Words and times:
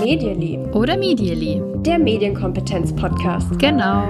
Medially. 0.00 0.58
Oder 0.72 0.96
Medially. 0.96 1.60
Der 1.82 1.98
Medienkompetenz-Podcast. 1.98 3.58
Genau. 3.58 4.08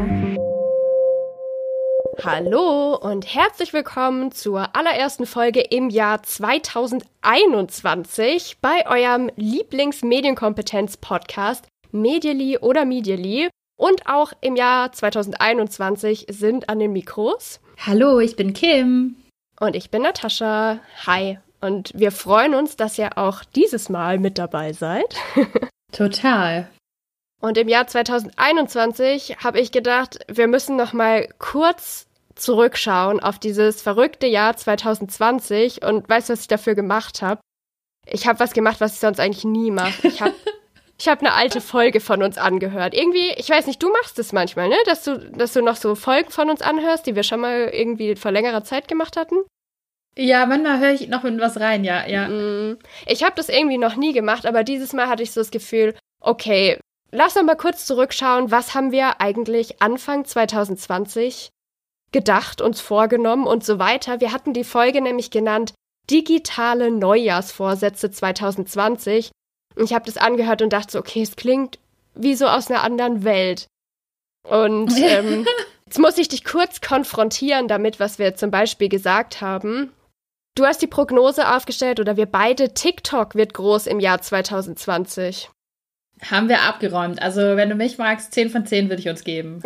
Hallo 2.22 2.94
und 2.94 3.34
herzlich 3.34 3.72
willkommen 3.72 4.30
zur 4.30 4.76
allerersten 4.76 5.26
Folge 5.26 5.60
im 5.60 5.90
Jahr 5.90 6.22
2021 6.22 8.58
bei 8.60 8.86
eurem 8.86 9.28
Lieblings-Medienkompetenz-Podcast 9.34 11.66
Medially 11.90 12.58
oder 12.58 12.84
Medially. 12.84 13.48
Und 13.76 14.06
auch 14.06 14.32
im 14.42 14.54
Jahr 14.54 14.92
2021 14.92 16.26
sind 16.30 16.68
an 16.68 16.78
den 16.78 16.92
Mikros. 16.92 17.58
Hallo, 17.84 18.20
ich 18.20 18.36
bin 18.36 18.52
Kim. 18.52 19.16
Und 19.58 19.74
ich 19.74 19.90
bin 19.90 20.02
Natascha. 20.02 20.78
Hi. 21.04 21.40
Und 21.60 21.92
wir 21.94 22.12
freuen 22.12 22.54
uns, 22.54 22.76
dass 22.76 22.98
ihr 22.98 23.18
auch 23.18 23.42
dieses 23.44 23.88
Mal 23.88 24.18
mit 24.18 24.38
dabei 24.38 24.72
seid. 24.72 25.16
Total. 25.92 26.68
Und 27.40 27.56
im 27.56 27.68
Jahr 27.68 27.86
2021 27.86 29.38
habe 29.42 29.60
ich 29.60 29.72
gedacht, 29.72 30.18
wir 30.28 30.48
müssen 30.48 30.76
noch 30.76 30.92
mal 30.92 31.28
kurz 31.38 32.06
zurückschauen 32.34 33.20
auf 33.20 33.38
dieses 33.38 33.82
verrückte 33.82 34.26
Jahr 34.26 34.56
2020 34.56 35.82
und 35.84 36.08
weißt 36.08 36.28
du, 36.28 36.32
was 36.32 36.42
ich 36.42 36.48
dafür 36.48 36.74
gemacht 36.74 37.22
habe? 37.22 37.40
Ich 38.06 38.26
habe 38.26 38.40
was 38.40 38.52
gemacht, 38.52 38.80
was 38.80 38.94
ich 38.94 39.00
sonst 39.00 39.20
eigentlich 39.20 39.44
nie 39.44 39.70
mache. 39.70 40.06
Ich 40.06 40.20
habe 40.20 40.34
ich 40.98 41.08
habe 41.08 41.20
eine 41.20 41.34
alte 41.34 41.60
Folge 41.60 42.00
von 42.00 42.22
uns 42.22 42.38
angehört. 42.38 42.94
Irgendwie, 42.94 43.32
ich 43.36 43.50
weiß 43.50 43.66
nicht, 43.66 43.82
du 43.82 43.90
machst 43.90 44.18
es 44.18 44.32
manchmal, 44.32 44.68
ne, 44.68 44.76
dass 44.86 45.04
du 45.04 45.18
dass 45.18 45.52
du 45.52 45.62
noch 45.62 45.76
so 45.76 45.94
Folgen 45.94 46.30
von 46.30 46.50
uns 46.50 46.62
anhörst, 46.62 47.06
die 47.06 47.14
wir 47.14 47.22
schon 47.22 47.40
mal 47.40 47.70
irgendwie 47.72 48.16
vor 48.16 48.30
längerer 48.30 48.64
Zeit 48.64 48.88
gemacht 48.88 49.16
hatten. 49.16 49.36
Ja, 50.16 50.46
manchmal 50.46 50.80
höre 50.80 50.92
ich 50.92 51.08
noch 51.08 51.24
in 51.24 51.40
was 51.40 51.60
rein, 51.60 51.84
ja, 51.84 52.06
ja. 52.06 52.28
Mm, 52.28 52.78
ich 53.06 53.22
habe 53.22 53.36
das 53.36 53.48
irgendwie 53.48 53.78
noch 53.78 53.96
nie 53.96 54.12
gemacht, 54.12 54.46
aber 54.46 54.64
dieses 54.64 54.92
Mal 54.92 55.08
hatte 55.08 55.22
ich 55.22 55.32
so 55.32 55.40
das 55.40 55.50
Gefühl, 55.50 55.94
okay, 56.20 56.78
lass 57.12 57.36
noch 57.36 57.44
mal 57.44 57.56
kurz 57.56 57.86
zurückschauen, 57.86 58.50
was 58.50 58.74
haben 58.74 58.90
wir 58.90 59.20
eigentlich 59.20 59.80
Anfang 59.80 60.24
2020 60.24 61.50
gedacht, 62.12 62.60
uns 62.60 62.80
vorgenommen 62.80 63.46
und 63.46 63.64
so 63.64 63.78
weiter. 63.78 64.20
Wir 64.20 64.32
hatten 64.32 64.54
die 64.54 64.64
Folge 64.64 65.00
nämlich 65.00 65.30
genannt 65.30 65.74
Digitale 66.10 66.90
Neujahrsvorsätze 66.90 68.10
2020. 68.10 69.30
Und 69.76 69.84
ich 69.84 69.92
habe 69.92 70.06
das 70.06 70.16
angehört 70.16 70.62
und 70.62 70.72
dachte 70.72 70.92
so, 70.92 70.98
okay, 70.98 71.22
es 71.22 71.36
klingt 71.36 71.78
wie 72.14 72.34
so 72.34 72.46
aus 72.46 72.70
einer 72.70 72.82
anderen 72.82 73.24
Welt. 73.24 73.66
Und 74.48 74.96
ähm, 75.02 75.46
jetzt 75.86 75.98
muss 75.98 76.18
ich 76.18 76.28
dich 76.28 76.44
kurz 76.44 76.80
konfrontieren 76.80 77.68
damit, 77.68 78.00
was 78.00 78.18
wir 78.18 78.34
zum 78.34 78.50
Beispiel 78.50 78.88
gesagt 78.88 79.40
haben. 79.40 79.92
Du 80.58 80.66
hast 80.66 80.82
die 80.82 80.88
Prognose 80.88 81.54
aufgestellt 81.54 82.00
oder 82.00 82.16
wir 82.16 82.26
beide, 82.26 82.74
TikTok 82.74 83.36
wird 83.36 83.54
groß 83.54 83.86
im 83.86 84.00
Jahr 84.00 84.20
2020. 84.20 85.50
Haben 86.28 86.48
wir 86.48 86.62
abgeräumt. 86.62 87.22
Also, 87.22 87.56
wenn 87.56 87.68
du 87.68 87.76
mich 87.76 87.96
magst, 87.96 88.34
10 88.34 88.50
von 88.50 88.66
10 88.66 88.88
würde 88.88 89.00
ich 89.00 89.08
uns 89.08 89.22
geben. 89.22 89.62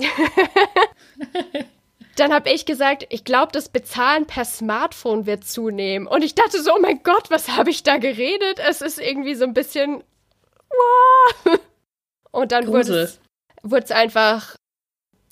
Dann 2.16 2.34
habe 2.34 2.50
ich 2.50 2.66
gesagt, 2.66 3.06
ich 3.08 3.24
glaube, 3.24 3.52
das 3.52 3.70
Bezahlen 3.70 4.26
per 4.26 4.44
Smartphone 4.44 5.24
wird 5.24 5.46
zunehmen. 5.46 6.06
Und 6.06 6.22
ich 6.22 6.34
dachte 6.34 6.62
so, 6.62 6.74
oh 6.74 6.78
mein 6.78 7.02
Gott, 7.02 7.30
was 7.30 7.56
habe 7.56 7.70
ich 7.70 7.82
da 7.82 7.96
geredet? 7.96 8.58
Es 8.58 8.82
ist 8.82 9.00
irgendwie 9.00 9.34
so 9.34 9.46
ein 9.46 9.54
bisschen. 9.54 10.04
Und 12.32 12.52
dann 12.52 12.66
wurde 12.66 13.08
es 13.62 13.90
einfach 13.90 14.56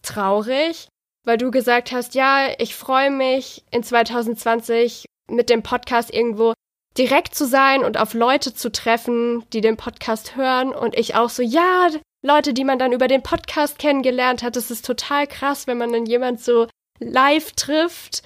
traurig, 0.00 0.88
weil 1.27 1.36
du 1.36 1.50
gesagt 1.50 1.92
hast, 1.92 2.14
ja, 2.14 2.48
ich 2.56 2.75
freue 2.75 3.11
mich 3.11 3.62
in 3.70 3.83
2020 3.83 5.05
mit 5.31 5.50
dem 5.50 5.62
Podcast 5.62 6.12
irgendwo 6.12 6.55
direkt 6.98 7.34
zu 7.34 7.47
sein 7.47 7.84
und 7.84 7.98
auf 7.98 8.14
Leute 8.14 8.55
zu 8.55 8.70
treffen, 8.70 9.45
die 9.53 9.61
den 9.61 9.77
Podcast 9.77 10.37
hören. 10.37 10.72
Und 10.72 10.97
ich 10.97 11.14
auch 11.14 11.31
so, 11.31 11.42
ja, 11.42 11.89
Leute, 12.22 12.53
die 12.53 12.65
man 12.65 12.78
dann 12.78 12.93
über 12.93 13.09
den 13.09 13.22
Podcast 13.22 13.78
kennengelernt 13.78 14.43
hat. 14.43 14.56
Es 14.56 14.71
ist 14.71 14.84
total 14.84 15.27
krass, 15.27 15.66
wenn 15.66 15.78
man 15.78 15.93
dann 15.93 16.06
jemand 16.06 16.41
so 16.41 16.66
live 16.99 17.53
trifft. 17.53 18.22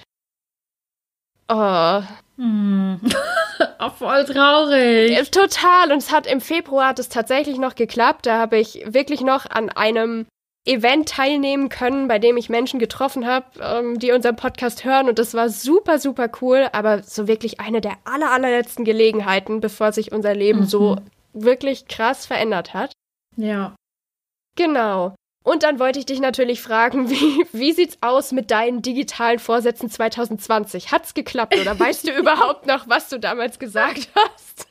Oh. 1.47 2.01
Hm. 2.37 2.99
oh, 3.79 3.89
voll 3.89 4.25
traurig. 4.25 5.31
Total. 5.31 5.91
Und 5.91 5.99
es 5.99 6.11
hat 6.11 6.27
im 6.27 6.41
Februar 6.41 6.89
hat 6.89 6.99
es 6.99 7.09
tatsächlich 7.09 7.57
noch 7.57 7.75
geklappt. 7.75 8.25
Da 8.25 8.39
habe 8.39 8.57
ich 8.57 8.83
wirklich 8.85 9.21
noch 9.21 9.45
an 9.45 9.69
einem 9.69 10.25
Event 10.65 11.07
teilnehmen 11.09 11.69
können, 11.69 12.07
bei 12.07 12.17
dem 12.17 12.37
ich 12.37 12.49
Menschen 12.49 12.79
getroffen 12.79 13.25
habe, 13.27 13.45
ähm, 13.61 13.99
die 13.99 14.11
unseren 14.11 14.35
Podcast 14.35 14.83
hören. 14.83 15.07
Und 15.07 15.19
das 15.19 15.35
war 15.35 15.49
super, 15.49 15.99
super 15.99 16.29
cool. 16.41 16.67
Aber 16.73 17.03
so 17.03 17.27
wirklich 17.27 17.59
eine 17.59 17.81
der 17.81 17.97
aller, 18.03 18.31
allerletzten 18.31 18.83
Gelegenheiten, 18.83 19.61
bevor 19.61 19.91
sich 19.91 20.11
unser 20.11 20.33
Leben 20.33 20.61
mhm. 20.61 20.65
so 20.65 20.97
wirklich 21.33 21.87
krass 21.87 22.25
verändert 22.25 22.73
hat. 22.73 22.93
Ja. 23.37 23.75
Genau. 24.57 25.13
Und 25.43 25.61
dann 25.61 25.77
wollte 25.77 25.99
ich 25.99 26.07
dich 26.07 26.19
natürlich 26.19 26.61
fragen, 26.61 27.09
wie, 27.11 27.45
wie 27.51 27.71
sieht's 27.71 27.99
aus 28.01 28.31
mit 28.31 28.49
deinen 28.49 28.81
digitalen 28.81 29.37
Vorsätzen 29.37 29.89
2020? 29.89 30.91
Hat's 30.91 31.13
geklappt 31.13 31.55
oder 31.59 31.79
weißt 31.79 32.07
du 32.07 32.11
überhaupt 32.17 32.65
noch, 32.65 32.89
was 32.89 33.09
du 33.09 33.19
damals 33.19 33.59
gesagt 33.59 34.09
hast? 34.15 34.67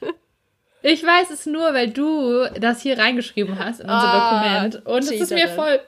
Ich 0.86 1.02
weiß 1.02 1.30
es 1.30 1.46
nur, 1.46 1.72
weil 1.72 1.88
du 1.88 2.44
das 2.60 2.82
hier 2.82 2.98
reingeschrieben 2.98 3.58
hast 3.58 3.80
in 3.80 3.86
unser 3.86 4.02
ah, 4.02 4.64
Dokument. 4.68 4.86
Und 4.86 4.98
es 4.98 5.12
ist 5.12 5.32
mir 5.32 5.48
voll, 5.48 5.80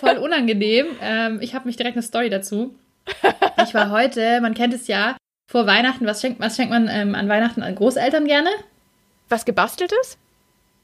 voll 0.00 0.16
unangenehm. 0.16 0.86
ähm, 1.00 1.38
ich 1.40 1.54
habe 1.54 1.66
mich 1.66 1.76
direkt 1.76 1.94
eine 1.94 2.02
Story 2.02 2.28
dazu. 2.28 2.74
Ich 3.64 3.74
war 3.74 3.90
heute, 3.90 4.40
man 4.40 4.54
kennt 4.54 4.74
es 4.74 4.88
ja, 4.88 5.16
vor 5.48 5.68
Weihnachten, 5.68 6.04
was 6.04 6.20
schenkt, 6.20 6.40
was 6.40 6.56
schenkt 6.56 6.72
man 6.72 6.88
ähm, 6.88 7.14
an 7.14 7.28
Weihnachten 7.28 7.62
an 7.62 7.76
Großeltern 7.76 8.26
gerne? 8.26 8.50
Was 9.28 9.44
gebasteltes? 9.44 10.18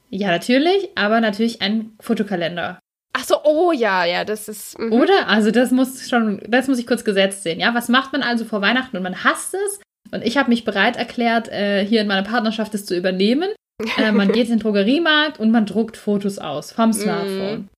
Ja, 0.09 0.29
natürlich, 0.29 0.87
aber 0.95 1.19
natürlich 1.19 1.61
ein 1.61 1.91
Fotokalender. 1.99 2.79
Ach 3.11 3.23
so, 3.25 3.43
oh 3.43 3.73
ja, 3.73 4.05
ja, 4.05 4.23
das 4.23 4.47
ist. 4.47 4.79
Mh. 4.79 4.95
Oder? 4.95 5.27
Also 5.27 5.51
das 5.51 5.71
muss 5.71 6.07
schon, 6.07 6.41
das 6.47 6.69
muss 6.69 6.79
ich 6.79 6.87
kurz 6.87 7.03
gesetzt 7.03 7.43
sehen. 7.43 7.59
Ja, 7.59 7.73
was 7.73 7.89
macht 7.89 8.13
man 8.13 8.23
also 8.23 8.45
vor 8.45 8.61
Weihnachten 8.61 8.95
und 8.95 9.03
man 9.03 9.25
hasst 9.25 9.55
es? 9.55 9.81
Und 10.11 10.23
ich 10.23 10.37
habe 10.37 10.49
mich 10.49 10.65
bereit 10.65 10.97
erklärt, 10.97 11.49
äh, 11.49 11.85
hier 11.85 12.01
in 12.01 12.07
meiner 12.07 12.23
Partnerschaft 12.23 12.73
das 12.73 12.85
zu 12.85 12.95
übernehmen. 12.95 13.49
Äh, 13.97 14.11
man 14.11 14.31
geht 14.31 14.45
in 14.45 14.55
den 14.55 14.59
Drogeriemarkt 14.59 15.39
und 15.39 15.51
man 15.51 15.65
druckt 15.65 15.97
Fotos 15.97 16.39
aus 16.39 16.71
vom 16.71 16.93
Smartphone. 16.93 17.61
Mm. 17.61 17.69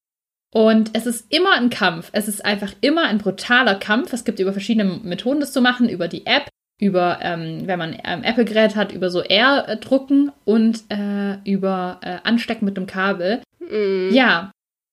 Und 0.53 0.91
es 0.93 1.05
ist 1.05 1.31
immer 1.33 1.53
ein 1.53 1.69
Kampf. 1.69 2.09
Es 2.11 2.27
ist 2.27 2.43
einfach 2.43 2.73
immer 2.81 3.03
ein 3.03 3.19
brutaler 3.19 3.75
Kampf. 3.75 4.11
Es 4.11 4.25
gibt 4.25 4.39
über 4.39 4.51
verschiedene 4.51 4.99
Methoden, 5.03 5.39
das 5.39 5.53
zu 5.53 5.61
machen. 5.61 5.87
Über 5.87 6.09
die 6.09 6.25
App, 6.25 6.49
über, 6.79 7.19
ähm, 7.21 7.67
wenn 7.67 7.79
man 7.79 7.93
ein 7.93 8.23
Apple-Gerät 8.23 8.75
hat, 8.75 8.91
über 8.91 9.09
so 9.09 9.21
Air-Drucken 9.21 10.31
und 10.43 10.83
äh, 10.89 11.37
über 11.49 11.99
äh, 12.01 12.17
Anstecken 12.23 12.65
mit 12.65 12.77
einem 12.77 12.87
Kabel. 12.87 13.41
Mm. 13.59 14.09
Ja, 14.11 14.51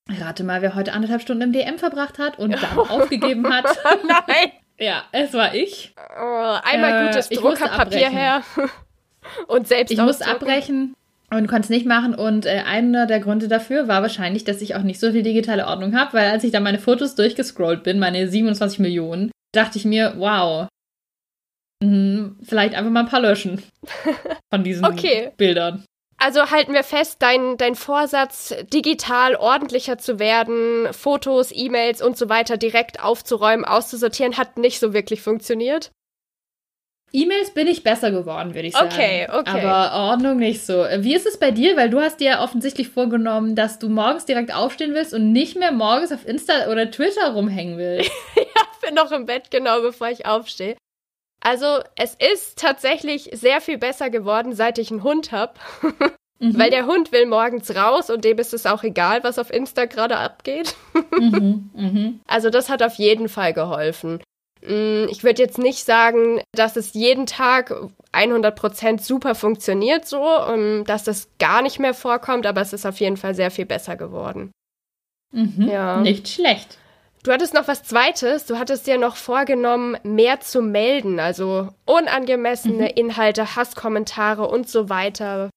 rate 0.08 0.44
mal, 0.44 0.62
wer 0.62 0.76
heute 0.76 0.92
anderthalb 0.92 1.22
Stunden 1.22 1.42
im 1.42 1.52
DM 1.52 1.78
verbracht 1.78 2.18
hat 2.18 2.38
und 2.38 2.52
dann 2.52 2.78
aufgegeben 2.78 3.48
hat. 3.52 3.66
Nein! 4.06 4.52
Ja, 4.78 5.04
es 5.12 5.32
war 5.34 5.54
ich. 5.54 5.94
Oh, 5.96 6.56
einmal 6.62 7.02
äh, 7.02 7.06
gutes 7.06 7.28
Druckerpapier 7.28 8.10
her. 8.10 8.42
und 9.48 9.68
selbst 9.68 9.90
Ich 9.90 9.98
musste 9.98 10.26
abbrechen 10.26 10.94
und 11.30 11.46
konnte 11.46 11.64
es 11.64 11.70
nicht 11.70 11.86
machen. 11.86 12.14
Und 12.14 12.46
äh, 12.46 12.62
einer 12.64 13.06
der 13.06 13.20
Gründe 13.20 13.48
dafür 13.48 13.88
war 13.88 14.02
wahrscheinlich, 14.02 14.44
dass 14.44 14.62
ich 14.62 14.74
auch 14.74 14.82
nicht 14.82 15.00
so 15.00 15.12
viel 15.12 15.22
digitale 15.22 15.66
Ordnung 15.66 15.96
habe, 15.96 16.14
weil 16.14 16.30
als 16.30 16.44
ich 16.44 16.52
dann 16.52 16.62
meine 16.62 16.78
Fotos 16.78 17.14
durchgescrollt 17.14 17.82
bin, 17.82 17.98
meine 17.98 18.28
27 18.28 18.78
Millionen, 18.78 19.30
dachte 19.52 19.78
ich 19.78 19.84
mir, 19.84 20.14
wow, 20.16 20.68
mh, 21.82 22.36
vielleicht 22.42 22.74
einfach 22.74 22.90
mal 22.90 23.00
ein 23.00 23.08
paar 23.08 23.20
löschen 23.20 23.62
von 24.50 24.64
diesen 24.64 24.84
okay. 24.84 25.32
Bildern. 25.36 25.84
Also 26.18 26.50
halten 26.50 26.74
wir 26.74 26.82
fest, 26.82 27.18
dein, 27.20 27.56
dein 27.56 27.76
Vorsatz, 27.76 28.52
digital 28.72 29.36
ordentlicher 29.36 29.98
zu 29.98 30.18
werden, 30.18 30.92
Fotos, 30.92 31.50
E-Mails 31.54 32.02
und 32.02 32.18
so 32.18 32.28
weiter 32.28 32.56
direkt 32.56 33.02
aufzuräumen, 33.02 33.64
auszusortieren, 33.64 34.36
hat 34.36 34.58
nicht 34.58 34.80
so 34.80 34.92
wirklich 34.92 35.22
funktioniert. 35.22 35.92
E-Mails 37.12 37.54
bin 37.54 37.66
ich 37.68 37.84
besser 37.84 38.10
geworden, 38.10 38.54
würde 38.54 38.68
ich 38.68 38.74
sagen. 38.74 38.90
Okay, 38.92 39.28
okay. 39.32 39.64
Aber 39.64 39.94
Ordnung 40.10 40.36
nicht 40.36 40.66
so. 40.66 40.84
Wie 40.98 41.14
ist 41.14 41.26
es 41.26 41.38
bei 41.38 41.50
dir? 41.50 41.76
Weil 41.76 41.88
du 41.88 42.00
hast 42.00 42.20
dir 42.20 42.40
offensichtlich 42.40 42.88
vorgenommen, 42.88 43.54
dass 43.54 43.78
du 43.78 43.88
morgens 43.88 44.26
direkt 44.26 44.54
aufstehen 44.54 44.94
willst 44.94 45.14
und 45.14 45.32
nicht 45.32 45.56
mehr 45.56 45.72
morgens 45.72 46.12
auf 46.12 46.26
Insta 46.26 46.70
oder 46.70 46.90
Twitter 46.90 47.32
rumhängen 47.32 47.78
willst. 47.78 48.10
ja, 48.36 48.62
bin 48.82 48.94
noch 48.94 49.10
im 49.12 49.24
Bett, 49.24 49.50
genau 49.50 49.80
bevor 49.80 50.08
ich 50.08 50.26
aufstehe. 50.26 50.76
Also, 51.40 51.78
es 51.96 52.14
ist 52.14 52.58
tatsächlich 52.58 53.30
sehr 53.32 53.60
viel 53.60 53.78
besser 53.78 54.10
geworden, 54.10 54.54
seit 54.54 54.78
ich 54.78 54.90
einen 54.90 55.02
Hund 55.02 55.32
habe. 55.32 55.54
mhm. 56.38 56.58
Weil 56.58 56.70
der 56.70 56.86
Hund 56.86 57.12
will 57.12 57.26
morgens 57.26 57.74
raus 57.74 58.10
und 58.10 58.24
dem 58.24 58.38
ist 58.38 58.54
es 58.54 58.66
auch 58.66 58.82
egal, 58.82 59.24
was 59.24 59.38
auf 59.38 59.52
Insta 59.52 59.86
gerade 59.86 60.16
abgeht. 60.16 60.74
mhm, 61.18 61.70
mh. 61.74 62.12
Also, 62.26 62.50
das 62.50 62.68
hat 62.68 62.82
auf 62.82 62.94
jeden 62.94 63.28
Fall 63.28 63.52
geholfen. 63.52 64.20
Mm, 64.62 65.06
ich 65.08 65.22
würde 65.22 65.42
jetzt 65.42 65.58
nicht 65.58 65.84
sagen, 65.84 66.40
dass 66.52 66.76
es 66.76 66.94
jeden 66.94 67.26
Tag 67.26 67.74
100% 68.12 69.00
super 69.00 69.34
funktioniert 69.34 70.06
so, 70.06 70.24
dass 70.84 71.04
das 71.04 71.28
gar 71.38 71.62
nicht 71.62 71.78
mehr 71.78 71.94
vorkommt, 71.94 72.46
aber 72.46 72.60
es 72.60 72.72
ist 72.72 72.86
auf 72.86 72.98
jeden 72.98 73.16
Fall 73.16 73.34
sehr 73.34 73.50
viel 73.50 73.66
besser 73.66 73.96
geworden. 73.96 74.50
Mhm, 75.32 75.68
ja. 75.68 76.00
Nicht 76.00 76.28
schlecht. 76.28 76.78
Du 77.22 77.32
hattest 77.32 77.52
noch 77.52 77.68
was 77.68 77.82
Zweites. 77.82 78.46
Du 78.46 78.58
hattest 78.58 78.86
dir 78.86 78.96
noch 78.96 79.16
vorgenommen, 79.16 79.96
mehr 80.02 80.40
zu 80.40 80.62
melden. 80.62 81.20
Also 81.20 81.68
unangemessene 81.84 82.84
mhm. 82.84 82.92
Inhalte, 82.94 83.56
Hasskommentare 83.56 84.46
und 84.46 84.68
so 84.68 84.88
weiter 84.88 85.50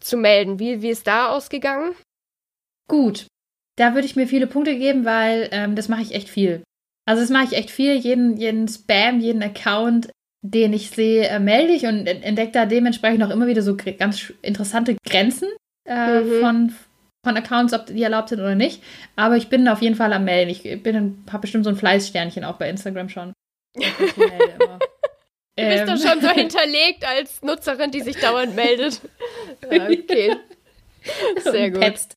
zu 0.00 0.16
melden. 0.16 0.58
Wie, 0.58 0.82
wie 0.82 0.90
ist 0.90 1.06
da 1.06 1.28
ausgegangen? 1.28 1.94
Gut. 2.88 3.26
Da 3.76 3.94
würde 3.94 4.06
ich 4.06 4.16
mir 4.16 4.26
viele 4.26 4.46
Punkte 4.46 4.76
geben, 4.76 5.04
weil 5.04 5.48
ähm, 5.52 5.76
das 5.76 5.88
mache 5.88 6.02
ich 6.02 6.14
echt 6.14 6.28
viel. 6.28 6.62
Also 7.06 7.22
das 7.22 7.30
mache 7.30 7.44
ich 7.44 7.52
echt 7.54 7.70
viel. 7.70 7.94
Jeden, 7.94 8.36
jeden 8.36 8.68
Spam, 8.68 9.20
jeden 9.20 9.42
Account, 9.42 10.10
den 10.42 10.72
ich 10.72 10.90
sehe, 10.90 11.28
äh, 11.28 11.38
melde 11.38 11.72
ich 11.72 11.86
und 11.86 12.06
entdecke 12.06 12.52
da 12.52 12.66
dementsprechend 12.66 13.22
auch 13.22 13.30
immer 13.30 13.46
wieder 13.46 13.62
so 13.62 13.76
ganz 13.76 14.32
interessante 14.42 14.96
Grenzen 15.06 15.48
äh, 15.88 16.20
mhm. 16.20 16.40
von, 16.40 16.74
von 17.24 17.36
Accounts, 17.36 17.72
ob 17.72 17.86
die 17.86 18.02
erlaubt 18.02 18.30
sind 18.30 18.40
oder 18.40 18.54
nicht. 18.54 18.82
Aber 19.16 19.36
ich 19.36 19.48
bin 19.48 19.68
auf 19.68 19.82
jeden 19.82 19.96
Fall 19.96 20.12
am 20.12 20.24
Melden. 20.24 20.50
Ich 20.50 20.64
habe 20.64 21.40
bestimmt 21.40 21.64
so 21.64 21.70
ein 21.70 21.76
Fleißsternchen 21.76 22.44
auch 22.44 22.56
bei 22.56 22.68
Instagram 22.68 23.08
schon. 23.08 23.32
Du 25.56 25.64
bist 25.66 25.82
ähm. 25.82 25.86
doch 25.86 25.98
schon 25.98 26.20
so 26.20 26.28
hinterlegt 26.28 27.04
als 27.04 27.42
Nutzerin, 27.42 27.90
die 27.90 28.00
sich 28.00 28.16
dauernd 28.16 28.54
meldet. 28.54 29.00
Ja, 29.70 29.88
okay. 29.88 30.36
Sehr 31.42 31.70
gut. 31.70 31.80
Petzt. 31.80 32.14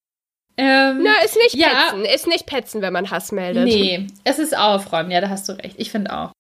Ähm, 0.57 1.03
Na, 1.03 1.23
ist 1.23 1.37
nicht 1.37 1.55
ja, 1.55 1.67
petzen. 1.67 2.05
Ist 2.05 2.27
nicht 2.27 2.45
petzen, 2.45 2.81
wenn 2.81 2.93
man 2.93 3.09
Hass 3.09 3.31
meldet. 3.31 3.65
Nee, 3.65 4.07
es 4.23 4.39
ist 4.39 4.55
aufräumen. 4.57 5.11
Ja, 5.11 5.21
da 5.21 5.29
hast 5.29 5.47
du 5.47 5.53
recht. 5.53 5.75
Ich 5.77 5.91
finde 5.91 6.13
auch. 6.13 6.31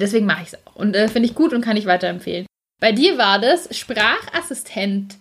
Deswegen 0.00 0.26
mache 0.26 0.42
ich 0.42 0.48
es 0.48 0.66
auch. 0.66 0.76
Und 0.76 0.94
äh, 0.94 1.08
finde 1.08 1.28
ich 1.28 1.34
gut 1.34 1.52
und 1.52 1.62
kann 1.62 1.76
ich 1.76 1.86
weiterempfehlen. 1.86 2.46
Bei 2.80 2.92
dir 2.92 3.16
war 3.16 3.38
das 3.38 3.76
Sprachassistent 3.76 5.16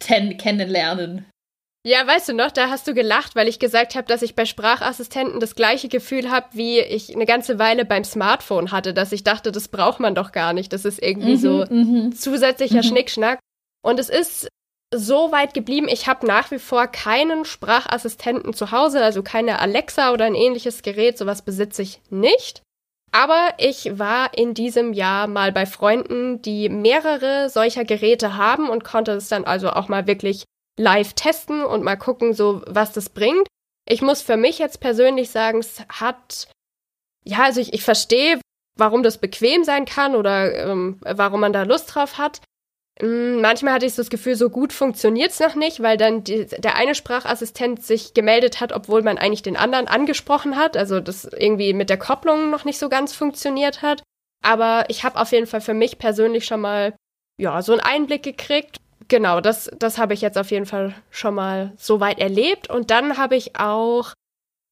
kennenlernen. 0.00 1.26
Ja, 1.88 2.06
weißt 2.06 2.28
du 2.28 2.34
noch, 2.34 2.50
da 2.50 2.68
hast 2.68 2.86
du 2.86 2.92
gelacht, 2.92 3.34
weil 3.34 3.48
ich 3.48 3.58
gesagt 3.58 3.94
habe, 3.94 4.06
dass 4.06 4.20
ich 4.20 4.34
bei 4.34 4.44
Sprachassistenten 4.44 5.40
das 5.40 5.54
gleiche 5.54 5.88
Gefühl 5.88 6.30
habe, 6.30 6.48
wie 6.52 6.80
ich 6.80 7.14
eine 7.14 7.24
ganze 7.24 7.58
Weile 7.58 7.86
beim 7.86 8.04
Smartphone 8.04 8.72
hatte, 8.72 8.92
dass 8.92 9.10
ich 9.10 9.24
dachte, 9.24 9.52
das 9.52 9.68
braucht 9.68 9.98
man 9.98 10.14
doch 10.14 10.32
gar 10.32 10.52
nicht. 10.52 10.70
Das 10.74 10.84
ist 10.84 11.02
irgendwie 11.02 11.36
mhm, 11.36 11.38
so 11.38 11.64
mhm. 11.70 12.12
zusätzlicher 12.14 12.82
mhm. 12.82 12.82
Schnickschnack. 12.82 13.38
Und 13.82 13.98
es 13.98 14.10
ist 14.10 14.48
so 14.94 15.32
weit 15.32 15.54
geblieben, 15.54 15.88
ich 15.88 16.06
habe 16.08 16.26
nach 16.26 16.50
wie 16.50 16.58
vor 16.58 16.88
keinen 16.88 17.46
Sprachassistenten 17.46 18.52
zu 18.52 18.70
Hause, 18.70 19.02
also 19.02 19.22
keine 19.22 19.58
Alexa 19.58 20.12
oder 20.12 20.26
ein 20.26 20.34
ähnliches 20.34 20.82
Gerät, 20.82 21.16
sowas 21.16 21.40
besitze 21.40 21.80
ich 21.80 22.02
nicht. 22.10 22.60
Aber 23.12 23.54
ich 23.56 23.98
war 23.98 24.36
in 24.36 24.52
diesem 24.52 24.92
Jahr 24.92 25.26
mal 25.26 25.52
bei 25.52 25.64
Freunden, 25.64 26.42
die 26.42 26.68
mehrere 26.68 27.48
solcher 27.48 27.86
Geräte 27.86 28.36
haben 28.36 28.68
und 28.68 28.84
konnte 28.84 29.12
es 29.12 29.30
dann 29.30 29.46
also 29.46 29.70
auch 29.70 29.88
mal 29.88 30.06
wirklich 30.06 30.44
live 30.78 31.12
testen 31.12 31.64
und 31.64 31.84
mal 31.84 31.96
gucken, 31.96 32.32
so 32.32 32.62
was 32.66 32.92
das 32.92 33.10
bringt. 33.10 33.46
Ich 33.86 34.00
muss 34.00 34.22
für 34.22 34.36
mich 34.36 34.58
jetzt 34.58 34.80
persönlich 34.80 35.30
sagen, 35.30 35.58
es 35.58 35.82
hat, 35.88 36.48
ja, 37.24 37.44
also 37.44 37.60
ich, 37.60 37.72
ich 37.72 37.82
verstehe, 37.82 38.40
warum 38.76 39.02
das 39.02 39.18
bequem 39.18 39.64
sein 39.64 39.84
kann 39.84 40.14
oder 40.14 40.70
ähm, 40.70 40.98
warum 41.00 41.40
man 41.40 41.52
da 41.52 41.64
Lust 41.64 41.94
drauf 41.94 42.16
hat. 42.18 42.40
Ähm, 43.00 43.40
manchmal 43.40 43.74
hatte 43.74 43.86
ich 43.86 43.94
so 43.94 44.02
das 44.02 44.10
Gefühl, 44.10 44.36
so 44.36 44.50
gut 44.50 44.72
funktioniert 44.72 45.32
es 45.32 45.40
noch 45.40 45.54
nicht, 45.54 45.82
weil 45.82 45.96
dann 45.96 46.24
die, 46.24 46.46
der 46.46 46.76
eine 46.76 46.94
Sprachassistent 46.94 47.82
sich 47.82 48.14
gemeldet 48.14 48.60
hat, 48.60 48.72
obwohl 48.72 49.02
man 49.02 49.18
eigentlich 49.18 49.42
den 49.42 49.56
anderen 49.56 49.88
angesprochen 49.88 50.56
hat. 50.56 50.76
Also 50.76 51.00
das 51.00 51.24
irgendwie 51.24 51.72
mit 51.72 51.90
der 51.90 51.98
Kopplung 51.98 52.50
noch 52.50 52.64
nicht 52.64 52.78
so 52.78 52.88
ganz 52.88 53.14
funktioniert 53.14 53.82
hat. 53.82 54.02
Aber 54.44 54.84
ich 54.88 55.02
habe 55.02 55.20
auf 55.20 55.32
jeden 55.32 55.46
Fall 55.46 55.60
für 55.60 55.74
mich 55.74 55.98
persönlich 55.98 56.44
schon 56.44 56.60
mal 56.60 56.94
ja 57.40 57.62
so 57.62 57.72
einen 57.72 57.80
Einblick 57.80 58.22
gekriegt 58.22 58.78
genau, 59.08 59.40
das, 59.40 59.70
das 59.78 59.98
habe 59.98 60.14
ich 60.14 60.20
jetzt 60.20 60.38
auf 60.38 60.50
jeden 60.50 60.66
Fall 60.66 60.94
schon 61.10 61.34
mal 61.34 61.72
so 61.76 62.00
weit 62.00 62.18
erlebt. 62.18 62.70
Und 62.70 62.90
dann 62.90 63.18
habe 63.18 63.36
ich 63.36 63.56
auch 63.58 64.12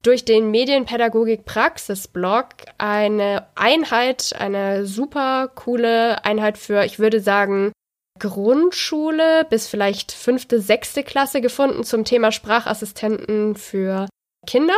durch 0.03 0.25
den 0.25 0.51
Medienpädagogik-Praxis-Blog 0.51 2.47
eine 2.79 3.47
Einheit, 3.57 4.35
eine 4.39 4.87
super 4.87 5.49
coole 5.49 6.25
Einheit 6.25 6.59
für, 6.59 6.85
ich 6.85 6.99
würde 6.99 7.21
sagen, 7.21 7.73
Grundschule 8.19 9.45
bis 9.51 9.69
vielleicht 9.69 10.13
fünfte, 10.13 10.61
sechste 10.61 11.03
Klasse 11.03 11.41
gefunden 11.41 11.85
zum 11.85 12.05
Thema 12.05 12.33
Sprachassistenten 12.33 13.57
für 13.57 14.07
Kinder. 14.47 14.77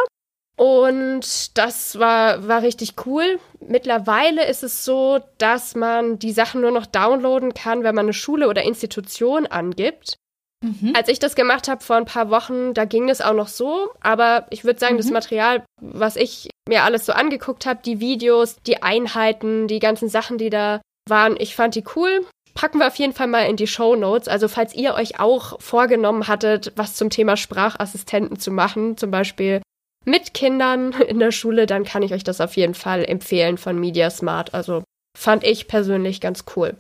Und 0.58 1.56
das 1.56 2.00
war, 2.00 2.48
war 2.48 2.62
richtig 2.62 2.94
cool. 3.06 3.38
Mittlerweile 3.60 4.44
ist 4.44 4.64
es 4.64 4.84
so, 4.84 5.20
dass 5.38 5.76
man 5.76 6.18
die 6.18 6.32
Sachen 6.32 6.60
nur 6.60 6.72
noch 6.72 6.84
downloaden 6.84 7.54
kann, 7.54 7.84
wenn 7.84 7.94
man 7.94 8.06
eine 8.06 8.12
Schule 8.12 8.48
oder 8.48 8.64
Institution 8.64 9.46
angibt. 9.46 10.16
Mhm. 10.64 10.94
Als 10.96 11.08
ich 11.08 11.20
das 11.20 11.36
gemacht 11.36 11.68
habe 11.68 11.84
vor 11.84 11.94
ein 11.94 12.06
paar 12.06 12.30
Wochen, 12.30 12.74
da 12.74 12.86
ging 12.86 13.08
es 13.08 13.20
auch 13.20 13.34
noch 13.34 13.46
so. 13.46 13.90
Aber 14.00 14.48
ich 14.50 14.64
würde 14.64 14.80
sagen, 14.80 14.94
mhm. 14.94 14.98
das 14.98 15.10
Material, 15.10 15.64
was 15.80 16.16
ich 16.16 16.50
mir 16.68 16.82
alles 16.82 17.06
so 17.06 17.12
angeguckt 17.12 17.64
habe, 17.64 17.78
die 17.84 18.00
Videos, 18.00 18.56
die 18.66 18.82
Einheiten, 18.82 19.68
die 19.68 19.78
ganzen 19.78 20.08
Sachen, 20.08 20.38
die 20.38 20.50
da 20.50 20.80
waren, 21.08 21.36
ich 21.38 21.54
fand 21.54 21.76
die 21.76 21.84
cool. 21.94 22.26
Packen 22.54 22.80
wir 22.80 22.88
auf 22.88 22.96
jeden 22.96 23.12
Fall 23.12 23.28
mal 23.28 23.42
in 23.42 23.54
die 23.54 23.68
Show 23.68 23.94
Notes. 23.94 24.26
Also 24.26 24.48
falls 24.48 24.74
ihr 24.74 24.94
euch 24.94 25.20
auch 25.20 25.60
vorgenommen 25.60 26.26
hattet, 26.26 26.72
was 26.74 26.96
zum 26.96 27.10
Thema 27.10 27.36
Sprachassistenten 27.36 28.40
zu 28.40 28.50
machen, 28.50 28.96
zum 28.96 29.12
Beispiel 29.12 29.62
mit 30.08 30.34
Kindern 30.34 30.92
in 31.08 31.18
der 31.18 31.32
Schule, 31.32 31.66
dann 31.66 31.84
kann 31.84 32.02
ich 32.02 32.12
euch 32.12 32.24
das 32.24 32.40
auf 32.40 32.56
jeden 32.56 32.74
Fall 32.74 33.04
empfehlen 33.04 33.58
von 33.58 33.78
Media 33.78 34.10
Smart. 34.10 34.54
Also 34.54 34.82
fand 35.16 35.44
ich 35.44 35.68
persönlich 35.68 36.20
ganz 36.20 36.44
cool. 36.56 36.76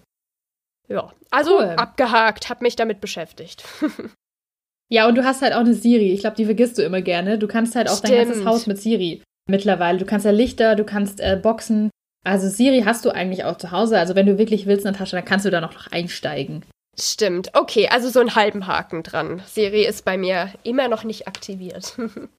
Ja, 0.88 1.12
also 1.30 1.58
cool. 1.58 1.74
abgehakt, 1.76 2.48
hab 2.48 2.62
mich 2.62 2.76
damit 2.76 3.00
beschäftigt. 3.00 3.64
ja, 4.88 5.06
und 5.06 5.16
du 5.16 5.24
hast 5.24 5.42
halt 5.42 5.52
auch 5.52 5.60
eine 5.60 5.74
Siri. 5.74 6.12
Ich 6.12 6.20
glaube, 6.20 6.36
die 6.36 6.46
vergisst 6.46 6.78
du 6.78 6.82
immer 6.82 7.02
gerne. 7.02 7.38
Du 7.38 7.46
kannst 7.46 7.76
halt 7.76 7.90
auch 7.90 7.98
Stimmt. 7.98 8.14
dein 8.14 8.28
ganzes 8.28 8.44
Haus 8.46 8.66
mit 8.66 8.80
Siri 8.80 9.22
mittlerweile. 9.48 9.98
Du 9.98 10.06
kannst 10.06 10.24
ja 10.24 10.32
Lichter, 10.32 10.76
du 10.76 10.84
kannst 10.84 11.20
äh, 11.20 11.38
Boxen. 11.40 11.90
Also 12.24 12.48
Siri 12.48 12.82
hast 12.84 13.04
du 13.04 13.10
eigentlich 13.10 13.44
auch 13.44 13.58
zu 13.58 13.70
Hause. 13.70 13.98
Also 13.98 14.14
wenn 14.14 14.26
du 14.26 14.38
wirklich 14.38 14.66
willst, 14.66 14.84
Natascha, 14.84 15.16
dann 15.16 15.24
kannst 15.24 15.46
du 15.46 15.50
da 15.50 15.60
noch 15.60 15.90
einsteigen. 15.90 16.64
Stimmt. 16.98 17.50
Okay, 17.54 17.88
also 17.88 18.08
so 18.08 18.20
einen 18.20 18.34
halben 18.34 18.66
Haken 18.66 19.02
dran. 19.02 19.42
Siri 19.46 19.84
ist 19.84 20.04
bei 20.04 20.16
mir 20.16 20.52
immer 20.62 20.88
noch 20.88 21.04
nicht 21.04 21.28
aktiviert. 21.28 21.96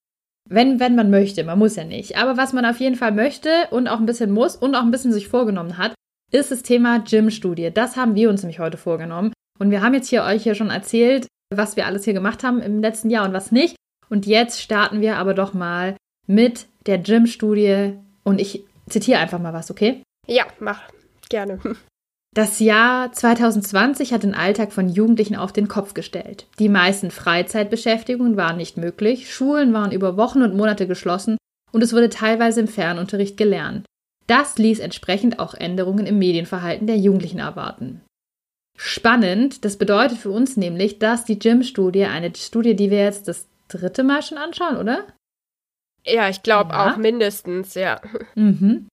Wenn, 0.50 0.80
wenn 0.80 0.96
man 0.96 1.12
möchte, 1.12 1.44
man 1.44 1.60
muss 1.60 1.76
ja 1.76 1.84
nicht. 1.84 2.18
Aber 2.18 2.36
was 2.36 2.54
man 2.54 2.66
auf 2.66 2.80
jeden 2.80 2.96
Fall 2.96 3.12
möchte 3.12 3.50
und 3.70 3.88
auch 3.88 4.00
ein 4.00 4.08
bisschen 4.08 4.32
muss 4.32 4.56
und 4.56 4.76
auch 4.76 4.82
ein 4.82 4.92
bisschen 4.92 5.14
sich 5.14 5.28
vorgenommen 5.28 5.78
hat, 5.78 5.94
ist 6.32 6.52
das 6.52 6.64
Thema 6.64 7.00
Gym-Studie. 7.00 7.72
Das 7.72 7.96
haben 7.96 8.16
wir 8.16 8.30
uns 8.30 8.42
nämlich 8.42 8.60
heute 8.60 8.78
vorgenommen. 8.78 9.32
Und 9.60 9.70
wir 9.70 9.82
haben 9.82 9.94
jetzt 9.94 10.10
hier 10.10 10.24
euch 10.24 10.44
hier 10.44 10.56
schon 10.56 10.72
erzählt, 10.72 11.28
was 11.54 11.76
wir 11.76 11.86
alles 11.86 12.06
hier 12.06 12.14
gemacht 12.14 12.44
haben 12.44 12.62
im 12.62 12.82
letzten 12.82 13.12
Jahr 13.12 13.26
und 13.26 13.34
was 13.34 13.52
nicht. 13.52 13.76
Und 14.10 14.26
jetzt 14.26 14.62
starten 14.62 15.02
wir 15.02 15.18
aber 15.18 15.36
doch 15.36 15.54
mal 15.54 15.96
mit 16.26 16.66
der 16.88 16.98
Gym-Studie. 16.98 17.94
Und 18.24 18.42
ich 18.42 18.66
zitiere 18.88 19.20
einfach 19.20 19.40
mal 19.40 19.54
was, 19.54 19.70
okay? 19.70 20.02
Ja, 20.26 20.46
mach. 20.60 20.82
Gerne. 21.30 21.60
Das 22.36 22.60
Jahr 22.60 23.12
2020 23.12 24.14
hat 24.14 24.22
den 24.22 24.36
Alltag 24.36 24.72
von 24.72 24.88
Jugendlichen 24.88 25.36
auf 25.36 25.52
den 25.52 25.68
Kopf 25.68 25.96
gestellt. 25.96 26.46
Die 26.60 26.70
meisten 26.70 27.10
Freizeitbeschäftigungen 27.10 28.38
waren 28.38 28.58
nicht 28.58 28.78
möglich, 28.78 29.34
Schulen 29.34 29.74
waren 29.74 29.92
über 29.92 30.16
Wochen 30.16 30.44
und 30.44 30.56
Monate 30.56 30.88
geschlossen 30.88 31.38
und 31.72 31.82
es 31.82 31.92
wurde 31.92 32.10
teilweise 32.10 32.60
im 32.60 32.68
Fernunterricht 32.68 33.36
gelernt. 33.36 33.86
Das 34.28 34.60
ließ 34.60 34.80
entsprechend 34.80 35.40
auch 35.40 35.56
Änderungen 35.56 36.06
im 36.06 36.20
Medienverhalten 36.20 36.86
der 36.86 36.98
Jugendlichen 36.98 37.40
erwarten. 37.40 38.02
Spannend, 38.78 39.66
das 39.66 39.78
bedeutet 39.78 40.20
für 40.20 40.30
uns 40.30 40.56
nämlich, 40.56 41.00
dass 41.00 41.26
die 41.26 41.40
Gym-Studie, 41.40 42.06
eine 42.06 42.32
Studie, 42.36 42.76
die 42.76 42.92
wir 42.92 43.00
jetzt 43.00 43.28
das 43.28 43.48
dritte 43.68 44.04
Mal 44.04 44.22
schon 44.22 44.38
anschauen, 44.38 44.78
oder? 44.78 45.08
Ja, 46.06 46.30
ich 46.30 46.44
glaube 46.44 46.74
ja. 46.74 46.94
auch 46.94 46.98
mindestens, 46.98 47.74
ja. 47.74 48.00
Mhm 48.36 48.88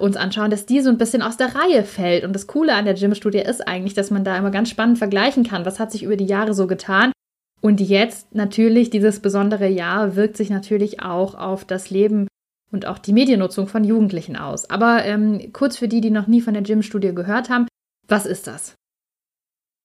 uns 0.00 0.16
anschauen, 0.16 0.50
dass 0.50 0.66
die 0.66 0.80
so 0.80 0.90
ein 0.90 0.98
bisschen 0.98 1.22
aus 1.22 1.36
der 1.36 1.54
Reihe 1.54 1.84
fällt. 1.84 2.24
Und 2.24 2.32
das 2.32 2.46
Coole 2.46 2.74
an 2.74 2.84
der 2.84 2.94
Gym-Studie 2.94 3.38
ist 3.38 3.66
eigentlich, 3.66 3.94
dass 3.94 4.10
man 4.10 4.24
da 4.24 4.36
immer 4.36 4.50
ganz 4.50 4.70
spannend 4.70 4.98
vergleichen 4.98 5.44
kann, 5.44 5.64
was 5.64 5.78
hat 5.78 5.92
sich 5.92 6.02
über 6.02 6.16
die 6.16 6.26
Jahre 6.26 6.54
so 6.54 6.66
getan. 6.66 7.12
Und 7.60 7.80
jetzt 7.80 8.34
natürlich, 8.34 8.90
dieses 8.90 9.20
besondere 9.20 9.68
Jahr 9.68 10.16
wirkt 10.16 10.36
sich 10.36 10.50
natürlich 10.50 11.02
auch 11.02 11.34
auf 11.34 11.64
das 11.64 11.90
Leben 11.90 12.26
und 12.72 12.86
auch 12.86 12.98
die 12.98 13.12
Mediennutzung 13.12 13.66
von 13.66 13.84
Jugendlichen 13.84 14.36
aus. 14.36 14.70
Aber 14.70 15.04
ähm, 15.04 15.52
kurz 15.52 15.76
für 15.76 15.88
die, 15.88 16.00
die 16.00 16.10
noch 16.10 16.26
nie 16.26 16.40
von 16.40 16.54
der 16.54 16.62
Gym-Studie 16.62 17.14
gehört 17.14 17.50
haben, 17.50 17.66
was 18.08 18.26
ist 18.26 18.46
das? 18.46 18.74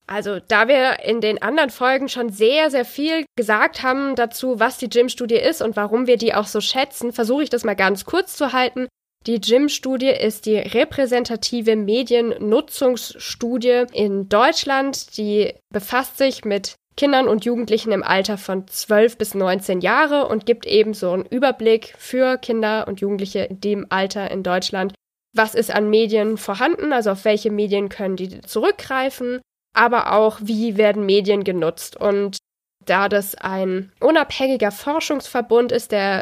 Also, 0.08 0.40
da 0.40 0.68
wir 0.68 1.04
in 1.04 1.20
den 1.20 1.42
anderen 1.42 1.72
Folgen 1.72 2.10
schon 2.10 2.30
sehr, 2.30 2.70
sehr 2.70 2.86
viel 2.86 3.26
gesagt 3.36 3.82
haben 3.82 4.16
dazu, 4.16 4.60
was 4.60 4.78
die 4.78 4.90
Gym-Studie 4.90 5.36
ist 5.36 5.64
und 5.64 5.76
warum 5.76 6.06
wir 6.06 6.18
die 6.18 6.36
auch 6.36 6.46
so 6.46 6.62
schätzen, 6.62 7.12
versuche 7.12 7.44
ich 7.44 7.50
das 7.50 7.64
mal 7.64 7.76
ganz 7.76 8.06
kurz 8.06 8.36
zu 8.36 8.54
halten. 8.54 8.88
Die 9.28 9.42
GYM-Studie 9.42 10.10
ist 10.10 10.46
die 10.46 10.58
repräsentative 10.58 11.76
Mediennutzungsstudie 11.76 13.86
in 13.92 14.30
Deutschland. 14.30 15.18
Die 15.18 15.56
befasst 15.74 16.20
sich 16.20 16.46
mit 16.46 16.76
Kindern 16.96 17.28
und 17.28 17.44
Jugendlichen 17.44 17.92
im 17.92 18.04
Alter 18.04 18.38
von 18.38 18.68
12 18.68 19.18
bis 19.18 19.34
19 19.34 19.82
Jahre 19.82 20.28
und 20.28 20.46
gibt 20.46 20.68
eben 20.68 20.94
so 20.94 21.12
einen 21.12 21.26
Überblick 21.26 21.96
für 21.98 22.38
Kinder 22.38 22.88
und 22.88 23.02
Jugendliche 23.02 23.40
in 23.40 23.60
dem 23.60 23.88
Alter 23.90 24.30
in 24.30 24.44
Deutschland. 24.44 24.94
Was 25.34 25.56
ist 25.56 25.74
an 25.74 25.90
Medien 25.90 26.38
vorhanden? 26.38 26.94
Also 26.94 27.10
auf 27.12 27.26
welche 27.26 27.50
Medien 27.50 27.90
können 27.90 28.18
die 28.18 28.42
zurückgreifen? 28.42 29.42
Aber 29.74 30.14
auch, 30.14 30.38
wie 30.42 30.78
werden 30.78 31.04
Medien 31.06 31.44
genutzt? 31.44 31.98
Und 31.98 32.38
da 32.86 33.10
das 33.10 33.36
ein 33.36 33.92
unabhängiger 34.00 34.72
Forschungsverbund 34.72 35.72
ist, 35.72 35.92
der 35.92 36.22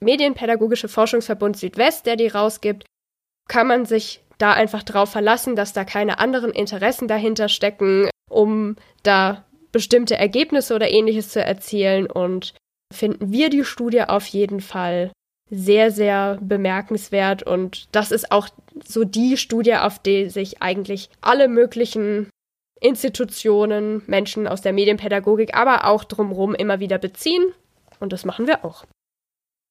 Medienpädagogische 0.00 0.88
Forschungsverbund 0.88 1.56
Südwest, 1.56 2.06
der 2.06 2.16
die 2.16 2.28
rausgibt, 2.28 2.84
kann 3.48 3.66
man 3.66 3.86
sich 3.86 4.20
da 4.38 4.52
einfach 4.52 4.82
drauf 4.82 5.10
verlassen, 5.10 5.56
dass 5.56 5.72
da 5.72 5.84
keine 5.84 6.18
anderen 6.18 6.50
Interessen 6.50 7.08
dahinter 7.08 7.48
stecken, 7.48 8.10
um 8.30 8.76
da 9.02 9.44
bestimmte 9.72 10.16
Ergebnisse 10.16 10.74
oder 10.74 10.90
ähnliches 10.90 11.30
zu 11.30 11.42
erzielen. 11.42 12.10
Und 12.10 12.54
finden 12.94 13.32
wir 13.32 13.50
die 13.50 13.64
Studie 13.64 14.02
auf 14.02 14.26
jeden 14.26 14.60
Fall 14.60 15.12
sehr, 15.50 15.90
sehr 15.90 16.38
bemerkenswert. 16.40 17.42
Und 17.42 17.88
das 17.92 18.10
ist 18.10 18.32
auch 18.32 18.48
so 18.84 19.04
die 19.04 19.36
Studie, 19.36 19.76
auf 19.76 19.98
die 19.98 20.28
sich 20.28 20.60
eigentlich 20.62 21.08
alle 21.20 21.48
möglichen 21.48 22.30
Institutionen, 22.80 24.02
Menschen 24.06 24.46
aus 24.46 24.60
der 24.60 24.72
Medienpädagogik, 24.72 25.54
aber 25.54 25.86
auch 25.86 26.04
drumherum 26.04 26.54
immer 26.54 26.80
wieder 26.80 26.98
beziehen. 26.98 27.44
Und 28.00 28.12
das 28.12 28.26
machen 28.26 28.46
wir 28.46 28.64
auch. 28.64 28.84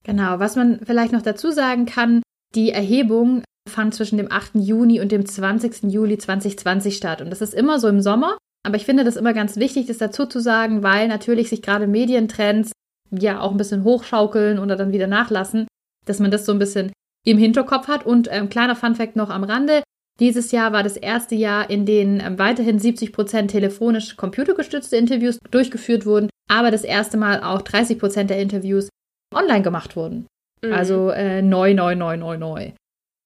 Genau, 0.05 0.39
was 0.39 0.55
man 0.55 0.79
vielleicht 0.85 1.11
noch 1.11 1.23
dazu 1.23 1.51
sagen 1.51 1.85
kann, 1.85 2.21
die 2.53 2.71
Erhebung 2.71 3.43
fand 3.67 3.95
zwischen 3.95 4.17
dem 4.17 4.31
8. 4.31 4.55
Juni 4.55 5.01
und 5.01 5.11
dem 5.11 5.25
20. 5.25 5.91
Juli 5.91 6.17
2020 6.17 6.95
statt. 6.95 7.21
Und 7.21 7.31
das 7.31 7.41
ist 7.41 7.53
immer 7.53 7.79
so 7.79 7.87
im 7.87 8.01
Sommer. 8.01 8.37
Aber 8.63 8.77
ich 8.77 8.85
finde 8.85 9.03
das 9.03 9.15
immer 9.15 9.33
ganz 9.33 9.57
wichtig, 9.57 9.87
das 9.87 9.97
dazu 9.97 10.25
zu 10.25 10.39
sagen, 10.39 10.83
weil 10.83 11.07
natürlich 11.07 11.49
sich 11.49 11.61
gerade 11.61 11.87
Medientrends 11.87 12.71
ja 13.11 13.39
auch 13.39 13.51
ein 13.51 13.57
bisschen 13.57 13.83
hochschaukeln 13.83 14.59
oder 14.59 14.75
dann 14.75 14.91
wieder 14.91 15.07
nachlassen, 15.07 15.67
dass 16.05 16.19
man 16.19 16.31
das 16.31 16.45
so 16.45 16.51
ein 16.51 16.59
bisschen 16.59 16.91
im 17.25 17.37
Hinterkopf 17.37 17.87
hat. 17.87 18.05
Und 18.05 18.27
ähm, 18.31 18.49
kleiner 18.49 18.75
Funfact 18.75 19.15
noch 19.15 19.31
am 19.31 19.43
Rande. 19.43 19.81
Dieses 20.19 20.51
Jahr 20.51 20.71
war 20.71 20.83
das 20.83 20.97
erste 20.97 21.35
Jahr, 21.35 21.69
in 21.69 21.85
dem 21.85 22.19
ähm, 22.19 22.39
weiterhin 22.39 22.77
70 22.79 23.11
Prozent 23.11 23.51
telefonisch 23.51 24.15
computergestützte 24.15 24.95
Interviews 24.95 25.39
durchgeführt 25.51 26.05
wurden, 26.05 26.29
aber 26.47 26.71
das 26.71 26.83
erste 26.83 27.17
Mal 27.17 27.43
auch 27.43 27.61
30 27.61 27.99
Prozent 27.99 28.29
der 28.29 28.39
Interviews 28.39 28.87
online 29.35 29.61
gemacht 29.61 29.95
wurden. 29.95 30.27
Mhm. 30.63 30.73
Also 30.73 31.09
äh, 31.09 31.41
neu, 31.41 31.73
neu, 31.73 31.95
neu, 31.95 32.17
neu, 32.17 32.37
neu. 32.37 32.71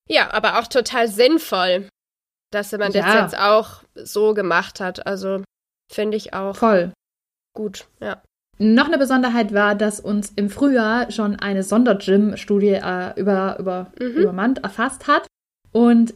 Ja, 0.10 0.34
aber 0.34 0.60
auch 0.60 0.68
total 0.68 1.08
sinnvoll, 1.08 1.88
dass 2.52 2.72
man 2.72 2.92
ja. 2.92 3.02
das 3.02 3.34
jetzt 3.34 3.38
auch 3.40 3.84
so 3.96 4.34
gemacht 4.34 4.80
hat. 4.80 5.06
Also 5.06 5.44
finde 5.92 6.18
ich 6.18 6.34
auch 6.34 6.56
voll 6.56 6.92
gut, 7.56 7.88
ja. 8.00 8.22
Noch 8.58 8.88
eine 8.88 8.98
Besonderheit 8.98 9.54
war, 9.54 9.74
dass 9.74 10.02
uns 10.02 10.34
im 10.36 10.50
Frühjahr 10.50 11.12
schon 11.12 11.38
eine 11.38 11.64
Sondergym-Studie 11.64 12.74
äh, 12.74 13.18
über, 13.18 13.58
über, 13.58 13.92
mhm. 14.00 14.08
übermannt 14.08 14.60
erfasst 14.60 15.08
hat 15.08 15.28
und 15.72 16.14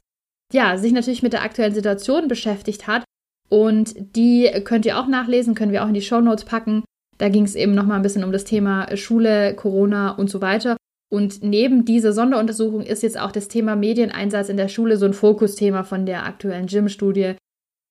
ja, 0.52 0.78
sich 0.78 0.92
natürlich 0.92 1.24
mit 1.24 1.34
der 1.34 1.44
aktuellen 1.44 1.74
Situation 1.74 2.28
beschäftigt 2.28 2.86
hat. 2.86 3.04
Und 3.50 3.94
die 3.98 4.50
könnt 4.64 4.86
ihr 4.86 5.00
auch 5.00 5.08
nachlesen, 5.08 5.56
können 5.56 5.72
wir 5.72 5.84
auch 5.84 5.88
in 5.88 5.94
die 5.94 6.02
Show 6.02 6.22
Notes 6.22 6.44
packen. 6.44 6.84
Da 7.18 7.30
ging 7.30 7.44
es 7.44 7.56
eben 7.56 7.76
nochmal 7.76 7.98
ein 7.98 8.04
bisschen 8.04 8.24
um 8.24 8.32
das 8.32 8.44
Thema 8.44 8.96
Schule, 8.96 9.56
Corona 9.56 10.12
und 10.12 10.30
so 10.30 10.42
weiter. 10.42 10.78
Und 11.12 11.44
neben 11.44 11.86
dieser 11.86 12.12
Sonderuntersuchung 12.12 12.82
ist 12.82 13.04
jetzt 13.04 13.20
auch 13.20 13.32
das 13.32 13.48
Thema 13.48 13.76
Medieneinsatz 13.76 14.50
in 14.50 14.58
der 14.58 14.68
Schule 14.68 14.98
so 14.98 15.06
ein 15.06 15.14
Fokusthema 15.14 15.84
von 15.84 16.08
der 16.08 16.26
aktuellen 16.26 16.66
Gym-Studie, 16.66 17.36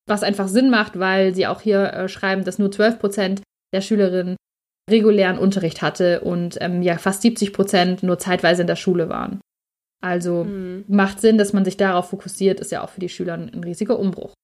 was 0.08 0.24
einfach 0.24 0.48
Sinn 0.48 0.70
macht, 0.70 0.98
weil 0.98 1.34
sie 1.34 1.46
auch 1.46 1.60
hier 1.60 1.92
äh, 1.92 2.08
schreiben, 2.08 2.44
dass 2.44 2.58
nur 2.58 2.72
12 2.72 2.98
Prozent 2.98 3.42
der 3.72 3.80
Schülerinnen 3.80 4.36
regulären 4.90 5.38
Unterricht 5.38 5.82
hatte 5.82 6.22
und 6.22 6.58
ähm, 6.60 6.82
ja 6.82 6.98
fast 6.98 7.22
70 7.22 7.52
Prozent 7.52 8.02
nur 8.02 8.18
zeitweise 8.18 8.62
in 8.62 8.66
der 8.66 8.76
Schule 8.76 9.08
waren. 9.08 9.40
Also 10.02 10.44
mhm. 10.44 10.84
macht 10.88 11.20
Sinn, 11.20 11.38
dass 11.38 11.52
man 11.52 11.64
sich 11.64 11.76
darauf 11.76 12.10
fokussiert, 12.10 12.58
ist 12.58 12.72
ja 12.72 12.82
auch 12.82 12.90
für 12.90 13.00
die 13.00 13.08
Schüler 13.08 13.34
ein 13.34 13.62
riesiger 13.62 13.98
Umbruch. 13.98 14.34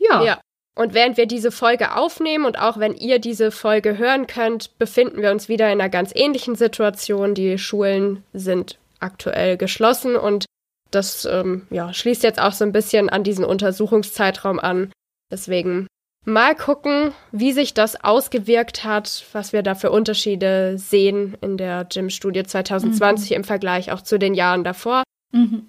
Ja. 0.00 0.22
ja. 0.22 0.40
Und 0.78 0.94
während 0.94 1.16
wir 1.16 1.26
diese 1.26 1.50
Folge 1.50 1.96
aufnehmen 1.96 2.44
und 2.44 2.56
auch 2.56 2.78
wenn 2.78 2.94
ihr 2.94 3.18
diese 3.18 3.50
Folge 3.50 3.98
hören 3.98 4.28
könnt, 4.28 4.78
befinden 4.78 5.22
wir 5.22 5.32
uns 5.32 5.48
wieder 5.48 5.66
in 5.72 5.80
einer 5.80 5.88
ganz 5.88 6.12
ähnlichen 6.14 6.54
Situation. 6.54 7.34
Die 7.34 7.58
Schulen 7.58 8.22
sind 8.32 8.78
aktuell 9.00 9.56
geschlossen 9.56 10.14
und 10.14 10.44
das 10.92 11.24
ähm, 11.24 11.66
ja, 11.70 11.92
schließt 11.92 12.22
jetzt 12.22 12.40
auch 12.40 12.52
so 12.52 12.64
ein 12.64 12.70
bisschen 12.70 13.08
an 13.08 13.24
diesen 13.24 13.44
Untersuchungszeitraum 13.44 14.60
an. 14.60 14.92
Deswegen 15.32 15.88
mal 16.24 16.54
gucken, 16.54 17.12
wie 17.32 17.50
sich 17.50 17.74
das 17.74 18.04
ausgewirkt 18.04 18.84
hat, 18.84 19.24
was 19.32 19.52
wir 19.52 19.64
da 19.64 19.74
für 19.74 19.90
Unterschiede 19.90 20.78
sehen 20.78 21.36
in 21.40 21.56
der 21.56 21.86
Gym-Studie 21.86 22.44
2020 22.44 23.30
mhm. 23.30 23.36
im 23.38 23.44
Vergleich 23.44 23.90
auch 23.90 24.02
zu 24.02 24.16
den 24.16 24.34
Jahren 24.34 24.62
davor. 24.62 25.02
Mhm. 25.32 25.68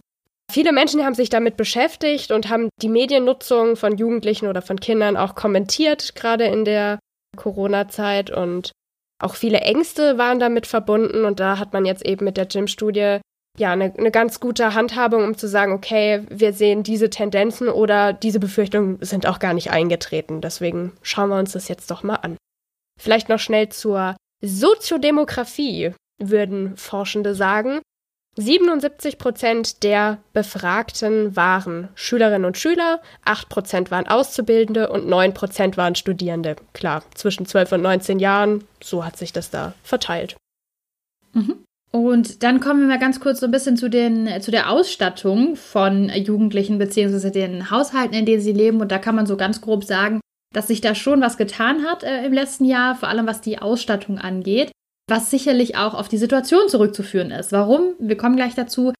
Viele 0.51 0.73
Menschen 0.73 1.05
haben 1.05 1.13
sich 1.13 1.29
damit 1.29 1.57
beschäftigt 1.57 2.31
und 2.31 2.49
haben 2.49 2.69
die 2.81 2.89
Mediennutzung 2.89 3.75
von 3.75 3.97
Jugendlichen 3.97 4.47
oder 4.47 4.63
von 4.63 4.79
Kindern 4.79 5.15
auch 5.15 5.35
kommentiert, 5.35 6.15
gerade 6.15 6.45
in 6.45 6.65
der 6.65 6.97
Corona-Zeit. 7.35 8.31
Und 8.31 8.71
auch 9.21 9.35
viele 9.35 9.59
Ängste 9.59 10.17
waren 10.17 10.39
damit 10.39 10.65
verbunden. 10.65 11.23
Und 11.23 11.39
da 11.39 11.59
hat 11.59 11.71
man 11.73 11.85
jetzt 11.85 12.03
eben 12.03 12.25
mit 12.25 12.35
der 12.35 12.47
Gym-Studie 12.47 13.19
ja 13.59 13.71
eine, 13.71 13.93
eine 13.95 14.09
ganz 14.09 14.39
gute 14.39 14.73
Handhabung, 14.73 15.23
um 15.23 15.37
zu 15.37 15.47
sagen, 15.47 15.71
okay, 15.71 16.25
wir 16.29 16.53
sehen 16.53 16.81
diese 16.81 17.11
Tendenzen 17.11 17.67
oder 17.67 18.13
diese 18.13 18.39
Befürchtungen 18.39 18.97
sind 19.01 19.27
auch 19.27 19.37
gar 19.37 19.53
nicht 19.53 19.69
eingetreten. 19.69 20.41
Deswegen 20.41 20.93
schauen 21.03 21.29
wir 21.29 21.37
uns 21.37 21.51
das 21.51 21.67
jetzt 21.67 21.91
doch 21.91 22.01
mal 22.01 22.15
an. 22.15 22.37
Vielleicht 22.99 23.29
noch 23.29 23.39
schnell 23.39 23.69
zur 23.69 24.15
Soziodemografie, 24.41 25.93
würden 26.17 26.75
Forschende 26.75 27.35
sagen. 27.35 27.81
77 28.39 29.17
Prozent 29.17 29.83
der 29.83 30.19
Befragten 30.33 31.35
waren 31.35 31.89
Schülerinnen 31.93 32.45
und 32.45 32.57
Schüler, 32.57 33.01
8 33.25 33.49
Prozent 33.49 33.91
waren 33.91 34.07
Auszubildende 34.07 34.89
und 34.89 35.07
9 35.07 35.33
Prozent 35.33 35.75
waren 35.75 35.95
Studierende. 35.95 36.55
Klar, 36.73 37.03
zwischen 37.15 37.45
12 37.45 37.73
und 37.73 37.81
19 37.81 38.19
Jahren, 38.19 38.63
so 38.81 39.05
hat 39.05 39.17
sich 39.17 39.33
das 39.33 39.49
da 39.49 39.73
verteilt. 39.83 40.37
Mhm. 41.33 41.63
Und 41.91 42.43
dann 42.43 42.59
kommen 42.59 42.81
wir 42.81 42.87
mal 42.87 42.99
ganz 42.99 43.19
kurz 43.19 43.39
so 43.39 43.47
ein 43.47 43.51
bisschen 43.51 43.75
zu, 43.75 43.89
den, 43.89 44.41
zu 44.41 44.51
der 44.51 44.69
Ausstattung 44.69 45.55
von 45.55 46.09
Jugendlichen 46.09 46.77
beziehungsweise 46.77 47.31
den 47.31 47.71
Haushalten, 47.71 48.13
in 48.13 48.25
denen 48.25 48.41
sie 48.41 48.53
leben. 48.53 48.79
Und 48.79 48.91
da 48.91 48.99
kann 48.99 49.15
man 49.15 49.25
so 49.25 49.37
ganz 49.37 49.59
grob 49.59 49.83
sagen, 49.83 50.21
dass 50.53 50.67
sich 50.67 50.81
da 50.81 50.95
schon 50.95 51.19
was 51.21 51.37
getan 51.37 51.83
hat 51.83 52.03
äh, 52.03 52.25
im 52.25 52.33
letzten 52.33 52.65
Jahr, 52.65 52.95
vor 52.95 53.09
allem 53.09 53.27
was 53.27 53.41
die 53.41 53.59
Ausstattung 53.59 54.17
angeht 54.19 54.71
was 55.09 55.29
sicherlich 55.29 55.77
auch 55.77 55.93
auf 55.93 56.07
die 56.07 56.17
Situation 56.17 56.67
zurückzuführen 56.67 57.31
ist. 57.31 57.51
Warum? 57.51 57.93
Wir 57.99 58.17
kommen 58.17 58.35
gleich 58.35 58.55
dazu. 58.55 58.93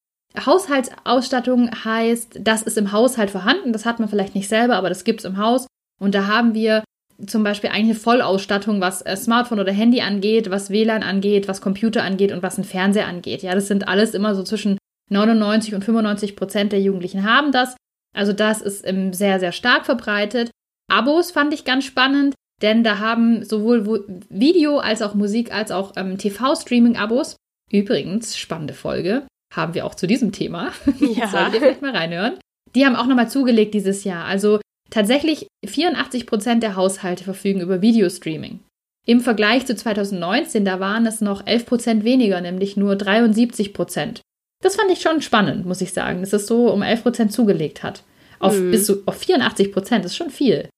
Haushaltsausstattung 0.46 1.72
heißt, 1.84 2.40
das 2.42 2.62
ist 2.62 2.78
im 2.78 2.92
Haushalt 2.92 3.32
vorhanden. 3.32 3.74
Das 3.74 3.86
hat 3.86 4.00
man 4.00 4.10
vielleicht 4.10 4.36
nicht 4.36 4.48
selber, 4.48 4.76
aber 4.76 4.90
das 4.90 5.04
gibt 5.04 5.20
es 5.22 5.26
im 5.26 5.38
Haus. 5.38 5.68
Und 6.00 6.16
da 6.16 6.28
haben 6.28 6.54
wir 6.54 6.84
zum 7.26 7.44
Beispiel 7.44 7.72
eine 7.72 7.96
Vollausstattung, 7.96 8.80
was 8.80 9.02
äh, 9.02 9.16
Smartphone 9.18 9.60
oder 9.60 9.74
Handy 9.74 10.02
angeht, 10.02 10.50
was 10.50 10.70
WLAN 10.70 11.04
angeht, 11.04 11.48
was 11.48 11.62
Computer 11.62 12.04
angeht 12.04 12.32
und 12.32 12.44
was 12.44 12.58
ein 12.58 12.64
Fernseher 12.64 13.08
angeht. 13.08 13.44
Ja, 13.44 13.56
das 13.56 13.68
sind 13.68 13.88
alles 13.88 14.14
immer 14.14 14.36
so 14.36 14.44
zwischen 14.44 14.78
99 15.10 15.76
und 15.76 15.84
95 15.84 16.36
Prozent 16.36 16.72
der 16.72 16.82
Jugendlichen 16.82 17.24
haben 17.24 17.52
das. 17.52 17.76
Also 18.16 18.34
das 18.34 18.62
ist 18.62 18.86
sehr, 19.12 19.40
sehr 19.40 19.52
stark 19.52 19.86
verbreitet. 19.86 20.52
Abos 20.90 21.32
fand 21.32 21.54
ich 21.54 21.66
ganz 21.66 21.86
spannend. 21.86 22.36
Denn 22.62 22.84
da 22.84 23.00
haben 23.00 23.44
sowohl 23.44 24.06
Video 24.30 24.80
als 24.80 25.02
auch 25.02 25.14
Musik 25.14 25.54
als 25.54 25.72
auch 25.72 25.94
ähm, 25.96 26.18
TV-Streaming-Abos. 26.18 27.36
Übrigens, 27.72 28.38
spannende 28.38 28.74
Folge. 28.74 29.24
Haben 29.54 29.74
wir 29.74 29.86
auch 29.86 29.96
zu 29.96 30.08
diesem 30.08 30.32
Thema. 30.32 30.72
Ja. 31.00 31.28
Solltet 31.28 31.56
ihr 31.56 31.60
vielleicht 31.62 31.82
mal 31.82 31.96
reinhören. 31.96 32.40
Die 32.76 32.86
haben 32.86 32.96
auch 32.96 33.08
nochmal 33.08 33.30
zugelegt 33.30 33.74
dieses 33.74 34.04
Jahr. 34.04 34.26
Also 34.26 34.60
tatsächlich 34.90 35.48
84 35.66 36.28
Prozent 36.28 36.64
der 36.64 36.76
Haushalte 36.76 37.24
verfügen 37.24 37.62
über 37.62 37.82
Videostreaming. 37.82 38.60
Im 39.06 39.22
Vergleich 39.22 39.66
zu 39.66 39.76
2019, 39.76 40.66
da 40.66 40.80
waren 40.80 41.06
es 41.06 41.22
noch 41.22 41.48
11 41.48 41.66
Prozent 41.66 42.04
weniger, 42.04 42.42
nämlich 42.42 42.78
nur 42.78 42.96
73 42.96 43.74
Prozent. 43.74 44.22
Das 44.62 44.76
fand 44.76 44.92
ich 44.92 45.02
schon 45.02 45.22
spannend, 45.22 45.66
muss 45.66 45.82
ich 45.82 45.94
sagen, 45.94 46.20
dass 46.20 46.34
es 46.34 46.46
so 46.46 46.72
um 46.72 46.82
11 46.82 47.04
Prozent 47.04 47.32
zugelegt 47.32 47.82
hat. 47.82 48.04
Auf, 48.40 48.54
hm. 48.54 48.72
bis 48.72 48.86
zu, 48.86 49.02
auf 49.06 49.18
84 49.18 49.72
Prozent, 49.72 50.06
ist 50.06 50.16
schon 50.16 50.30
viel. 50.30 50.70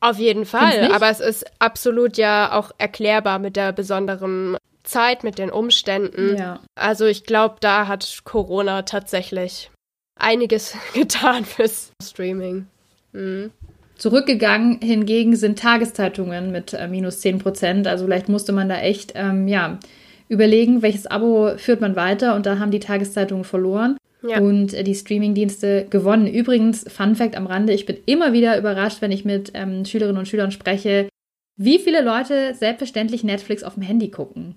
Auf 0.00 0.18
jeden 0.18 0.44
Fall, 0.44 0.92
aber 0.92 1.10
es 1.10 1.20
ist 1.20 1.44
absolut 1.58 2.16
ja 2.16 2.52
auch 2.52 2.70
erklärbar 2.78 3.38
mit 3.38 3.56
der 3.56 3.72
besonderen 3.72 4.56
Zeit, 4.84 5.24
mit 5.24 5.38
den 5.38 5.50
Umständen. 5.50 6.36
Ja. 6.36 6.60
Also 6.76 7.06
ich 7.06 7.24
glaube, 7.24 7.56
da 7.60 7.88
hat 7.88 8.20
Corona 8.24 8.82
tatsächlich 8.82 9.70
einiges 10.16 10.74
getan 10.94 11.44
fürs 11.44 11.90
Streaming. 12.02 12.66
Mhm. 13.12 13.50
Zurückgegangen 13.96 14.80
hingegen 14.80 15.34
sind 15.34 15.58
Tageszeitungen 15.58 16.52
mit 16.52 16.72
äh, 16.72 16.86
minus 16.86 17.18
10 17.20 17.40
Prozent. 17.40 17.86
Also 17.88 18.04
vielleicht 18.04 18.28
musste 18.28 18.52
man 18.52 18.68
da 18.68 18.78
echt 18.78 19.12
ähm, 19.16 19.48
ja, 19.48 19.80
überlegen, 20.28 20.82
welches 20.82 21.08
Abo 21.08 21.58
führt 21.58 21.80
man 21.80 21.96
weiter 21.96 22.36
und 22.36 22.46
da 22.46 22.60
haben 22.60 22.70
die 22.70 22.78
Tageszeitungen 22.78 23.44
verloren 23.44 23.97
ja. 24.22 24.40
und 24.40 24.74
äh, 24.74 24.84
die 24.84 24.94
Streamingdienste 24.94 25.86
gewonnen. 25.88 26.26
Übrigens, 26.26 26.84
Fun 26.90 27.14
Fact 27.14 27.36
am 27.36 27.46
Rande, 27.46 27.72
ich 27.72 27.86
bin 27.86 27.98
immer 28.06 28.32
wieder 28.32 28.58
überrascht, 28.58 29.00
wenn 29.00 29.12
ich 29.12 29.24
mit 29.24 29.52
ähm, 29.54 29.84
Schülerinnen 29.84 30.18
und 30.18 30.28
Schülern 30.28 30.50
spreche, 30.50 31.08
wie 31.56 31.78
viele 31.78 32.02
Leute 32.02 32.54
selbstverständlich 32.54 33.24
Netflix 33.24 33.62
auf 33.62 33.74
dem 33.74 33.82
Handy 33.82 34.10
gucken. 34.10 34.56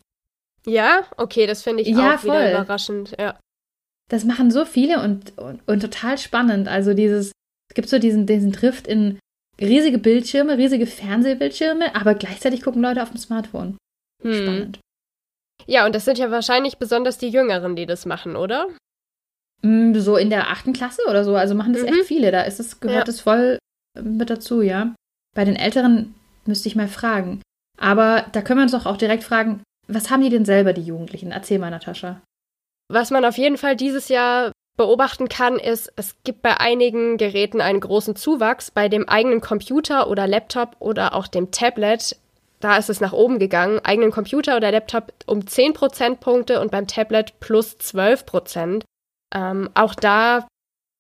Ja, 0.66 1.08
okay, 1.18 1.48
das 1.48 1.64
finde 1.64 1.84
ich 1.84 1.90
ja, 1.90 2.16
auch 2.16 2.20
voll. 2.20 2.32
wieder 2.32 2.52
überraschend, 2.52 3.16
ja. 3.20 3.40
Das 4.10 4.26
machen 4.26 4.52
so 4.52 4.66
viele 4.66 5.02
und, 5.02 5.38
und, 5.38 5.62
und 5.68 5.80
total 5.80 6.18
spannend. 6.18 6.68
Also 6.68 6.94
dieses, 6.94 7.32
es 7.70 7.76
gibt 7.76 7.90
so 7.90 7.98
diesen, 7.98 8.26
diesen 8.26 8.52
Drift 8.52 8.86
in 8.86 9.20
riesige 9.60 9.98
Bildschirme, 9.98 10.58
riesige 10.58 10.86
Fernsehbildschirme, 10.86 11.96
aber 11.96 12.16
gleichzeitig 12.16 12.62
gucken 12.62 12.82
Leute 12.82 13.02
auf 13.02 13.10
dem 13.10 13.18
Smartphone. 13.18 13.78
Hm. 14.22 14.34
Spannend. 14.34 14.80
Ja, 15.66 15.86
und 15.86 15.96
das 15.96 16.06
sind 16.06 16.18
ja 16.18 16.30
wahrscheinlich 16.32 16.78
besonders 16.78 17.18
die 17.18 17.30
Jüngeren, 17.30 17.76
die 17.76 17.86
das 17.86 18.06
machen, 18.06 18.36
oder? 18.36 18.68
Mm, 19.62 19.94
so 19.96 20.18
in 20.18 20.30
der 20.30 20.50
achten 20.50 20.74
Klasse 20.74 21.02
oder 21.10 21.24
so. 21.24 21.36
Also 21.36 21.56
machen 21.56 21.74
das 21.74 21.84
mhm. 21.84 21.90
echt 21.90 22.06
viele. 22.06 22.32
Da 22.32 22.42
ist 22.42 22.60
es, 22.60 22.80
gehört 22.80 23.08
es 23.08 23.18
ja. 23.18 23.24
voll 23.24 23.58
mit 24.02 24.30
dazu, 24.30 24.62
ja. 24.62 24.94
Bei 25.36 25.46
den 25.46 25.56
Älteren 25.56 26.16
müsste 26.46 26.68
ich 26.68 26.76
mal 26.76 26.88
fragen. 26.88 27.42
Aber 27.78 28.26
da 28.32 28.42
können 28.42 28.60
wir 28.60 28.64
uns 28.64 28.72
doch 28.72 28.86
auch 28.86 28.98
direkt 28.98 29.24
fragen, 29.24 29.62
was 29.88 30.10
haben 30.10 30.22
die 30.22 30.30
denn 30.30 30.46
selber, 30.46 30.74
die 30.74 30.84
Jugendlichen? 30.84 31.32
Erzähl 31.32 31.60
mal, 31.60 31.72
Natascha. 31.72 32.22
Was 32.90 33.12
man 33.12 33.26
auf 33.26 33.38
jeden 33.38 33.58
Fall 33.58 33.76
dieses 33.76 34.10
Jahr 34.10 34.52
beobachten 34.78 35.30
kann, 35.30 35.58
ist, 35.58 35.92
es 35.96 36.16
gibt 36.24 36.42
bei 36.42 36.60
einigen 36.60 37.18
Geräten 37.18 37.62
einen 37.62 37.80
großen 37.80 38.16
Zuwachs. 38.16 38.72
Bei 38.72 38.90
dem 38.90 39.08
eigenen 39.08 39.42
Computer 39.42 40.10
oder 40.10 40.28
Laptop 40.28 40.76
oder 40.80 41.16
auch 41.16 41.28
dem 41.28 41.52
Tablet, 41.52 42.18
da 42.60 42.78
ist 42.78 42.90
es 42.90 43.02
nach 43.02 43.14
oben 43.14 43.40
gegangen. 43.40 43.80
Eigenen 43.84 44.12
Computer 44.12 44.58
oder 44.58 44.72
Laptop 44.72 45.14
um 45.26 45.46
10 45.46 45.74
Prozentpunkte 45.74 46.62
und 46.62 46.72
beim 46.72 46.88
Tablet 46.88 47.40
plus 47.40 47.78
12 47.78 48.26
Prozent. 48.26 48.86
Ähm, 49.34 49.70
auch 49.74 49.96
da 49.96 50.48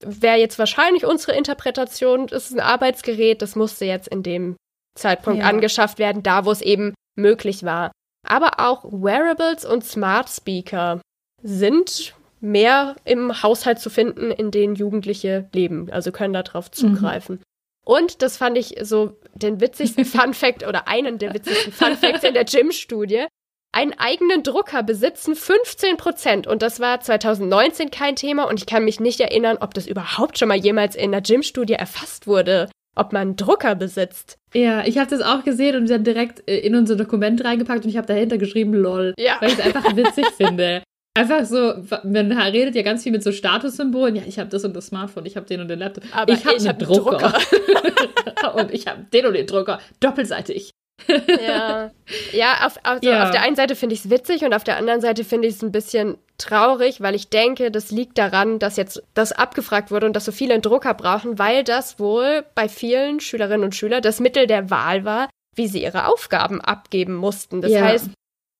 wäre 0.03 0.37
jetzt 0.37 0.57
wahrscheinlich 0.59 1.05
unsere 1.05 1.37
Interpretation, 1.37 2.27
das 2.27 2.49
ist 2.49 2.57
ein 2.57 2.59
Arbeitsgerät, 2.59 3.41
das 3.41 3.55
musste 3.55 3.85
jetzt 3.85 4.07
in 4.07 4.23
dem 4.23 4.55
Zeitpunkt 4.97 5.41
ja. 5.41 5.47
angeschafft 5.47 5.99
werden, 5.99 6.23
da 6.23 6.45
wo 6.45 6.51
es 6.51 6.61
eben 6.61 6.93
möglich 7.15 7.63
war. 7.63 7.91
Aber 8.27 8.59
auch 8.59 8.83
Wearables 8.85 9.65
und 9.65 9.83
Smart 9.83 10.29
Speaker 10.29 11.01
sind 11.41 12.13
mehr 12.39 12.95
im 13.05 13.43
Haushalt 13.43 13.79
zu 13.79 13.89
finden, 13.89 14.31
in 14.31 14.51
denen 14.51 14.75
Jugendliche 14.75 15.49
leben, 15.53 15.89
also 15.91 16.11
können 16.11 16.33
darauf 16.33 16.67
mhm. 16.67 16.73
zugreifen. 16.73 17.35
Mhm. 17.35 17.43
Und 17.83 18.21
das 18.21 18.37
fand 18.37 18.57
ich 18.57 18.75
so 18.81 19.17
den 19.33 19.59
witzigsten 19.59 20.05
Fun 20.05 20.33
Fact 20.33 20.65
oder 20.65 20.87
einen 20.87 21.17
der 21.17 21.33
witzigsten 21.33 21.71
Fun 21.71 21.95
Facts 21.97 22.23
in 22.23 22.33
der 22.33 22.45
Gym-Studie. 22.45 23.25
Einen 23.73 23.93
eigenen 23.97 24.43
Drucker 24.43 24.83
besitzen 24.83 25.33
15 25.33 25.95
Prozent. 25.95 26.45
Und 26.45 26.61
das 26.61 26.81
war 26.81 26.99
2019 26.99 27.89
kein 27.89 28.17
Thema. 28.17 28.43
Und 28.49 28.59
ich 28.59 28.65
kann 28.65 28.83
mich 28.83 28.99
nicht 28.99 29.19
erinnern, 29.21 29.57
ob 29.61 29.73
das 29.73 29.87
überhaupt 29.87 30.37
schon 30.37 30.49
mal 30.49 30.57
jemals 30.57 30.95
in 30.95 31.11
der 31.11 31.21
Gym-Studie 31.21 31.73
erfasst 31.73 32.27
wurde, 32.27 32.69
ob 32.95 33.13
man 33.13 33.21
einen 33.21 33.35
Drucker 33.37 33.75
besitzt. 33.75 34.37
Ja, 34.53 34.85
ich 34.85 34.97
habe 34.97 35.09
das 35.09 35.21
auch 35.21 35.45
gesehen 35.45 35.77
und 35.77 35.89
dann 35.89 36.03
direkt 36.03 36.47
äh, 36.49 36.57
in 36.59 36.75
unser 36.75 36.97
Dokument 36.97 37.43
reingepackt 37.45 37.85
und 37.85 37.89
ich 37.89 37.97
habe 37.97 38.07
dahinter 38.07 38.37
geschrieben, 38.37 38.73
lol. 38.73 39.13
Ja. 39.17 39.37
Weil 39.39 39.49
ich 39.49 39.59
es 39.59 39.65
einfach 39.65 39.95
witzig 39.95 40.25
finde. 40.37 40.83
Einfach 41.13 41.45
so, 41.45 41.73
man 42.03 42.31
redet 42.31 42.75
ja 42.75 42.83
ganz 42.83 43.03
viel 43.03 43.11
mit 43.11 43.23
so 43.23 43.31
Statussymbolen. 43.31 44.15
Ja, 44.15 44.23
ich 44.25 44.39
habe 44.39 44.49
das 44.49 44.63
und 44.63 44.73
das 44.73 44.87
Smartphone, 44.87 45.25
ich 45.25 45.35
habe 45.35 45.45
den 45.45 45.61
und 45.61 45.67
den 45.67 45.79
Laptop. 45.79 46.03
Aber 46.13 46.31
ich 46.31 46.45
habe 46.45 46.57
einen 46.57 46.67
hab 46.67 46.79
Drucker. 46.79 47.17
Drucker. 47.17 48.55
und 48.55 48.73
ich 48.73 48.87
habe 48.87 49.05
den 49.13 49.25
und 49.25 49.33
den 49.33 49.45
Drucker. 49.45 49.79
Doppelseitig. 49.99 50.71
Ja, 51.07 51.91
ja, 52.31 52.65
auf, 52.65 52.77
also 52.83 53.09
ja. 53.09 53.23
auf 53.23 53.31
der 53.31 53.41
einen 53.41 53.55
Seite 53.55 53.75
finde 53.75 53.95
ich 53.95 54.05
es 54.05 54.09
witzig 54.09 54.43
und 54.43 54.53
auf 54.53 54.63
der 54.63 54.77
anderen 54.77 55.01
Seite 55.01 55.23
finde 55.23 55.47
ich 55.47 55.55
es 55.55 55.61
ein 55.61 55.71
bisschen 55.71 56.17
traurig, 56.37 57.01
weil 57.01 57.15
ich 57.15 57.29
denke, 57.29 57.71
das 57.71 57.91
liegt 57.91 58.17
daran, 58.17 58.59
dass 58.59 58.77
jetzt 58.77 59.03
das 59.13 59.31
abgefragt 59.31 59.91
wurde 59.91 60.07
und 60.07 60.15
dass 60.15 60.25
so 60.25 60.31
viele 60.31 60.53
einen 60.53 60.63
Drucker 60.63 60.93
brauchen, 60.93 61.39
weil 61.39 61.63
das 61.63 61.99
wohl 61.99 62.43
bei 62.55 62.67
vielen 62.67 63.19
Schülerinnen 63.19 63.63
und 63.63 63.75
Schülern 63.75 64.01
das 64.01 64.19
Mittel 64.19 64.47
der 64.47 64.69
Wahl 64.69 65.05
war, 65.05 65.29
wie 65.55 65.67
sie 65.67 65.83
ihre 65.83 66.07
Aufgaben 66.07 66.61
abgeben 66.61 67.15
mussten. 67.15 67.61
Das 67.61 67.71
ja. 67.71 67.81
heißt, 67.81 68.09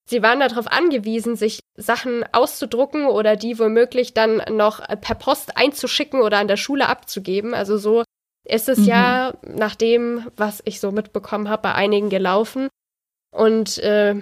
sie 0.09 0.21
waren 0.21 0.39
darauf 0.39 0.67
angewiesen, 0.67 1.35
sich 1.35 1.59
Sachen 1.75 2.23
auszudrucken 2.31 3.07
oder 3.07 3.35
die 3.35 3.57
womöglich 3.57 4.13
dann 4.13 4.43
noch 4.51 4.81
per 5.01 5.15
Post 5.15 5.57
einzuschicken 5.57 6.21
oder 6.21 6.37
an 6.37 6.47
der 6.47 6.57
Schule 6.57 6.87
abzugeben. 6.87 7.53
Also 7.53 7.77
so 7.77 8.03
ist 8.45 8.69
es 8.69 8.79
mhm. 8.79 8.85
ja 8.85 9.33
nach 9.43 9.75
dem, 9.75 10.27
was 10.35 10.61
ich 10.65 10.79
so 10.79 10.91
mitbekommen 10.91 11.49
habe, 11.49 11.63
bei 11.63 11.73
einigen 11.73 12.09
gelaufen. 12.09 12.69
Und 13.33 13.77
äh, 13.79 14.15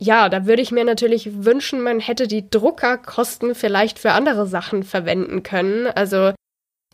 ja, 0.00 0.28
da 0.28 0.46
würde 0.46 0.62
ich 0.62 0.70
mir 0.70 0.84
natürlich 0.84 1.44
wünschen, 1.44 1.80
man 1.80 2.00
hätte 2.00 2.28
die 2.28 2.48
Druckerkosten 2.48 3.54
vielleicht 3.54 3.98
für 3.98 4.12
andere 4.12 4.46
Sachen 4.46 4.84
verwenden 4.84 5.42
können. 5.42 5.86
Also 5.88 6.32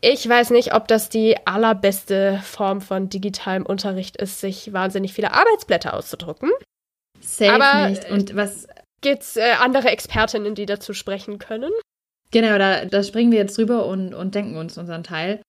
ich 0.01 0.27
weiß 0.27 0.49
nicht, 0.51 0.73
ob 0.73 0.87
das 0.87 1.09
die 1.09 1.35
allerbeste 1.47 2.39
Form 2.43 2.81
von 2.81 3.09
digitalem 3.09 3.65
Unterricht 3.65 4.17
ist, 4.17 4.39
sich 4.39 4.73
wahnsinnig 4.73 5.13
viele 5.13 5.33
Arbeitsblätter 5.33 5.93
auszudrucken. 5.93 6.51
Safe 7.21 7.53
Aber 7.53 7.89
nicht. 7.89 8.09
Und 8.11 8.35
was 8.35 8.67
gibt's 9.01 9.35
äh, 9.35 9.53
andere 9.59 9.89
Expertinnen, 9.89 10.55
die 10.55 10.65
dazu 10.65 10.93
sprechen 10.93 11.39
können? 11.39 11.71
Genau, 12.31 12.57
da, 12.57 12.85
da 12.85 13.03
springen 13.03 13.31
wir 13.31 13.39
jetzt 13.39 13.57
drüber 13.57 13.85
und, 13.85 14.13
und 14.13 14.35
denken 14.35 14.57
uns 14.57 14.77
unseren 14.77 15.03
Teil. 15.03 15.41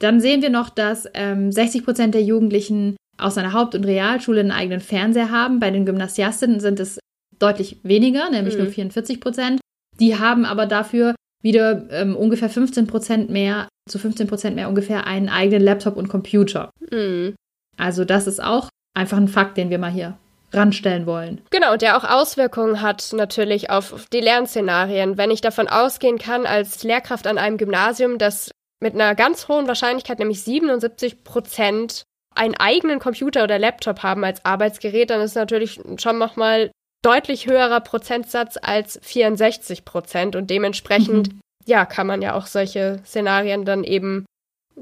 Dann 0.00 0.20
sehen 0.20 0.42
wir 0.42 0.50
noch, 0.50 0.70
dass 0.70 1.06
ähm, 1.14 1.52
60 1.52 1.84
Prozent 1.84 2.14
der 2.14 2.22
Jugendlichen 2.22 2.96
aus 3.18 3.38
einer 3.38 3.52
Haupt- 3.52 3.74
und 3.74 3.84
Realschule 3.84 4.40
einen 4.40 4.50
eigenen 4.50 4.80
Fernseher 4.80 5.30
haben. 5.30 5.60
Bei 5.60 5.70
den 5.70 5.86
Gymnasiastinnen 5.86 6.58
sind 6.58 6.80
es 6.80 6.98
deutlich 7.38 7.78
weniger, 7.82 8.30
nämlich 8.30 8.54
mhm. 8.54 8.64
nur 8.64 8.72
44 8.72 9.20
Prozent. 9.20 9.60
Die 9.98 10.18
haben 10.18 10.44
aber 10.44 10.66
dafür 10.66 11.14
wieder 11.42 11.86
ähm, 11.90 12.16
ungefähr 12.16 12.48
15 12.50 12.86
Prozent 12.86 13.30
mehr, 13.30 13.68
zu 13.88 13.98
15 13.98 14.26
Prozent 14.26 14.56
mehr 14.56 14.68
ungefähr 14.68 15.06
einen 15.06 15.28
eigenen 15.28 15.62
Laptop 15.62 15.96
und 15.96 16.08
Computer. 16.08 16.70
Mhm. 16.90 17.34
Also 17.76 18.04
das 18.04 18.26
ist 18.26 18.42
auch 18.42 18.68
einfach 18.94 19.18
ein 19.18 19.28
Fakt, 19.28 19.56
den 19.56 19.70
wir 19.70 19.78
mal 19.78 19.90
hier 19.90 20.16
ranstellen 20.52 21.06
wollen. 21.06 21.42
Genau, 21.50 21.76
der 21.76 21.96
auch 21.96 22.04
Auswirkungen 22.04 22.82
hat 22.82 23.12
natürlich 23.12 23.70
auf 23.70 24.06
die 24.12 24.20
Lernszenarien. 24.20 25.16
Wenn 25.16 25.30
ich 25.30 25.40
davon 25.40 25.68
ausgehen 25.68 26.18
kann, 26.18 26.44
als 26.44 26.82
Lehrkraft 26.82 27.26
an 27.26 27.38
einem 27.38 27.56
Gymnasium, 27.56 28.18
dass 28.18 28.50
mit 28.80 28.94
einer 28.94 29.14
ganz 29.14 29.48
hohen 29.48 29.68
Wahrscheinlichkeit, 29.68 30.18
nämlich 30.18 30.42
77 30.42 31.22
Prozent, 31.22 32.04
einen 32.34 32.54
eigenen 32.54 32.98
Computer 32.98 33.44
oder 33.44 33.58
Laptop 33.58 34.02
haben 34.02 34.24
als 34.24 34.44
Arbeitsgerät, 34.44 35.10
dann 35.10 35.20
ist 35.20 35.34
natürlich 35.34 35.80
schon 35.98 36.18
nochmal 36.18 36.70
deutlich 37.02 37.46
höherer 37.46 37.80
Prozentsatz 37.80 38.56
als 38.60 38.98
64 39.02 39.84
Prozent 39.84 40.36
und 40.36 40.48
dementsprechend, 40.50 41.32
mhm. 41.32 41.40
ja, 41.66 41.84
kann 41.86 42.06
man 42.06 42.22
ja 42.22 42.34
auch 42.34 42.46
solche 42.46 43.00
Szenarien 43.04 43.64
dann 43.64 43.84
eben 43.84 44.26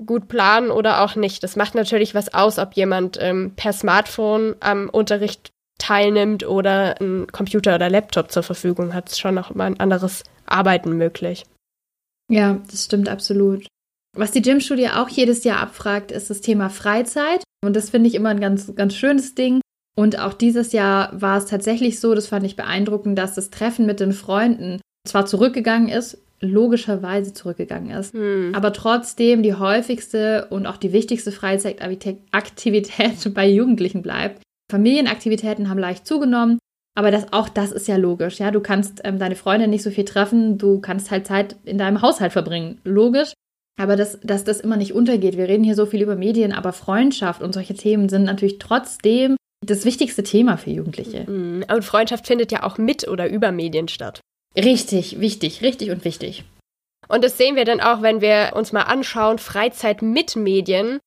gut 0.07 0.29
planen 0.29 0.71
oder 0.71 1.03
auch 1.03 1.17
nicht. 1.17 1.43
Das 1.43 1.57
macht 1.57 1.75
natürlich 1.75 2.15
was 2.15 2.33
aus, 2.35 2.59
ob 2.59 2.75
jemand 2.75 3.19
ähm, 3.21 3.53
per 3.57 3.73
Smartphone 3.73 4.57
am 4.61 4.89
Unterricht 4.89 5.51
teilnimmt 5.79 6.47
oder 6.47 7.01
einen 7.01 7.29
Computer 7.29 7.77
oder 7.77 7.89
Laptop 7.89 8.31
zur 8.31 8.43
Verfügung 8.43 8.95
hat. 8.95 9.09
Ist 9.09 9.21
schon 9.21 9.35
noch 9.35 9.55
mal 9.55 9.67
ein 9.67 9.81
anderes 9.81 10.25
Arbeiten 10.47 10.97
möglich. 10.97 11.45
Ja, 12.31 12.59
das 12.71 12.85
stimmt 12.85 13.09
absolut. 13.09 13.67
Was 14.19 14.33
die 14.33 14.43
Gymstudie 14.43 14.89
auch 14.89 15.09
jedes 15.09 15.45
Jahr 15.45 15.61
abfragt, 15.61 16.11
ist 16.11 16.29
das 16.29 16.41
Thema 16.41 16.71
Freizeit. 16.71 17.45
Und 17.65 17.77
das 17.77 17.91
finde 17.91 18.09
ich 18.09 18.17
immer 18.17 18.31
ein 18.31 18.41
ganz, 18.41 18.75
ganz 18.75 18.97
schönes 18.97 19.37
Ding. 19.37 19.61
Und 19.97 20.19
auch 20.19 20.33
dieses 20.33 20.73
Jahr 20.73 21.13
war 21.21 21.39
es 21.39 21.47
tatsächlich 21.47 22.01
so, 22.01 22.17
das 22.17 22.27
fand 22.27 22.45
ich 22.45 22.57
beeindruckend, 22.57 23.17
dass 23.17 23.35
das 23.35 23.51
Treffen 23.51 23.87
mit 23.87 24.01
den 24.01 24.13
Freunden 24.13 24.81
zwar 25.07 25.27
zurückgegangen 25.27 25.89
ist, 25.89 26.19
logischerweise 26.41 27.33
zurückgegangen 27.33 27.91
ist, 27.91 28.13
hm. 28.13 28.53
aber 28.55 28.73
trotzdem 28.73 29.45
die 29.45 29.55
häufigste 29.55 30.49
und 30.51 30.67
auch 30.67 30.77
die 30.77 30.93
wichtigste 30.93 31.31
Freizeitaktivität 31.31 33.23
bei 33.35 33.49
Jugendlichen 33.49 34.03
bleibt. 34.03 34.43
Familienaktivitäten 34.71 35.69
haben 35.69 35.79
leicht 35.79 36.07
zugenommen, 36.07 36.59
aber 36.97 37.11
das, 37.11 37.33
auch 37.33 37.49
das 37.49 37.73
ist 37.73 37.89
ja 37.89 37.97
logisch. 37.97 38.39
Ja, 38.39 38.51
du 38.51 38.61
kannst 38.61 39.01
ähm, 39.05 39.19
deine 39.19 39.37
Freunde 39.37 39.69
nicht 39.69 39.83
so 39.83 39.91
viel 39.91 40.05
treffen, 40.05 40.59
du 40.59 40.81
kannst 40.81 41.11
halt 41.11 41.27
Zeit 41.27 41.57
in 41.65 41.79
deinem 41.79 42.03
Haushalt 42.03 42.33
verbringen. 42.33 42.81
Logisch. 42.85 43.33
Aber 43.79 43.97
dass, 43.97 44.19
dass 44.23 44.45
das 44.45 44.61
immer 44.61 44.77
nicht 44.77 44.93
untergeht. 44.93 45.37
Wir 45.37 45.49
reden 45.49 45.65
hier 45.65 45.77
so 45.77 45.87
viel 45.87 46.03
über 46.03 46.17
Medien, 46.17 46.53
aber 46.53 46.73
Freundschaft 46.73 47.43
und 47.43 47.55
solche 47.55 47.75
Themen 47.75 48.09
sind 48.09 48.25
natürlich 48.25 48.59
trotzdem 48.59 49.37
das 49.65 49.85
wichtigste 49.85 50.23
Thema 50.23 50.57
für 50.57 50.71
Jugendliche. 50.71 51.31
Mhm. 51.31 51.65
Und 51.73 51.85
Freundschaft 51.85 52.27
findet 52.27 52.53
ja 52.53 52.65
auch 52.65 52.79
mit 52.79 53.09
oder 53.09 53.29
über 53.29 53.53
Medien 53.53 53.89
statt. 53.89 54.21
Richtig, 54.57 55.21
wichtig, 55.21 55.63
richtig 55.63 55.91
und 55.91 56.05
wichtig. 56.05 56.45
Und 57.09 57.25
das 57.25 57.39
sehen 57.39 57.57
wir 57.57 57.65
dann 57.65 57.81
auch, 57.81 58.03
wenn 58.03 58.21
wir 58.21 58.53
uns 58.55 58.73
mal 58.73 58.83
anschauen, 58.83 59.39
Freizeit 59.39 60.03
mit 60.03 60.37
Medien. 60.37 60.99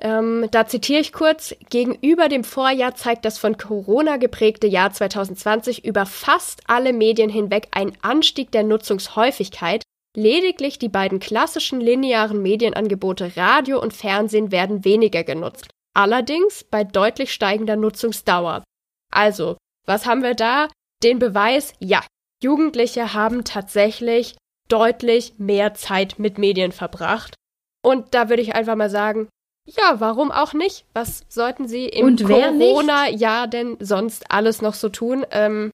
Ähm, 0.00 0.48
da 0.50 0.66
zitiere 0.66 1.00
ich 1.00 1.12
kurz, 1.12 1.54
gegenüber 1.68 2.28
dem 2.28 2.42
Vorjahr 2.42 2.94
zeigt 2.94 3.24
das 3.24 3.38
von 3.38 3.56
Corona 3.56 4.16
geprägte 4.16 4.66
Jahr 4.66 4.92
2020 4.92 5.84
über 5.84 6.06
fast 6.06 6.62
alle 6.66 6.92
Medien 6.92 7.30
hinweg 7.30 7.68
einen 7.70 7.92
Anstieg 8.02 8.50
der 8.50 8.62
Nutzungshäufigkeit. 8.62 9.82
Lediglich 10.16 10.78
die 10.78 10.88
beiden 10.88 11.20
klassischen 11.20 11.80
linearen 11.80 12.42
Medienangebote 12.42 13.36
Radio 13.36 13.80
und 13.80 13.92
Fernsehen 13.92 14.50
werden 14.50 14.84
weniger 14.84 15.22
genutzt. 15.22 15.68
Allerdings 15.94 16.64
bei 16.64 16.84
deutlich 16.84 17.32
steigender 17.32 17.76
Nutzungsdauer. 17.76 18.64
Also, 19.12 19.56
was 19.86 20.06
haben 20.06 20.22
wir 20.22 20.34
da? 20.34 20.68
Den 21.02 21.18
Beweis, 21.18 21.74
ja, 21.78 22.04
Jugendliche 22.42 23.14
haben 23.14 23.44
tatsächlich 23.44 24.36
deutlich 24.68 25.34
mehr 25.38 25.74
Zeit 25.74 26.18
mit 26.18 26.38
Medien 26.38 26.72
verbracht. 26.72 27.34
Und 27.82 28.14
da 28.14 28.28
würde 28.28 28.42
ich 28.42 28.54
einfach 28.54 28.76
mal 28.76 28.90
sagen, 28.90 29.28
ja, 29.66 30.00
warum 30.00 30.30
auch 30.30 30.52
nicht? 30.52 30.84
Was 30.94 31.24
sollten 31.28 31.68
sie 31.68 31.86
im 31.86 32.16
Corona-Jahr 32.16 33.46
denn 33.46 33.76
sonst 33.80 34.30
alles 34.30 34.62
noch 34.62 34.74
so 34.74 34.88
tun? 34.88 35.24
Ähm, 35.30 35.70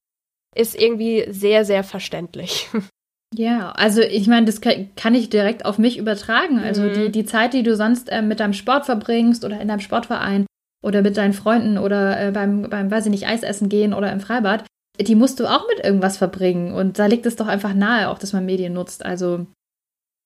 ist 0.55 0.75
irgendwie 0.75 1.25
sehr, 1.29 1.65
sehr 1.65 1.83
verständlich. 1.83 2.69
Ja, 3.35 3.71
also 3.71 4.01
ich 4.01 4.27
meine, 4.27 4.45
das 4.45 4.61
kann 4.61 5.15
ich 5.15 5.29
direkt 5.29 5.65
auf 5.65 5.77
mich 5.77 5.97
übertragen. 5.97 6.59
Also 6.59 6.83
mhm. 6.83 6.93
die, 6.93 7.11
die 7.11 7.25
Zeit, 7.25 7.53
die 7.53 7.63
du 7.63 7.75
sonst 7.75 8.09
äh, 8.09 8.21
mit 8.21 8.39
deinem 8.39 8.53
Sport 8.53 8.85
verbringst 8.85 9.43
oder 9.43 9.59
in 9.59 9.67
deinem 9.67 9.81
Sportverein 9.81 10.45
oder 10.83 11.01
mit 11.01 11.17
deinen 11.17 11.33
Freunden 11.33 11.77
oder 11.77 12.27
äh, 12.27 12.31
beim, 12.31 12.69
beim, 12.69 12.89
weiß 12.89 13.05
ich 13.05 13.11
nicht, 13.11 13.27
Eisessen 13.27 13.69
gehen 13.69 13.93
oder 13.93 14.11
im 14.11 14.21
Freibad, 14.21 14.63
die 14.99 15.15
musst 15.15 15.39
du 15.39 15.47
auch 15.47 15.67
mit 15.67 15.85
irgendwas 15.85 16.17
verbringen. 16.17 16.73
Und 16.73 16.99
da 16.99 17.05
liegt 17.05 17.25
es 17.25 17.35
doch 17.35 17.47
einfach 17.47 17.73
nahe, 17.73 18.09
auch 18.09 18.17
dass 18.17 18.33
man 18.33 18.45
Medien 18.45 18.73
nutzt. 18.73 19.05
Also 19.05 19.45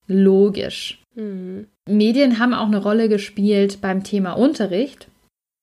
logisch. 0.07 1.01
Mhm. 1.15 1.67
Medien 1.89 2.39
haben 2.39 2.53
auch 2.53 2.67
eine 2.67 2.81
Rolle 2.81 3.09
gespielt 3.09 3.81
beim 3.81 4.03
Thema 4.03 4.33
Unterricht. 4.33 5.07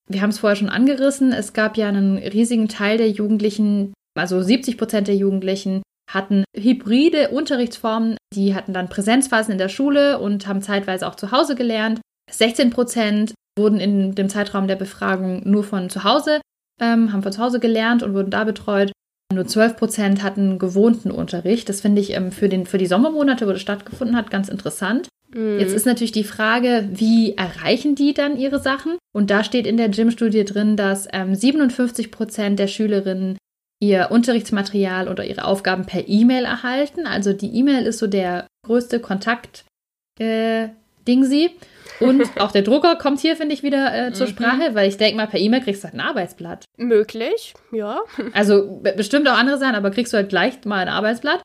Wir 0.09 0.23
haben 0.23 0.31
es 0.31 0.39
vorher 0.39 0.57
schon 0.57 0.69
angerissen. 0.71 1.33
Es 1.33 1.53
gab 1.53 1.77
ja 1.77 1.89
einen 1.89 2.19
riesigen 2.19 2.69
Teil 2.69 2.99
der 2.99 3.11
Jugendlichen, 3.11 3.93
also 4.15 4.43
70 4.43 4.77
Prozent 4.77 5.07
der 5.07 5.17
Jugendlichen, 5.17 5.83
hatten 6.09 6.45
hybride 6.57 7.29
Unterrichtsformen. 7.29 8.17
Die 8.35 8.55
hatten 8.55 8.73
dann 8.73 8.89
Präsenzphasen 8.89 9.53
in 9.53 9.59
der 9.59 9.69
Schule 9.69 10.19
und 10.19 10.47
haben 10.47 10.63
zeitweise 10.63 11.07
auch 11.07 11.15
zu 11.15 11.31
Hause 11.31 11.55
gelernt. 11.55 12.01
16 12.31 12.71
Prozent 12.71 13.35
wurden 13.59 13.81
in 13.81 14.15
dem 14.15 14.29
Zeitraum 14.29 14.67
der 14.69 14.77
Befragung 14.77 15.43
nur 15.49 15.65
von 15.65 15.91
zu 15.91 16.05
Hause, 16.05 16.41
ähm, 16.81 17.13
haben 17.13 17.23
von 17.23 17.33
zu 17.33 17.43
Hause 17.43 17.61
gelernt 17.61 18.03
und 18.03 18.15
wurden 18.15 18.31
da 18.31 18.45
betreut. 18.45 18.93
Nur 19.33 19.47
12 19.47 19.77
Prozent 19.77 20.23
hatten 20.23 20.59
gewohnten 20.59 21.11
Unterricht. 21.11 21.69
Das 21.69 21.83
finde 21.83 22.01
ich 22.01 22.15
ähm, 22.15 22.33
für, 22.33 22.49
den, 22.49 22.65
für 22.65 22.79
die 22.79 22.87
Sommermonate, 22.87 23.47
wo 23.47 23.53
das 23.53 23.61
stattgefunden 23.61 24.17
hat, 24.17 24.31
ganz 24.31 24.49
interessant. 24.49 25.09
Mhm. 25.35 25.59
Jetzt 25.59 25.75
ist 25.75 25.85
natürlich 25.85 26.13
die 26.13 26.25
Frage, 26.25 26.89
wie 26.93 27.35
erreichen 27.37 27.95
die 27.95 28.15
dann 28.15 28.39
ihre 28.39 28.59
Sachen? 28.59 28.97
Und 29.15 29.31
da 29.31 29.45
steht 29.45 29.67
in 29.67 29.77
der 29.77 29.91
Gym-Studie 29.91 30.45
drin, 30.45 30.77
dass 30.77 31.07
ähm, 31.13 31.35
57 31.35 32.11
Prozent 32.11 32.59
der 32.59 32.69
Schülerinnen 32.69 33.37
ihr 33.81 34.09
Unterrichtsmaterial 34.11 35.09
oder 35.09 35.25
ihre 35.25 35.45
Aufgaben 35.45 35.87
per 35.87 36.09
E-Mail 36.09 36.45
erhalten. 36.45 37.07
Also 37.07 37.33
die 37.33 37.55
E-Mail 37.55 37.87
ist 37.87 37.99
so 37.99 38.07
der 38.07 38.47
größte 38.67 39.01
Kontakt 39.01 39.65
äh, 40.19 40.69
Ding 41.07 41.25
sie. 41.25 41.51
Und 42.01 42.23
auch 42.41 42.53
der 42.53 42.63
Drucker 42.63 42.97
kommt 42.97 43.21
hier, 43.21 43.37
finde 43.37 43.55
ich, 43.55 43.63
wieder 43.63 44.09
äh, 44.09 44.13
zur 44.13 44.27
mhm. 44.27 44.31
Sprache, 44.31 44.75
weil 44.75 44.89
ich 44.89 44.99
denke 44.99 45.17
mal, 45.17 45.27
per 45.27 45.41
E-Mail 45.41 45.63
kriegst 45.63 45.83
du 45.83 45.87
halt 45.87 45.95
ein 45.95 46.01
Arbeitsblatt. 46.01 46.65
Möglich, 46.77 47.55
ja. 47.73 48.01
Also 48.35 48.81
bestimmt 48.97 49.29
auch 49.29 49.37
andere 49.37 49.59
sein, 49.59 49.75
aber 49.75 49.91
kriegst 49.91 50.13
du 50.13 50.19
halt 50.19 50.29
gleich 50.29 50.65
mal 50.65 50.81
ein 50.81 50.89
Arbeitsblatt. 50.89 51.43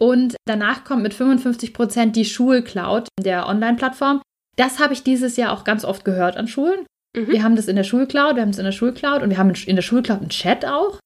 Und 0.00 0.36
danach 0.46 0.84
kommt 0.84 1.02
mit 1.02 1.14
55 1.14 1.74
Prozent 1.74 2.16
die 2.16 2.24
Schulcloud 2.24 3.06
der 3.20 3.46
Online-Plattform. 3.46 4.22
Das 4.56 4.80
habe 4.80 4.94
ich 4.94 5.04
dieses 5.04 5.36
Jahr 5.36 5.52
auch 5.52 5.64
ganz 5.64 5.84
oft 5.84 6.04
gehört 6.04 6.36
an 6.36 6.48
Schulen. 6.48 6.86
Mhm. 7.14 7.28
Wir 7.28 7.42
haben 7.42 7.56
das 7.56 7.68
in 7.68 7.76
der 7.76 7.84
Schulcloud, 7.84 8.34
wir 8.34 8.42
haben 8.42 8.50
es 8.50 8.58
in 8.58 8.64
der 8.64 8.72
Schulcloud 8.72 9.22
und 9.22 9.30
wir 9.30 9.38
haben 9.38 9.52
in 9.66 9.76
der 9.76 9.82
Schulcloud 9.82 10.20
einen 10.20 10.30
Chat 10.30 10.64
auch. 10.64 10.98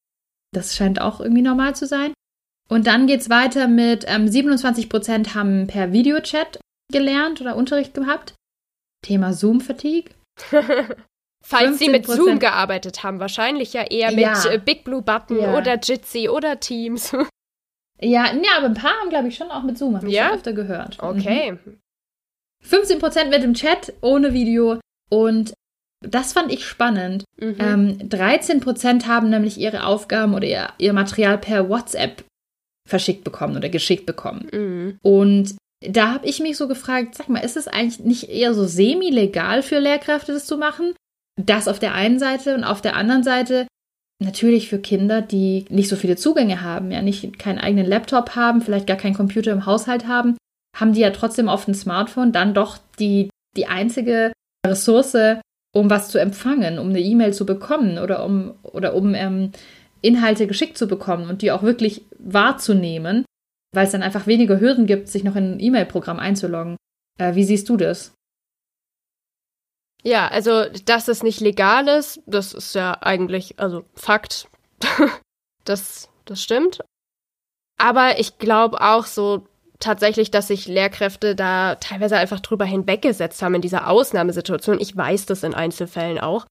Das 0.57 0.75
scheint 0.75 1.01
auch 1.01 1.21
irgendwie 1.21 1.43
normal 1.43 1.77
zu 1.77 1.87
sein. 1.87 2.13
Und 2.69 2.87
dann 2.87 3.07
geht 3.07 3.21
es 3.21 3.31
weiter 3.31 3.69
mit 3.69 4.05
ähm, 4.09 4.27
27 4.27 4.89
Prozent 4.89 5.35
haben 5.35 5.67
per 5.67 5.93
Videochat 5.93 6.59
gelernt 6.91 7.41
oder 7.41 7.57
Unterricht 7.57 7.95
gehabt. 7.95 8.35
Thema 9.05 9.33
Zoom-Fatigue. 9.33 10.11
Falls 11.45 11.79
Sie 11.79 11.89
mit 11.89 12.07
Zoom 12.07 12.41
gearbeitet 12.41 13.05
haben, 13.05 13.21
wahrscheinlich 13.21 13.73
ja 13.73 13.83
eher 13.83 14.11
mit 14.11 14.21
ja. 14.21 14.51
Äh, 14.51 14.59
Big 14.59 14.83
Blue 14.83 15.03
Button 15.03 15.39
ja. 15.39 15.57
oder 15.57 15.79
Jitsi 15.79 16.29
oder 16.29 16.59
Teams. 16.59 17.13
ja, 18.01 18.33
ja, 18.35 18.57
aber 18.57 18.67
ein 18.67 18.75
paar 18.75 18.99
haben, 19.01 19.11
glaube 19.11 19.29
ich, 19.29 19.37
schon 19.37 19.51
auch 19.51 19.63
mit 19.63 19.79
Zoom, 19.79 19.97
habe 19.97 20.09
ich 20.09 20.15
ja? 20.15 20.29
schon 20.29 20.37
öfter 20.39 20.53
gehört. 20.55 21.01
Okay. 21.01 21.53
Mhm. 21.53 21.79
15% 22.65 23.27
mit 23.27 23.45
dem 23.45 23.55
Chat 23.55 23.93
ohne 24.01 24.33
Video 24.33 24.81
und 25.09 25.55
das 26.09 26.33
fand 26.33 26.53
ich 26.53 26.65
spannend. 26.65 27.25
Mhm. 27.39 27.57
Ähm, 27.59 27.99
13% 28.09 29.07
haben 29.07 29.31
nämlich 29.31 29.59
ihre 29.59 29.85
Aufgaben 29.85 30.35
oder 30.35 30.47
ihr, 30.47 30.69
ihr 30.79 30.93
Material 30.93 31.39
per 31.39 31.69
WhatsApp 31.69 32.25
verschickt 32.89 33.25
bekommen 33.25 33.57
oder 33.57 33.69
geschickt 33.69 34.07
bekommen. 34.07 34.49
Mhm. 34.53 34.99
Und 35.03 35.57
da 35.81 36.13
habe 36.13 36.27
ich 36.27 36.41
mich 36.41 36.57
so 36.57 36.69
gefragt, 36.69 37.15
sag 37.15 37.29
mal, 37.29 37.41
ist 37.41 37.57
es 37.57 37.69
eigentlich 37.69 38.01
nicht 38.01 38.29
eher 38.31 38.55
so 38.55 38.65
semi-legal 38.65 39.63
für 39.63 39.79
Lehrkräfte, 39.79 40.33
das 40.33 40.47
zu 40.47 40.57
machen? 40.57 40.95
Das 41.41 41.69
auf 41.69 41.79
der 41.79 41.95
einen 41.95 42.19
Seite 42.19 42.55
und 42.55 42.65
auf 42.65 42.81
der 42.81 42.97
anderen 42.97 43.23
Seite 43.23 43.67
natürlich 44.23 44.71
für 44.71 44.79
Kinder, 44.79 45.21
die 45.21 45.67
nicht 45.69 45.89
so 45.89 45.97
viele 45.97 46.17
Zugänge 46.17 46.63
haben, 46.63 46.91
ja 46.91 47.03
nicht 47.03 47.39
keinen 47.39 47.59
eigenen 47.59 47.87
Laptop 47.87 48.35
haben, 48.35 48.63
vielleicht 48.63 48.87
gar 48.87 48.97
keinen 48.97 49.15
Computer 49.15 49.53
im 49.53 49.67
Haushalt 49.67 50.07
haben, 50.07 50.37
haben 50.75 50.95
die 50.95 51.01
ja 51.01 51.11
trotzdem 51.11 51.49
auf 51.49 51.67
dem 51.67 51.75
Smartphone 51.75 52.33
dann 52.33 52.55
doch 52.55 52.79
die, 52.99 53.29
die 53.57 53.67
einzige 53.67 54.33
Ressource, 54.67 55.39
um 55.77 55.91
was 55.91 56.09
zu 56.09 56.19
empfangen, 56.19 56.79
um 56.79 56.89
eine 56.89 57.01
E-Mail 57.01 57.33
zu 57.33 57.47
bekommen 57.47 57.99
oder 57.99 58.25
um, 58.25 58.55
oder 58.63 58.95
um 58.95 59.15
ähm, 59.15 59.53
Inhalte 60.01 60.47
geschickt 60.47 60.79
zu 60.79 60.87
bekommen 60.87 61.29
und 61.29 61.43
die 61.43 61.53
auch 61.53 61.63
wirklich 61.63 62.05
wahrzunehmen 62.19 63.25
weil 63.77 63.87
es 63.87 63.93
dann 63.93 64.03
einfach 64.03 64.27
weniger 64.27 64.59
Hürden 64.59 64.87
gibt, 64.87 65.09
sich 65.09 65.23
noch 65.23 65.37
in 65.37 65.53
ein 65.53 65.61
E-Mail-Programm 65.61 66.19
einzuloggen. 66.19 66.77
Äh, 67.19 67.35
wie 67.35 67.45
siehst 67.45 67.69
du 67.69 67.77
das? 67.77 68.15
Ja, 70.03 70.29
also, 70.29 70.65
dass 70.85 71.09
es 71.09 71.23
nicht 71.23 71.41
legal 71.41 71.87
ist, 71.89 72.21
das 72.27 72.55
ist 72.55 72.75
ja 72.75 72.97
eigentlich, 73.03 73.59
also 73.59 73.85
Fakt. 73.95 74.49
das, 75.65 76.09
das 76.25 76.43
stimmt. 76.43 76.81
Aber 77.79 78.19
ich 78.19 78.39
glaube 78.39 78.81
auch 78.81 79.05
so 79.05 79.47
tatsächlich, 79.81 80.31
dass 80.31 80.49
sich 80.49 80.67
Lehrkräfte 80.67 81.35
da 81.35 81.77
teilweise 81.77 82.17
einfach 82.17 82.41
drüber 82.41 82.65
hinweggesetzt 82.65 83.43
haben 83.43 83.55
in 83.55 83.63
dieser 83.63 83.89
Ausnahmesituation. 83.89 84.81
Ich 84.81 84.97
weiß 84.97 85.27
das 85.27 85.43
in 85.43 85.55
Einzelfällen 85.55 86.19
auch. 86.19 86.47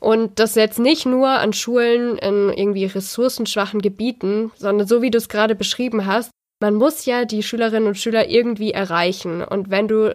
Und 0.00 0.38
das 0.38 0.54
jetzt 0.54 0.78
nicht 0.78 1.04
nur 1.04 1.28
an 1.28 1.52
Schulen 1.52 2.16
in 2.16 2.50
irgendwie 2.50 2.86
ressourcenschwachen 2.86 3.82
Gebieten, 3.82 4.50
sondern 4.56 4.88
so 4.88 5.02
wie 5.02 5.10
du 5.10 5.18
es 5.18 5.28
gerade 5.28 5.54
beschrieben 5.54 6.06
hast, 6.06 6.30
man 6.62 6.74
muss 6.74 7.04
ja 7.04 7.24
die 7.24 7.42
Schülerinnen 7.42 7.88
und 7.88 7.98
Schüler 7.98 8.28
irgendwie 8.28 8.72
erreichen. 8.72 9.42
Und 9.42 9.70
wenn 9.70 9.88
du 9.88 10.12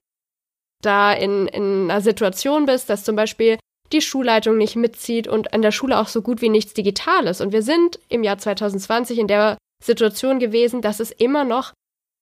da 0.82 1.14
in, 1.14 1.48
in 1.48 1.90
einer 1.90 2.02
Situation 2.02 2.66
bist, 2.66 2.90
dass 2.90 3.04
zum 3.04 3.16
Beispiel 3.16 3.58
die 3.92 4.02
Schulleitung 4.02 4.58
nicht 4.58 4.76
mitzieht 4.76 5.28
und 5.28 5.54
an 5.54 5.62
der 5.62 5.72
Schule 5.72 6.00
auch 6.00 6.08
so 6.08 6.22
gut 6.22 6.42
wie 6.42 6.50
nichts 6.50 6.74
digital 6.74 7.28
ist. 7.28 7.42
Und 7.42 7.52
wir 7.54 7.62
sind 7.62 8.00
im 8.10 8.24
Jahr 8.24 8.38
2020 8.38 9.20
in 9.20 9.28
der 9.28 9.58
Situation 9.84 10.40
gewesen, 10.40 10.82
dass 10.82 11.00
es 11.00 11.12
immer 11.12 11.44
noch 11.44 11.74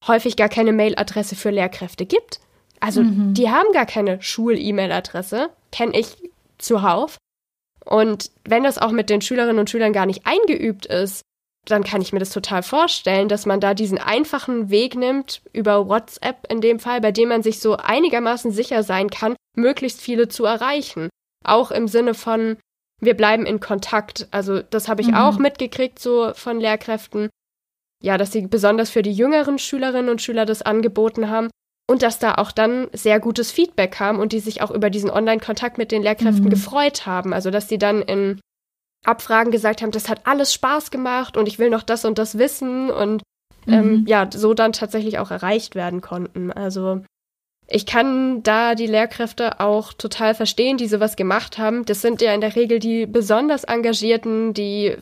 häufig 0.07 0.35
gar 0.35 0.49
keine 0.49 0.73
Mailadresse 0.73 1.35
für 1.35 1.49
Lehrkräfte 1.49 2.05
gibt. 2.05 2.39
Also 2.79 3.01
mhm. 3.01 3.33
die 3.33 3.49
haben 3.49 3.71
gar 3.73 3.85
keine 3.85 4.21
Schul-E-Mail-Adresse, 4.21 5.49
kenne 5.71 5.97
ich 5.97 6.31
zuhauf. 6.57 7.17
Und 7.85 8.31
wenn 8.45 8.63
das 8.63 8.77
auch 8.77 8.91
mit 8.91 9.09
den 9.09 9.21
Schülerinnen 9.21 9.59
und 9.59 9.69
Schülern 9.69 9.93
gar 9.93 10.05
nicht 10.05 10.25
eingeübt 10.25 10.85
ist, 10.85 11.21
dann 11.65 11.83
kann 11.83 12.01
ich 12.01 12.11
mir 12.11 12.19
das 12.19 12.31
total 12.31 12.61
vorstellen, 12.61 13.29
dass 13.29 13.45
man 13.45 13.61
da 13.61 13.73
diesen 13.73 13.97
einfachen 13.97 14.69
Weg 14.69 14.95
nimmt, 14.95 15.41
über 15.53 15.87
WhatsApp 15.87 16.51
in 16.51 16.59
dem 16.59 16.79
Fall, 16.79 16.99
bei 16.99 17.11
dem 17.11 17.29
man 17.29 17.41
sich 17.41 17.59
so 17.59 17.77
einigermaßen 17.77 18.51
sicher 18.51 18.83
sein 18.83 19.09
kann, 19.09 19.35
möglichst 19.55 20.01
viele 20.01 20.27
zu 20.27 20.43
erreichen. 20.43 21.09
Auch 21.45 21.71
im 21.71 21.87
Sinne 21.87 22.13
von, 22.15 22.57
wir 22.99 23.15
bleiben 23.15 23.45
in 23.45 23.59
Kontakt. 23.59 24.27
Also 24.31 24.61
das 24.61 24.89
habe 24.89 25.01
ich 25.01 25.09
mhm. 25.09 25.15
auch 25.15 25.37
mitgekriegt, 25.37 25.99
so 25.99 26.33
von 26.33 26.59
Lehrkräften. 26.59 27.29
Ja, 28.03 28.17
dass 28.17 28.31
sie 28.31 28.47
besonders 28.47 28.89
für 28.89 29.01
die 29.01 29.13
jüngeren 29.13 29.57
Schülerinnen 29.57 30.09
und 30.09 30.21
Schüler 30.21 30.45
das 30.45 30.61
angeboten 30.61 31.29
haben 31.29 31.49
und 31.89 32.01
dass 32.01 32.19
da 32.19 32.35
auch 32.35 32.51
dann 32.51 32.87
sehr 32.91 33.19
gutes 33.19 33.51
Feedback 33.51 33.91
kam 33.91 34.19
und 34.19 34.33
die 34.33 34.39
sich 34.39 34.61
auch 34.61 34.71
über 34.71 34.89
diesen 34.89 35.09
Online-Kontakt 35.09 35.77
mit 35.77 35.91
den 35.91 36.03
Lehrkräften 36.03 36.45
mhm. 36.45 36.49
gefreut 36.49 37.05
haben. 37.05 37.33
Also 37.33 37.49
dass 37.49 37.69
sie 37.69 37.77
dann 37.77 38.01
in 38.01 38.39
Abfragen 39.05 39.51
gesagt 39.51 39.81
haben, 39.81 39.91
das 39.91 40.09
hat 40.09 40.25
alles 40.25 40.53
Spaß 40.53 40.91
gemacht 40.91 41.37
und 41.37 41.47
ich 41.47 41.59
will 41.59 41.69
noch 41.69 41.83
das 41.83 42.05
und 42.05 42.17
das 42.17 42.37
wissen 42.37 42.89
und 42.89 43.21
ähm, 43.67 44.01
mhm. 44.01 44.05
ja, 44.07 44.29
so 44.31 44.53
dann 44.53 44.73
tatsächlich 44.73 45.19
auch 45.19 45.31
erreicht 45.31 45.75
werden 45.75 46.01
konnten. 46.01 46.51
Also 46.51 47.01
ich 47.67 47.85
kann 47.85 48.43
da 48.43 48.75
die 48.75 48.87
Lehrkräfte 48.87 49.59
auch 49.59 49.93
total 49.93 50.35
verstehen, 50.35 50.77
die 50.77 50.87
sowas 50.87 51.15
gemacht 51.15 51.57
haben. 51.57 51.85
Das 51.85 52.01
sind 52.01 52.21
ja 52.21 52.33
in 52.33 52.41
der 52.41 52.55
Regel 52.55 52.79
die 52.79 53.05
besonders 53.05 53.63
Engagierten, 53.63 54.53
die 54.53 54.97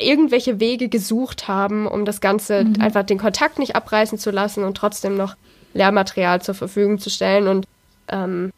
irgendwelche 0.00 0.60
Wege 0.60 0.88
gesucht 0.88 1.48
haben, 1.48 1.86
um 1.86 2.04
das 2.04 2.20
Ganze 2.20 2.64
mhm. 2.64 2.80
einfach 2.80 3.04
den 3.04 3.18
Kontakt 3.18 3.58
nicht 3.58 3.76
abreißen 3.76 4.18
zu 4.18 4.30
lassen 4.30 4.64
und 4.64 4.76
trotzdem 4.76 5.16
noch 5.16 5.36
Lehrmaterial 5.74 6.42
zur 6.42 6.54
Verfügung 6.54 6.98
zu 6.98 7.10
stellen. 7.10 7.48
Und 7.48 7.66
ähm, 8.08 8.50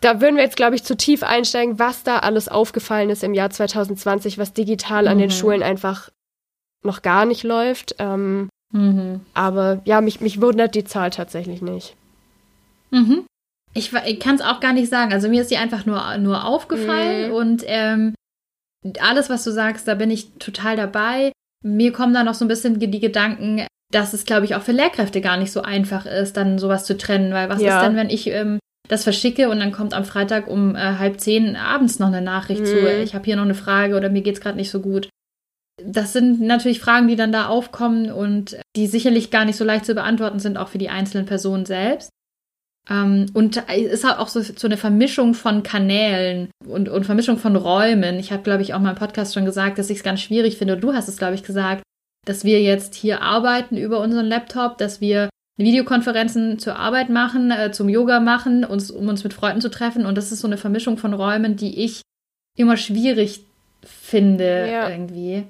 da 0.00 0.20
würden 0.20 0.36
wir 0.36 0.42
jetzt, 0.42 0.56
glaube 0.56 0.74
ich, 0.74 0.84
zu 0.84 0.96
tief 0.96 1.22
einsteigen, 1.22 1.78
was 1.78 2.02
da 2.02 2.18
alles 2.18 2.48
aufgefallen 2.48 3.10
ist 3.10 3.22
im 3.22 3.34
Jahr 3.34 3.50
2020, 3.50 4.38
was 4.38 4.52
digital 4.52 5.02
mhm. 5.02 5.08
an 5.08 5.18
den 5.18 5.28
mhm. 5.28 5.32
Schulen 5.32 5.62
einfach 5.62 6.10
noch 6.82 7.02
gar 7.02 7.24
nicht 7.24 7.44
läuft. 7.44 7.94
Ähm, 7.98 8.48
mhm. 8.72 9.20
Aber 9.34 9.80
ja, 9.84 10.00
mich, 10.00 10.20
mich 10.20 10.40
wundert 10.40 10.74
die 10.74 10.84
Zahl 10.84 11.10
tatsächlich 11.10 11.62
nicht. 11.62 11.96
Mhm. 12.90 13.24
Ich, 13.74 13.92
ich 14.06 14.20
kann 14.20 14.34
es 14.34 14.42
auch 14.42 14.60
gar 14.60 14.72
nicht 14.72 14.90
sagen. 14.90 15.12
Also 15.12 15.28
mir 15.28 15.42
ist 15.42 15.50
die 15.50 15.56
einfach 15.56 15.86
nur, 15.86 16.18
nur 16.18 16.44
aufgefallen 16.44 17.30
mhm. 17.30 17.34
und 17.34 17.62
ähm, 17.66 18.14
alles, 19.00 19.30
was 19.30 19.44
du 19.44 19.50
sagst, 19.50 19.86
da 19.86 19.94
bin 19.94 20.10
ich 20.10 20.32
total 20.38 20.76
dabei. 20.76 21.32
Mir 21.64 21.92
kommen 21.92 22.14
da 22.14 22.24
noch 22.24 22.34
so 22.34 22.44
ein 22.44 22.48
bisschen 22.48 22.78
die 22.78 23.00
Gedanken, 23.00 23.66
dass 23.92 24.12
es, 24.12 24.24
glaube 24.24 24.44
ich, 24.44 24.54
auch 24.54 24.62
für 24.62 24.72
Lehrkräfte 24.72 25.20
gar 25.20 25.36
nicht 25.36 25.52
so 25.52 25.62
einfach 25.62 26.06
ist, 26.06 26.36
dann 26.36 26.58
sowas 26.58 26.84
zu 26.84 26.96
trennen. 26.96 27.32
Weil 27.32 27.48
was 27.48 27.62
ja. 27.62 27.78
ist 27.78 27.86
denn, 27.86 27.96
wenn 27.96 28.10
ich 28.10 28.28
ähm, 28.28 28.58
das 28.88 29.04
verschicke 29.04 29.48
und 29.48 29.60
dann 29.60 29.72
kommt 29.72 29.94
am 29.94 30.04
Freitag 30.04 30.48
um 30.48 30.74
äh, 30.74 30.98
halb 30.98 31.20
zehn 31.20 31.56
abends 31.56 31.98
noch 31.98 32.08
eine 32.08 32.22
Nachricht 32.22 32.62
mhm. 32.62 32.66
zu, 32.66 33.02
ich 33.02 33.14
habe 33.14 33.24
hier 33.24 33.36
noch 33.36 33.44
eine 33.44 33.54
Frage 33.54 33.96
oder 33.96 34.08
mir 34.08 34.22
geht 34.22 34.34
es 34.34 34.40
gerade 34.40 34.56
nicht 34.56 34.70
so 34.70 34.80
gut. 34.80 35.08
Das 35.82 36.12
sind 36.12 36.40
natürlich 36.40 36.80
Fragen, 36.80 37.08
die 37.08 37.16
dann 37.16 37.32
da 37.32 37.46
aufkommen 37.46 38.10
und 38.10 38.56
die 38.76 38.86
sicherlich 38.86 39.30
gar 39.30 39.44
nicht 39.44 39.56
so 39.56 39.64
leicht 39.64 39.86
zu 39.86 39.94
beantworten 39.94 40.38
sind, 40.38 40.56
auch 40.56 40.68
für 40.68 40.78
die 40.78 40.90
einzelnen 40.90 41.26
Personen 41.26 41.64
selbst. 41.64 42.10
Ähm, 42.90 43.26
und 43.32 43.62
es 43.68 43.92
ist 43.92 44.04
auch 44.04 44.28
so, 44.28 44.40
so 44.40 44.66
eine 44.66 44.76
Vermischung 44.76 45.34
von 45.34 45.62
Kanälen 45.62 46.50
und, 46.66 46.88
und 46.88 47.04
Vermischung 47.04 47.38
von 47.38 47.56
Räumen. 47.56 48.18
Ich 48.18 48.32
habe, 48.32 48.42
glaube 48.42 48.62
ich, 48.62 48.74
auch 48.74 48.80
mal 48.80 48.90
im 48.90 48.96
Podcast 48.96 49.34
schon 49.34 49.44
gesagt, 49.44 49.78
dass 49.78 49.90
ich 49.90 49.98
es 49.98 50.04
ganz 50.04 50.20
schwierig 50.20 50.56
finde. 50.58 50.76
Du 50.76 50.92
hast 50.92 51.08
es, 51.08 51.16
glaube 51.16 51.34
ich, 51.34 51.42
gesagt, 51.42 51.82
dass 52.26 52.44
wir 52.44 52.60
jetzt 52.60 52.94
hier 52.94 53.22
arbeiten 53.22 53.76
über 53.76 54.00
unseren 54.00 54.26
Laptop, 54.26 54.78
dass 54.78 55.00
wir 55.00 55.28
Videokonferenzen 55.58 56.58
zur 56.58 56.76
Arbeit 56.76 57.10
machen, 57.10 57.50
äh, 57.50 57.72
zum 57.72 57.88
Yoga 57.88 58.20
machen, 58.20 58.64
uns, 58.64 58.90
um 58.90 59.08
uns 59.08 59.22
mit 59.22 59.34
Freunden 59.34 59.60
zu 59.60 59.70
treffen. 59.70 60.06
Und 60.06 60.16
das 60.16 60.32
ist 60.32 60.40
so 60.40 60.46
eine 60.46 60.56
Vermischung 60.56 60.96
von 60.96 61.14
Räumen, 61.14 61.56
die 61.56 61.84
ich 61.84 62.02
immer 62.56 62.76
schwierig 62.76 63.44
finde 63.84 64.68
ja. 64.70 64.88
irgendwie. 64.88 65.46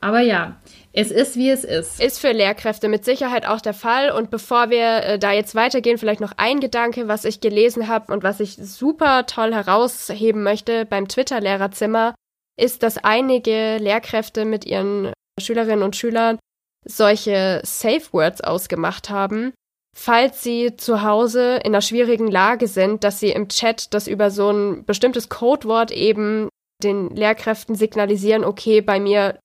Aber 0.00 0.20
ja, 0.20 0.60
es 0.92 1.10
ist, 1.10 1.36
wie 1.36 1.50
es 1.50 1.64
ist. 1.64 2.00
Ist 2.00 2.20
für 2.20 2.32
Lehrkräfte 2.32 2.88
mit 2.88 3.04
Sicherheit 3.04 3.46
auch 3.46 3.60
der 3.60 3.74
Fall. 3.74 4.10
Und 4.10 4.30
bevor 4.30 4.70
wir 4.70 5.02
äh, 5.02 5.18
da 5.18 5.32
jetzt 5.32 5.54
weitergehen, 5.54 5.98
vielleicht 5.98 6.20
noch 6.20 6.32
ein 6.36 6.60
Gedanke, 6.60 7.08
was 7.08 7.24
ich 7.24 7.40
gelesen 7.40 7.88
habe 7.88 8.12
und 8.12 8.22
was 8.22 8.40
ich 8.40 8.56
super 8.56 9.26
toll 9.26 9.54
herausheben 9.54 10.42
möchte 10.42 10.84
beim 10.84 11.08
Twitter-Lehrerzimmer, 11.08 12.14
ist, 12.58 12.82
dass 12.82 12.98
einige 12.98 13.78
Lehrkräfte 13.78 14.44
mit 14.44 14.64
ihren 14.64 15.12
Schülerinnen 15.40 15.82
und 15.82 15.96
Schülern 15.96 16.38
solche 16.86 17.60
Safe 17.64 18.12
Words 18.12 18.42
ausgemacht 18.42 19.10
haben, 19.10 19.52
falls 19.96 20.42
sie 20.42 20.76
zu 20.76 21.02
Hause 21.02 21.56
in 21.56 21.74
einer 21.74 21.80
schwierigen 21.80 22.30
Lage 22.30 22.68
sind, 22.68 23.02
dass 23.02 23.20
sie 23.20 23.30
im 23.30 23.48
Chat 23.48 23.92
das 23.92 24.06
über 24.06 24.30
so 24.30 24.50
ein 24.50 24.84
bestimmtes 24.84 25.28
Codewort 25.28 25.90
eben 25.90 26.48
den 26.82 27.10
Lehrkräften 27.10 27.74
signalisieren, 27.74 28.44
okay, 28.44 28.80
bei 28.82 29.00
mir 29.00 29.38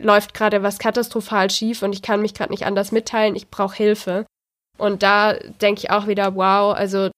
läuft 0.00 0.34
gerade 0.34 0.62
was 0.62 0.78
katastrophal 0.78 1.50
schief 1.50 1.82
und 1.82 1.92
ich 1.92 2.02
kann 2.02 2.22
mich 2.22 2.34
gerade 2.34 2.52
nicht 2.52 2.66
anders 2.66 2.92
mitteilen, 2.92 3.36
ich 3.36 3.48
brauche 3.48 3.76
Hilfe. 3.76 4.26
Und 4.76 5.02
da 5.02 5.34
denke 5.34 5.80
ich 5.80 5.90
auch 5.90 6.06
wieder, 6.06 6.36
wow, 6.36 6.74
also 6.74 7.10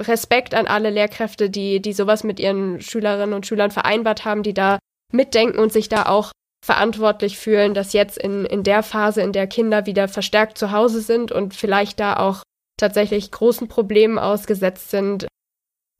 Respekt 0.00 0.54
an 0.54 0.66
alle 0.66 0.90
Lehrkräfte, 0.90 1.50
die, 1.50 1.80
die 1.80 1.92
sowas 1.92 2.24
mit 2.24 2.40
ihren 2.40 2.80
Schülerinnen 2.80 3.34
und 3.34 3.46
Schülern 3.46 3.70
vereinbart 3.70 4.24
haben, 4.24 4.42
die 4.42 4.54
da 4.54 4.78
mitdenken 5.12 5.58
und 5.58 5.72
sich 5.72 5.88
da 5.88 6.06
auch 6.06 6.32
verantwortlich 6.64 7.38
fühlen, 7.38 7.74
dass 7.74 7.92
jetzt 7.92 8.16
in, 8.16 8.46
in 8.46 8.62
der 8.62 8.82
Phase, 8.82 9.20
in 9.20 9.32
der 9.32 9.46
Kinder 9.46 9.84
wieder 9.84 10.08
verstärkt 10.08 10.56
zu 10.56 10.70
Hause 10.70 11.00
sind 11.00 11.32
und 11.32 11.54
vielleicht 11.54 12.00
da 12.00 12.16
auch 12.16 12.42
tatsächlich 12.78 13.30
großen 13.30 13.68
Problemen 13.68 14.18
ausgesetzt 14.18 14.90
sind, 14.90 15.26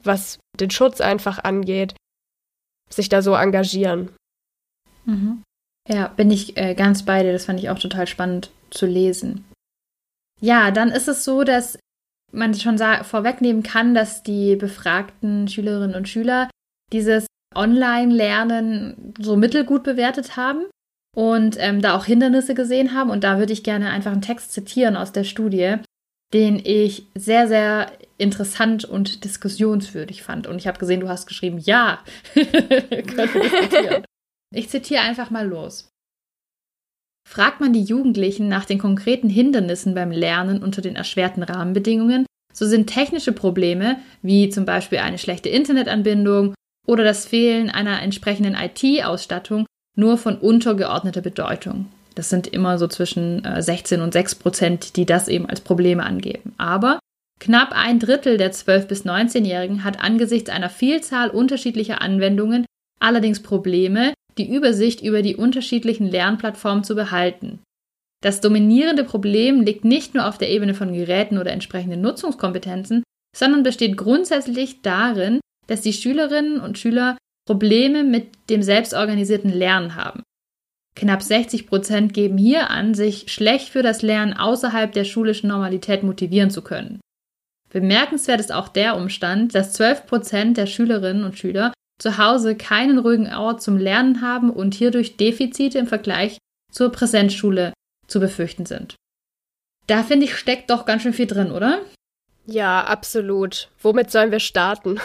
was 0.03 0.39
den 0.59 0.71
Schutz 0.71 1.01
einfach 1.01 1.43
angeht, 1.43 1.95
sich 2.89 3.09
da 3.09 3.23
so 3.23 3.35
engagieren. 3.35 4.15
Mhm. 5.05 5.43
Ja, 5.89 6.09
bin 6.09 6.31
ich 6.31 6.57
äh, 6.57 6.75
ganz 6.75 7.05
bei 7.05 7.23
dir. 7.23 7.33
Das 7.33 7.47
fand 7.47 7.59
ich 7.61 7.71
auch 7.71 7.79
total 7.79 8.07
spannend 8.07 8.51
zu 8.71 8.87
lesen. 8.87 9.45
Ja, 10.41 10.71
dann 10.71 10.91
ist 10.91 11.09
es 11.09 11.25
so, 11.25 11.45
dass 11.45 11.79
man 12.33 12.55
schon 12.55 12.79
vorwegnehmen 12.79 13.63
kann, 13.63 13.95
dass 13.95 14.23
die 14.23 14.57
befragten 14.57 15.49
Schülerinnen 15.49 15.95
und 15.95 16.09
Schüler 16.09 16.49
dieses 16.93 17.27
Online-Lernen 17.55 19.15
so 19.21 19.37
mittelgut 19.37 19.83
bewertet 19.83 20.37
haben 20.37 20.65
und 21.15 21.57
ähm, 21.59 21.83
da 21.83 21.95
auch 21.95 22.07
Hindernisse 22.07 22.55
gesehen 22.55 22.95
haben. 22.95 23.11
Und 23.11 23.25
da 23.25 23.39
würde 23.39 23.53
ich 23.53 23.63
gerne 23.63 23.91
einfach 23.91 24.13
einen 24.13 24.23
Text 24.23 24.53
zitieren 24.53 24.97
aus 24.97 25.13
der 25.13 25.25
Studie, 25.25 25.77
den 26.33 26.61
ich 26.65 27.07
sehr, 27.15 27.47
sehr 27.47 27.93
interessant 28.17 28.85
und 28.85 29.25
diskussionswürdig 29.25 30.23
fand. 30.23 30.47
Und 30.47 30.57
ich 30.57 30.67
habe 30.67 30.79
gesehen, 30.79 31.01
du 31.01 31.09
hast 31.09 31.27
geschrieben, 31.27 31.59
ja, 31.59 31.99
Ich 34.53 34.69
zitiere 34.69 35.03
einfach 35.03 35.31
mal 35.31 35.49
los. 35.49 35.89
Fragt 37.29 37.61
man 37.61 37.73
die 37.73 37.83
Jugendlichen 37.83 38.49
nach 38.49 38.65
den 38.65 38.79
konkreten 38.79 39.29
Hindernissen 39.29 39.95
beim 39.95 40.11
Lernen 40.11 40.63
unter 40.63 40.83
den 40.83 40.97
erschwerten 40.97 41.43
Rahmenbedingungen, 41.43 42.27
so 42.53 42.67
sind 42.67 42.89
technische 42.89 43.33
Probleme, 43.33 43.99
wie 44.21 44.51
zum 44.51 44.67
Beispiel 44.67 44.99
eine 44.99 45.19
schlechte 45.19 45.49
Internetanbindung 45.49 46.55
oder 46.87 47.05
das 47.05 47.27
Fehlen 47.27 47.71
einer 47.71 48.03
entsprechenden 48.03 48.55
IT-Ausstattung, 48.55 49.67
nur 49.97 50.19
von 50.19 50.37
untergeordneter 50.37 51.23
Bedeutung. 51.23 51.87
Das 52.15 52.29
sind 52.29 52.47
immer 52.47 52.77
so 52.77 52.89
zwischen 52.89 53.47
16 53.59 54.01
äh, 54.01 54.03
und 54.03 54.13
6 54.13 54.35
Prozent, 54.35 54.97
die 54.97 55.07
das 55.07 55.29
eben 55.29 55.47
als 55.47 55.63
Probleme 55.63 56.03
angeben. 56.03 56.55
Aber 56.59 56.99
knapp 57.41 57.73
ein 57.73 57.99
Drittel 57.99 58.37
der 58.37 58.53
12- 58.53 58.87
bis 58.87 59.07
19-Jährigen 59.07 59.85
hat 59.85 60.03
angesichts 60.03 60.51
einer 60.51 60.69
Vielzahl 60.69 61.31
unterschiedlicher 61.31 62.03
Anwendungen 62.03 62.67
allerdings 63.01 63.43
Probleme, 63.43 64.13
die 64.39 64.55
Übersicht 64.55 65.03
über 65.03 65.23
die 65.23 65.37
unterschiedlichen 65.37 66.07
Lernplattformen 66.07 66.85
zu 66.85 66.95
behalten. 66.95 67.61
Das 68.23 68.41
dominierende 68.41 69.05
Problem 69.05 69.63
liegt 69.63 69.85
nicht 69.85 70.15
nur 70.15 70.27
auf 70.29 70.39
der 70.39 70.51
Ebene 70.51 70.75
von 70.75 70.93
Geräten 70.93 71.39
oder 71.39 71.51
entsprechenden 71.51 72.01
Nutzungskompetenzen, 72.01 73.03
sondern 73.37 73.63
besteht 73.63 73.97
grundsätzlich 73.97 74.83
darin, 74.83 75.41
dass 75.67 75.81
die 75.81 75.93
Schülerinnen 75.93 76.61
und 76.61 76.79
Schüler 76.79 77.17
Probleme 77.47 78.05
mit 78.05 78.29
dem 78.49 78.63
selbstorganisierten 78.63 79.51
Lernen 79.51 79.97
haben. 79.97 80.23
Knapp 80.95 81.23
60 81.23 81.67
Prozent 81.67 82.15
geben 82.15 82.39
hier 82.39 82.71
an, 82.71 82.95
sich 82.95 83.33
schlecht 83.33 83.71
für 83.71 83.83
das 83.83 84.03
Lernen 84.03 84.35
außerhalb 84.35 84.93
der 84.93 85.05
schulischen 85.05 85.49
Normalität 85.49 86.03
motivieren 86.03 86.51
zu 86.51 86.63
können. 86.63 87.01
Bemerkenswert 87.71 88.39
ist 88.39 88.53
auch 88.53 88.69
der 88.69 88.97
Umstand, 88.97 89.55
dass 89.55 89.73
12 89.73 90.07
Prozent 90.07 90.57
der 90.59 90.67
Schülerinnen 90.67 91.25
und 91.25 91.39
Schüler 91.39 91.73
zu 92.03 92.19
Hause 92.19 92.57
keinen 92.57 92.99
ruhigen 92.99 93.33
Ort 93.33 93.63
zum 93.63 93.79
Lernen 93.79 94.23
haben 94.23 94.51
und 94.51 94.75
hierdurch 94.75 95.17
Defizite 95.17 95.79
im 95.79 95.87
Vergleich 95.87 96.39
zur 96.73 96.91
Präsenzschule 96.91 97.73
zu 98.09 98.19
befürchten 98.19 98.67
sind. 98.67 98.97
Da 99.87 100.03
finde 100.03 100.27
ich, 100.27 100.37
steckt 100.37 100.69
doch 100.71 100.85
ganz 100.85 101.03
schön 101.03 101.13
viel 101.13 101.29
drin, 101.29 101.53
oder? 101.53 101.81
Ja, 102.45 102.83
absolut. 102.83 103.69
Womit 103.81 104.11
sollen 104.11 104.33
wir 104.33 104.41
starten? 104.41 104.99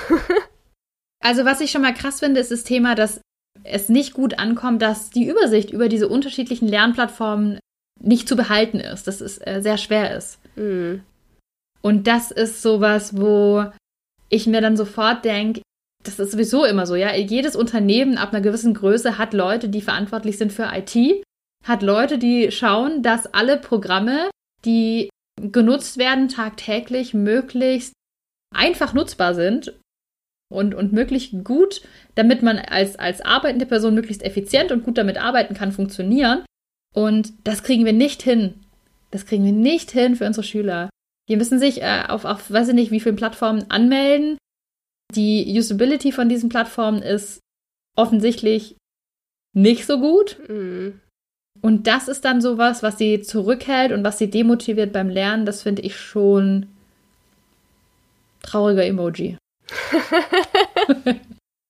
also, 1.24 1.46
was 1.46 1.62
ich 1.62 1.70
schon 1.70 1.84
mal 1.84 1.94
krass 1.94 2.20
finde, 2.20 2.40
ist 2.40 2.52
das 2.52 2.64
Thema, 2.64 2.96
dass 2.96 3.22
es 3.64 3.90
nicht 3.90 4.14
gut 4.16 4.40
ankommt, 4.40 4.82
dass 4.82 5.12
die 5.12 5.28
Übersicht 5.28 5.70
über 5.70 5.90
diese 5.90 6.08
unterschiedlichen 6.08 6.68
Lernplattformen 6.68 7.60
nicht 8.00 8.28
zu 8.28 8.36
behalten 8.36 8.80
ist, 8.80 9.06
dass 9.06 9.22
es 9.22 9.38
äh, 9.46 9.62
sehr 9.62 9.78
schwer 9.78 10.18
ist. 10.18 10.40
Mhm. 10.56 11.04
Und 11.82 12.08
das 12.08 12.32
ist 12.32 12.64
sowas, 12.64 13.16
wo 13.16 13.66
ich 14.30 14.48
mir 14.48 14.62
dann 14.62 14.78
sofort 14.78 15.26
denke, 15.26 15.62
das 16.04 16.20
ist 16.20 16.32
sowieso 16.32 16.66
immer 16.66 16.86
so, 16.86 16.96
ja. 16.96 17.14
Jedes 17.16 17.56
Unternehmen 17.56 18.18
ab 18.18 18.34
einer 18.34 18.42
gewissen 18.42 18.74
Größe 18.74 19.18
hat 19.18 19.34
Leute, 19.34 19.70
die 19.70 19.82
verantwortlich 19.82 20.38
sind 20.38 20.54
für 20.54 20.70
IT, 20.74 21.24
hat 21.64 21.82
Leute, 21.82 22.18
die 22.18 22.52
schauen, 22.52 23.04
dass 23.04 23.34
alle 23.34 23.58
Programme, 23.58 24.30
die 24.64 25.10
genutzt 25.42 25.98
werden, 25.98 26.30
tagtäglich 26.30 27.14
möglichst 27.14 27.94
einfach 28.56 28.94
nutzbar 28.94 29.36
sind 29.36 29.74
und, 30.50 30.74
und 30.74 30.94
möglichst 30.94 31.44
gut, 31.44 31.82
damit 32.16 32.42
man 32.42 32.58
als, 32.58 32.96
als 32.98 33.22
arbeitende 33.22 33.66
Person 33.66 33.94
möglichst 33.94 34.24
effizient 34.24 34.72
und 34.72 34.84
gut 34.84 34.98
damit 34.98 35.18
arbeiten 35.18 35.54
kann, 35.54 35.72
funktionieren. 35.72 36.46
Und 36.96 37.34
das 37.44 37.64
kriegen 37.64 37.86
wir 37.86 37.94
nicht 37.94 38.24
hin. 38.24 38.66
Das 39.12 39.26
kriegen 39.26 39.44
wir 39.44 39.52
nicht 39.52 39.92
hin 39.92 40.16
für 40.16 40.26
unsere 40.26 40.46
Schüler. 40.46 40.90
Die 41.30 41.36
müssen 41.36 41.60
sich 41.60 41.82
äh, 41.82 42.04
auf, 42.08 42.24
auf, 42.24 42.50
weiß 42.50 42.70
ich 42.70 42.76
nicht, 42.76 42.92
wie 42.92 43.02
vielen 43.02 43.18
Plattformen 43.18 43.70
anmelden 43.70 44.38
die 45.16 45.58
Usability 45.58 46.12
von 46.12 46.30
diesen 46.30 46.50
Plattformen 46.50 47.02
ist 47.02 47.40
offensichtlich 47.96 48.76
nicht 49.54 49.86
so 49.86 50.00
gut. 50.00 50.38
Mhm. 50.48 51.00
Und 51.62 51.88
das 51.88 52.08
ist 52.08 52.26
dann 52.26 52.42
sowas, 52.42 52.84
was 52.84 52.98
sie 52.98 53.22
zurückhält 53.22 53.92
und 53.92 54.04
was 54.04 54.20
sie 54.20 54.30
demotiviert 54.30 54.94
beim 54.94 55.10
Lernen. 55.10 55.46
Das 55.46 55.64
finde 55.64 55.82
ich 55.82 56.00
schon 56.00 56.68
trauriger 58.44 58.86
Emoji. 58.86 59.38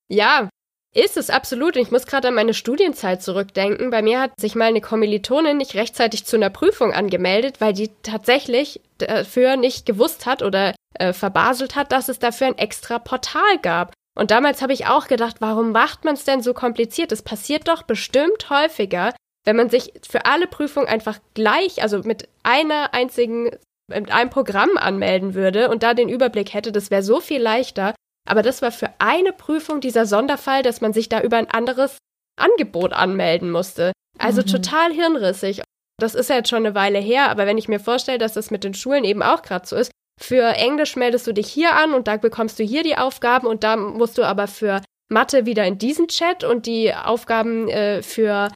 ja, 0.10 0.50
ist 0.93 1.15
es 1.15 1.30
absolut. 1.30 1.78
Ich 1.78 1.91
muss 1.91 2.06
gerade 2.06 2.28
an 2.28 2.34
meine 2.34 2.54
Studienzeit 2.54 3.21
zurückdenken. 3.21 3.89
Bei 3.89 4.02
mir 4.02 4.19
hat 4.19 4.32
sich 4.39 4.56
mal 4.56 4.65
eine 4.65 4.82
Kommilitonin 4.82 5.58
nicht 5.58 5.76
rechtzeitig 5.76 6.26
zu 6.26 6.36
einer 6.36 6.50
Prüfung 6.50 6.91
angemeldet, 6.91 7.62
weil 7.62 7.73
die 7.73 7.91
tatsächlich 8.04 8.82
dafür 8.97 9.56
nicht 9.56 9.86
gewusst 9.86 10.26
hat 10.26 10.43
oder 10.43 10.73
äh, 11.00 11.14
verbaselt 11.14 11.76
hat, 11.76 11.92
dass 11.92 12.10
es 12.10 12.20
dafür 12.20 12.48
ein 12.48 12.58
extra 12.58 13.00
Portal 13.00 13.58
gab. 13.62 13.94
Und 14.18 14.32
damals 14.32 14.62
habe 14.62 14.74
ich 14.74 14.88
auch 14.88 15.08
gedacht, 15.08 15.38
warum 15.40 15.72
macht 15.72 16.04
man 16.04 16.16
es 16.16 16.24
denn 16.24 16.42
so 16.42 16.54
kompliziert? 16.54 17.12
Es 17.12 17.22
passiert 17.22 17.68
doch 17.68 17.84
bestimmt 17.84 18.50
häufiger, 18.50 19.14
wenn 19.46 19.56
man 19.56 19.70
sich 19.70 19.94
für 20.08 20.26
alle 20.26 20.48
Prüfungen 20.48 20.88
einfach 20.88 21.20
gleich, 21.34 21.82
also 21.82 22.00
mit 22.00 22.28
einer 22.44 22.94
einzigen, 22.94 23.52
mit 23.88 24.12
einem 24.12 24.30
Programm 24.30 24.72
anmelden 24.76 25.36
würde 25.36 25.70
und 25.70 25.84
da 25.84 25.94
den 25.94 26.10
Überblick 26.10 26.54
hätte, 26.54 26.72
das 26.72 26.92
wäre 26.92 27.04
so 27.04 27.22
viel 27.22 27.42
leichter. 27.42 27.94
Aber 28.28 28.42
das 28.42 28.62
war 28.62 28.72
für 28.72 28.90
eine 29.00 29.32
Prüfung 29.32 29.80
dieser 29.80 30.06
Sonderfall, 30.06 30.64
dass 30.64 30.82
man 30.82 30.92
sich 30.94 31.08
da 31.08 31.22
über 31.22 31.38
ein 31.38 31.50
anderes 31.50 31.98
Angebot 32.38 32.92
anmelden 32.92 33.52
musste. 33.52 33.94
Also 34.20 34.42
mhm. 34.42 34.48
total 34.48 34.92
hirnrissig. 34.92 35.62
Das 36.00 36.14
ist 36.14 36.30
ja 36.30 36.38
jetzt 36.38 36.50
schon 36.50 36.66
eine 36.66 36.76
Weile 36.76 37.00
her, 37.00 37.30
aber 37.30 37.46
wenn 37.46 37.58
ich 37.58 37.68
mir 37.68 37.80
vorstelle, 37.80 38.18
dass 38.18 38.34
das 38.34 38.52
mit 38.52 38.64
den 38.64 38.74
Schulen 38.74 39.04
eben 39.04 39.24
auch 39.24 39.42
gerade 39.42 39.66
so 39.66 39.76
ist, 39.76 39.92
für 40.19 40.43
Englisch 40.56 40.95
meldest 40.95 41.27
du 41.27 41.34
dich 41.34 41.47
hier 41.47 41.75
an 41.75 41.93
und 41.93 42.08
da 42.08 42.17
bekommst 42.17 42.60
du 42.60 42.63
hier 42.63 42.84
die 42.84 42.97
Aufgaben 42.97 43.47
und 43.47 43.63
da 43.63 43.77
musst 43.77 44.17
du 44.17 44.23
aber 44.23 44.47
für 44.47 44.82
Mathe 45.10 45.45
wieder 45.45 45.65
in 45.65 45.77
diesen 45.77 46.08
Chat 46.08 46.43
und 46.43 46.65
die 46.65 46.93
Aufgaben 46.93 47.69
äh, 47.69 48.01
für 48.01 48.49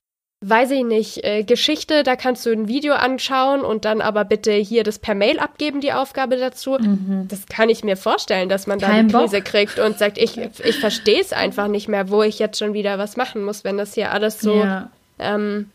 weiß 0.43 0.71
ich 0.71 0.83
nicht, 0.83 1.23
äh, 1.23 1.43
Geschichte, 1.43 2.01
da 2.01 2.15
kannst 2.15 2.45
du 2.45 2.49
ein 2.49 2.67
Video 2.67 2.95
anschauen 2.95 3.61
und 3.61 3.85
dann 3.85 4.01
aber 4.01 4.25
bitte 4.25 4.51
hier 4.53 4.83
das 4.83 4.97
per 4.97 5.13
Mail 5.13 5.39
abgeben, 5.39 5.81
die 5.81 5.93
Aufgabe 5.93 6.37
dazu. 6.37 6.77
Mhm. 6.79 7.27
Das 7.27 7.45
kann 7.45 7.69
ich 7.69 7.83
mir 7.83 7.95
vorstellen, 7.95 8.49
dass 8.49 8.65
man 8.65 8.79
da 8.79 8.87
Kein 8.87 8.99
eine 8.99 9.11
Krise 9.11 9.37
Bock. 9.37 9.45
kriegt 9.45 9.79
und 9.79 9.99
sagt, 9.99 10.17
ich, 10.17 10.37
ich 10.37 10.79
verstehe 10.79 11.21
es 11.21 11.31
einfach 11.31 11.67
nicht 11.67 11.87
mehr, 11.87 12.09
wo 12.09 12.23
ich 12.23 12.39
jetzt 12.39 12.57
schon 12.57 12.73
wieder 12.73 12.97
was 12.97 13.17
machen 13.17 13.43
muss, 13.43 13.63
wenn 13.63 13.77
das 13.77 13.93
hier 13.93 14.11
alles 14.11 14.39
so, 14.39 14.55
ja. 14.55 14.89
ähm, 15.19 15.69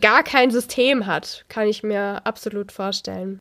gar 0.00 0.22
kein 0.22 0.50
System 0.50 1.06
hat. 1.06 1.44
Kann 1.50 1.68
ich 1.68 1.82
mir 1.82 2.22
absolut 2.24 2.72
vorstellen. 2.72 3.38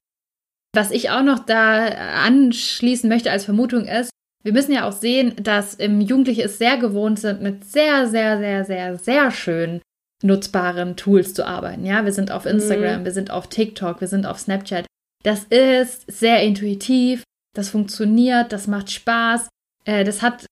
Was 0.78 0.92
ich 0.92 1.10
auch 1.10 1.24
noch 1.24 1.40
da 1.40 1.88
anschließen 1.88 3.10
möchte 3.10 3.32
als 3.32 3.46
Vermutung 3.46 3.86
ist, 3.86 4.12
wir 4.44 4.54
müssen 4.54 4.74
ja 4.74 4.88
auch 4.88 4.92
sehen, 4.92 5.34
dass 5.42 5.80
ähm, 5.80 6.02
Jugendliche 6.02 6.44
es 6.44 6.60
sehr 6.60 6.78
gewohnt 6.78 7.18
sind, 7.18 7.42
mit 7.42 7.66
sehr, 7.66 8.08
sehr, 8.08 8.38
sehr, 8.38 8.64
sehr, 8.64 8.96
sehr 8.96 9.32
schön 9.32 9.82
nutzbaren 10.22 10.96
Tools 10.96 11.34
zu 11.34 11.48
arbeiten. 11.48 11.84
Ja, 11.84 12.06
wir 12.06 12.12
sind 12.12 12.30
auf 12.30 12.46
Instagram, 12.46 13.02
mhm. 13.02 13.06
wir 13.06 13.12
sind 13.12 13.32
auf 13.32 13.48
TikTok, 13.48 14.02
wir 14.02 14.08
sind 14.08 14.28
auf 14.28 14.38
Snapchat. 14.38 14.86
Das 15.24 15.46
ist 15.46 16.04
sehr 16.12 16.44
intuitiv, 16.44 17.24
das 17.56 17.70
funktioniert, 17.72 18.54
das 18.54 18.68
macht 18.68 18.92
Spaß, 18.92 19.50
äh, 19.86 20.04
das 20.04 20.22
hat 20.22 20.46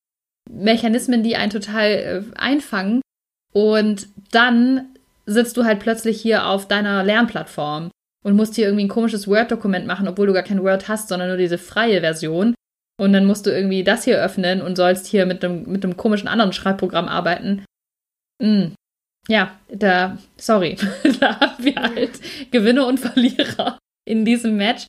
Mechanismen, 0.49 1.21
die 1.21 1.35
einen 1.35 1.51
total 1.51 1.91
äh, 1.91 2.23
einfangen. 2.35 2.99
Und 3.53 4.07
dann 4.31 4.88
sitzt 5.27 5.55
du 5.55 5.65
halt 5.65 5.81
plötzlich 5.81 6.19
hier 6.19 6.47
auf 6.47 6.67
deiner 6.67 7.03
Lernplattform 7.03 7.91
und 8.25 8.35
musst 8.35 8.55
hier 8.55 8.65
irgendwie 8.65 8.85
ein 8.85 8.89
komisches 8.89 9.27
Word-Dokument 9.27 9.85
machen, 9.85 10.07
obwohl 10.07 10.25
du 10.25 10.33
gar 10.33 10.43
kein 10.43 10.63
Word 10.63 10.88
hast, 10.88 11.09
sondern 11.09 11.27
nur 11.27 11.38
diese 11.38 11.59
freie 11.59 12.01
Version. 12.01 12.55
Und 12.99 13.13
dann 13.13 13.25
musst 13.25 13.45
du 13.45 13.51
irgendwie 13.51 13.83
das 13.83 14.03
hier 14.03 14.17
öffnen 14.17 14.61
und 14.61 14.77
sollst 14.77 15.05
hier 15.05 15.27
mit 15.27 15.45
einem, 15.45 15.69
mit 15.69 15.83
einem 15.83 15.95
komischen 15.95 16.27
anderen 16.27 16.51
Schreibprogramm 16.51 17.07
arbeiten. 17.07 17.63
Mm. 18.41 18.73
Ja, 19.27 19.59
da, 19.69 20.17
sorry, 20.38 20.77
da 21.19 21.39
haben 21.39 21.63
wir 21.63 21.75
halt 21.75 22.19
Gewinner 22.51 22.88
und 22.88 22.99
Verlierer 22.99 23.77
in 24.05 24.25
diesem 24.25 24.57
Match. 24.57 24.88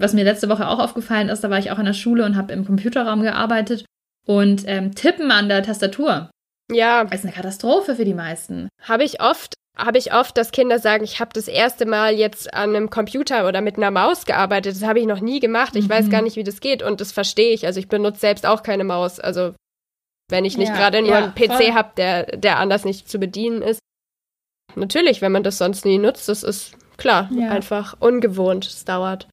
Was 0.00 0.14
mir 0.14 0.24
letzte 0.24 0.48
Woche 0.48 0.66
auch 0.66 0.78
aufgefallen 0.78 1.28
ist, 1.28 1.44
da 1.44 1.50
war 1.50 1.58
ich 1.58 1.70
auch 1.70 1.78
in 1.78 1.86
der 1.86 1.92
Schule 1.92 2.24
und 2.24 2.36
habe 2.36 2.52
im 2.52 2.64
Computerraum 2.64 3.22
gearbeitet 3.22 3.84
und 4.26 4.64
ähm, 4.66 4.94
Tippen 4.94 5.30
an 5.30 5.48
der 5.48 5.62
Tastatur. 5.62 6.30
Ja. 6.72 7.02
Ist 7.02 7.24
eine 7.24 7.34
Katastrophe 7.34 7.94
für 7.94 8.04
die 8.06 8.14
meisten. 8.14 8.68
Habe 8.82 9.04
ich 9.04 9.20
oft 9.20 9.54
habe 9.76 9.98
ich 9.98 10.14
oft, 10.14 10.36
dass 10.36 10.52
Kinder 10.52 10.78
sagen, 10.78 11.02
ich 11.02 11.18
habe 11.18 11.32
das 11.34 11.48
erste 11.48 11.84
Mal 11.84 12.14
jetzt 12.14 12.54
an 12.54 12.70
einem 12.70 12.90
Computer 12.90 13.48
oder 13.48 13.60
mit 13.60 13.76
einer 13.76 13.90
Maus 13.90 14.24
gearbeitet. 14.24 14.76
Das 14.76 14.84
habe 14.84 15.00
ich 15.00 15.06
noch 15.06 15.20
nie 15.20 15.40
gemacht. 15.40 15.74
Ich 15.74 15.86
mhm. 15.86 15.90
weiß 15.90 16.10
gar 16.10 16.22
nicht, 16.22 16.36
wie 16.36 16.44
das 16.44 16.60
geht. 16.60 16.82
Und 16.82 17.00
das 17.00 17.10
verstehe 17.10 17.52
ich. 17.52 17.66
Also 17.66 17.80
ich 17.80 17.88
benutze 17.88 18.20
selbst 18.20 18.46
auch 18.46 18.62
keine 18.62 18.84
Maus. 18.84 19.18
Also 19.18 19.54
wenn 20.30 20.44
ich 20.44 20.56
nicht 20.56 20.68
ja, 20.68 20.76
gerade 20.76 21.00
nur 21.02 21.10
ja, 21.10 21.18
einen 21.18 21.34
PC 21.34 21.74
habe, 21.74 21.90
der, 21.96 22.36
der 22.36 22.58
anders 22.58 22.84
nicht 22.84 23.08
zu 23.08 23.18
bedienen 23.18 23.62
ist. 23.62 23.80
Natürlich, 24.76 25.22
wenn 25.22 25.32
man 25.32 25.42
das 25.42 25.58
sonst 25.58 25.84
nie 25.84 25.98
nutzt, 25.98 26.28
das 26.28 26.42
ist 26.42 26.76
klar, 26.96 27.28
ja. 27.32 27.50
einfach 27.50 27.96
ungewohnt. 28.00 28.66
Es 28.66 28.84
dauert. 28.84 29.28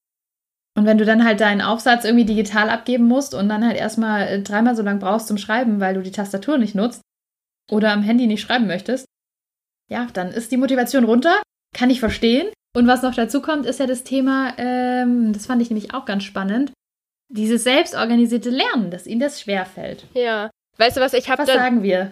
Und 0.78 0.86
wenn 0.86 0.98
du 0.98 1.06
dann 1.06 1.26
halt 1.26 1.42
deinen 1.42 1.62
Aufsatz 1.62 2.06
irgendwie 2.06 2.26
digital 2.26 2.70
abgeben 2.70 3.06
musst 3.06 3.34
und 3.34 3.50
dann 3.50 3.66
halt 3.66 3.78
erstmal 3.78 4.28
äh, 4.28 4.42
dreimal 4.42 4.76
so 4.76 4.84
lange 4.84 5.00
brauchst 5.00 5.28
zum 5.28 5.38
Schreiben, 5.38 5.80
weil 5.80 5.94
du 5.94 6.02
die 6.02 6.12
Tastatur 6.12 6.58
nicht 6.58 6.76
nutzt 6.76 7.02
oder 7.70 7.92
am 7.92 8.04
Handy 8.04 8.28
nicht 8.28 8.42
schreiben 8.42 8.68
möchtest, 8.68 9.06
ja, 9.92 10.08
dann 10.14 10.32
ist 10.32 10.52
die 10.52 10.58
Motivation 10.58 11.04
runter. 11.04 11.42
Kann 11.76 11.90
ich 11.90 12.00
verstehen. 12.00 12.48
Und 12.76 12.88
was 12.88 13.02
noch 13.02 13.14
dazu 13.14 13.42
kommt, 13.42 13.66
ist 13.66 13.80
ja 13.80 13.86
das 13.86 14.04
Thema, 14.04 14.54
ähm, 14.58 15.34
das 15.34 15.46
fand 15.46 15.62
ich 15.62 15.70
nämlich 15.70 15.94
auch 15.94 16.06
ganz 16.06 16.24
spannend, 16.24 16.72
dieses 17.30 17.64
selbstorganisierte 17.64 18.50
Lernen, 18.50 18.90
dass 18.92 19.06
ihnen 19.06 19.20
das 19.20 19.42
schwerfällt. 19.42 20.06
Ja. 20.14 20.50
Weißt 20.78 20.96
du 20.96 21.02
was, 21.02 21.14
ich 21.14 21.30
habe 21.30 21.46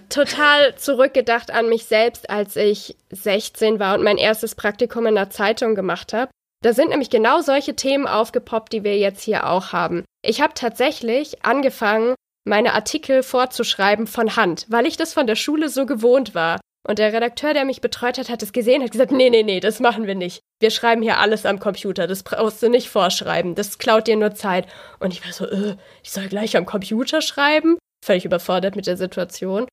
total 0.10 0.76
zurückgedacht 0.76 1.52
an 1.52 1.70
mich 1.70 1.86
selbst, 1.86 2.30
als 2.30 2.58
ich 2.58 2.98
16 3.12 3.80
war 3.80 3.96
und 3.96 4.04
mein 4.04 4.18
erstes 4.18 4.54
Praktikum 4.54 5.06
in 5.06 5.18
einer 5.18 5.30
Zeitung 5.30 5.76
gemacht 5.76 6.12
habe. 6.12 6.30
Da 6.62 6.74
sind 6.74 6.90
nämlich 6.90 7.10
genau 7.10 7.40
solche 7.40 7.76
Themen 7.76 8.06
aufgepoppt, 8.06 8.74
die 8.74 8.84
wir 8.84 8.98
jetzt 8.98 9.24
hier 9.24 9.50
auch 9.50 9.72
haben. 9.72 10.04
Ich 10.22 10.42
habe 10.42 10.54
tatsächlich 10.54 11.46
angefangen, 11.46 12.16
meine 12.46 12.74
Artikel 12.74 13.24
vorzuschreiben 13.24 14.08
von 14.08 14.36
Hand, 14.36 14.66
weil 14.68 14.86
ich 14.86 14.98
das 14.98 15.14
von 15.14 15.26
der 15.26 15.36
Schule 15.36 15.70
so 15.70 15.86
gewohnt 15.86 16.36
war. 16.36 16.60
Und 16.88 17.00
der 17.00 17.12
Redakteur, 17.12 17.54
der 17.54 17.66
mich 17.66 17.82
betreut 17.82 18.18
hat, 18.18 18.30
hat 18.30 18.42
es 18.42 18.54
gesehen, 18.54 18.82
hat 18.82 18.92
gesagt, 18.92 19.12
nee, 19.12 19.30
nee, 19.30 19.44
nee, 19.44 19.60
das 19.60 19.80
machen 19.80 20.08
wir 20.08 20.16
nicht. 20.16 20.42
Wir 20.62 20.72
schreiben 20.72 21.02
hier 21.02 21.20
alles 21.20 21.46
am 21.46 21.60
Computer, 21.60 22.08
das 22.08 22.24
brauchst 22.24 22.64
du 22.64 22.70
nicht 22.70 22.90
vorschreiben, 22.90 23.56
das 23.56 23.78
klaut 23.78 24.08
dir 24.08 24.16
nur 24.16 24.34
Zeit. 24.34 24.66
Und 25.00 25.14
ich 25.14 25.24
war 25.26 25.34
so, 25.34 25.46
äh, 25.46 25.76
ich 26.04 26.12
soll 26.12 26.28
gleich 26.28 26.56
am 26.56 26.66
Computer 26.66 27.22
schreiben? 27.22 27.78
Völlig 28.04 28.26
überfordert 28.26 28.76
mit 28.76 28.88
der 28.88 28.98
Situation. 28.98 29.68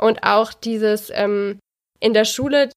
Und 0.00 0.22
auch 0.24 0.52
dieses, 0.52 1.10
ähm, 1.14 1.58
in 2.00 2.12
der 2.12 2.24
Schule 2.24 2.70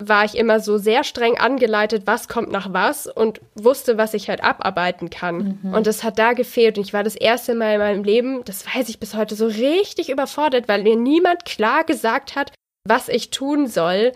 war 0.00 0.24
ich 0.24 0.36
immer 0.36 0.60
so 0.60 0.78
sehr 0.78 1.02
streng 1.02 1.38
angeleitet, 1.38 2.04
was 2.06 2.28
kommt 2.28 2.52
nach 2.52 2.72
was 2.72 3.08
und 3.08 3.40
wusste, 3.56 3.98
was 3.98 4.14
ich 4.14 4.28
halt 4.28 4.44
abarbeiten 4.44 5.10
kann. 5.10 5.58
Mhm. 5.62 5.74
Und 5.74 5.86
das 5.88 6.04
hat 6.04 6.18
da 6.20 6.34
gefehlt. 6.34 6.78
Und 6.78 6.84
ich 6.84 6.92
war 6.92 7.02
das 7.02 7.16
erste 7.16 7.54
Mal 7.54 7.74
in 7.74 7.80
meinem 7.80 8.04
Leben, 8.04 8.44
das 8.44 8.64
weiß 8.64 8.88
ich 8.88 9.00
bis 9.00 9.14
heute, 9.14 9.34
so 9.34 9.46
richtig 9.46 10.08
überfordert, 10.08 10.68
weil 10.68 10.84
mir 10.84 10.94
niemand 10.94 11.44
klar 11.44 11.82
gesagt 11.82 12.36
hat, 12.36 12.52
was 12.88 13.08
ich 13.08 13.30
tun 13.30 13.66
soll, 13.66 14.12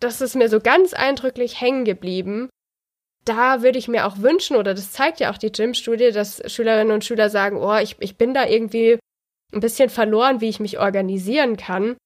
das 0.00 0.20
ist 0.20 0.34
mir 0.34 0.48
so 0.48 0.60
ganz 0.60 0.92
eindrücklich 0.92 1.60
hängen 1.60 1.84
geblieben. 1.84 2.48
Da 3.24 3.62
würde 3.62 3.78
ich 3.78 3.88
mir 3.88 4.06
auch 4.06 4.18
wünschen, 4.18 4.56
oder 4.56 4.74
das 4.74 4.92
zeigt 4.92 5.20
ja 5.20 5.32
auch 5.32 5.38
die 5.38 5.52
Gym-Studie, 5.52 6.10
dass 6.10 6.42
Schülerinnen 6.50 6.92
und 6.92 7.04
Schüler 7.04 7.30
sagen, 7.30 7.56
oh, 7.56 7.76
ich, 7.76 7.96
ich 8.00 8.16
bin 8.16 8.34
da 8.34 8.46
irgendwie 8.46 8.98
ein 9.52 9.60
bisschen 9.60 9.90
verloren, 9.90 10.40
wie 10.40 10.48
ich 10.48 10.60
mich 10.60 10.80
organisieren 10.80 11.56
kann. 11.56 11.96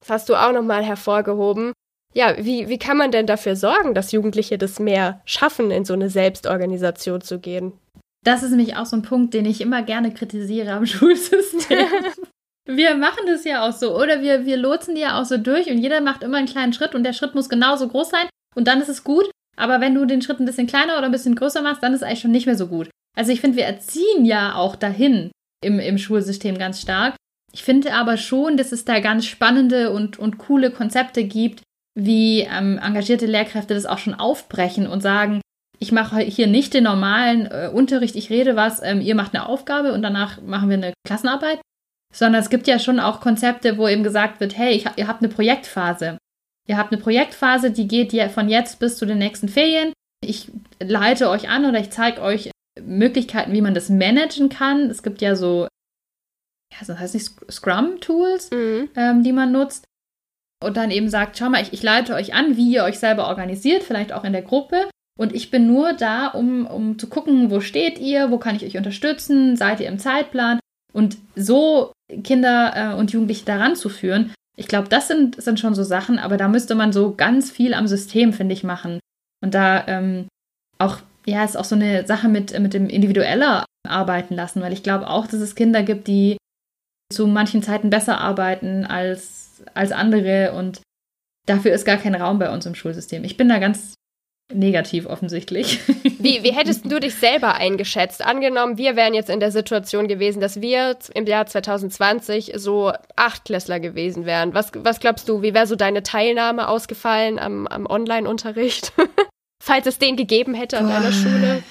Das 0.00 0.10
hast 0.10 0.28
du 0.28 0.34
auch 0.34 0.52
nochmal 0.52 0.84
hervorgehoben. 0.84 1.72
Ja, 2.14 2.36
wie, 2.38 2.68
wie 2.68 2.78
kann 2.78 2.96
man 2.96 3.12
denn 3.12 3.26
dafür 3.26 3.54
sorgen, 3.54 3.94
dass 3.94 4.12
Jugendliche 4.12 4.58
das 4.58 4.80
mehr 4.80 5.20
schaffen, 5.24 5.70
in 5.70 5.84
so 5.84 5.92
eine 5.92 6.10
Selbstorganisation 6.10 7.20
zu 7.20 7.38
gehen? 7.38 7.72
Das 8.24 8.42
ist 8.42 8.50
nämlich 8.50 8.76
auch 8.76 8.86
so 8.86 8.96
ein 8.96 9.02
Punkt, 9.02 9.34
den 9.34 9.44
ich 9.44 9.60
immer 9.60 9.82
gerne 9.82 10.12
kritisiere 10.12 10.72
am 10.72 10.86
Schulsystem. 10.86 11.86
Wir 12.70 12.96
machen 12.96 13.26
das 13.26 13.44
ja 13.44 13.66
auch 13.66 13.72
so, 13.72 13.96
oder? 13.98 14.20
Wir, 14.20 14.44
wir 14.44 14.58
lotsen 14.58 14.94
die 14.94 15.00
ja 15.00 15.18
auch 15.18 15.24
so 15.24 15.38
durch 15.38 15.70
und 15.70 15.78
jeder 15.78 16.02
macht 16.02 16.22
immer 16.22 16.36
einen 16.36 16.46
kleinen 16.46 16.74
Schritt 16.74 16.94
und 16.94 17.02
der 17.02 17.14
Schritt 17.14 17.34
muss 17.34 17.48
genauso 17.48 17.88
groß 17.88 18.10
sein 18.10 18.28
und 18.54 18.68
dann 18.68 18.82
ist 18.82 18.90
es 18.90 19.04
gut. 19.04 19.30
Aber 19.56 19.80
wenn 19.80 19.94
du 19.94 20.04
den 20.04 20.20
Schritt 20.20 20.38
ein 20.38 20.44
bisschen 20.44 20.66
kleiner 20.66 20.98
oder 20.98 21.06
ein 21.06 21.12
bisschen 21.12 21.34
größer 21.34 21.62
machst, 21.62 21.82
dann 21.82 21.94
ist 21.94 22.02
es 22.02 22.06
eigentlich 22.06 22.20
schon 22.20 22.30
nicht 22.30 22.46
mehr 22.46 22.56
so 22.56 22.68
gut. 22.68 22.90
Also 23.16 23.32
ich 23.32 23.40
finde, 23.40 23.56
wir 23.56 23.64
erziehen 23.64 24.24
ja 24.24 24.54
auch 24.54 24.76
dahin 24.76 25.32
im, 25.64 25.80
im 25.80 25.98
Schulsystem 25.98 26.58
ganz 26.58 26.80
stark. 26.80 27.16
Ich 27.52 27.64
finde 27.64 27.94
aber 27.94 28.18
schon, 28.18 28.58
dass 28.58 28.70
es 28.70 28.84
da 28.84 29.00
ganz 29.00 29.24
spannende 29.24 29.90
und, 29.90 30.18
und 30.18 30.36
coole 30.36 30.70
Konzepte 30.70 31.24
gibt, 31.24 31.62
wie 31.98 32.42
ähm, 32.42 32.78
engagierte 32.78 33.26
Lehrkräfte 33.26 33.74
das 33.74 33.86
auch 33.86 33.98
schon 33.98 34.14
aufbrechen 34.14 34.86
und 34.86 35.00
sagen, 35.00 35.40
ich 35.80 35.90
mache 35.90 36.20
hier 36.20 36.46
nicht 36.46 36.74
den 36.74 36.84
normalen 36.84 37.46
äh, 37.46 37.70
Unterricht, 37.72 38.14
ich 38.14 38.30
rede 38.30 38.56
was, 38.56 38.82
ähm, 38.82 39.00
ihr 39.00 39.14
macht 39.14 39.34
eine 39.34 39.46
Aufgabe 39.46 39.92
und 39.92 40.02
danach 40.02 40.40
machen 40.42 40.68
wir 40.68 40.76
eine 40.76 40.92
Klassenarbeit, 41.06 41.60
sondern 42.14 42.42
es 42.42 42.50
gibt 42.50 42.66
ja 42.66 42.78
schon 42.78 43.00
auch 43.00 43.20
Konzepte, 43.20 43.76
wo 43.78 43.88
eben 43.88 44.02
gesagt 44.02 44.40
wird, 44.40 44.56
hey, 44.56 44.84
ihr 44.96 45.08
habt 45.08 45.22
eine 45.22 45.32
Projektphase. 45.32 46.18
Ihr 46.66 46.76
habt 46.76 46.92
eine 46.92 47.00
Projektphase, 47.00 47.70
die 47.70 47.88
geht 47.88 48.12
ja 48.12 48.28
von 48.28 48.48
jetzt 48.48 48.78
bis 48.78 48.96
zu 48.96 49.06
den 49.06 49.18
nächsten 49.18 49.48
Ferien. 49.48 49.92
Ich 50.20 50.50
leite 50.80 51.30
euch 51.30 51.48
an 51.48 51.64
oder 51.64 51.80
ich 51.80 51.90
zeige 51.90 52.20
euch 52.20 52.50
Möglichkeiten, 52.80 53.52
wie 53.52 53.62
man 53.62 53.74
das 53.74 53.88
managen 53.88 54.48
kann. 54.48 54.90
Es 54.90 55.02
gibt 55.02 55.22
ja 55.22 55.34
so, 55.34 55.68
ja, 56.72 56.78
das 56.86 56.98
heißt 56.98 57.14
nicht 57.14 57.30
Scrum-Tools, 57.50 58.50
mhm. 58.50 58.90
ähm, 58.96 59.22
die 59.22 59.32
man 59.32 59.52
nutzt. 59.52 59.84
Und 60.62 60.76
dann 60.76 60.90
eben 60.90 61.08
sagt, 61.08 61.38
schau 61.38 61.48
mal, 61.48 61.62
ich, 61.62 61.72
ich 61.72 61.82
leite 61.82 62.14
euch 62.14 62.34
an, 62.34 62.56
wie 62.56 62.72
ihr 62.72 62.84
euch 62.84 62.98
selber 62.98 63.28
organisiert, 63.28 63.84
vielleicht 63.84 64.12
auch 64.12 64.24
in 64.24 64.32
der 64.32 64.42
Gruppe. 64.42 64.88
Und 65.18 65.34
ich 65.34 65.50
bin 65.50 65.66
nur 65.66 65.92
da, 65.92 66.28
um, 66.28 66.66
um 66.66 66.98
zu 66.98 67.08
gucken, 67.08 67.50
wo 67.50 67.60
steht 67.60 67.98
ihr, 67.98 68.30
wo 68.30 68.38
kann 68.38 68.56
ich 68.56 68.64
euch 68.64 68.76
unterstützen, 68.76 69.56
seid 69.56 69.80
ihr 69.80 69.88
im 69.88 69.98
Zeitplan. 69.98 70.58
Und 70.92 71.18
so 71.36 71.92
Kinder 72.24 72.72
äh, 72.74 72.94
und 72.94 73.12
Jugendliche 73.12 73.44
daran 73.44 73.76
zu 73.76 73.88
führen, 73.88 74.32
ich 74.56 74.66
glaube, 74.66 74.88
das 74.88 75.06
sind, 75.06 75.40
sind 75.40 75.60
schon 75.60 75.74
so 75.74 75.84
Sachen, 75.84 76.18
aber 76.18 76.36
da 76.36 76.48
müsste 76.48 76.74
man 76.74 76.92
so 76.92 77.14
ganz 77.14 77.50
viel 77.50 77.74
am 77.74 77.86
System, 77.86 78.32
finde 78.32 78.54
ich, 78.54 78.64
machen. 78.64 78.98
Und 79.40 79.54
da 79.54 79.86
ähm, 79.86 80.26
auch, 80.78 80.98
ja, 81.26 81.44
ist 81.44 81.56
auch 81.56 81.64
so 81.64 81.76
eine 81.76 82.06
Sache 82.06 82.28
mit, 82.28 82.58
mit 82.58 82.74
dem 82.74 82.88
individueller 82.88 83.64
arbeiten 83.86 84.34
lassen, 84.34 84.60
weil 84.60 84.72
ich 84.72 84.82
glaube 84.82 85.08
auch, 85.08 85.26
dass 85.26 85.40
es 85.40 85.54
Kinder 85.54 85.82
gibt, 85.84 86.08
die 86.08 86.36
zu 87.12 87.26
manchen 87.26 87.62
Zeiten 87.62 87.88
besser 87.88 88.20
arbeiten 88.20 88.84
als, 88.84 89.62
als 89.74 89.92
andere 89.92 90.52
und 90.52 90.82
dafür 91.46 91.72
ist 91.72 91.84
gar 91.84 91.96
kein 91.96 92.14
Raum 92.14 92.38
bei 92.38 92.52
uns 92.52 92.66
im 92.66 92.74
Schulsystem. 92.74 93.24
Ich 93.24 93.36
bin 93.36 93.48
da 93.48 93.58
ganz 93.58 93.94
negativ 94.52 95.06
offensichtlich. 95.06 95.80
Wie, 96.18 96.42
wie 96.42 96.52
hättest 96.52 96.90
du 96.90 96.98
dich 96.98 97.14
selber 97.14 97.54
eingeschätzt? 97.54 98.24
Angenommen, 98.24 98.76
wir 98.76 98.96
wären 98.96 99.14
jetzt 99.14 99.30
in 99.30 99.38
der 99.38 99.52
Situation 99.52 100.08
gewesen, 100.08 100.40
dass 100.40 100.60
wir 100.60 100.96
im 101.14 101.26
Jahr 101.26 101.46
2020 101.46 102.54
so 102.56 102.92
Achtklässler 103.14 103.78
gewesen 103.78 104.24
wären. 104.24 104.52
Was, 104.52 104.72
was 104.74 104.98
glaubst 104.98 105.28
du, 105.28 105.42
wie 105.42 105.54
wäre 105.54 105.68
so 105.68 105.76
deine 105.76 106.02
Teilnahme 106.02 106.66
ausgefallen 106.66 107.38
am, 107.38 107.68
am 107.68 107.86
Online-Unterricht? 107.86 108.92
Falls 109.62 109.86
es 109.86 109.98
den 109.98 110.16
gegeben 110.16 110.54
hätte 110.54 110.78
an 110.78 110.86
Boah. 110.86 110.94
deiner 110.94 111.12
Schule? 111.12 111.62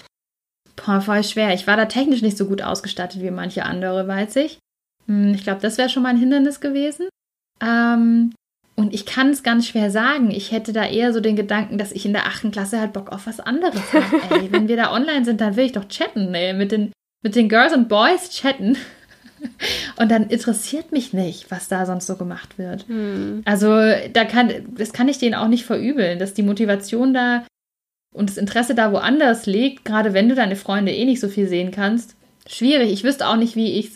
Boah, 0.77 1.01
voll 1.01 1.23
schwer. 1.23 1.53
Ich 1.53 1.67
war 1.67 1.75
da 1.75 1.85
technisch 1.85 2.21
nicht 2.21 2.37
so 2.37 2.45
gut 2.45 2.61
ausgestattet 2.61 3.21
wie 3.21 3.31
manche 3.31 3.65
andere, 3.65 4.07
weiß 4.07 4.37
ich. 4.37 4.59
Hm, 5.07 5.33
ich 5.33 5.43
glaube, 5.43 5.61
das 5.61 5.77
wäre 5.77 5.89
schon 5.89 6.03
mal 6.03 6.09
ein 6.09 6.17
Hindernis 6.17 6.61
gewesen. 6.61 7.09
Ähm, 7.61 8.33
und 8.79 8.93
ich 8.93 9.07
kann 9.07 9.31
es 9.31 9.41
ganz 9.41 9.67
schwer 9.67 9.89
sagen. 9.89 10.29
Ich 10.29 10.51
hätte 10.51 10.71
da 10.71 10.85
eher 10.85 11.11
so 11.11 11.19
den 11.19 11.35
Gedanken, 11.35 11.79
dass 11.79 11.91
ich 11.91 12.05
in 12.05 12.13
der 12.13 12.27
achten 12.27 12.51
Klasse 12.51 12.79
halt 12.79 12.93
Bock 12.93 13.11
auf 13.11 13.25
was 13.25 13.39
anderes 13.39 13.91
habe. 13.91 14.21
Ey, 14.35 14.51
wenn 14.51 14.67
wir 14.67 14.77
da 14.77 14.93
online 14.93 15.25
sind, 15.25 15.41
dann 15.41 15.55
will 15.55 15.65
ich 15.65 15.71
doch 15.71 15.87
chatten, 15.87 16.33
ey, 16.35 16.53
mit 16.53 16.71
den, 16.71 16.91
mit 17.23 17.35
den 17.35 17.49
Girls 17.49 17.73
und 17.73 17.89
Boys 17.89 18.29
chatten. 18.29 18.77
Und 19.97 20.09
dann 20.09 20.29
interessiert 20.29 20.91
mich 20.91 21.13
nicht, 21.13 21.51
was 21.51 21.67
da 21.67 21.85
sonst 21.85 22.07
so 22.07 22.15
gemacht 22.15 22.57
wird. 22.57 22.87
Hm. 22.87 23.43
Also 23.45 23.67
da 24.11 24.25
kann, 24.25 24.51
das 24.75 24.93
kann 24.93 25.07
ich 25.07 25.19
denen 25.19 25.35
auch 25.35 25.47
nicht 25.47 25.63
verübeln, 25.63 26.17
dass 26.17 26.33
die 26.33 26.41
Motivation 26.41 27.13
da 27.13 27.45
und 28.15 28.31
das 28.31 28.37
Interesse 28.37 28.73
da 28.73 28.91
woanders 28.91 29.45
liegt, 29.45 29.85
gerade 29.85 30.15
wenn 30.15 30.27
du 30.27 30.33
deine 30.33 30.55
Freunde 30.55 30.91
eh 30.91 31.05
nicht 31.05 31.19
so 31.19 31.29
viel 31.29 31.47
sehen 31.47 31.69
kannst. 31.69 32.15
Schwierig. 32.47 32.91
Ich 32.91 33.03
wüsste 33.03 33.27
auch 33.27 33.35
nicht, 33.35 33.55
wie 33.55 33.73
ich 33.73 33.93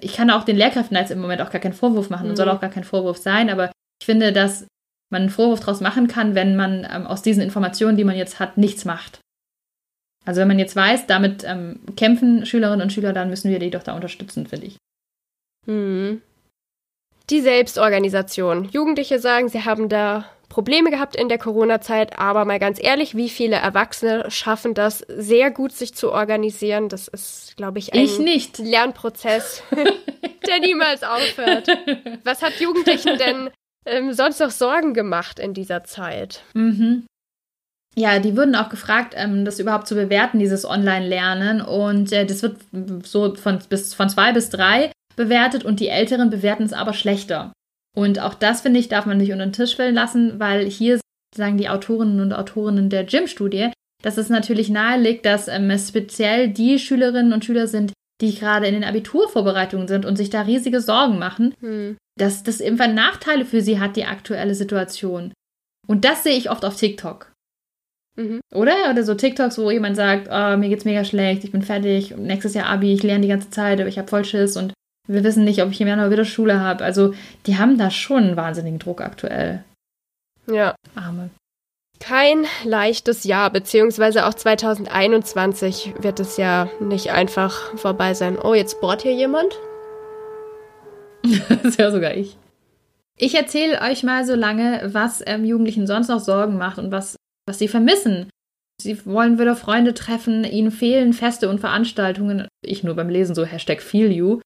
Ich 0.00 0.14
kann 0.14 0.30
auch 0.30 0.44
den 0.44 0.58
Lehrkräften 0.58 0.96
jetzt 0.96 1.10
im 1.10 1.20
Moment 1.20 1.40
auch 1.40 1.50
gar 1.50 1.60
keinen 1.62 1.72
Vorwurf 1.72 2.10
machen 2.10 2.28
und 2.28 2.36
soll 2.36 2.50
auch 2.50 2.60
gar 2.60 2.70
kein 2.70 2.84
Vorwurf 2.84 3.16
sein, 3.16 3.48
aber 3.48 3.70
ich 4.00 4.06
finde, 4.06 4.32
dass 4.32 4.66
man 5.10 5.22
einen 5.22 5.30
Vorwurf 5.30 5.60
daraus 5.60 5.80
machen 5.80 6.08
kann, 6.08 6.34
wenn 6.34 6.56
man 6.56 6.86
ähm, 6.90 7.06
aus 7.06 7.22
diesen 7.22 7.42
Informationen, 7.42 7.96
die 7.96 8.04
man 8.04 8.16
jetzt 8.16 8.38
hat, 8.38 8.56
nichts 8.56 8.84
macht. 8.84 9.20
Also 10.24 10.40
wenn 10.40 10.48
man 10.48 10.58
jetzt 10.58 10.76
weiß, 10.76 11.06
damit 11.06 11.44
ähm, 11.44 11.80
kämpfen 11.96 12.46
Schülerinnen 12.46 12.82
und 12.82 12.92
Schüler, 12.92 13.12
dann 13.12 13.30
müssen 13.30 13.50
wir 13.50 13.58
die 13.58 13.70
doch 13.70 13.82
da 13.82 13.94
unterstützen, 13.94 14.46
finde 14.46 14.66
ich. 14.66 14.76
Hm. 15.66 16.22
Die 17.30 17.40
Selbstorganisation. 17.40 18.68
Jugendliche 18.70 19.18
sagen, 19.18 19.48
sie 19.48 19.64
haben 19.64 19.88
da 19.88 20.26
Probleme 20.48 20.90
gehabt 20.90 21.14
in 21.14 21.28
der 21.28 21.38
Corona-Zeit, 21.38 22.18
aber 22.18 22.44
mal 22.44 22.58
ganz 22.58 22.82
ehrlich, 22.82 23.16
wie 23.16 23.28
viele 23.28 23.56
Erwachsene 23.56 24.30
schaffen 24.30 24.74
das 24.74 24.98
sehr 25.08 25.50
gut, 25.50 25.72
sich 25.72 25.94
zu 25.94 26.12
organisieren? 26.12 26.88
Das 26.88 27.06
ist, 27.08 27.56
glaube 27.56 27.78
ich, 27.78 27.94
ein 27.94 28.00
Ich 28.00 28.18
nicht. 28.18 28.58
Lernprozess, 28.58 29.62
der 30.46 30.58
niemals 30.60 31.04
aufhört. 31.04 31.68
Was 32.24 32.42
hat 32.42 32.60
Jugendlichen 32.60 33.16
denn 33.16 33.50
ähm, 33.86 34.12
sonst 34.12 34.40
noch 34.40 34.50
Sorgen 34.50 34.94
gemacht 34.94 35.38
in 35.38 35.54
dieser 35.54 35.84
Zeit? 35.84 36.42
Mhm. 36.54 37.06
Ja, 37.96 38.18
die 38.20 38.36
wurden 38.36 38.54
auch 38.54 38.68
gefragt, 38.68 39.14
ähm, 39.16 39.44
das 39.44 39.58
überhaupt 39.58 39.88
zu 39.88 39.94
bewerten, 39.94 40.38
dieses 40.38 40.64
Online-Lernen. 40.64 41.60
Und 41.60 42.12
äh, 42.12 42.24
das 42.24 42.42
wird 42.42 42.58
so 43.04 43.34
von, 43.34 43.58
bis, 43.68 43.94
von 43.94 44.08
zwei 44.08 44.32
bis 44.32 44.50
drei 44.50 44.92
bewertet 45.16 45.64
und 45.64 45.80
die 45.80 45.88
Älteren 45.88 46.30
bewerten 46.30 46.62
es 46.62 46.72
aber 46.72 46.92
schlechter. 46.92 47.52
Und 47.96 48.20
auch 48.20 48.34
das, 48.34 48.60
finde 48.60 48.78
ich, 48.78 48.88
darf 48.88 49.06
man 49.06 49.18
nicht 49.18 49.32
unter 49.32 49.44
den 49.44 49.52
Tisch 49.52 49.76
fallen 49.76 49.94
lassen, 49.94 50.38
weil 50.38 50.66
hier 50.66 51.00
sagen 51.36 51.58
die 51.58 51.68
Autorinnen 51.68 52.20
und 52.20 52.32
Autorinnen 52.32 52.90
der 52.90 53.04
Gym-Studie, 53.04 53.70
dass 54.02 54.16
es 54.16 54.28
natürlich 54.28 54.70
nahe 54.70 54.98
liegt, 54.98 55.26
dass 55.26 55.48
ähm, 55.48 55.70
es 55.70 55.88
speziell 55.88 56.48
die 56.48 56.78
Schülerinnen 56.78 57.32
und 57.32 57.44
Schüler 57.44 57.66
sind, 57.66 57.92
die 58.20 58.34
gerade 58.34 58.66
in 58.66 58.74
den 58.74 58.84
Abiturvorbereitungen 58.84 59.88
sind 59.88 60.04
und 60.04 60.16
sich 60.16 60.30
da 60.30 60.42
riesige 60.42 60.80
Sorgen 60.80 61.18
machen, 61.18 61.54
Hm. 61.60 61.96
dass 62.18 62.42
das 62.42 62.60
irgendwann 62.60 62.94
Nachteile 62.94 63.44
für 63.44 63.62
sie 63.62 63.80
hat, 63.80 63.96
die 63.96 64.04
aktuelle 64.04 64.54
Situation. 64.54 65.32
Und 65.86 66.04
das 66.04 66.22
sehe 66.22 66.36
ich 66.36 66.50
oft 66.50 66.64
auf 66.64 66.76
TikTok. 66.76 67.32
Mhm. 68.16 68.40
Oder? 68.52 68.90
Oder 68.90 69.02
so 69.02 69.14
TikToks, 69.14 69.58
wo 69.58 69.70
jemand 69.70 69.96
sagt, 69.96 70.28
oh, 70.30 70.56
mir 70.56 70.68
geht's 70.68 70.84
mega 70.84 71.04
schlecht, 71.04 71.44
ich 71.44 71.52
bin 71.52 71.62
fertig, 71.62 72.16
nächstes 72.16 72.54
Jahr 72.54 72.66
Abi, 72.66 72.92
ich 72.92 73.02
lerne 73.02 73.22
die 73.22 73.28
ganze 73.28 73.50
Zeit, 73.50 73.80
aber 73.80 73.88
ich 73.88 73.98
habe 73.98 74.08
voll 74.08 74.24
Schiss 74.24 74.56
und 74.56 74.74
wir 75.08 75.24
wissen 75.24 75.44
nicht, 75.44 75.62
ob 75.62 75.70
ich 75.70 75.80
im 75.80 75.88
Januar 75.88 76.10
wieder 76.10 76.24
Schule 76.24 76.60
habe. 76.60 76.84
Also 76.84 77.14
die 77.46 77.56
haben 77.56 77.78
da 77.78 77.90
schon 77.90 78.24
einen 78.24 78.36
wahnsinnigen 78.36 78.78
Druck 78.78 79.00
aktuell. 79.00 79.64
Ja. 80.46 80.74
Arme. 80.94 81.30
Kein 82.00 82.46
leichtes 82.64 83.24
Jahr, 83.24 83.50
beziehungsweise 83.50 84.26
auch 84.26 84.34
2021 84.34 85.94
wird 86.00 86.18
es 86.18 86.38
ja 86.38 86.68
nicht 86.80 87.12
einfach 87.12 87.76
vorbei 87.76 88.14
sein. 88.14 88.38
Oh, 88.42 88.54
jetzt 88.54 88.80
bohrt 88.80 89.02
hier 89.02 89.14
jemand? 89.14 89.58
das 91.62 91.78
wäre 91.78 91.92
sogar 91.92 92.16
ich. 92.16 92.36
Ich 93.18 93.34
erzähle 93.34 93.82
euch 93.82 94.02
mal 94.02 94.24
so 94.24 94.34
lange, 94.34 94.80
was 94.94 95.22
ähm, 95.26 95.44
Jugendlichen 95.44 95.86
sonst 95.86 96.08
noch 96.08 96.20
Sorgen 96.20 96.56
macht 96.56 96.78
und 96.78 96.90
was, 96.90 97.16
was 97.46 97.58
sie 97.58 97.68
vermissen. 97.68 98.30
Sie 98.80 99.04
wollen 99.04 99.38
wieder 99.38 99.54
Freunde 99.54 99.92
treffen, 99.92 100.44
ihnen 100.44 100.70
fehlen 100.70 101.12
Feste 101.12 101.50
und 101.50 101.60
Veranstaltungen. 101.60 102.48
Ich 102.64 102.82
nur 102.82 102.94
beim 102.94 103.10
Lesen 103.10 103.34
so 103.34 103.44
Hashtag 103.44 103.82
Feel 103.82 104.10
You. 104.10 104.40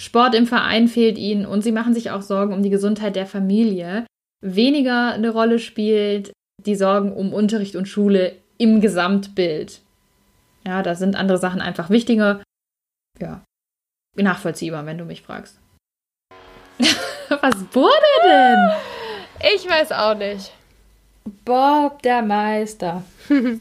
Sport 0.00 0.34
im 0.34 0.48
Verein 0.48 0.88
fehlt 0.88 1.16
ihnen 1.16 1.46
und 1.46 1.62
sie 1.62 1.72
machen 1.72 1.94
sich 1.94 2.10
auch 2.10 2.22
Sorgen 2.22 2.52
um 2.52 2.62
die 2.64 2.70
Gesundheit 2.70 3.14
der 3.14 3.26
Familie. 3.26 4.04
Weniger 4.44 5.12
eine 5.12 5.30
Rolle 5.30 5.60
spielt 5.60 6.32
die 6.64 6.74
Sorgen 6.74 7.12
um 7.12 7.32
Unterricht 7.32 7.76
und 7.76 7.86
Schule 7.86 8.36
im 8.58 8.80
Gesamtbild. 8.80 9.80
Ja, 10.66 10.82
da 10.82 10.94
sind 10.94 11.16
andere 11.16 11.38
Sachen 11.38 11.60
einfach 11.60 11.90
wichtiger. 11.90 12.42
Ja, 13.18 13.42
nachvollziehbar, 14.16 14.86
wenn 14.86 14.98
du 14.98 15.04
mich 15.04 15.22
fragst. 15.22 15.58
Was 17.28 17.56
wurde 17.72 17.92
denn? 18.24 18.70
Ich 19.54 19.68
weiß 19.68 19.92
auch 19.92 20.14
nicht. 20.14 20.52
Bob 21.44 22.02
der 22.02 22.22
Meister. 22.22 23.02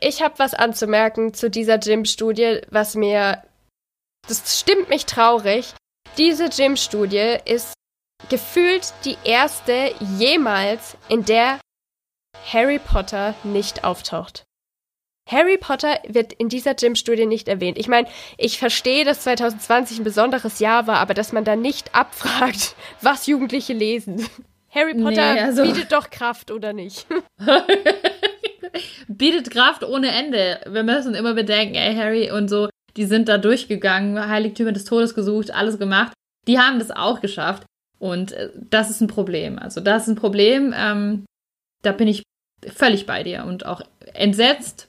Ich 0.00 0.22
habe 0.22 0.38
was 0.38 0.52
anzumerken 0.54 1.32
zu 1.32 1.48
dieser 1.48 1.78
Gym-Studie, 1.78 2.60
was 2.68 2.94
mir. 2.96 3.42
Das 4.28 4.60
stimmt 4.60 4.88
mich 4.88 5.06
traurig. 5.06 5.72
Diese 6.18 6.48
Gym-Studie 6.48 7.38
ist 7.44 7.72
gefühlt 8.28 8.92
die 9.04 9.16
erste 9.24 9.94
jemals, 10.18 10.96
in 11.08 11.24
der 11.24 11.60
Harry 12.52 12.78
Potter 12.78 13.34
nicht 13.44 13.84
auftaucht. 13.84 14.44
Harry 15.28 15.58
Potter 15.58 15.98
wird 16.06 16.32
in 16.34 16.48
dieser 16.48 16.74
Gym-Studie 16.74 17.26
nicht 17.26 17.48
erwähnt. 17.48 17.78
Ich 17.78 17.88
meine, 17.88 18.06
ich 18.38 18.58
verstehe, 18.58 19.04
dass 19.04 19.22
2020 19.22 19.98
ein 19.98 20.04
besonderes 20.04 20.60
Jahr 20.60 20.86
war, 20.86 20.98
aber 20.98 21.14
dass 21.14 21.32
man 21.32 21.44
da 21.44 21.56
nicht 21.56 21.94
abfragt, 21.94 22.76
was 23.02 23.26
Jugendliche 23.26 23.72
lesen. 23.72 24.24
Harry 24.70 24.94
Potter 24.94 25.34
Nee, 25.34 25.40
also- 25.40 25.62
bietet 25.64 25.90
doch 25.90 26.10
Kraft, 26.10 26.50
oder 26.52 26.72
nicht? 26.72 27.06
Bietet 29.08 29.50
Kraft 29.50 29.84
ohne 29.84 30.08
Ende. 30.10 30.60
Wir 30.68 30.82
müssen 30.82 31.14
immer 31.14 31.34
bedenken, 31.34 31.74
ey, 31.76 31.94
Harry 31.94 32.30
und 32.30 32.48
so, 32.48 32.68
die 32.96 33.04
sind 33.06 33.28
da 33.28 33.38
durchgegangen, 33.38 34.28
Heiligtümer 34.28 34.72
des 34.72 34.84
Todes 34.84 35.14
gesucht, 35.14 35.50
alles 35.50 35.78
gemacht. 35.78 36.12
Die 36.46 36.58
haben 36.58 36.78
das 36.78 36.90
auch 36.90 37.20
geschafft. 37.20 37.64
Und 37.98 38.32
äh, 38.32 38.50
das 38.54 38.90
ist 38.90 39.00
ein 39.00 39.06
Problem. 39.06 39.58
Also, 39.58 39.80
das 39.80 40.02
ist 40.02 40.08
ein 40.08 40.16
Problem. 40.16 40.74
Ähm, 40.76 41.24
da 41.82 41.92
bin 41.92 42.08
ich 42.08 42.22
völlig 42.74 43.06
bei 43.06 43.22
dir 43.22 43.44
und 43.44 43.66
auch 43.66 43.80
entsetzt. 44.14 44.88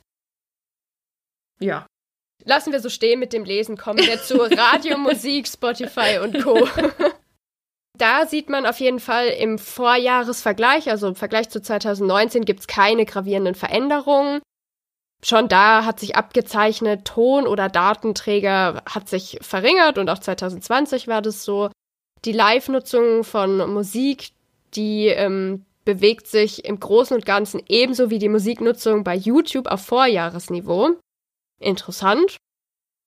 Ja. 1.60 1.86
Lassen 2.46 2.72
wir 2.72 2.80
so 2.80 2.90
stehen 2.90 3.20
mit 3.20 3.34
dem 3.34 3.44
Lesen, 3.44 3.78
kommen 3.78 4.00
wir 4.00 4.22
zu 4.22 4.38
Radio, 4.38 4.98
Musik, 4.98 5.48
Spotify 5.52 6.20
und 6.22 6.42
Co. 6.44 6.68
Da 7.98 8.28
sieht 8.28 8.50
man 8.50 8.66
auf 8.66 8.80
jeden 8.80 9.00
Fall 9.00 9.30
im 9.30 9.58
Vorjahresvergleich, 9.58 10.90
also 10.90 11.08
im 11.08 11.16
Vergleich 11.16 11.50
zu 11.50 11.62
2019, 11.62 12.46
gibt 12.46 12.60
es 12.60 12.68
keine 12.68 13.06
gravierenden 13.06 13.56
Veränderungen. 13.56 14.42
Schon 15.24 15.48
da 15.48 15.84
hat 15.84 16.00
sich 16.00 16.16
abgezeichnet, 16.16 17.06
Ton- 17.06 17.48
oder 17.48 17.70
Datenträger 17.70 18.84
hat 18.88 19.10
sich 19.10 19.40
verringert 19.42 19.98
und 19.98 20.10
auch 20.10 20.20
2020 20.20 21.08
war 21.08 21.24
das 21.24 21.44
so. 21.44 21.72
Die 22.24 22.34
Live-Nutzung 22.34 23.24
von 23.24 23.74
Musik, 23.74 24.30
die 24.76 25.08
ähm, 25.08 25.66
bewegt 25.88 26.28
sich 26.28 26.66
im 26.66 26.82
Großen 26.82 27.16
und 27.16 27.26
Ganzen 27.26 27.62
ebenso 27.70 28.10
wie 28.10 28.20
die 28.20 28.28
Musiknutzung 28.28 29.06
bei 29.06 29.16
YouTube 29.16 29.68
auf 29.68 29.86
Vorjahresniveau. 29.86 30.98
Interessant. 31.62 32.36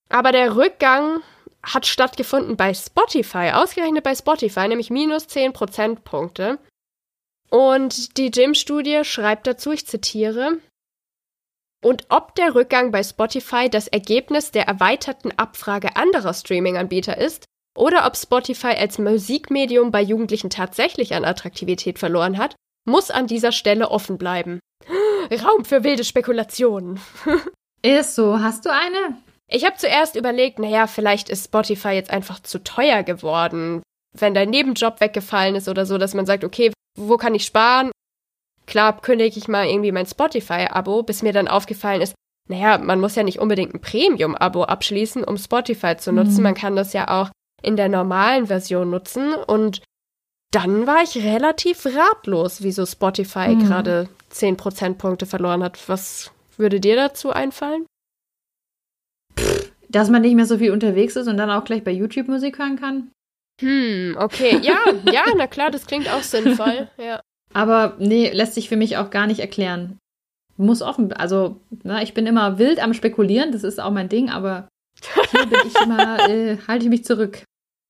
Aber 0.08 0.32
der 0.32 0.56
Rückgang 0.56 1.20
hat 1.62 1.86
stattgefunden 1.86 2.56
bei 2.56 2.72
Spotify, 2.72 3.50
ausgerechnet 3.52 4.02
bei 4.02 4.14
Spotify, 4.14 4.66
nämlich 4.66 4.88
minus 4.88 5.26
10 5.26 5.52
Prozentpunkte. 5.52 6.58
Und 7.50 8.16
die 8.16 8.30
Gym-Studie 8.30 9.04
schreibt 9.04 9.46
dazu, 9.46 9.72
ich 9.72 9.86
zitiere, 9.86 10.58
und 11.84 12.06
ob 12.08 12.34
der 12.34 12.54
Rückgang 12.54 12.92
bei 12.92 13.02
Spotify 13.02 13.68
das 13.68 13.88
Ergebnis 13.88 14.52
der 14.52 14.66
erweiterten 14.66 15.32
Abfrage 15.32 15.96
anderer 15.96 16.32
Streaming-Anbieter 16.32 17.18
ist 17.18 17.44
oder 17.76 18.06
ob 18.06 18.16
Spotify 18.16 18.68
als 18.68 18.98
Musikmedium 18.98 19.90
bei 19.90 20.00
Jugendlichen 20.00 20.48
tatsächlich 20.48 21.14
an 21.14 21.26
Attraktivität 21.26 21.98
verloren 21.98 22.38
hat, 22.38 22.56
muss 22.84 23.10
an 23.10 23.26
dieser 23.26 23.52
Stelle 23.52 23.90
offen 23.90 24.18
bleiben. 24.18 24.60
Raum 25.30 25.64
für 25.64 25.84
wilde 25.84 26.04
Spekulationen. 26.04 27.00
Ist 27.82 28.14
so. 28.14 28.40
Hast 28.40 28.66
du 28.66 28.70
eine? 28.72 29.16
Ich 29.48 29.64
habe 29.64 29.76
zuerst 29.76 30.16
überlegt, 30.16 30.58
naja, 30.58 30.86
vielleicht 30.86 31.28
ist 31.28 31.46
Spotify 31.46 31.90
jetzt 31.90 32.10
einfach 32.10 32.40
zu 32.40 32.62
teuer 32.62 33.02
geworden, 33.02 33.82
wenn 34.16 34.34
dein 34.34 34.50
Nebenjob 34.50 35.00
weggefallen 35.00 35.56
ist 35.56 35.68
oder 35.68 35.86
so, 35.86 35.98
dass 35.98 36.14
man 36.14 36.26
sagt, 36.26 36.44
okay, 36.44 36.72
wo 36.98 37.16
kann 37.16 37.34
ich 37.34 37.44
sparen? 37.44 37.90
Klar, 38.66 39.00
kündige 39.00 39.38
ich 39.38 39.48
mal 39.48 39.66
irgendwie 39.66 39.92
mein 39.92 40.06
Spotify-Abo, 40.06 41.02
bis 41.02 41.22
mir 41.22 41.32
dann 41.32 41.48
aufgefallen 41.48 42.02
ist, 42.02 42.14
naja, 42.48 42.78
man 42.78 43.00
muss 43.00 43.14
ja 43.14 43.22
nicht 43.22 43.38
unbedingt 43.38 43.74
ein 43.74 43.80
Premium-Abo 43.80 44.64
abschließen, 44.64 45.24
um 45.24 45.36
Spotify 45.36 45.96
zu 45.96 46.12
nutzen. 46.12 46.38
Mhm. 46.38 46.42
Man 46.42 46.54
kann 46.54 46.76
das 46.76 46.92
ja 46.92 47.08
auch 47.08 47.30
in 47.62 47.76
der 47.76 47.88
normalen 47.88 48.46
Version 48.46 48.90
nutzen. 48.90 49.34
Und 49.34 49.82
dann 50.52 50.86
war 50.86 51.02
ich 51.02 51.16
relativ 51.16 51.86
ratlos, 51.86 52.62
wieso 52.62 52.84
Spotify 52.86 53.54
Mhm. 53.54 53.60
gerade 53.66 54.08
10 54.30 54.56
Prozentpunkte 54.56 55.26
verloren 55.26 55.62
hat. 55.62 55.88
Was 55.88 56.32
würde 56.56 56.80
dir 56.80 56.96
dazu 56.96 57.30
einfallen? 57.30 57.86
Dass 59.88 60.10
man 60.10 60.22
nicht 60.22 60.34
mehr 60.34 60.46
so 60.46 60.58
viel 60.58 60.70
unterwegs 60.72 61.16
ist 61.16 61.26
und 61.28 61.36
dann 61.36 61.50
auch 61.50 61.64
gleich 61.64 61.82
bei 61.82 61.90
YouTube 61.90 62.28
Musik 62.28 62.58
hören 62.58 62.78
kann? 62.78 63.10
Hm, 63.60 64.16
okay. 64.18 64.58
Ja, 64.62 64.78
ja, 65.12 65.24
na 65.36 65.46
klar, 65.46 65.70
das 65.70 65.86
klingt 65.86 66.08
auch 66.12 66.22
sinnvoll. 66.22 66.88
Ja. 66.98 67.20
Aber 67.52 67.96
nee, 67.98 68.30
lässt 68.30 68.54
sich 68.54 68.68
für 68.68 68.76
mich 68.76 68.96
auch 68.96 69.10
gar 69.10 69.26
nicht 69.26 69.40
erklären. 69.40 69.98
Muss 70.56 70.82
offen, 70.82 71.12
also, 71.12 71.60
na, 71.82 72.02
ich 72.02 72.14
bin 72.14 72.26
immer 72.26 72.58
wild 72.58 72.80
am 72.82 72.92
Spekulieren, 72.94 73.50
das 73.50 73.64
ist 73.64 73.80
auch 73.80 73.90
mein 73.90 74.08
Ding, 74.08 74.30
aber 74.30 74.68
Hier 75.30 75.46
bin 75.46 75.58
ich 75.66 75.74
immer, 75.82 76.18
äh, 76.28 76.58
halte 76.68 76.84
ich 76.84 76.90
mich 76.90 77.04
zurück. 77.04 77.42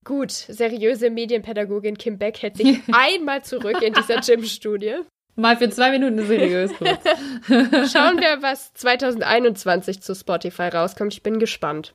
Gut, 0.04 0.30
seriöse 0.30 1.10
Medienpädagogin 1.10 1.98
Kim 1.98 2.18
Beck 2.18 2.40
hält 2.42 2.56
sich 2.56 2.80
einmal 2.92 3.44
zurück 3.44 3.82
in 3.82 3.92
dieser 3.92 4.20
Gym-Studie. 4.20 5.00
Mal 5.36 5.56
für 5.56 5.70
zwei 5.70 5.90
Minuten 5.90 6.26
seriös 6.26 6.72
kurz. 6.76 7.02
Schauen 7.92 8.18
wir, 8.18 8.42
was 8.42 8.72
2021 8.74 10.00
zu 10.02 10.14
Spotify 10.14 10.68
rauskommt. 10.68 11.14
Ich 11.14 11.22
bin 11.22 11.38
gespannt. 11.38 11.92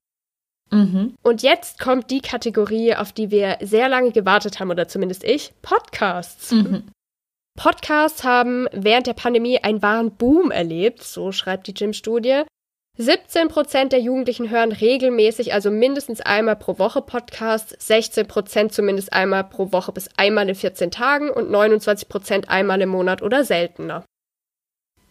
Mhm. 0.71 1.15
Und 1.21 1.43
jetzt 1.43 1.79
kommt 1.79 2.09
die 2.11 2.21
Kategorie, 2.21 2.95
auf 2.95 3.11
die 3.11 3.29
wir 3.31 3.57
sehr 3.61 3.89
lange 3.89 4.11
gewartet 4.11 4.59
haben, 4.59 4.71
oder 4.71 4.87
zumindest 4.87 5.23
ich, 5.23 5.53
Podcasts. 5.61 6.51
Mhm. 6.51 6.83
Podcasts 7.57 8.23
haben 8.23 8.67
während 8.71 9.07
der 9.07 9.13
Pandemie 9.13 9.59
einen 9.59 9.81
wahren 9.81 10.15
Boom 10.15 10.51
erlebt, 10.51 11.03
so 11.03 11.31
schreibt 11.31 11.67
die 11.67 11.73
Gym-Studie. 11.73 12.43
17 12.97 13.49
Prozent 13.49 13.91
der 13.91 13.99
Jugendlichen 13.99 14.49
hören 14.49 14.71
regelmäßig, 14.71 15.53
also 15.53 15.69
mindestens 15.69 16.21
einmal 16.21 16.55
pro 16.55 16.79
Woche 16.79 17.01
Podcasts, 17.01 17.75
16 17.85 18.27
Prozent 18.27 18.73
zumindest 18.73 19.11
einmal 19.11 19.43
pro 19.43 19.71
Woche 19.73 19.91
bis 19.91 20.09
einmal 20.15 20.47
in 20.47 20.55
14 20.55 20.91
Tagen 20.91 21.29
und 21.29 21.51
29 21.51 22.07
Prozent 22.07 22.49
einmal 22.49 22.81
im 22.81 22.89
Monat 22.89 23.21
oder 23.21 23.43
seltener. 23.43 24.05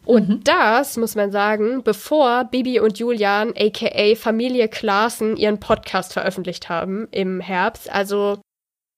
Und 0.07 0.47
das 0.49 0.97
muss 0.97 1.15
man 1.15 1.33
sagen, 1.33 1.83
bevor 1.83 2.45
Bibi 2.45 2.81
und 2.81 2.99
Julian, 2.99 3.55
aka 3.57 4.15
Familie 4.17 4.69
Klaassen, 4.69 5.37
ihren 5.37 5.61
Podcast 5.61 6.13
veröffentlicht 6.13 6.69
haben 6.69 7.09
im 7.11 7.41
Herbst. 7.41 7.91
Also 7.91 8.39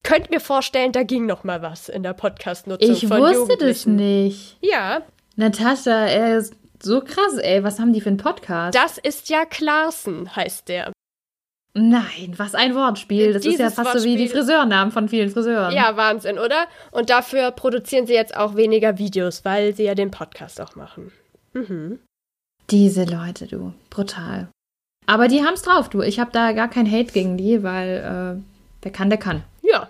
könnt 0.02 0.30
mir 0.30 0.40
vorstellen, 0.40 0.92
da 0.92 1.04
ging 1.04 1.26
noch 1.26 1.44
mal 1.44 1.62
was 1.62 1.88
in 1.88 2.02
der 2.02 2.12
Podcast-Nutzung 2.12 2.90
Ich 2.90 3.06
von 3.06 3.20
wusste 3.20 3.56
das 3.58 3.86
nicht. 3.86 4.56
Ja, 4.60 5.02
Natascha, 5.36 6.06
er 6.06 6.38
ist 6.38 6.54
so 6.82 7.00
krass, 7.00 7.38
ey. 7.38 7.62
Was 7.64 7.78
haben 7.78 7.92
die 7.92 8.00
für 8.00 8.08
einen 8.08 8.18
Podcast? 8.18 8.74
das 8.76 8.98
ist 8.98 9.28
ja 9.28 9.44
Klaassen, 9.44 10.34
heißt 10.34 10.68
der. 10.68 10.92
Nein, 11.78 12.32
was 12.36 12.54
ein 12.54 12.74
Wortspiel. 12.74 13.34
Das 13.34 13.44
ist 13.44 13.58
ja 13.58 13.66
Dieses 13.66 13.74
fast 13.74 13.98
so 13.98 14.04
wie 14.04 14.16
die 14.16 14.22
Wortspiel. 14.22 14.42
Friseurnamen 14.42 14.92
von 14.92 15.08
vielen 15.10 15.28
Friseuren. 15.28 15.74
Ja, 15.74 15.94
Wahnsinn, 15.96 16.38
oder? 16.38 16.66
Und 16.90 17.10
dafür 17.10 17.50
produzieren 17.50 18.06
sie 18.06 18.14
jetzt 18.14 18.34
auch 18.34 18.56
weniger 18.56 18.96
Videos, 18.96 19.44
weil 19.44 19.74
sie 19.74 19.84
ja 19.84 19.94
den 19.94 20.10
Podcast 20.10 20.58
auch 20.60 20.74
machen. 20.74 21.12
Mhm. 21.52 21.98
Diese 22.70 23.04
Leute, 23.04 23.46
du. 23.46 23.74
Brutal. 23.90 24.48
Aber 25.06 25.28
die 25.28 25.44
haben's 25.44 25.62
drauf, 25.62 25.90
du. 25.90 26.00
Ich 26.00 26.18
habe 26.18 26.32
da 26.32 26.52
gar 26.52 26.68
kein 26.68 26.90
Hate 26.90 27.12
gegen 27.12 27.36
die, 27.36 27.62
weil 27.62 28.38
äh, 28.38 28.42
wer 28.82 28.92
kann, 28.92 29.10
der 29.10 29.18
kann. 29.18 29.44
Ja. 29.62 29.88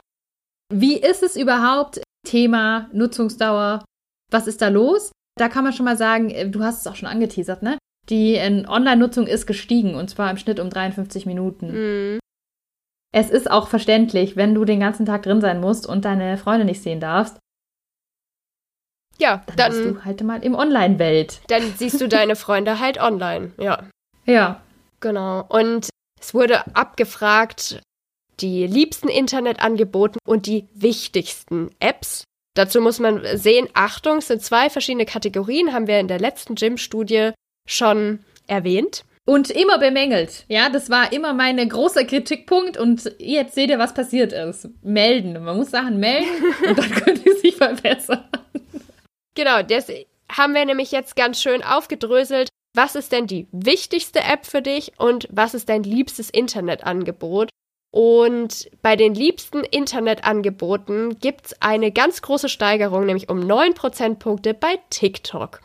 Wie 0.73 0.97
ist 0.97 1.23
es 1.23 1.37
überhaupt? 1.37 2.01
Thema 2.27 2.91
Nutzungsdauer. 2.93 3.85
Was 4.33 4.49
ist 4.49 4.61
da 4.61 4.69
los? 4.69 5.13
Da 5.37 5.49
kann 5.49 5.65
man 5.65 5.73
schon 5.73 5.85
mal 5.85 5.97
sagen, 5.97 6.31
äh, 6.31 6.49
du 6.49 6.63
hast 6.63 6.81
es 6.81 6.87
auch 6.87 6.97
schon 6.97 7.09
angeteasert, 7.09 7.63
ne? 7.63 7.79
Die 8.09 8.35
äh, 8.37 8.65
Online-Nutzung 8.67 9.27
ist 9.27 9.47
gestiegen 9.47 9.95
und 9.95 10.09
zwar 10.09 10.31
im 10.31 10.37
Schnitt 10.39 10.61
um 10.61 10.71
53 10.71 11.27
Minuten. 11.27 12.15
Mhm. 12.15 12.19
Es 13.15 13.31
ist 13.31 13.51
auch 13.51 13.69
verständlich, 13.69 14.37
wenn 14.37 14.55
du 14.55 14.65
den 14.65 14.81
ganzen 14.81 15.07
Tag 15.07 15.23
drin 15.23 15.41
sein 15.41 15.61
musst 15.61 15.87
und 15.87 16.05
deine 16.05 16.37
Freunde 16.39 16.65
nicht 16.67 16.83
sehen 16.83 17.01
darfst, 17.01 17.39
Ja, 19.19 19.43
dann, 19.57 19.71
bist 19.73 19.85
dann, 19.85 19.95
du 19.95 20.05
halt 20.05 20.23
mal 20.23 20.43
im 20.45 20.55
Online-Welt. 20.55 21.41
dann 21.49 21.63
siehst 21.77 22.01
du 22.01 22.09
deine 22.09 22.37
Freunde 22.37 22.79
halt 22.79 22.99
online. 23.01 23.53
Ja, 23.59 23.85
Ja. 24.27 24.61
genau. 25.01 25.45
Und 25.49 25.89
es 26.21 26.35
wurde 26.35 26.67
abgefragt, 26.77 27.81
die 28.41 28.67
liebsten 28.67 29.09
Internetangeboten 29.09 30.19
und 30.27 30.47
die 30.47 30.69
wichtigsten 30.75 31.71
Apps. 31.81 32.25
Dazu 32.57 32.81
muss 32.81 32.99
man 32.99 33.23
sehen, 33.37 33.69
Achtung, 33.75 34.19
es 34.19 34.29
sind 34.29 34.43
zwei 34.43 34.71
verschiedene 34.71 35.05
Kategorien, 35.05 35.75
haben 35.75 35.87
wir 35.87 36.01
in 36.01 36.09
der 36.09 36.19
letzten 36.19 36.55
Gym-Studie 36.55 37.33
schon 37.69 38.21
erwähnt. 38.47 39.05
Und 39.27 39.51
immer 39.51 39.79
bemängelt. 39.79 40.47
Ja, 40.49 40.71
das 40.71 40.89
war 40.89 41.13
immer 41.13 41.35
mein 41.35 41.69
großer 41.69 42.05
Kritikpunkt 42.05 42.79
und 42.79 43.13
jetzt 43.19 43.55
seht 43.57 43.69
ihr, 43.69 43.79
was 43.79 43.93
passiert 43.93 44.33
ist. 44.33 44.71
Melden. 44.83 45.45
Man 45.45 45.57
muss 45.57 45.71
Sachen 45.71 45.99
melden 45.99 46.29
und 46.69 46.79
dann 46.79 46.91
können 46.91 47.23
die 47.23 47.33
sich 47.33 47.57
verbessern. 47.57 48.25
Genau, 49.35 49.63
das 49.63 49.89
haben 50.33 50.55
wir 50.55 50.65
nämlich 50.65 50.93
jetzt 50.93 51.15
ganz 51.15 51.43
schön 51.43 51.63
aufgedröselt. 51.63 52.49
Was 52.75 52.95
ist 52.95 53.13
denn 53.13 53.27
die 53.27 53.49
wichtigste 53.53 54.21
App 54.21 54.47
für 54.47 54.63
dich 54.63 54.93
und 54.99 55.29
was 55.31 55.53
ist 55.53 55.69
dein 55.69 55.83
liebstes 55.83 56.31
Internetangebot? 56.31 57.51
Und 57.97 58.69
bei 58.83 58.95
den 58.95 59.15
liebsten 59.15 59.61
Internetangeboten 59.61 61.19
gibt's 61.19 61.55
eine 61.63 61.91
ganz 61.91 62.21
große 62.21 62.51
Steigerung, 62.51 63.07
nämlich 63.07 63.31
um 63.31 63.41
9 63.41 63.73
Prozentpunkte 63.73 64.53
bei 64.53 64.79
TikTok. 64.91 65.63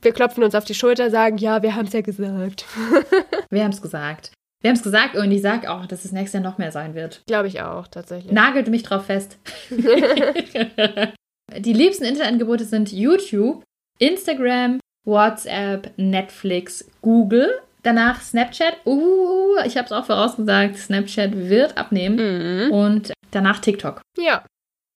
Wir 0.00 0.12
klopfen 0.12 0.44
uns 0.44 0.54
auf 0.54 0.64
die 0.64 0.74
Schulter, 0.74 1.10
sagen, 1.10 1.36
ja, 1.36 1.64
wir 1.64 1.74
haben's 1.74 1.92
ja 1.92 2.02
gesagt. 2.02 2.64
Wir 3.50 3.64
haben 3.64 3.72
es 3.72 3.82
gesagt. 3.82 4.30
Wir 4.60 4.70
haben 4.70 4.76
es 4.76 4.84
gesagt 4.84 5.16
und 5.16 5.32
ich 5.32 5.42
sage 5.42 5.68
auch, 5.68 5.86
dass 5.86 6.04
es 6.04 6.12
nächstes 6.12 6.40
Jahr 6.40 6.48
noch 6.48 6.58
mehr 6.58 6.70
sein 6.70 6.94
wird. 6.94 7.22
Glaube 7.26 7.48
ich 7.48 7.60
auch, 7.60 7.88
tatsächlich. 7.88 8.30
Nagelt 8.30 8.68
mich 8.68 8.84
drauf 8.84 9.06
fest. 9.06 9.36
Die 9.70 11.72
liebsten 11.72 12.04
Internetangebote 12.04 12.66
sind 12.66 12.92
YouTube, 12.92 13.64
Instagram, 13.98 14.78
WhatsApp, 15.04 15.90
Netflix, 15.96 16.88
Google, 17.02 17.52
danach 17.84 18.20
Snapchat. 18.20 18.78
Uh, 18.84 19.56
ich 19.64 19.76
habe 19.76 19.86
es 19.86 19.92
auch 19.92 20.04
vorausgesagt, 20.06 20.76
Snapchat 20.76 21.36
wird 21.48 21.78
abnehmen. 21.78 22.66
Mhm. 22.66 22.72
Und 22.72 23.12
danach 23.30 23.60
TikTok. 23.60 24.00
Ja, 24.18 24.42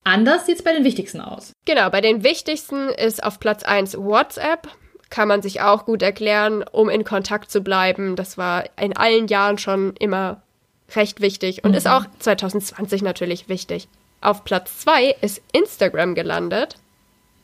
Anders 0.05 0.47
sieht 0.47 0.57
es 0.57 0.65
bei 0.65 0.73
den 0.73 0.85
wichtigsten 0.85 1.21
aus. 1.21 1.53
Genau, 1.67 1.91
bei 1.91 2.01
den 2.01 2.25
wichtigsten 2.25 2.89
ist 2.89 3.23
auf 3.23 3.39
Platz 3.41 3.63
1 3.63 3.99
WhatsApp. 3.99 4.69
Kann 5.11 5.29
man 5.29 5.43
sich 5.43 5.61
auch 5.61 5.85
gut 5.85 6.01
erklären, 6.01 6.63
um 6.63 6.89
in 6.89 7.05
Kontakt 7.05 7.51
zu 7.51 7.61
bleiben. 7.61 8.17
Das 8.17 8.39
war 8.39 8.65
in 8.81 8.97
allen 8.97 9.27
Jahren 9.27 9.59
schon 9.59 9.95
immer 9.99 10.41
recht 10.97 11.21
wichtig 11.21 11.63
und 11.63 11.73
Mhm. 11.73 11.77
ist 11.77 11.89
auch 11.89 12.07
2020 12.21 13.03
natürlich 13.03 13.51
wichtig. 13.51 13.89
Auf 14.23 14.45
Platz 14.45 14.79
2 14.79 15.17
ist 15.21 15.43
Instagram 15.53 16.15
gelandet 16.15 16.77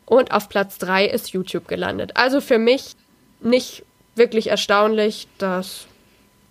und 0.07 0.33
auf 0.33 0.49
Platz 0.49 0.79
3 0.79 1.05
ist 1.07 1.33
YouTube 1.33 1.69
gelandet. 1.69 2.13
Also 2.15 2.41
für 2.41 2.59
mich 2.59 2.93
nicht 3.41 3.85
wirklich 4.15 4.49
erstaunlich. 4.49 5.29
Das 5.39 5.87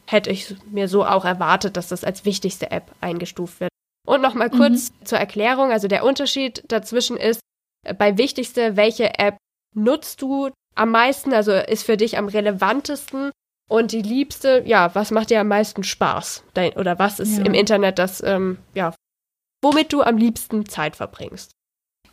hätte 0.05 0.29
ich 0.31 0.55
mir 0.69 0.87
so 0.87 1.05
auch 1.05 1.25
erwartet, 1.25 1.77
dass 1.77 1.87
das 1.87 2.03
als 2.03 2.25
wichtigste 2.25 2.71
App 2.71 2.91
eingestuft 3.01 3.59
wird. 3.59 3.69
Und 4.05 4.21
nochmal 4.21 4.49
kurz 4.49 4.91
zur 5.05 5.17
Erklärung. 5.17 5.71
Also 5.71 5.87
der 5.87 6.03
Unterschied 6.03 6.63
dazwischen 6.67 7.15
ist, 7.17 7.39
äh, 7.85 7.93
bei 7.93 8.17
wichtigste, 8.17 8.75
welche 8.75 9.17
App 9.17 9.37
nutzt 9.75 10.21
du 10.21 10.49
am 10.75 10.91
meisten, 10.91 11.33
also 11.33 11.51
ist 11.53 11.83
für 11.83 11.97
dich 11.97 12.17
am 12.17 12.27
relevantesten. 12.27 13.31
Und 13.69 13.91
die 13.93 14.01
liebste, 14.01 14.61
ja, 14.65 14.93
was 14.93 15.09
macht 15.11 15.29
dir 15.29 15.39
am 15.39 15.47
meisten 15.47 15.83
Spaß? 15.83 16.43
Dein, 16.53 16.73
oder 16.73 16.99
was 16.99 17.19
ist 17.19 17.37
Ja. 17.37 17.45
im 17.45 17.53
Internet 17.53 17.97
das, 17.97 18.21
ähm, 18.21 18.57
ja, 18.75 18.93
womit 19.63 19.93
du 19.93 20.01
am 20.01 20.17
liebsten 20.17 20.67
Zeit 20.67 20.97
verbringst? 20.97 21.51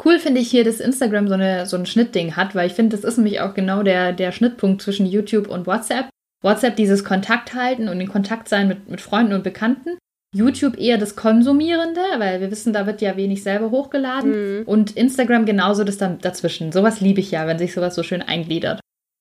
Cool 0.03 0.19
finde 0.19 0.41
ich 0.41 0.51
hier, 0.51 0.65
dass 0.65 0.81
Instagram 0.81 1.29
so, 1.29 1.35
eine, 1.35 1.67
so 1.67 1.77
ein 1.77 1.87
Schnittding 1.87 2.37
hat, 2.37 2.55
weil 2.55 2.67
ich 2.67 2.75
finde, 2.75 2.97
das 2.97 3.05
ist 3.05 3.17
nämlich 3.17 3.41
auch 3.41 3.55
genau 3.55 3.83
der, 3.83 4.13
der 4.13 4.33
Schnittpunkt 4.33 4.83
zwischen 4.83 5.07
YouTube 5.07 5.49
und 5.49 5.67
WhatsApp. 5.67 6.09
WhatsApp 6.43 6.77
dieses 6.77 7.05
Kontakt 7.05 7.55
halten 7.55 7.89
und 7.89 8.01
in 8.01 8.09
Kontakt 8.09 8.49
sein 8.49 8.69
mit, 8.69 8.89
mit 8.89 9.01
Freunden 9.01 9.35
und 9.35 9.45
Bekannten. 9.45 9.99
YouTube 10.35 10.79
eher 10.79 10.97
das 10.97 11.17
Konsumierende, 11.17 12.01
weil 12.19 12.41
wir 12.41 12.51
wissen, 12.51 12.73
da 12.73 12.87
wird 12.87 13.03
ja 13.03 13.17
wenig 13.17 13.43
selber 13.43 13.71
hochgeladen. 13.71 14.61
Mhm. 14.61 14.63
Und 14.65 14.97
Instagram 14.97 15.45
genauso 15.45 15.85
das 15.85 15.99
dann 15.99 16.19
dazwischen. 16.21 16.73
Sowas 16.73 17.01
liebe 17.01 17.21
ich 17.21 17.33
ja, 17.33 17.47
wenn 17.47 17.59
sich 17.59 17.75
sowas 17.75 17.95
so 17.95 18.03
schön 18.03 18.23
eingliedert. 18.23 18.81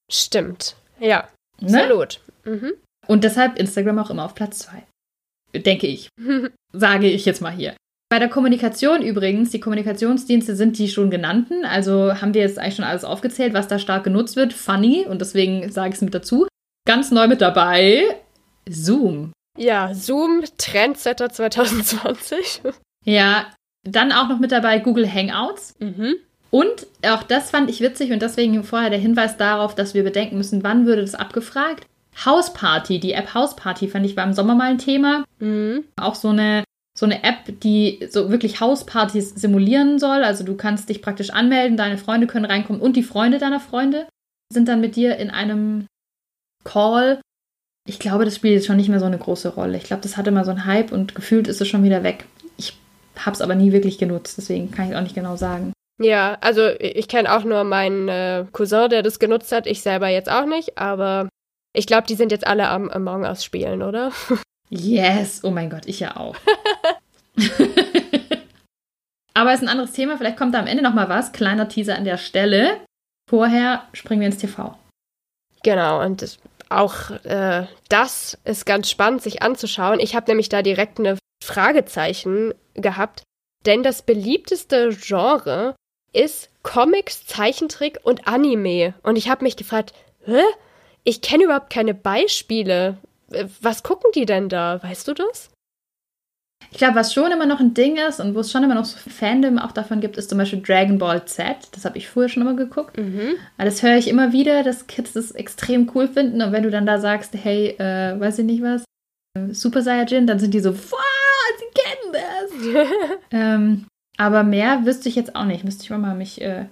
Stimmt. 0.09 0.75
Ja, 0.99 1.27
Ne? 1.61 1.81
absolut. 1.81 2.19
Mhm. 2.45 2.73
Und 3.07 3.23
deshalb 3.23 3.57
Instagram 3.57 3.99
auch 3.99 4.09
immer 4.09 4.25
auf 4.25 4.35
Platz 4.35 4.59
zwei. 4.59 4.83
Denke 5.53 5.87
ich. 5.87 6.09
Sage 6.73 7.09
ich 7.09 7.25
jetzt 7.25 7.41
mal 7.41 7.51
hier. 7.51 7.75
Bei 8.09 8.17
der 8.17 8.27
Kommunikation 8.27 9.03
übrigens, 9.03 9.51
die 9.51 9.59
Kommunikationsdienste 9.59 10.55
sind 10.55 10.79
die 10.79 10.89
schon 10.89 11.11
genannten. 11.11 11.63
Also 11.63 12.19
haben 12.19 12.33
wir 12.33 12.41
jetzt 12.41 12.57
eigentlich 12.57 12.75
schon 12.75 12.85
alles 12.85 13.03
aufgezählt, 13.03 13.53
was 13.53 13.67
da 13.67 13.77
stark 13.77 14.03
genutzt 14.03 14.35
wird. 14.35 14.51
Funny, 14.51 15.05
und 15.07 15.21
deswegen 15.21 15.71
sage 15.71 15.89
ich 15.89 15.95
es 15.95 16.01
mit 16.01 16.15
dazu. 16.15 16.47
Ganz 16.87 17.11
neu 17.11 17.27
mit 17.27 17.39
dabei, 17.39 18.03
Zoom. 18.67 19.31
Ja, 19.57 19.93
Zoom, 19.93 20.43
Trendsetter 20.57 21.29
2020. 21.29 22.61
Ja, 23.05 23.45
dann 23.83 24.11
auch 24.11 24.27
noch 24.27 24.39
mit 24.39 24.51
dabei 24.51 24.79
Google 24.79 25.11
Hangouts. 25.11 25.73
Mhm. 25.79 26.15
Und 26.51 26.85
auch 27.07 27.23
das 27.23 27.49
fand 27.49 27.69
ich 27.69 27.79
witzig 27.79 28.11
und 28.11 28.21
deswegen 28.21 28.61
vorher 28.63 28.89
der 28.89 28.99
Hinweis 28.99 29.37
darauf, 29.37 29.73
dass 29.73 29.93
wir 29.93 30.03
bedenken 30.03 30.37
müssen, 30.37 30.63
wann 30.63 30.85
würde 30.85 31.01
das 31.01 31.15
abgefragt. 31.15 31.85
Hausparty, 32.25 32.99
die 32.99 33.13
App 33.13 33.33
Hausparty 33.33 33.87
fand 33.87 34.05
ich 34.05 34.17
war 34.17 34.25
im 34.25 34.33
Sommer 34.33 34.53
mal 34.53 34.71
ein 34.71 34.79
Thema. 34.79 35.23
Mhm. 35.39 35.85
auch 35.95 36.15
so 36.15 36.27
eine, 36.27 36.65
so 36.99 37.05
eine 37.05 37.23
App, 37.23 37.61
die 37.61 38.05
so 38.09 38.29
wirklich 38.29 38.59
Hauspartys 38.59 39.29
simulieren 39.29 39.99
soll. 39.99 40.21
Also 40.21 40.43
du 40.43 40.57
kannst 40.57 40.89
dich 40.89 41.01
praktisch 41.01 41.29
anmelden, 41.29 41.77
deine 41.77 41.97
Freunde 41.97 42.27
können 42.27 42.43
reinkommen 42.43 42.81
und 42.81 42.97
die 42.97 43.03
Freunde 43.03 43.37
deiner 43.37 43.61
Freunde 43.61 44.05
sind 44.51 44.67
dann 44.67 44.81
mit 44.81 44.97
dir 44.97 45.15
in 45.15 45.29
einem 45.29 45.85
Call. 46.65 47.21
Ich 47.87 47.99
glaube, 47.99 48.25
das 48.25 48.35
spielt 48.35 48.55
jetzt 48.55 48.67
schon 48.67 48.75
nicht 48.75 48.89
mehr 48.89 48.99
so 48.99 49.05
eine 49.05 49.17
große 49.17 49.47
Rolle. 49.47 49.77
Ich 49.77 49.85
glaube, 49.85 50.03
das 50.03 50.17
hatte 50.17 50.31
mal 50.31 50.43
so 50.43 50.51
einen 50.51 50.65
Hype 50.65 50.91
und 50.91 51.15
gefühlt 51.15 51.47
ist 51.47 51.61
es 51.61 51.69
schon 51.69 51.85
wieder 51.85 52.03
weg. 52.03 52.25
Ich 52.57 52.77
habe 53.17 53.33
es 53.33 53.39
aber 53.39 53.55
nie 53.55 53.71
wirklich 53.71 53.97
genutzt, 53.97 54.37
deswegen 54.37 54.69
kann 54.69 54.89
ich 54.89 54.97
auch 54.97 55.01
nicht 55.01 55.15
genau 55.15 55.37
sagen. 55.37 55.71
Ja, 56.01 56.37
also 56.41 56.67
ich 56.79 57.07
kenne 57.07 57.33
auch 57.33 57.45
nur 57.45 57.63
meinen 57.63 58.09
äh, 58.09 58.45
Cousin, 58.51 58.89
der 58.89 59.03
das 59.03 59.19
genutzt 59.19 59.53
hat. 59.53 59.67
Ich 59.67 59.81
selber 59.81 60.09
jetzt 60.09 60.29
auch 60.29 60.45
nicht, 60.45 60.77
aber 60.77 61.29
ich 61.73 61.87
glaube, 61.87 62.07
die 62.07 62.15
sind 62.15 62.33
jetzt 62.33 62.45
alle 62.45 62.67
am 62.67 62.89
Among 62.89 63.23
Us 63.23 63.45
spielen, 63.45 63.83
oder? 63.83 64.11
Yes, 64.69 65.43
oh 65.43 65.51
mein 65.51 65.69
Gott, 65.69 65.85
ich 65.87 65.99
ja 65.99 66.15
auch. 66.17 66.35
Aber 69.33 69.51
es 69.53 69.61
ist 69.61 69.67
ein 69.67 69.69
anderes 69.69 69.93
Thema, 69.93 70.17
vielleicht 70.17 70.37
kommt 70.37 70.53
da 70.53 70.59
am 70.59 70.67
Ende 70.67 70.83
noch 70.83 70.93
mal 70.93 71.09
was. 71.09 71.31
Kleiner 71.31 71.67
Teaser 71.69 71.95
an 71.95 72.03
der 72.03 72.17
Stelle. 72.17 72.81
Vorher 73.29 73.87
springen 73.93 74.21
wir 74.21 74.27
ins 74.27 74.37
TV. 74.37 74.77
Genau, 75.63 76.03
und 76.03 76.21
das, 76.21 76.39
auch 76.69 77.11
äh, 77.23 77.65
das 77.89 78.37
ist 78.45 78.65
ganz 78.65 78.89
spannend, 78.89 79.21
sich 79.21 79.41
anzuschauen. 79.41 79.99
Ich 79.99 80.15
habe 80.15 80.29
nämlich 80.29 80.49
da 80.49 80.61
direkt 80.61 80.99
eine 80.99 81.17
Fragezeichen 81.43 82.53
gehabt, 82.75 83.23
denn 83.65 83.83
das 83.83 84.01
beliebteste 84.03 84.89
Genre 84.89 85.75
ist 86.13 86.49
Comics, 86.63 87.25
Zeichentrick 87.25 87.99
und 88.03 88.27
Anime. 88.27 88.93
Und 89.03 89.17
ich 89.17 89.29
habe 89.29 89.43
mich 89.43 89.57
gefragt, 89.57 89.93
hä? 90.25 90.41
Ich 91.03 91.21
kenne 91.21 91.45
überhaupt 91.45 91.71
keine 91.71 91.93
Beispiele. 91.93 92.97
Äh, 93.31 93.47
was 93.61 93.83
gucken 93.83 94.11
die 94.13 94.25
denn 94.25 94.49
da? 94.49 94.81
Weißt 94.81 95.07
du 95.07 95.13
das? 95.13 95.49
Ich 96.71 96.77
glaube, 96.77 96.95
was 96.95 97.13
schon 97.13 97.31
immer 97.31 97.45
noch 97.45 97.59
ein 97.59 97.73
Ding 97.73 97.97
ist 97.97 98.19
und 98.19 98.35
wo 98.35 98.41
es 98.41 98.51
schon 98.51 98.63
immer 98.63 98.75
noch 98.75 98.85
so 98.85 98.97
Fandom 99.09 99.57
auch 99.57 99.71
davon 99.71 100.01
gibt, 100.01 100.17
ist 100.17 100.29
zum 100.29 100.37
Beispiel 100.37 100.61
Dragon 100.61 100.99
Ball 100.99 101.25
Z. 101.25 101.69
Das 101.71 101.85
habe 101.85 101.97
ich 101.97 102.07
früher 102.07 102.29
schon 102.29 102.43
immer 102.43 102.55
geguckt. 102.55 102.97
Mhm. 102.97 103.35
Das 103.57 103.81
höre 103.81 103.97
ich 103.97 104.07
immer 104.07 104.33
wieder, 104.33 104.63
dass 104.63 104.85
Kids 104.85 105.13
das 105.13 105.31
extrem 105.31 105.89
cool 105.95 106.07
finden. 106.07 106.41
Und 106.41 106.51
wenn 106.51 106.63
du 106.63 106.69
dann 106.69 106.85
da 106.85 106.99
sagst, 106.99 107.33
hey, 107.33 107.69
äh, 107.79 108.19
weiß 108.19 108.39
ich 108.39 108.45
nicht 108.45 108.61
was, 108.61 108.83
Super 109.51 109.81
Saiyajin, 109.81 110.27
dann 110.27 110.39
sind 110.39 110.53
die 110.53 110.59
so, 110.59 110.75
wow, 110.75 110.99
sie 111.57 111.81
kennen 111.81 112.13
das. 112.13 112.87
ähm, 113.31 113.87
aber 114.17 114.43
mehr 114.43 114.85
wüsste 114.85 115.09
ich 115.09 115.15
jetzt 115.15 115.35
auch 115.35 115.45
nicht. 115.45 115.63
Müsste 115.63 115.83
ich 115.83 115.89
mal 115.89 116.15
mich 116.15 116.41
äh, 116.41 116.65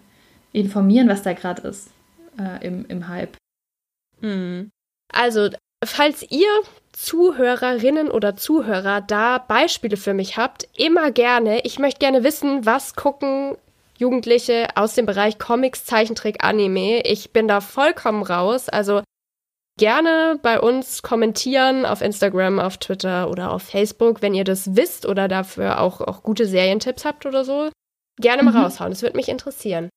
informieren, 0.51 1.07
was 1.07 1.23
da 1.23 1.33
gerade 1.33 1.67
ist 1.67 1.89
äh, 2.37 2.65
im, 2.65 2.85
im 2.87 3.07
Hype. 3.07 3.37
Mhm. 4.21 4.69
Also, 5.13 5.49
falls 5.83 6.23
ihr 6.29 6.49
Zuhörerinnen 6.93 8.09
oder 8.09 8.35
Zuhörer 8.35 9.01
da 9.01 9.37
Beispiele 9.37 9.97
für 9.97 10.13
mich 10.13 10.37
habt, 10.37 10.67
immer 10.75 11.11
gerne. 11.11 11.61
Ich 11.61 11.77
möchte 11.77 11.99
gerne 11.99 12.23
wissen, 12.23 12.65
was 12.65 12.95
gucken 12.95 13.55
Jugendliche 13.97 14.67
aus 14.75 14.93
dem 14.93 15.05
Bereich 15.05 15.37
Comics, 15.39 15.85
Zeichentrick, 15.85 16.43
Anime. 16.43 17.01
Ich 17.01 17.33
bin 17.33 17.47
da 17.47 17.61
vollkommen 17.61 18.23
raus. 18.23 18.69
Also 18.69 19.01
gerne 19.79 20.39
bei 20.41 20.59
uns 20.59 21.03
kommentieren 21.03 21.85
auf 21.85 22.01
Instagram, 22.01 22.59
auf 22.59 22.77
Twitter 22.77 23.29
oder 23.29 23.51
auf 23.51 23.63
Facebook, 23.63 24.21
wenn 24.21 24.33
ihr 24.33 24.43
das 24.43 24.75
wisst 24.75 25.05
oder 25.05 25.27
dafür 25.27 25.79
auch, 25.79 26.01
auch 26.01 26.23
gute 26.23 26.45
Serientipps 26.45 27.05
habt 27.05 27.25
oder 27.25 27.45
so. 27.45 27.69
Gerne 28.19 28.43
mal 28.43 28.51
mhm. 28.51 28.61
raushauen. 28.61 28.91
Das 28.91 29.03
würde 29.03 29.17
mich 29.17 29.29
interessieren. 29.29 29.89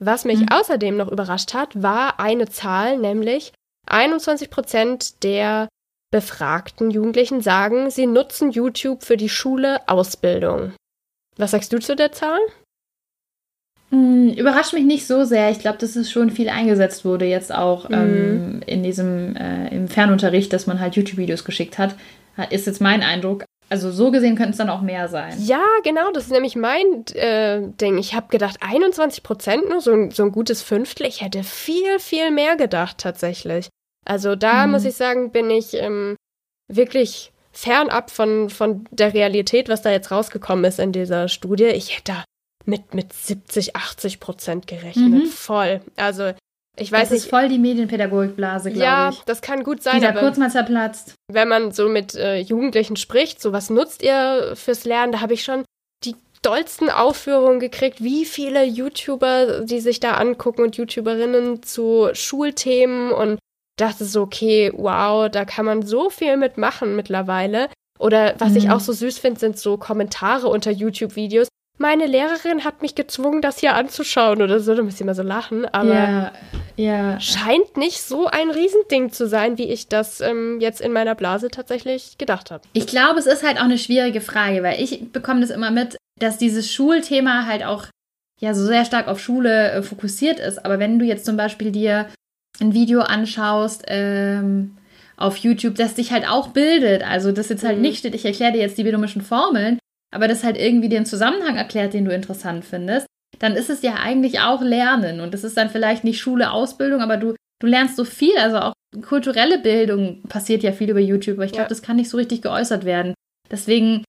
Was 0.00 0.24
mich 0.24 0.40
mhm. 0.40 0.48
außerdem 0.50 0.96
noch 0.96 1.08
überrascht 1.08 1.54
hat, 1.54 1.82
war 1.82 2.18
eine 2.18 2.48
Zahl, 2.48 2.98
nämlich 2.98 3.52
21 3.86 4.50
Prozent 4.50 5.22
der 5.22 5.68
befragten 6.12 6.90
Jugendlichen 6.90 7.40
sagen, 7.40 7.90
sie 7.90 8.06
nutzen 8.06 8.50
YouTube 8.50 9.02
für 9.02 9.16
die 9.16 9.28
Schule 9.28 9.88
Ausbildung. 9.88 10.72
Was 11.36 11.50
sagst 11.50 11.72
du 11.72 11.78
zu 11.78 11.96
der 11.96 12.12
Zahl? 12.12 12.40
Hm, 13.90 14.32
überrascht 14.32 14.72
mich 14.72 14.84
nicht 14.84 15.06
so 15.06 15.24
sehr. 15.24 15.50
Ich 15.50 15.60
glaube, 15.60 15.78
dass 15.78 15.94
es 15.96 16.10
schon 16.10 16.30
viel 16.30 16.48
eingesetzt 16.48 17.04
wurde, 17.04 17.26
jetzt 17.26 17.54
auch 17.54 17.88
mhm. 17.88 17.94
ähm, 17.94 18.62
in 18.66 18.82
diesem 18.82 19.36
äh, 19.36 19.68
im 19.68 19.88
Fernunterricht, 19.88 20.52
dass 20.52 20.66
man 20.66 20.80
halt 20.80 20.96
YouTube-Videos 20.96 21.44
geschickt 21.44 21.78
hat. 21.78 21.94
Ist 22.50 22.66
jetzt 22.66 22.80
mein 22.80 23.02
Eindruck. 23.02 23.44
Also 23.68 23.90
so 23.90 24.10
gesehen 24.10 24.36
könnten 24.36 24.52
es 24.52 24.58
dann 24.58 24.70
auch 24.70 24.82
mehr 24.82 25.08
sein. 25.08 25.34
Ja, 25.40 25.64
genau, 25.82 26.12
das 26.12 26.24
ist 26.24 26.32
nämlich 26.32 26.54
mein 26.54 27.04
äh, 27.14 27.62
Ding. 27.80 27.98
Ich 27.98 28.14
habe 28.14 28.28
gedacht, 28.28 28.58
21 28.60 29.22
Prozent 29.24 29.68
nur, 29.68 29.80
so 29.80 29.92
ein, 29.92 30.10
so 30.12 30.22
ein 30.22 30.30
gutes 30.30 30.62
Fünftel. 30.62 31.06
Ich 31.06 31.22
hätte 31.22 31.42
viel, 31.42 31.98
viel 31.98 32.30
mehr 32.30 32.56
gedacht 32.56 32.98
tatsächlich. 32.98 33.68
Also 34.06 34.36
da 34.36 34.66
mhm. 34.66 34.72
muss 34.72 34.84
ich 34.84 34.94
sagen, 34.94 35.30
bin 35.30 35.50
ich 35.50 35.74
ähm, 35.74 36.16
wirklich 36.72 37.32
fernab 37.52 38.10
von, 38.10 38.50
von 38.50 38.86
der 38.90 39.14
Realität, 39.14 39.68
was 39.68 39.82
da 39.82 39.90
jetzt 39.90 40.10
rausgekommen 40.10 40.64
ist 40.64 40.78
in 40.78 40.92
dieser 40.92 41.28
Studie. 41.28 41.64
Ich 41.64 41.96
hätte 41.96 42.12
da 42.12 42.24
mit, 42.64 42.94
mit 42.94 43.12
70, 43.12 43.76
80 43.76 44.20
Prozent 44.20 44.66
gerechnet. 44.66 45.24
Mhm. 45.24 45.26
Voll. 45.26 45.80
Also 45.96 46.32
ich 46.78 46.92
weiß 46.92 47.08
das 47.08 47.10
nicht. 47.10 47.24
ist 47.24 47.30
voll 47.30 47.48
die 47.48 47.58
Medienpädagogikblase, 47.58 48.70
glaube 48.70 48.84
ja, 48.84 49.08
ich. 49.08 49.16
Ja, 49.16 49.22
das 49.24 49.40
kann 49.40 49.64
gut 49.64 49.82
sein. 49.82 49.96
Die 49.96 50.02
da 50.02 50.12
kurz 50.12 50.36
mal 50.36 50.50
zerplatzt. 50.50 51.14
Wenn 51.32 51.48
man 51.48 51.72
so 51.72 51.88
mit 51.88 52.14
äh, 52.14 52.38
Jugendlichen 52.38 52.96
spricht, 52.96 53.40
so 53.40 53.52
was 53.52 53.70
nutzt 53.70 54.02
ihr 54.02 54.52
fürs 54.54 54.84
Lernen, 54.84 55.12
da 55.12 55.20
habe 55.22 55.32
ich 55.32 55.42
schon 55.42 55.64
die 56.04 56.14
dollsten 56.42 56.90
Aufführungen 56.90 57.60
gekriegt, 57.60 58.02
wie 58.02 58.26
viele 58.26 58.64
YouTuber, 58.64 59.62
die 59.64 59.80
sich 59.80 60.00
da 60.00 60.14
angucken 60.14 60.62
und 60.62 60.76
YouTuberinnen 60.76 61.62
zu 61.62 62.10
Schulthemen 62.12 63.10
und 63.10 63.38
dachte 63.76 64.04
so, 64.04 64.22
okay, 64.22 64.72
wow, 64.74 65.30
da 65.30 65.44
kann 65.44 65.66
man 65.66 65.82
so 65.82 66.10
viel 66.10 66.36
mitmachen 66.36 66.96
mittlerweile. 66.96 67.68
Oder 67.98 68.34
was 68.38 68.50
mhm. 68.50 68.56
ich 68.56 68.70
auch 68.70 68.80
so 68.80 68.92
süß 68.92 69.18
finde, 69.18 69.40
sind 69.40 69.58
so 69.58 69.76
Kommentare 69.76 70.48
unter 70.48 70.70
YouTube-Videos. 70.70 71.48
Meine 71.78 72.06
Lehrerin 72.06 72.64
hat 72.64 72.80
mich 72.80 72.94
gezwungen, 72.94 73.42
das 73.42 73.58
hier 73.58 73.74
anzuschauen 73.74 74.40
oder 74.40 74.60
so. 74.60 74.74
Da 74.74 74.82
müsst 74.82 74.98
ihr 74.98 75.06
mal 75.06 75.14
so 75.14 75.22
lachen. 75.22 75.66
Aber 75.66 75.94
ja, 75.94 76.32
ja. 76.76 77.20
scheint 77.20 77.76
nicht 77.76 78.00
so 78.00 78.26
ein 78.26 78.50
Riesending 78.50 79.12
zu 79.12 79.28
sein, 79.28 79.58
wie 79.58 79.68
ich 79.70 79.88
das 79.88 80.22
ähm, 80.22 80.58
jetzt 80.60 80.80
in 80.80 80.92
meiner 80.92 81.14
Blase 81.14 81.48
tatsächlich 81.48 82.16
gedacht 82.16 82.50
habe. 82.50 82.62
Ich 82.72 82.86
glaube, 82.86 83.18
es 83.18 83.26
ist 83.26 83.42
halt 83.42 83.58
auch 83.58 83.64
eine 83.64 83.78
schwierige 83.78 84.22
Frage, 84.22 84.62
weil 84.62 84.80
ich 84.80 85.12
bekomme 85.12 85.42
das 85.42 85.50
immer 85.50 85.70
mit, 85.70 85.96
dass 86.18 86.38
dieses 86.38 86.72
Schulthema 86.72 87.44
halt 87.46 87.62
auch 87.62 87.86
ja 88.40 88.54
so 88.54 88.64
sehr 88.64 88.86
stark 88.86 89.08
auf 89.08 89.20
Schule 89.20 89.72
äh, 89.72 89.82
fokussiert 89.82 90.40
ist. 90.40 90.64
Aber 90.64 90.78
wenn 90.78 90.98
du 90.98 91.04
jetzt 91.04 91.26
zum 91.26 91.36
Beispiel 91.36 91.72
dir 91.72 92.06
ein 92.60 92.74
Video 92.74 93.00
anschaust 93.00 93.84
ähm, 93.88 94.76
auf 95.16 95.38
YouTube, 95.38 95.74
das 95.74 95.94
dich 95.94 96.12
halt 96.12 96.28
auch 96.28 96.48
bildet. 96.48 97.02
Also 97.02 97.32
das 97.32 97.48
jetzt 97.48 97.64
halt 97.64 97.76
mhm. 97.76 97.82
nicht 97.82 97.98
steht, 97.98 98.14
ich 98.14 98.24
erkläre 98.24 98.52
dir 98.52 98.60
jetzt 98.60 98.78
die 98.78 98.84
binomischen 98.84 99.22
Formeln, 99.22 99.78
aber 100.14 100.28
das 100.28 100.44
halt 100.44 100.56
irgendwie 100.56 100.88
den 100.88 101.06
Zusammenhang 101.06 101.56
erklärt, 101.56 101.94
den 101.94 102.04
du 102.04 102.14
interessant 102.14 102.64
findest, 102.64 103.06
dann 103.38 103.54
ist 103.54 103.70
es 103.70 103.82
ja 103.82 103.94
eigentlich 103.94 104.40
auch 104.40 104.62
Lernen. 104.62 105.20
Und 105.20 105.34
das 105.34 105.44
ist 105.44 105.56
dann 105.56 105.70
vielleicht 105.70 106.04
nicht 106.04 106.20
Schule, 106.20 106.52
Ausbildung, 106.52 107.00
aber 107.00 107.16
du, 107.16 107.34
du 107.60 107.66
lernst 107.66 107.96
so 107.96 108.04
viel. 108.04 108.36
Also 108.38 108.58
auch 108.58 108.72
kulturelle 109.02 109.58
Bildung 109.58 110.22
passiert 110.22 110.62
ja 110.62 110.72
viel 110.72 110.90
über 110.90 111.00
YouTube, 111.00 111.36
aber 111.36 111.44
ich 111.44 111.52
glaube, 111.52 111.64
ja. 111.64 111.68
das 111.68 111.82
kann 111.82 111.96
nicht 111.96 112.10
so 112.10 112.16
richtig 112.16 112.42
geäußert 112.42 112.84
werden. 112.84 113.14
Deswegen, 113.50 114.04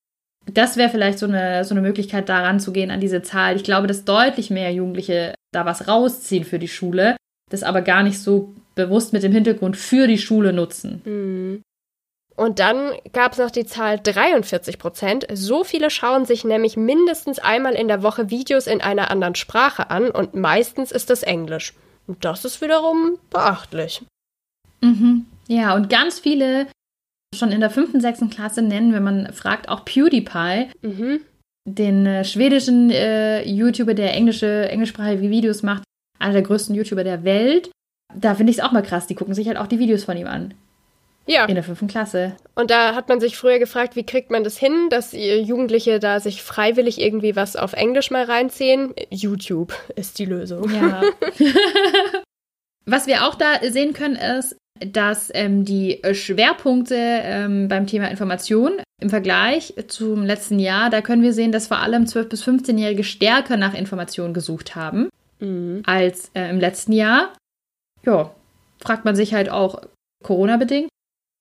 das 0.50 0.76
wäre 0.76 0.88
vielleicht 0.88 1.18
so 1.18 1.26
eine, 1.26 1.64
so 1.64 1.74
eine 1.74 1.82
Möglichkeit, 1.82 2.28
da 2.28 2.40
ranzugehen 2.40 2.90
an 2.90 3.00
diese 3.00 3.22
Zahl. 3.22 3.56
Ich 3.56 3.64
glaube, 3.64 3.86
dass 3.86 4.04
deutlich 4.04 4.50
mehr 4.50 4.72
Jugendliche 4.72 5.34
da 5.52 5.66
was 5.66 5.88
rausziehen 5.88 6.44
für 6.44 6.58
die 6.58 6.68
Schule, 6.68 7.16
das 7.48 7.62
aber 7.62 7.82
gar 7.82 8.02
nicht 8.02 8.18
so 8.18 8.54
bewusst 8.74 9.12
mit 9.12 9.22
dem 9.22 9.32
Hintergrund 9.32 9.76
für 9.76 10.06
die 10.06 10.18
Schule 10.18 10.52
nutzen. 10.52 11.02
Mhm. 11.04 11.62
Und 12.36 12.60
dann 12.60 12.92
gab 13.12 13.32
es 13.32 13.38
noch 13.38 13.50
die 13.50 13.66
Zahl 13.66 13.98
43 13.98 14.78
Prozent. 14.78 15.26
So 15.32 15.64
viele 15.64 15.90
schauen 15.90 16.24
sich 16.24 16.44
nämlich 16.44 16.76
mindestens 16.76 17.40
einmal 17.40 17.74
in 17.74 17.88
der 17.88 18.04
Woche 18.04 18.30
Videos 18.30 18.68
in 18.68 18.80
einer 18.80 19.10
anderen 19.10 19.34
Sprache 19.34 19.90
an 19.90 20.12
und 20.12 20.34
meistens 20.34 20.92
ist 20.92 21.10
das 21.10 21.24
Englisch. 21.24 21.74
Und 22.06 22.24
das 22.24 22.44
ist 22.44 22.62
wiederum 22.62 23.18
beachtlich. 23.30 24.02
Mhm. 24.80 25.26
Ja, 25.48 25.74
und 25.74 25.90
ganz 25.90 26.20
viele 26.20 26.68
schon 27.34 27.50
in 27.50 27.60
der 27.60 27.70
fünften, 27.70 28.00
sechsten 28.00 28.30
Klasse 28.30 28.62
nennen, 28.62 28.92
wenn 28.92 29.02
man 29.02 29.32
fragt, 29.32 29.68
auch 29.68 29.84
PewDiePie. 29.84 30.68
Mhm. 30.82 31.20
Den 31.64 32.06
äh, 32.06 32.24
schwedischen 32.24 32.90
äh, 32.90 33.42
YouTuber, 33.42 33.94
der 33.94 34.14
englische, 34.14 34.68
englischsprachige 34.68 35.28
Videos 35.28 35.64
macht, 35.64 35.82
einer 36.18 36.32
der 36.32 36.42
größten 36.42 36.74
YouTuber 36.74 37.04
der 37.04 37.24
Welt. 37.24 37.70
Da 38.14 38.34
finde 38.34 38.50
ich 38.50 38.58
es 38.58 38.64
auch 38.64 38.72
mal 38.72 38.82
krass. 38.82 39.06
Die 39.06 39.14
gucken 39.14 39.34
sich 39.34 39.48
halt 39.48 39.58
auch 39.58 39.66
die 39.66 39.78
Videos 39.78 40.04
von 40.04 40.16
ihm 40.16 40.26
an. 40.26 40.54
Ja. 41.28 41.44
In 41.44 41.54
der 41.54 41.64
fünften 41.64 41.88
Klasse. 41.88 42.36
Und 42.54 42.70
da 42.70 42.94
hat 42.94 43.10
man 43.10 43.20
sich 43.20 43.36
früher 43.36 43.58
gefragt, 43.58 43.96
wie 43.96 44.06
kriegt 44.06 44.30
man 44.30 44.44
das 44.44 44.56
hin, 44.56 44.88
dass 44.88 45.12
Jugendliche 45.12 45.98
da 46.00 46.20
sich 46.20 46.42
freiwillig 46.42 47.00
irgendwie 47.00 47.36
was 47.36 47.54
auf 47.54 47.74
Englisch 47.74 48.10
mal 48.10 48.24
reinziehen? 48.24 48.94
YouTube 49.10 49.74
ist 49.94 50.18
die 50.18 50.24
Lösung. 50.24 50.70
Ja. 50.70 51.02
was 52.86 53.06
wir 53.06 53.26
auch 53.26 53.34
da 53.34 53.60
sehen 53.68 53.92
können, 53.92 54.16
ist, 54.16 54.56
dass 54.80 55.30
ähm, 55.34 55.66
die 55.66 56.00
Schwerpunkte 56.12 56.96
ähm, 56.96 57.68
beim 57.68 57.86
Thema 57.86 58.10
Information 58.10 58.80
im 59.00 59.10
Vergleich 59.10 59.74
zum 59.88 60.24
letzten 60.24 60.58
Jahr, 60.58 60.88
da 60.88 61.02
können 61.02 61.22
wir 61.22 61.34
sehen, 61.34 61.52
dass 61.52 61.66
vor 61.66 61.78
allem 61.78 62.04
12- 62.04 62.24
bis 62.24 62.42
15-Jährige 62.42 63.04
stärker 63.04 63.58
nach 63.58 63.74
Informationen 63.74 64.32
gesucht 64.32 64.76
haben 64.76 65.10
mhm. 65.40 65.82
als 65.86 66.30
äh, 66.34 66.48
im 66.50 66.60
letzten 66.60 66.92
Jahr. 66.92 67.32
Ja, 68.04 68.34
fragt 68.80 69.04
man 69.04 69.16
sich 69.16 69.34
halt 69.34 69.50
auch 69.50 69.82
Corona-bedingt. 70.24 70.88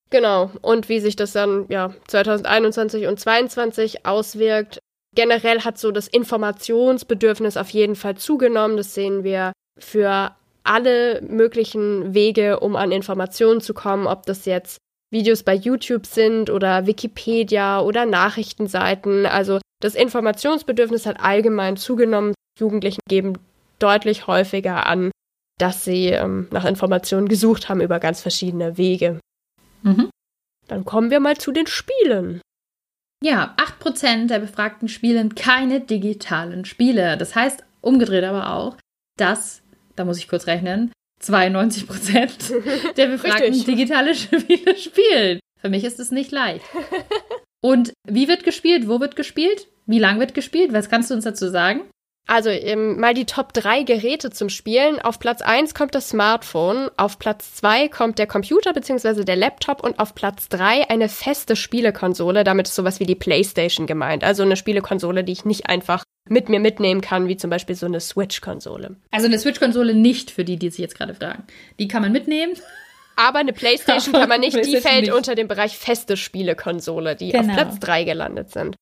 Genau. 0.10 0.52
Und 0.62 0.90
wie 0.90 1.00
sich 1.00 1.16
das 1.16 1.34
dann 1.34 1.66
ja 1.70 1.94
2021 2.08 3.08
und 3.08 3.20
2022 3.20 4.06
auswirkt. 4.06 4.80
Generell 5.16 5.62
hat 5.62 5.78
so 5.78 5.92
das 5.92 6.08
Informationsbedürfnis 6.08 7.58
auf 7.58 7.70
jeden 7.70 7.96
Fall 7.96 8.16
zugenommen. 8.16 8.78
Das 8.78 8.94
sehen 8.94 9.24
wir 9.24 9.52
für 9.80 10.36
alle 10.64 11.22
möglichen 11.22 12.14
Wege, 12.14 12.60
um 12.60 12.76
an 12.76 12.92
Informationen 12.92 13.62
zu 13.62 13.74
kommen, 13.74 14.06
ob 14.06 14.26
das 14.26 14.46
jetzt 14.46 14.78
Videos 15.12 15.44
bei 15.44 15.56
YouTube 15.56 16.06
sind 16.06 16.50
oder 16.50 16.86
Wikipedia 16.86 17.82
oder 17.82 18.06
Nachrichtenseiten. 18.06 19.26
Also 19.26 19.60
das 19.82 19.96
Informationsbedürfnis 19.96 21.06
hat 21.06 21.20
allgemein 21.22 21.78
zugenommen. 21.78 22.34
Jugendlichen 22.60 23.02
geben 23.08 23.34
deutlich 23.80 24.28
häufiger 24.28 24.86
an, 24.86 25.12
dass 25.58 25.84
sie 25.84 26.08
ähm, 26.08 26.48
nach 26.52 26.66
Informationen 26.66 27.28
gesucht 27.28 27.70
haben 27.70 27.82
über 27.82 28.00
ganz 28.00 28.22
verschiedene 28.22 28.78
Wege. 28.78 29.20
Mhm. 29.82 30.10
Dann 30.68 30.86
kommen 30.86 31.12
wir 31.12 31.20
mal 31.20 31.38
zu 31.38 31.52
den 31.52 31.68
Spielen. 31.68 32.42
Ja, 33.24 33.56
8% 33.58 34.28
der 34.28 34.40
Befragten 34.40 34.88
spielen 34.88 35.34
keine 35.34 35.82
digitalen 35.82 36.66
Spiele. 36.66 37.18
Das 37.18 37.36
heißt 37.36 37.64
umgedreht 37.82 38.24
aber 38.24 38.54
auch, 38.54 38.78
dass, 39.18 39.64
da 39.96 40.06
muss 40.06 40.20
ich 40.20 40.28
kurz 40.28 40.46
rechnen, 40.46 40.92
92% 41.24 42.94
der 42.96 43.08
Befragten 43.08 43.66
digitale 43.66 44.14
Spiele 44.14 44.76
spielen. 44.76 45.40
Für 45.60 45.70
mich 45.70 45.84
ist 45.84 46.00
es 46.00 46.12
nicht 46.12 46.32
leicht. 46.32 46.66
Und 47.64 47.94
wie 48.08 48.28
wird 48.28 48.44
gespielt? 48.44 48.88
Wo 48.88 49.00
wird 49.00 49.16
gespielt? 49.16 49.68
Wie 49.88 50.00
lang 50.00 50.20
wird 50.20 50.36
gespielt? 50.36 50.74
Was 50.74 50.90
kannst 50.90 51.10
du 51.10 51.16
uns 51.16 51.24
dazu 51.24 51.50
sagen? 51.50 51.82
Also 52.28 52.50
ähm, 52.50 53.00
mal 53.00 53.14
die 53.14 53.26
Top 53.26 53.54
3 53.54 53.84
Geräte 53.84 54.30
zum 54.32 54.50
Spielen. 54.50 55.00
Auf 55.00 55.18
Platz 55.18 55.42
1 55.42 55.74
kommt 55.74 55.96
das 55.96 56.10
Smartphone, 56.10 56.90
auf 56.98 57.20
Platz 57.20 57.56
2 57.56 57.88
kommt 57.88 58.20
der 58.20 58.28
Computer 58.28 58.74
bzw. 58.74 59.24
der 59.24 59.38
Laptop 59.38 59.82
und 59.82 59.98
auf 59.98 60.14
Platz 60.14 60.50
3 60.50 60.90
eine 60.90 61.08
feste 61.08 61.56
Spielekonsole. 61.56 62.44
Damit 62.44 62.68
ist 62.68 62.76
sowas 62.76 63.00
wie 63.00 63.06
die 63.06 63.16
PlayStation 63.16 63.88
gemeint. 63.88 64.26
Also 64.26 64.44
eine 64.44 64.58
Spielekonsole, 64.58 65.24
die 65.24 65.32
ich 65.32 65.46
nicht 65.46 65.68
einfach 65.70 66.04
mit 66.30 66.50
mir 66.50 66.60
mitnehmen 66.60 67.00
kann, 67.00 67.30
wie 67.30 67.38
zum 67.38 67.50
Beispiel 67.50 67.76
so 67.76 67.86
eine 67.86 68.02
Switch-Konsole. 68.02 68.98
Also 69.12 69.28
eine 69.28 69.40
Switch-Konsole 69.40 69.94
nicht 69.94 70.30
für 70.30 70.44
die, 70.44 70.58
die 70.58 70.70
sich 70.70 70.80
jetzt 70.80 70.98
gerade 70.98 71.14
fragen. 71.14 71.44
Die 71.80 71.88
kann 71.88 72.02
man 72.02 72.12
mitnehmen. 72.12 72.54
Aber 73.16 73.40
eine 73.40 73.54
PlayStation 73.54 74.14
kann 74.14 74.28
man 74.28 74.42
nicht, 74.42 74.56
die 74.66 74.78
fällt 74.78 75.04
nicht. 75.04 75.14
unter 75.14 75.34
den 75.34 75.48
Bereich 75.48 75.78
feste 75.78 76.18
Spielekonsole, 76.18 77.16
die 77.16 77.32
genau. 77.32 77.48
auf 77.48 77.56
Platz 77.56 77.80
3 77.80 78.04
gelandet 78.04 78.52
sind. 78.52 78.76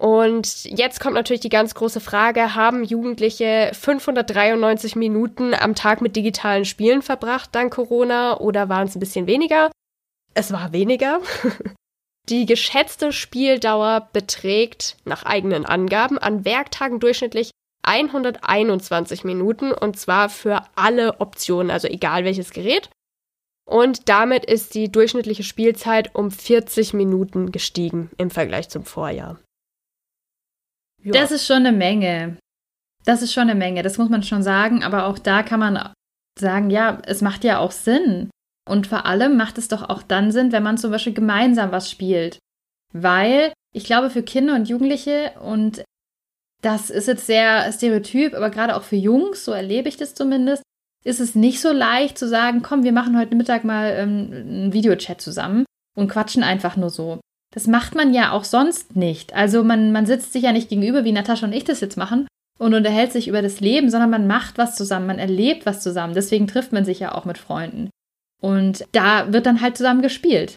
Und 0.00 0.64
jetzt 0.64 1.00
kommt 1.00 1.14
natürlich 1.14 1.40
die 1.40 1.48
ganz 1.48 1.74
große 1.74 2.00
Frage, 2.00 2.54
haben 2.54 2.84
Jugendliche 2.84 3.72
593 3.74 4.94
Minuten 4.94 5.54
am 5.54 5.74
Tag 5.74 6.00
mit 6.00 6.14
digitalen 6.14 6.64
Spielen 6.64 7.02
verbracht 7.02 7.52
dank 7.52 7.74
Corona 7.74 8.38
oder 8.38 8.68
waren 8.68 8.86
es 8.86 8.94
ein 8.94 9.00
bisschen 9.00 9.26
weniger? 9.26 9.72
Es 10.34 10.52
war 10.52 10.72
weniger. 10.72 11.20
Die 12.28 12.46
geschätzte 12.46 13.10
Spieldauer 13.10 14.08
beträgt 14.12 14.96
nach 15.04 15.24
eigenen 15.24 15.66
Angaben 15.66 16.16
an 16.18 16.44
Werktagen 16.44 17.00
durchschnittlich 17.00 17.50
121 17.82 19.24
Minuten 19.24 19.72
und 19.72 19.98
zwar 19.98 20.28
für 20.28 20.62
alle 20.76 21.20
Optionen, 21.20 21.72
also 21.72 21.88
egal 21.88 22.24
welches 22.24 22.52
Gerät. 22.52 22.90
Und 23.68 24.08
damit 24.08 24.44
ist 24.44 24.74
die 24.74 24.92
durchschnittliche 24.92 25.42
Spielzeit 25.42 26.14
um 26.14 26.30
40 26.30 26.94
Minuten 26.94 27.50
gestiegen 27.50 28.10
im 28.16 28.30
Vergleich 28.30 28.68
zum 28.68 28.84
Vorjahr. 28.84 29.38
Ja. 31.02 31.12
Das 31.12 31.30
ist 31.30 31.46
schon 31.46 31.58
eine 31.58 31.72
Menge. 31.72 32.36
Das 33.04 33.22
ist 33.22 33.32
schon 33.32 33.44
eine 33.44 33.54
Menge, 33.54 33.82
das 33.82 33.98
muss 33.98 34.08
man 34.08 34.22
schon 34.22 34.42
sagen. 34.42 34.82
Aber 34.82 35.06
auch 35.06 35.18
da 35.18 35.42
kann 35.42 35.60
man 35.60 35.92
sagen, 36.38 36.70
ja, 36.70 37.00
es 37.06 37.20
macht 37.20 37.44
ja 37.44 37.58
auch 37.58 37.72
Sinn. 37.72 38.30
Und 38.68 38.86
vor 38.86 39.06
allem 39.06 39.36
macht 39.36 39.58
es 39.58 39.68
doch 39.68 39.88
auch 39.88 40.02
dann 40.02 40.30
Sinn, 40.30 40.52
wenn 40.52 40.62
man 40.62 40.76
zum 40.76 40.90
Beispiel 40.90 41.14
gemeinsam 41.14 41.72
was 41.72 41.90
spielt. 41.90 42.38
Weil 42.92 43.52
ich 43.74 43.84
glaube, 43.84 44.10
für 44.10 44.22
Kinder 44.22 44.54
und 44.54 44.68
Jugendliche, 44.68 45.32
und 45.42 45.82
das 46.62 46.90
ist 46.90 47.06
jetzt 47.06 47.26
sehr 47.26 47.70
stereotyp, 47.72 48.34
aber 48.34 48.50
gerade 48.50 48.76
auch 48.76 48.82
für 48.82 48.96
Jungs, 48.96 49.44
so 49.44 49.52
erlebe 49.52 49.88
ich 49.88 49.96
das 49.96 50.14
zumindest, 50.14 50.62
ist 51.04 51.20
es 51.20 51.34
nicht 51.34 51.60
so 51.60 51.72
leicht 51.72 52.18
zu 52.18 52.28
sagen, 52.28 52.62
komm, 52.62 52.82
wir 52.82 52.92
machen 52.92 53.16
heute 53.18 53.36
Mittag 53.36 53.64
mal 53.64 53.94
ähm, 53.96 54.30
einen 54.32 54.72
Videochat 54.72 55.20
zusammen 55.20 55.64
und 55.96 56.10
quatschen 56.10 56.42
einfach 56.42 56.76
nur 56.76 56.90
so. 56.90 57.20
Das 57.58 57.66
macht 57.66 57.96
man 57.96 58.14
ja 58.14 58.30
auch 58.30 58.44
sonst 58.44 58.94
nicht. 58.94 59.34
Also 59.34 59.64
man, 59.64 59.90
man 59.90 60.06
sitzt 60.06 60.32
sich 60.32 60.44
ja 60.44 60.52
nicht 60.52 60.68
gegenüber, 60.68 61.02
wie 61.02 61.10
Natascha 61.10 61.44
und 61.44 61.52
ich 61.52 61.64
das 61.64 61.80
jetzt 61.80 61.96
machen, 61.96 62.28
und 62.56 62.72
unterhält 62.72 63.10
sich 63.10 63.26
über 63.26 63.42
das 63.42 63.58
Leben, 63.58 63.90
sondern 63.90 64.10
man 64.10 64.28
macht 64.28 64.58
was 64.58 64.76
zusammen, 64.76 65.08
man 65.08 65.18
erlebt 65.18 65.66
was 65.66 65.80
zusammen. 65.80 66.14
Deswegen 66.14 66.46
trifft 66.46 66.72
man 66.72 66.84
sich 66.84 67.00
ja 67.00 67.16
auch 67.16 67.24
mit 67.24 67.36
Freunden. 67.36 67.90
Und 68.40 68.84
da 68.92 69.32
wird 69.32 69.44
dann 69.44 69.60
halt 69.60 69.76
zusammen 69.76 70.02
gespielt. 70.02 70.54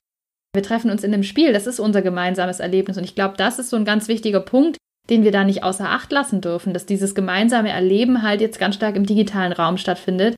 Wir 0.54 0.62
treffen 0.62 0.92
uns 0.92 1.04
in 1.04 1.12
dem 1.12 1.24
Spiel, 1.24 1.54
das 1.54 1.66
ist 1.66 1.80
unser 1.80 2.04
gemeinsames 2.04 2.60
Erlebnis. 2.60 3.00
Und 3.00 3.04
ich 3.04 3.16
glaube, 3.16 3.36
das 3.36 3.58
ist 3.58 3.72
so 3.72 3.78
ein 3.78 3.86
ganz 3.86 4.08
wichtiger 4.08 4.42
Punkt, 4.42 4.78
den 5.10 5.24
wir 5.24 5.32
da 5.32 5.44
nicht 5.44 5.64
außer 5.64 5.90
Acht 5.90 6.12
lassen 6.12 6.40
dürfen, 6.40 6.72
dass 6.72 6.86
dieses 6.86 7.16
gemeinsame 7.16 7.72
Erleben 7.72 8.22
halt 8.22 8.42
jetzt 8.42 8.60
ganz 8.60 8.76
stark 8.76 8.96
im 8.96 9.08
digitalen 9.08 9.54
Raum 9.54 9.78
stattfindet, 9.78 10.36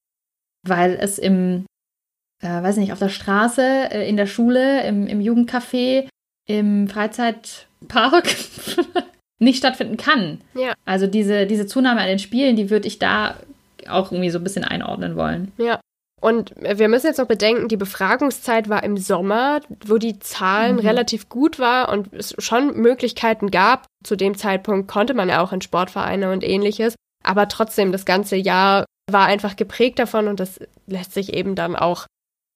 weil 0.65 0.93
es 0.93 1.19
im, 1.19 1.65
äh, 2.41 2.47
weiß 2.47 2.77
nicht, 2.77 2.93
auf 2.93 2.99
der 2.99 3.09
Straße, 3.09 3.61
äh, 3.61 4.07
in 4.07 4.15
der 4.15 4.27
Schule, 4.27 4.87
im, 4.87 5.07
im 5.07 5.19
Jugendcafé, 5.19 6.07
im 6.45 6.87
Freizeitpark 6.87 8.35
nicht 9.39 9.57
stattfinden 9.57 9.97
kann. 9.97 10.41
Ja. 10.53 10.73
Also 10.85 11.07
diese, 11.07 11.45
diese 11.45 11.67
Zunahme 11.67 12.01
an 12.01 12.07
den 12.07 12.19
Spielen, 12.19 12.55
die 12.55 12.69
würde 12.69 12.87
ich 12.87 12.99
da 12.99 13.35
auch 13.87 14.11
irgendwie 14.11 14.29
so 14.29 14.39
ein 14.39 14.43
bisschen 14.43 14.63
einordnen 14.63 15.15
wollen. 15.15 15.51
Ja. 15.57 15.79
Und 16.21 16.53
wir 16.55 16.87
müssen 16.87 17.07
jetzt 17.07 17.17
noch 17.17 17.27
bedenken, 17.27 17.67
die 17.67 17.75
Befragungszeit 17.75 18.69
war 18.69 18.81
im 18.83 18.95
Sommer, 18.95 19.59
wo 19.85 19.97
die 19.97 20.19
Zahlen 20.19 20.77
mhm. 20.77 20.81
relativ 20.81 21.27
gut 21.27 21.59
war 21.59 21.89
und 21.89 22.13
es 22.13 22.33
schon 22.37 22.77
Möglichkeiten 22.77 23.51
gab. 23.51 23.87
Zu 24.05 24.15
dem 24.15 24.37
Zeitpunkt 24.37 24.87
konnte 24.87 25.13
man 25.13 25.27
ja 25.27 25.41
auch 25.41 25.51
in 25.51 25.59
Sportvereine 25.59 26.31
und 26.31 26.45
ähnliches. 26.45 26.95
Aber 27.25 27.49
trotzdem, 27.49 27.91
das 27.91 28.05
ganze 28.05 28.37
Jahr 28.37 28.85
war 29.11 29.25
einfach 29.25 29.57
geprägt 29.57 29.99
davon 29.99 30.29
und 30.29 30.39
das 30.39 30.61
lässt 30.87 31.13
sich 31.13 31.33
eben 31.33 31.55
dann 31.55 31.75
auch 31.75 32.05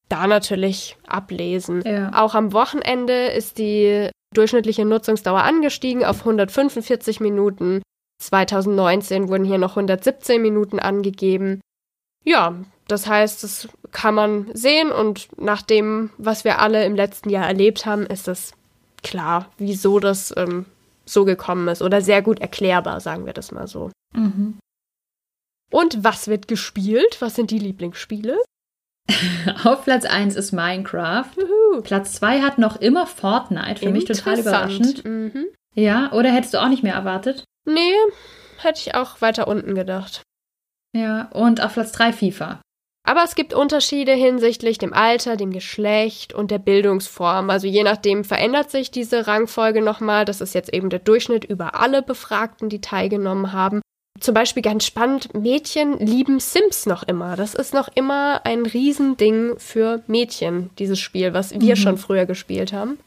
da 0.09 0.27
natürlich 0.27 0.97
ablesen. 1.05 1.81
Ja. 1.85 2.11
Auch 2.13 2.35
am 2.35 2.53
Wochenende 2.53 3.27
ist 3.27 3.57
die 3.57 4.09
durchschnittliche 4.33 4.85
Nutzungsdauer 4.85 5.43
angestiegen 5.43 6.05
auf 6.05 6.19
145 6.19 7.19
Minuten. 7.19 7.81
2019 8.21 9.29
wurden 9.29 9.45
hier 9.45 9.57
noch 9.57 9.71
117 9.71 10.41
Minuten 10.41 10.79
angegeben. 10.79 11.61
Ja, 12.23 12.55
das 12.87 13.07
heißt, 13.07 13.43
das 13.43 13.69
kann 13.91 14.15
man 14.15 14.49
sehen 14.53 14.91
und 14.91 15.29
nach 15.39 15.61
dem, 15.61 16.09
was 16.17 16.43
wir 16.43 16.59
alle 16.59 16.85
im 16.85 16.95
letzten 16.95 17.29
Jahr 17.29 17.45
erlebt 17.45 17.85
haben, 17.85 18.05
ist 18.05 18.27
es 18.27 18.53
klar, 19.03 19.49
wieso 19.57 19.99
das 19.99 20.33
ähm, 20.35 20.65
so 21.05 21.25
gekommen 21.25 21.67
ist 21.67 21.81
oder 21.81 22.01
sehr 22.01 22.21
gut 22.21 22.39
erklärbar, 22.39 22.99
sagen 22.99 23.25
wir 23.25 23.33
das 23.33 23.51
mal 23.51 23.67
so. 23.67 23.91
Mhm. 24.13 24.57
Und 25.71 26.03
was 26.03 26.27
wird 26.27 26.47
gespielt? 26.47 27.17
Was 27.19 27.35
sind 27.35 27.51
die 27.51 27.59
Lieblingsspiele? 27.59 28.37
Auf 29.63 29.83
Platz 29.83 30.05
1 30.05 30.35
ist 30.35 30.51
Minecraft. 30.51 31.29
Juhu. 31.37 31.81
Platz 31.81 32.13
2 32.13 32.41
hat 32.41 32.57
noch 32.57 32.79
immer 32.81 33.07
Fortnite. 33.07 33.79
Für 33.79 33.91
mich 33.91 34.05
total 34.05 34.39
überraschend. 34.39 35.05
Mhm. 35.05 35.47
Ja, 35.75 36.11
oder 36.11 36.31
hättest 36.31 36.53
du 36.53 36.61
auch 36.61 36.69
nicht 36.69 36.83
mehr 36.83 36.95
erwartet? 36.95 37.43
Nee, 37.65 37.93
hätte 38.57 38.79
ich 38.79 38.95
auch 38.95 39.21
weiter 39.21 39.47
unten 39.47 39.75
gedacht. 39.75 40.23
Ja, 40.95 41.29
und 41.31 41.61
auf 41.61 41.73
Platz 41.73 41.91
3 41.91 42.13
FIFA. 42.13 42.61
Aber 43.07 43.23
es 43.23 43.35
gibt 43.35 43.53
Unterschiede 43.53 44.11
hinsichtlich 44.11 44.79
dem 44.79 44.93
Alter, 44.93 45.37
dem 45.37 45.51
Geschlecht 45.51 46.33
und 46.33 46.51
der 46.51 46.59
Bildungsform. 46.59 47.49
Also 47.49 47.65
je 47.65 47.83
nachdem 47.83 48.25
verändert 48.25 48.69
sich 48.69 48.91
diese 48.91 49.27
Rangfolge 49.27 49.81
nochmal. 49.81 50.25
Das 50.25 50.41
ist 50.41 50.53
jetzt 50.53 50.73
eben 50.73 50.89
der 50.89 50.99
Durchschnitt 50.99 51.45
über 51.45 51.79
alle 51.79 52.01
Befragten, 52.01 52.67
die 52.67 52.81
teilgenommen 52.81 53.53
haben. 53.53 53.81
Zum 54.19 54.33
Beispiel 54.33 54.63
ganz 54.63 54.85
spannend, 54.85 55.33
Mädchen 55.33 55.99
lieben 55.99 56.39
Sims 56.39 56.85
noch 56.85 57.03
immer. 57.03 57.35
Das 57.35 57.53
ist 57.53 57.73
noch 57.73 57.89
immer 57.93 58.41
ein 58.45 58.65
Riesending 58.65 59.57
für 59.57 60.01
Mädchen, 60.07 60.69
dieses 60.79 60.99
Spiel, 60.99 61.33
was 61.33 61.51
wir 61.51 61.75
mhm. 61.75 61.79
schon 61.79 61.97
früher 61.97 62.25
gespielt 62.25 62.73
haben. 62.73 62.97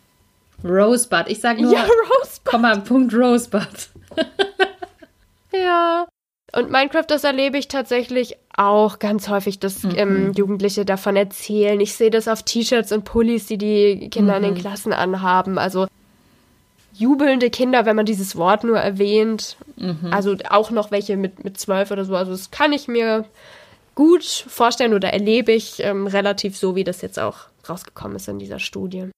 Rosebud. 0.65 1.25
Ich 1.29 1.41
sage 1.41 1.63
nur, 1.63 1.73
ja, 1.73 1.83
Rosebud. 2.21 2.45
Komma, 2.45 2.77
Punkt 2.77 3.15
Rosebud. 3.15 3.89
ja. 5.53 6.07
Und 6.53 6.71
Minecraft, 6.71 7.05
das 7.07 7.25
erlebe 7.25 7.59
ich 7.59 7.69
tatsächlich 7.69 8.37
auch 8.57 8.99
ganz 8.99 9.29
häufig, 9.29 9.61
dass 9.61 9.85
mhm. 9.85 9.93
ähm, 9.97 10.33
Jugendliche 10.37 10.85
davon 10.85 11.17
erzählen. 11.17 11.81
Ich 11.81 11.95
sehe 11.95 12.11
das 12.11 12.29
auf 12.29 12.43
T-Shirts 12.43 12.93
und 12.93 13.05
Pullis, 13.05 13.47
die 13.47 13.59
die 13.59 14.11
Kinder 14.11 14.39
mhm. 14.39 14.45
in 14.45 14.51
den 14.51 14.55
mhm. 14.55 14.61
Klassen 14.61 14.93
anhaben. 14.93 15.59
Also 15.59 15.87
jubelnde 17.01 17.51
Kinder, 17.51 17.87
wenn 17.87 17.97
man 17.97 18.07
dieses 18.07 18.37
Wort 18.37 18.63
nur 18.63 18.79
erwähnt. 18.79 19.57
Mhm. 19.77 20.13
Also 20.13 20.37
auch 20.49 20.71
noch 20.71 20.91
welche 20.91 21.17
mit, 21.17 21.43
mit 21.45 21.59
zwölf 21.59 21.91
oder 21.91 22.05
so. 22.05 22.15
Also 22.15 22.33
das 22.33 22.51
kann 22.51 22.73
ich 22.73 22.89
mir 22.89 23.25
gut 23.95 24.25
vorstellen 24.25 24.95
oder 24.95 25.13
erlebe 25.13 25.53
ich 25.53 25.83
ähm, 25.83 26.07
relativ 26.07 26.57
so, 26.57 26.77
wie 26.77 26.85
das 26.85 27.03
jetzt 27.03 27.19
auch 27.19 27.49
rausgekommen 27.69 28.17
ist 28.17 28.29
in 28.29 28.39
dieser 28.39 28.59
Studie. 28.59 29.11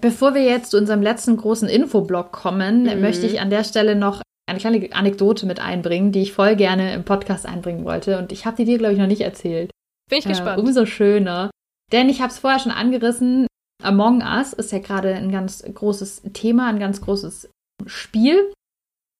Bevor 0.00 0.34
wir 0.34 0.42
jetzt 0.42 0.70
zu 0.72 0.78
unserem 0.78 1.02
letzten 1.02 1.36
großen 1.36 1.68
Infoblock 1.68 2.32
kommen, 2.32 2.84
mhm. 2.84 3.00
möchte 3.00 3.26
ich 3.26 3.40
an 3.40 3.50
der 3.50 3.64
Stelle 3.64 3.94
noch 3.94 4.20
eine 4.48 4.58
kleine 4.58 4.92
Anekdote 4.92 5.46
mit 5.46 5.60
einbringen, 5.60 6.12
die 6.12 6.22
ich 6.22 6.32
voll 6.32 6.56
gerne 6.56 6.94
im 6.94 7.04
Podcast 7.04 7.46
einbringen 7.46 7.84
wollte. 7.84 8.18
Und 8.18 8.32
ich 8.32 8.44
habe 8.44 8.56
die 8.56 8.64
dir, 8.64 8.78
glaube 8.78 8.94
ich, 8.94 8.98
noch 8.98 9.06
nicht 9.06 9.20
erzählt. 9.20 9.70
Bin 10.10 10.18
ich 10.18 10.26
äh, 10.26 10.30
gespannt. 10.30 10.58
Umso 10.58 10.86
schöner. 10.86 11.50
Denn 11.92 12.08
ich 12.08 12.20
habe 12.20 12.32
es 12.32 12.38
vorher 12.38 12.58
schon 12.58 12.72
angerissen. 12.72 13.46
Among 13.82 14.22
Us 14.22 14.52
ist 14.52 14.72
ja 14.72 14.78
gerade 14.78 15.14
ein 15.14 15.30
ganz 15.30 15.62
großes 15.62 16.22
Thema, 16.32 16.68
ein 16.68 16.78
ganz 16.78 17.00
großes 17.00 17.50
Spiel. 17.86 18.52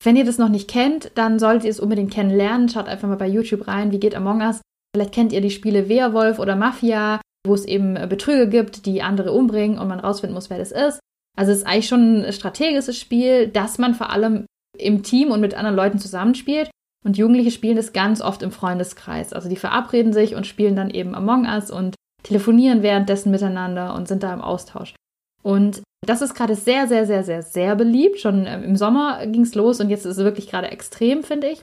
Wenn 0.05 0.17
ihr 0.17 0.25
das 0.25 0.39
noch 0.39 0.49
nicht 0.49 0.69
kennt, 0.69 1.13
dann 1.15 1.39
solltet 1.39 1.65
ihr 1.65 1.71
es 1.71 1.81
unbedingt 1.81 2.13
kennenlernen. 2.13 2.69
Schaut 2.69 2.89
einfach 2.89 3.09
mal 3.09 3.17
bei 3.17 3.29
YouTube 3.29 3.69
rein, 3.69 3.93
wie 3.93 4.01
geht 4.01 4.15
Among 4.15 4.41
Us. 4.41 4.61
Vielleicht 4.95 5.15
kennt 5.15 5.33
ihr 5.33 5.41
die 5.41 5.51
Spiele 5.51 5.89
Werwolf 5.89 6.39
oder 6.39 6.57
Mafia, 6.57 7.21
wo 7.47 7.55
es 7.55 7.65
eben 7.65 7.95
Betrüger 8.09 8.47
gibt, 8.47 8.87
die 8.87 9.03
andere 9.03 9.33
umbringen 9.33 9.79
und 9.79 9.89
man 9.89 10.01
rausfinden 10.01 10.35
muss, 10.35 10.51
wer 10.51 10.59
das 10.59 10.73
ist. 10.73 11.01
Also 11.37 11.53
es 11.53 11.59
ist 11.59 11.67
eigentlich 11.67 11.89
schon 11.89 12.25
ein 12.25 12.33
strategisches 12.33 12.99
Spiel, 12.99 13.49
das 13.49 13.79
man 13.79 13.95
vor 13.95 14.11
allem 14.11 14.47
im 14.79 15.03
Team 15.03 15.31
und 15.31 15.41
mit 15.41 15.55
anderen 15.55 15.77
Leuten 15.77 15.99
zusammenspielt. 15.99 16.71
Und 17.05 17.17
Jugendliche 17.17 17.51
spielen 17.51 17.77
das 17.77 17.93
ganz 17.93 18.21
oft 18.21 18.43
im 18.43 18.53
Freundeskreis. 18.53 19.33
Also 19.33 19.49
die 19.49 19.57
verabreden 19.57 20.13
sich 20.13 20.35
und 20.35 20.47
spielen 20.47 20.77
dann 20.77 20.91
eben 20.91 21.15
Among 21.15 21.47
Us 21.47 21.71
und 21.71 21.95
telefonieren 22.23 22.83
währenddessen 22.83 23.31
miteinander 23.31 23.95
und 23.95 24.09
sind 24.09 24.23
da 24.23 24.33
im 24.33 24.41
Austausch. 24.41 24.95
Und 25.43 25.83
das 26.07 26.23
ist 26.23 26.35
gerade 26.35 26.57
sehr, 26.57 26.89
sehr, 26.89 27.07
sehr, 27.07 27.25
sehr, 27.25 27.43
sehr 27.43 27.77
beliebt. 27.77 28.21
Schon 28.21 28.47
ähm, 28.47 28.63
im 28.65 28.77
Sommer 28.77 29.27
ging 29.27 29.43
es 29.43 29.55
los 29.55 29.81
und 29.81 29.91
jetzt 29.91 30.05
ist 30.05 30.19
es 30.19 30.25
wirklich 30.25 30.49
gerade 30.49 30.71
extrem, 30.71 31.23
finde 31.23 31.49
ich. 31.49 31.61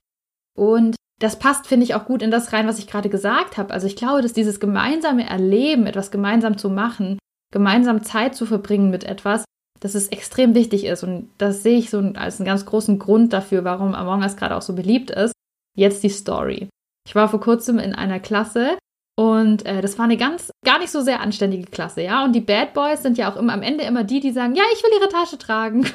Und 0.58 0.96
das 1.20 1.38
passt, 1.38 1.68
finde 1.68 1.84
ich, 1.84 1.96
auch 1.96 2.06
gut 2.06 2.22
in 2.22 2.32
das 2.32 2.54
rein, 2.54 2.68
was 2.68 2.80
ich 2.80 2.88
gerade 2.88 3.10
gesagt 3.10 3.58
habe. 3.58 3.74
Also 3.74 3.88
ich 3.88 3.96
glaube, 3.96 4.22
dass 4.22 4.34
dieses 4.34 4.60
gemeinsame 4.60 5.30
Erleben, 5.30 5.86
etwas 5.86 6.12
gemeinsam 6.12 6.58
zu 6.58 6.70
machen, 6.70 7.20
gemeinsam 7.52 8.04
Zeit 8.04 8.36
zu 8.36 8.46
verbringen 8.46 8.90
mit 8.90 9.04
etwas, 9.04 9.44
dass 9.82 9.96
es 9.96 10.08
extrem 10.08 10.56
wichtig 10.56 10.86
ist. 10.86 11.04
Und 11.04 11.30
das 11.38 11.64
sehe 11.64 11.78
ich 11.78 11.90
so 11.90 12.00
als 12.00 12.40
einen 12.40 12.46
ganz 12.46 12.66
großen 12.66 13.00
Grund 13.00 13.34
dafür, 13.34 13.66
warum 13.66 13.94
Among 13.96 14.22
Us 14.22 14.38
gerade 14.38 14.56
auch 14.56 14.62
so 14.62 14.74
beliebt 14.74 15.12
ist. 15.12 15.34
Jetzt 15.76 16.04
die 16.04 16.10
Story. 16.10 16.70
Ich 17.06 17.16
war 17.16 17.28
vor 17.28 17.42
kurzem 17.42 17.80
in 17.80 17.94
einer 17.94 18.20
Klasse 18.20 18.78
und 19.20 19.66
äh, 19.66 19.82
das 19.82 19.98
war 19.98 20.06
eine 20.06 20.16
ganz, 20.16 20.50
gar 20.64 20.80
nicht 20.80 20.92
so 20.92 21.02
sehr 21.02 21.20
anständige 21.20 21.70
Klasse, 21.70 22.04
ja. 22.04 22.24
Und 22.24 22.32
die 22.32 22.40
Bad 22.40 22.74
Boys 22.74 23.04
sind 23.04 23.18
ja 23.18 23.30
auch 23.30 23.36
immer 23.36 23.52
am 23.52 23.64
Ende 23.64 23.84
immer 23.84 24.06
die, 24.06 24.22
die 24.22 24.32
sagen, 24.32 24.56
ja, 24.56 24.64
ich 24.72 24.82
will 24.82 24.92
ihre 24.98 25.10
Tasche 25.10 25.38
tragen. 25.38 25.86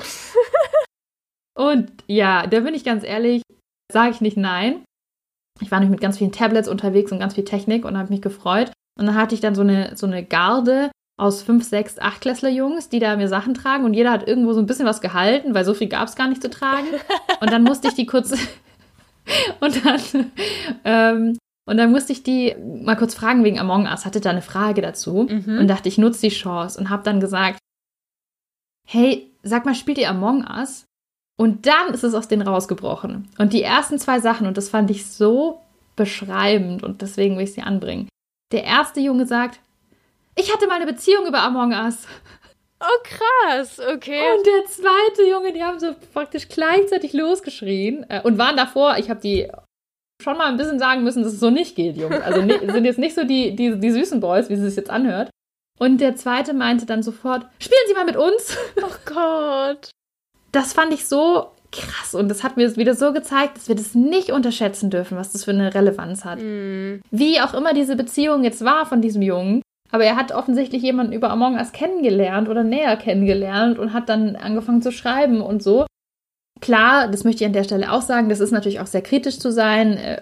und 1.59 1.91
ja, 2.07 2.47
da 2.47 2.61
bin 2.61 2.75
ich 2.75 2.85
ganz 2.85 3.03
ehrlich, 3.03 3.41
sage 3.91 4.11
ich 4.11 4.21
nicht 4.21 4.37
nein. 4.37 4.85
Ich 5.63 5.71
war 5.71 5.81
nämlich 5.81 5.93
mit 5.93 6.03
ganz 6.03 6.19
vielen 6.19 6.33
Tablets 6.33 6.69
unterwegs 6.69 7.13
und 7.13 7.19
ganz 7.19 7.33
viel 7.33 7.47
Technik 7.47 7.87
und 7.87 7.97
habe 7.97 8.11
mich 8.11 8.21
gefreut. 8.21 8.71
Und 9.01 9.07
dann 9.07 9.15
hatte 9.15 9.35
ich 9.35 9.41
dann 9.41 9.55
so 9.55 9.63
eine, 9.63 9.97
so 9.97 10.05
eine 10.07 10.23
Garde 10.23 10.91
aus 11.19 11.43
fünf, 11.43 11.65
sechs, 11.65 11.99
achtklässler 11.99 12.51
Jungs, 12.51 12.91
die 12.91 12.99
da 12.99 13.17
mir 13.17 13.29
Sachen 13.29 13.55
tragen 13.55 13.87
und 13.87 13.95
jeder 13.95 14.11
hat 14.11 14.29
irgendwo 14.29 14.53
so 14.53 14.61
ein 14.61 14.67
bisschen 14.67 14.85
was 14.85 15.01
gehalten, 15.01 15.55
weil 15.55 15.65
so 15.65 15.73
viel 15.73 15.89
gab 15.89 16.09
es 16.09 16.17
gar 16.17 16.29
nicht 16.29 16.43
zu 16.43 16.51
tragen. 16.51 16.89
Und 17.41 17.51
dann 17.51 17.63
musste 17.63 17.89
ich 17.89 17.95
die 17.95 18.05
kurz 18.05 18.33
und 19.61 19.85
dann 19.85 20.33
ähm, 20.85 21.39
und 21.67 21.77
dann 21.79 21.91
musste 21.91 22.13
ich 22.13 22.23
die 22.23 22.55
mal 22.83 22.97
kurz 22.97 23.15
fragen 23.15 23.45
wegen 23.45 23.59
Among 23.59 23.87
Us, 23.87 24.05
hatte 24.05 24.21
da 24.21 24.31
eine 24.31 24.43
Frage 24.43 24.83
dazu 24.83 25.27
mhm. 25.29 25.59
und 25.59 25.69
dachte, 25.69 25.89
ich 25.89 25.99
nutze 25.99 26.23
die 26.23 26.35
Chance 26.35 26.79
und 26.79 26.91
habe 26.91 27.03
dann 27.03 27.21
gesagt, 27.21 27.59
hey, 28.87 29.33
sag 29.43 29.65
mal, 29.65 29.75
spielt 29.75 29.99
ihr 29.99 30.11
Among 30.11 30.47
Us? 30.47 30.85
Und 31.37 31.67
dann 31.67 31.93
ist 31.93 32.05
es 32.05 32.15
aus 32.15 32.29
denen 32.29 32.47
rausgebrochen. 32.47 33.29
Und 33.39 33.53
die 33.53 33.63
ersten 33.63 33.99
zwei 33.99 34.21
Sachen, 34.21 34.47
und 34.47 34.57
das 34.57 34.69
fand 34.69 34.91
ich 34.91 35.07
so 35.07 35.61
beschreibend 35.97 36.83
und 36.83 37.03
deswegen 37.03 37.37
will 37.37 37.45
ich 37.45 37.55
sie 37.55 37.63
anbringen. 37.63 38.09
Der 38.53 38.65
erste 38.65 39.01
Junge 39.01 39.27
sagt, 39.27 39.61
ich 40.37 40.53
hatte 40.53 40.67
mal 40.67 40.77
eine 40.77 40.87
Beziehung 40.87 41.27
über 41.27 41.43
Among 41.43 41.73
Us. 41.73 42.07
Oh, 42.81 43.03
krass, 43.03 43.81
okay. 43.81 44.21
Und 44.37 44.47
der 44.47 44.65
zweite 44.67 45.29
Junge, 45.31 45.53
die 45.53 45.63
haben 45.63 45.81
so 45.81 45.95
praktisch 46.13 46.49
gleichzeitig 46.49 47.15
losgeschrien 47.15 48.05
äh, 48.11 48.21
und 48.23 48.37
waren 48.37 48.57
davor, 48.57 48.99
ich 48.99 49.09
habe 49.09 49.21
die 49.21 49.49
schon 50.23 50.39
mal 50.39 50.47
ein 50.47 50.57
bisschen 50.57 50.79
sagen 50.79 51.05
müssen, 51.05 51.23
dass 51.23 51.33
es 51.33 51.41
so 51.41 51.51
nicht 51.51 51.77
geht, 51.77 51.97
Jungs. 51.97 52.21
Also 52.21 52.43
ne, 52.43 52.61
sind 52.73 52.85
jetzt 52.85 52.99
nicht 52.99 53.15
so 53.15 53.25
die, 53.25 53.55
die, 53.55 53.79
die 53.79 53.91
süßen 53.91 54.21
Boys, 54.21 54.49
wie 54.49 54.57
sie 54.57 54.67
es 54.67 54.77
jetzt 54.77 54.91
anhört. 54.91 55.31
Und 55.79 56.01
der 56.01 56.17
zweite 56.17 56.55
meinte 56.55 56.87
dann 56.87 57.03
sofort, 57.03 57.47
spielen 57.59 57.83
Sie 57.89 57.95
mal 57.95 58.05
mit 58.05 58.17
uns. 58.17 58.57
Oh 58.81 58.95
Gott. 59.07 59.91
Das 60.53 60.73
fand 60.73 60.93
ich 60.93 61.07
so 61.07 61.49
krass 61.73 62.15
und 62.15 62.29
das 62.29 62.45
hat 62.45 62.57
mir 62.57 62.77
wieder 62.77 62.95
so 62.95 63.13
gezeigt, 63.13 63.57
dass 63.57 63.69
wir 63.69 63.75
das 63.75 63.95
nicht 63.95 64.31
unterschätzen 64.31 64.91
dürfen, 64.91 65.19
was 65.19 65.33
das 65.33 65.45
für 65.45 65.51
eine 65.51 65.75
Relevanz 65.75 66.25
hat. 66.25 66.39
Mm. 66.41 67.01
Wie 67.11 67.41
auch 67.41 67.55
immer 67.55 67.75
diese 67.75 67.97
Beziehung 67.97 68.45
jetzt 68.45 68.65
war 68.65 68.87
von 68.87 69.03
diesem 69.03 69.23
Jungen, 69.23 69.63
aber 69.91 70.05
er 70.05 70.17
hat 70.17 70.33
offensichtlich 70.33 70.83
jemanden 70.83 71.13
über 71.13 71.31
Among 71.31 71.57
Us 71.57 71.73
kennengelernt 71.73 72.49
oder 72.49 72.63
näher 72.63 72.97
kennengelernt 72.97 73.79
und 73.79 73.93
hat 73.93 74.09
dann 74.09 74.37
angefangen 74.37 74.83
zu 74.83 74.93
schreiben 74.93 75.41
und 75.41 75.63
so. 75.63 75.87
Klar, 76.61 77.09
das 77.09 77.25
möchte 77.25 77.43
ich 77.43 77.47
an 77.47 77.53
der 77.53 77.65
Stelle 77.65 77.93
auch 77.93 78.03
sagen, 78.03 78.29
das 78.29 78.41
ist 78.41 78.51
natürlich 78.51 78.81
auch 78.81 78.87
sehr 78.87 79.03
kritisch 79.03 79.39
zu 79.39 79.51
sein, 79.51 79.97
äh, 79.97 80.21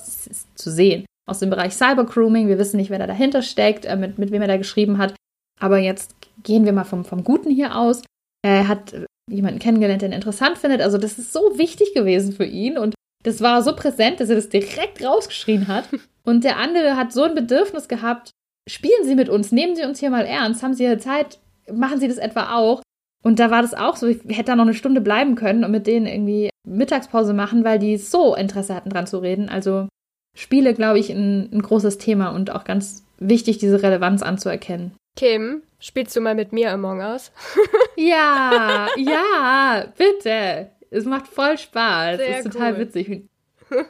zu 0.55 0.71
sehen. 0.71 1.05
Aus 1.29 1.39
dem 1.39 1.51
Bereich 1.51 1.75
Cybergrooming, 1.75 2.49
wir 2.49 2.59
wissen 2.59 2.79
nicht, 2.79 2.91
wer 2.91 2.99
da 2.99 3.07
dahinter 3.07 3.43
steckt, 3.43 3.85
äh, 3.85 3.97
mit, 3.97 4.19
mit 4.19 4.31
wem 4.33 4.43
er 4.43 4.49
da 4.49 4.57
geschrieben 4.57 4.99
hat. 4.99 5.15
Aber 5.61 5.79
jetzt 5.79 6.17
gehen 6.43 6.65
wir 6.65 6.73
mal 6.73 6.85
vom, 6.85 7.05
vom 7.05 7.23
Guten 7.23 7.51
hier 7.51 7.77
aus. 7.77 8.03
Er 8.45 8.67
hat 8.67 8.95
jemanden 9.31 9.61
kennengelernt, 9.61 10.03
den 10.03 10.13
er 10.13 10.17
interessant 10.17 10.59
findet. 10.59 10.81
Also 10.81 10.99
das 10.99 11.19
ist 11.19 11.33
so 11.33 11.57
wichtig 11.57 11.95
gewesen 11.95 12.33
für 12.33 12.45
ihn 12.45 12.77
und 12.77 12.95
das 13.23 13.41
war 13.41 13.63
so 13.63 13.75
präsent, 13.77 14.21
dass 14.21 14.29
er 14.29 14.37
das 14.37 14.49
direkt 14.49 15.05
rausgeschrien 15.05 15.69
hat. 15.69 15.85
Und 16.25 16.45
der 16.45 16.59
andere 16.59 16.97
hat 16.97 17.13
so 17.13 17.25
ein 17.25 17.35
Bedürfnis 17.35 17.89
gehabt, 17.89 18.31
spielen 18.69 19.05
Sie 19.05 19.17
mit 19.17 19.29
uns, 19.29 19.51
nehmen 19.51 19.75
Sie 19.75 19.83
uns 19.83 19.99
hier 19.99 20.11
mal 20.11 20.25
ernst, 20.25 20.63
haben 20.63 20.75
Sie 20.75 20.87
hier 20.87 20.99
Zeit, 20.99 21.41
machen 21.73 21.99
Sie 21.99 22.07
das 22.07 22.19
etwa 22.19 22.55
auch. 22.55 22.83
Und 23.23 23.39
da 23.39 23.51
war 23.51 23.63
das 23.63 23.75
auch 23.75 23.97
so, 23.97 24.07
ich 24.09 24.21
hätte 24.29 24.47
da 24.47 24.57
noch 24.57 24.65
eine 24.65 24.75
Stunde 24.75 25.01
bleiben 25.01 25.37
können 25.37 25.65
und 25.65 25.71
mit 25.71 25.87
denen 25.87 26.07
irgendwie 26.07 26.51
Mittagspause 26.65 27.33
machen, 27.33 27.65
weil 27.65 27.79
die 27.79 27.97
so 27.97 28.35
Interesse 28.35 28.75
hatten, 28.75 28.91
dran 28.91 29.07
zu 29.07 29.19
reden. 29.19 29.49
Also 29.49 29.89
Spiele, 30.37 30.75
glaube 30.75 30.99
ich, 30.99 31.11
ein, 31.11 31.51
ein 31.53 31.63
großes 31.63 31.99
Thema 31.99 32.31
und 32.31 32.51
auch 32.51 32.65
ganz 32.65 33.05
wichtig, 33.19 33.59
diese 33.59 33.83
Relevanz 33.83 34.23
anzuerkennen. 34.23 34.93
Kim, 35.17 35.63
spielst 35.79 36.17
du 36.17 36.21
mal 36.21 36.35
mit 36.35 36.53
mir 36.53 36.73
Among 36.73 37.01
Us? 37.01 37.33
ja, 37.97 38.89
ja, 38.97 39.85
bitte. 39.97 40.71
Es 40.91 41.05
macht 41.05 41.29
voll 41.29 41.59
Spaß. 41.59 42.19
Sehr 42.19 42.39
es 42.39 42.47
ist 42.47 42.53
total 42.53 42.75
cool. 42.75 42.79
witzig. 42.81 43.29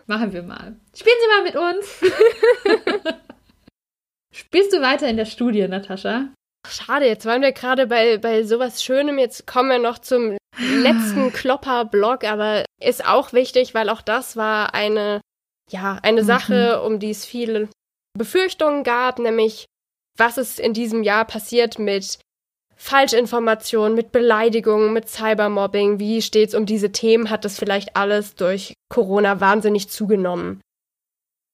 Machen 0.07 0.33
wir 0.33 0.43
mal. 0.43 0.77
Spielen 0.95 1.17
Sie 1.21 1.29
mal 1.29 1.45
mit 1.45 1.57
uns. 1.57 2.01
Spielst 4.33 4.73
du 4.73 4.81
weiter 4.81 5.09
in 5.09 5.17
der 5.17 5.25
Studie, 5.25 5.67
Natascha? 5.67 6.29
Schade, 6.69 7.07
jetzt 7.07 7.27
waren 7.27 7.43
wir 7.43 7.53
gerade 7.53 7.87
bei, 7.87 8.19
bei 8.19 8.45
sowas 8.45 8.83
Schönem. 8.83 9.19
Jetzt 9.19 9.47
kommen 9.47 9.69
wir 9.69 9.79
noch 9.79 9.99
zum 9.99 10.37
letzten 10.59 11.33
Klopper-Blog, 11.33 12.25
aber 12.25 12.65
ist 12.81 13.05
auch 13.05 13.33
wichtig, 13.33 13.75
weil 13.75 13.89
auch 13.89 14.03
das 14.03 14.37
war 14.37 14.75
eine, 14.75 15.21
ja, 15.71 15.99
eine 16.03 16.23
mhm. 16.23 16.27
Sache, 16.27 16.83
um 16.83 16.99
die 16.99 17.11
es 17.11 17.25
viele 17.25 17.69
Befürchtungen 18.17 18.85
gab, 18.85 19.19
nämlich 19.19 19.67
was 20.19 20.39
ist 20.39 20.61
in 20.61 20.75
diesem 20.75 21.03
Jahr 21.03 21.25
passiert 21.25 21.79
mit 21.79 22.19
Falschinformationen, 22.77 23.95
mit 23.95 24.13
Beleidigungen, 24.13 24.93
mit 24.93 25.09
Cybermobbing, 25.09 25.99
wie 25.99 26.21
steht 26.21 26.49
es 26.49 26.55
um 26.55 26.67
diese 26.67 26.93
Themen, 26.93 27.31
hat 27.31 27.45
das 27.45 27.59
vielleicht 27.59 27.97
alles 27.97 28.35
durch 28.35 28.75
Corona 28.91 29.41
wahnsinnig 29.41 29.89
zugenommen. 29.89 30.61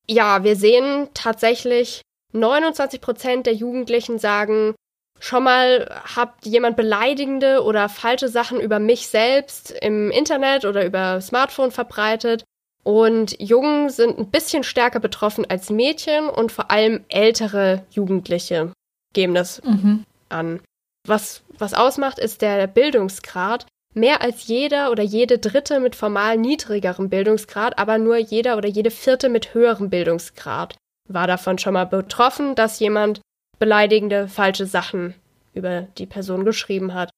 Ja, 0.08 0.42
wir 0.42 0.56
sehen 0.56 1.08
tatsächlich, 1.14 2.00
29 2.32 3.00
Prozent 3.00 3.46
der 3.46 3.54
Jugendlichen 3.54 4.18
sagen, 4.18 4.74
schon 5.20 5.44
mal 5.44 6.02
habt 6.16 6.46
jemand 6.46 6.76
beleidigende 6.76 7.62
oder 7.62 7.88
falsche 7.88 8.28
Sachen 8.28 8.60
über 8.60 8.78
mich 8.78 9.08
selbst 9.08 9.70
im 9.82 10.10
Internet 10.10 10.64
oder 10.64 10.84
über 10.84 11.20
Smartphone 11.20 11.70
verbreitet. 11.70 12.44
Und 12.84 13.38
Jungen 13.40 13.90
sind 13.90 14.18
ein 14.18 14.30
bisschen 14.30 14.62
stärker 14.62 15.00
betroffen 15.00 15.44
als 15.48 15.68
Mädchen 15.68 16.28
und 16.28 16.52
vor 16.52 16.70
allem 16.70 17.04
ältere 17.08 17.84
Jugendliche 17.90 18.72
geben 19.12 19.34
das 19.34 19.62
mhm. 19.62 20.04
an. 20.28 20.60
Was, 21.06 21.42
was 21.58 21.74
ausmacht, 21.74 22.18
ist 22.18 22.42
der 22.42 22.66
Bildungsgrad. 22.66 23.66
Mehr 23.94 24.22
als 24.22 24.46
jeder 24.46 24.90
oder 24.90 25.02
jede 25.02 25.38
Dritte 25.38 25.80
mit 25.80 25.96
formal 25.96 26.36
niedrigerem 26.36 27.08
Bildungsgrad, 27.08 27.78
aber 27.78 27.98
nur 27.98 28.16
jeder 28.16 28.56
oder 28.56 28.68
jede 28.68 28.90
Vierte 28.90 29.28
mit 29.28 29.54
höherem 29.54 29.90
Bildungsgrad 29.90 30.76
war 31.08 31.26
davon 31.26 31.58
schon 31.58 31.72
mal 31.72 31.86
betroffen, 31.86 32.54
dass 32.54 32.78
jemand 32.78 33.20
beleidigende, 33.58 34.28
falsche 34.28 34.66
Sachen 34.66 35.14
über 35.54 35.82
die 35.98 36.06
Person 36.06 36.44
geschrieben 36.44 36.94
hat. 36.94 37.10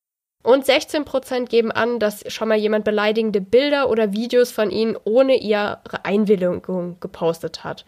Und 0.42 0.64
16% 0.64 1.46
geben 1.46 1.70
an, 1.70 1.98
dass 1.98 2.24
schon 2.32 2.48
mal 2.48 2.56
jemand 2.56 2.84
beleidigende 2.84 3.42
Bilder 3.42 3.90
oder 3.90 4.12
Videos 4.12 4.50
von 4.50 4.70
ihnen 4.70 4.96
ohne 5.04 5.36
ihre 5.36 5.80
Einwilligung 6.04 6.98
gepostet 6.98 7.62
hat. 7.62 7.84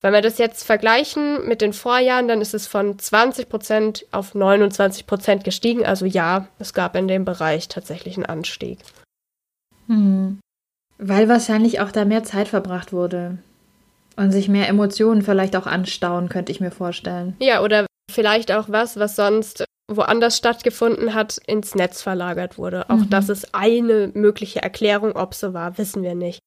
Wenn 0.00 0.12
wir 0.12 0.22
das 0.22 0.38
jetzt 0.38 0.62
vergleichen 0.62 1.46
mit 1.46 1.60
den 1.60 1.72
Vorjahren, 1.72 2.28
dann 2.28 2.40
ist 2.40 2.54
es 2.54 2.66
von 2.66 2.96
20% 2.96 4.04
auf 4.12 4.34
29% 4.34 5.42
gestiegen. 5.42 5.84
Also 5.84 6.06
ja, 6.06 6.46
es 6.58 6.72
gab 6.72 6.94
in 6.94 7.08
dem 7.08 7.24
Bereich 7.24 7.68
tatsächlich 7.68 8.16
einen 8.16 8.26
Anstieg. 8.26 8.78
Hm. 9.88 10.38
Weil 10.98 11.28
wahrscheinlich 11.28 11.80
auch 11.80 11.90
da 11.90 12.04
mehr 12.04 12.22
Zeit 12.22 12.48
verbracht 12.48 12.92
wurde. 12.92 13.38
Und 14.18 14.32
sich 14.32 14.48
mehr 14.48 14.68
Emotionen 14.68 15.22
vielleicht 15.22 15.54
auch 15.54 15.66
anstauen, 15.66 16.28
könnte 16.28 16.50
ich 16.50 16.60
mir 16.60 16.72
vorstellen. 16.72 17.36
Ja, 17.38 17.62
oder 17.62 17.86
vielleicht 18.10 18.50
auch 18.50 18.64
was, 18.68 18.98
was 18.98 19.14
sonst 19.14 19.64
woanders 19.90 20.36
stattgefunden 20.36 21.14
hat, 21.14 21.38
ins 21.46 21.76
Netz 21.76 22.02
verlagert 22.02 22.58
wurde. 22.58 22.90
Auch 22.90 22.96
mhm. 22.96 23.10
das 23.10 23.28
ist 23.28 23.54
eine 23.54 24.10
mögliche 24.14 24.60
Erklärung, 24.60 25.12
ob 25.12 25.34
so 25.34 25.54
war, 25.54 25.78
wissen 25.78 26.02
wir 26.02 26.16
nicht. 26.16 26.40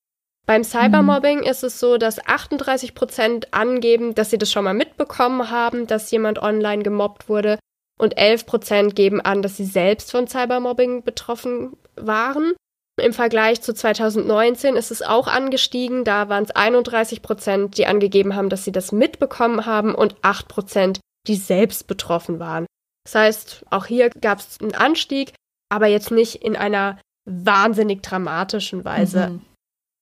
Beim 0.45 0.63
Cybermobbing 0.65 1.39
mhm. 1.39 1.45
ist 1.45 1.63
es 1.63 1.79
so, 1.79 1.97
dass 1.97 2.25
38 2.27 2.93
Prozent 2.93 3.53
angeben, 3.53 4.15
dass 4.15 4.31
sie 4.31 4.37
das 4.37 4.51
schon 4.51 4.65
mal 4.65 4.73
mitbekommen 4.73 5.49
haben, 5.49 5.87
dass 5.87 6.11
jemand 6.11 6.39
online 6.39 6.83
gemobbt 6.83 7.29
wurde. 7.29 7.57
Und 7.97 8.17
11 8.17 8.45
Prozent 8.47 8.95
geben 8.95 9.21
an, 9.21 9.41
dass 9.41 9.57
sie 9.57 9.65
selbst 9.65 10.11
von 10.11 10.27
Cybermobbing 10.27 11.03
betroffen 11.03 11.77
waren. 11.95 12.53
Im 12.99 13.13
Vergleich 13.13 13.61
zu 13.61 13.73
2019 13.73 14.75
ist 14.75 14.91
es 14.91 15.01
auch 15.01 15.27
angestiegen. 15.27 16.03
Da 16.03 16.29
waren 16.29 16.43
es 16.43 16.51
31 16.51 17.21
Prozent, 17.21 17.77
die 17.77 17.87
angegeben 17.87 18.35
haben, 18.35 18.49
dass 18.49 18.63
sie 18.63 18.71
das 18.71 18.91
mitbekommen 18.91 19.65
haben 19.65 19.95
und 19.95 20.15
8 20.21 20.47
Prozent, 20.47 20.99
die 21.27 21.35
selbst 21.35 21.87
betroffen 21.87 22.39
waren. 22.39 22.65
Das 23.05 23.15
heißt, 23.15 23.65
auch 23.69 23.85
hier 23.85 24.09
gab 24.09 24.39
es 24.39 24.59
einen 24.61 24.75
Anstieg, 24.75 25.33
aber 25.69 25.87
jetzt 25.87 26.11
nicht 26.11 26.35
in 26.35 26.55
einer 26.55 26.99
wahnsinnig 27.25 28.03
dramatischen 28.03 28.83
Weise. 28.85 29.29
Mhm. 29.29 29.41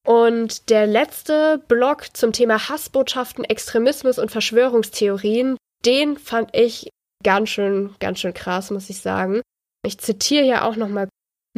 Und 0.07 0.69
der 0.69 0.87
letzte 0.87 1.61
Blog 1.67 2.07
zum 2.13 2.33
Thema 2.33 2.69
Hassbotschaften, 2.69 3.43
Extremismus 3.43 4.17
und 4.17 4.31
Verschwörungstheorien, 4.31 5.57
den 5.85 6.17
fand 6.17 6.55
ich 6.55 6.89
ganz 7.23 7.49
schön, 7.49 7.95
ganz 7.99 8.19
schön 8.19 8.33
krass, 8.33 8.71
muss 8.71 8.89
ich 8.89 9.01
sagen. 9.01 9.41
Ich 9.85 9.99
zitiere 9.99 10.43
hier 10.43 10.65
auch 10.65 10.75
nochmal. 10.75 11.07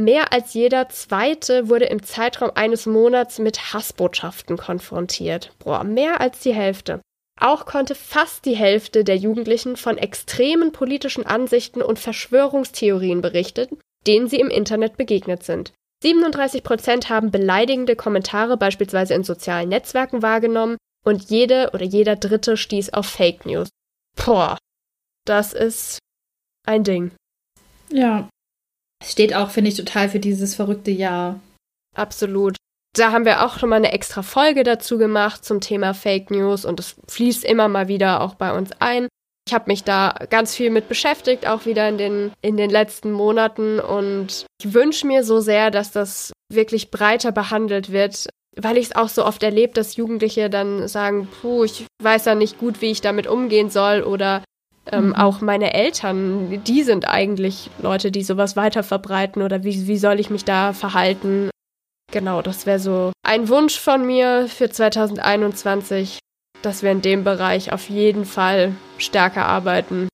Mehr 0.01 0.33
als 0.33 0.55
jeder 0.55 0.89
Zweite 0.89 1.69
wurde 1.69 1.85
im 1.85 2.01
Zeitraum 2.01 2.49
eines 2.55 2.87
Monats 2.87 3.37
mit 3.37 3.71
Hassbotschaften 3.71 4.57
konfrontiert. 4.57 5.53
Boah, 5.59 5.83
mehr 5.83 6.19
als 6.19 6.39
die 6.39 6.55
Hälfte. 6.55 7.01
Auch 7.39 7.67
konnte 7.67 7.93
fast 7.93 8.45
die 8.45 8.55
Hälfte 8.55 9.03
der 9.03 9.17
Jugendlichen 9.17 9.77
von 9.77 9.99
extremen 9.99 10.71
politischen 10.71 11.27
Ansichten 11.27 11.83
und 11.83 11.99
Verschwörungstheorien 11.99 13.21
berichten, 13.21 13.77
denen 14.07 14.27
sie 14.27 14.39
im 14.39 14.49
Internet 14.49 14.97
begegnet 14.97 15.43
sind. 15.43 15.71
37 16.01 16.63
Prozent 16.63 17.09
haben 17.09 17.29
beleidigende 17.29 17.95
Kommentare 17.95 18.57
beispielsweise 18.57 19.13
in 19.13 19.23
sozialen 19.23 19.69
Netzwerken 19.69 20.23
wahrgenommen 20.23 20.77
und 21.05 21.29
jede 21.29 21.69
oder 21.73 21.85
jeder 21.85 22.15
Dritte 22.15 22.57
stieß 22.57 22.93
auf 22.93 23.05
Fake 23.05 23.45
News. 23.45 23.69
Boah, 24.15 24.57
das 25.25 25.53
ist 25.53 25.99
ein 26.65 26.83
Ding. 26.83 27.11
Ja. 27.91 28.27
Steht 29.03 29.35
auch, 29.35 29.49
finde 29.49 29.69
ich, 29.69 29.77
total 29.77 30.09
für 30.09 30.19
dieses 30.19 30.55
verrückte 30.55 30.91
Jahr. 30.91 31.39
Absolut. 31.95 32.57
Da 32.95 33.11
haben 33.11 33.25
wir 33.25 33.45
auch 33.45 33.57
schon 33.57 33.69
mal 33.69 33.77
eine 33.77 33.93
extra 33.93 34.21
Folge 34.21 34.63
dazu 34.63 34.97
gemacht 34.97 35.45
zum 35.45 35.61
Thema 35.61 35.93
Fake 35.93 36.29
News 36.29 36.65
und 36.65 36.79
es 36.79 36.95
fließt 37.07 37.45
immer 37.45 37.67
mal 37.69 37.87
wieder 37.87 38.21
auch 38.21 38.35
bei 38.35 38.51
uns 38.51 38.71
ein. 38.79 39.07
Ich 39.47 39.53
habe 39.53 39.71
mich 39.71 39.83
da 39.83 40.13
ganz 40.29 40.55
viel 40.55 40.69
mit 40.69 40.87
beschäftigt, 40.87 41.47
auch 41.47 41.65
wieder 41.65 41.87
in 41.87 41.97
den, 41.97 42.31
in 42.41 42.57
den 42.57 42.69
letzten 42.69 43.11
Monaten 43.11 43.79
und 43.79 44.45
ich 44.61 44.73
wünsche 44.73 45.07
mir 45.07 45.23
so 45.23 45.39
sehr, 45.39 45.71
dass 45.71 45.91
das 45.91 46.31
wirklich 46.53 46.91
breiter 46.91 47.31
behandelt 47.31 47.91
wird, 47.91 48.27
weil 48.57 48.77
ich 48.77 48.87
es 48.87 48.95
auch 48.95 49.09
so 49.09 49.25
oft 49.25 49.41
erlebe, 49.41 49.73
dass 49.73 49.95
Jugendliche 49.95 50.49
dann 50.49 50.87
sagen, 50.87 51.29
puh, 51.41 51.63
ich 51.63 51.85
weiß 52.03 52.25
ja 52.25 52.35
nicht 52.35 52.59
gut, 52.59 52.81
wie 52.81 52.91
ich 52.91 53.01
damit 53.01 53.25
umgehen 53.25 53.69
soll 53.69 54.03
oder 54.03 54.43
ähm, 54.89 55.07
mhm. 55.07 55.15
auch 55.15 55.41
meine 55.41 55.73
Eltern, 55.73 56.63
die 56.63 56.83
sind 56.83 57.07
eigentlich 57.07 57.69
Leute, 57.81 58.11
die 58.11 58.23
sowas 58.23 58.55
weiter 58.55 58.83
verbreiten 58.83 59.41
oder 59.41 59.63
wie, 59.63 59.87
wie 59.87 59.97
soll 59.97 60.19
ich 60.19 60.29
mich 60.29 60.45
da 60.45 60.73
verhalten? 60.73 61.49
Genau, 62.11 62.41
das 62.41 62.65
wäre 62.65 62.79
so 62.79 63.11
ein 63.23 63.47
Wunsch 63.47 63.79
von 63.79 64.05
mir 64.05 64.47
für 64.47 64.69
2021, 64.69 66.19
dass 66.61 66.83
wir 66.83 66.91
in 66.91 67.01
dem 67.01 67.23
Bereich 67.23 67.71
auf 67.71 67.89
jeden 67.89 68.25
Fall 68.25 68.75
stärker 68.97 69.45
arbeiten. 69.45 70.09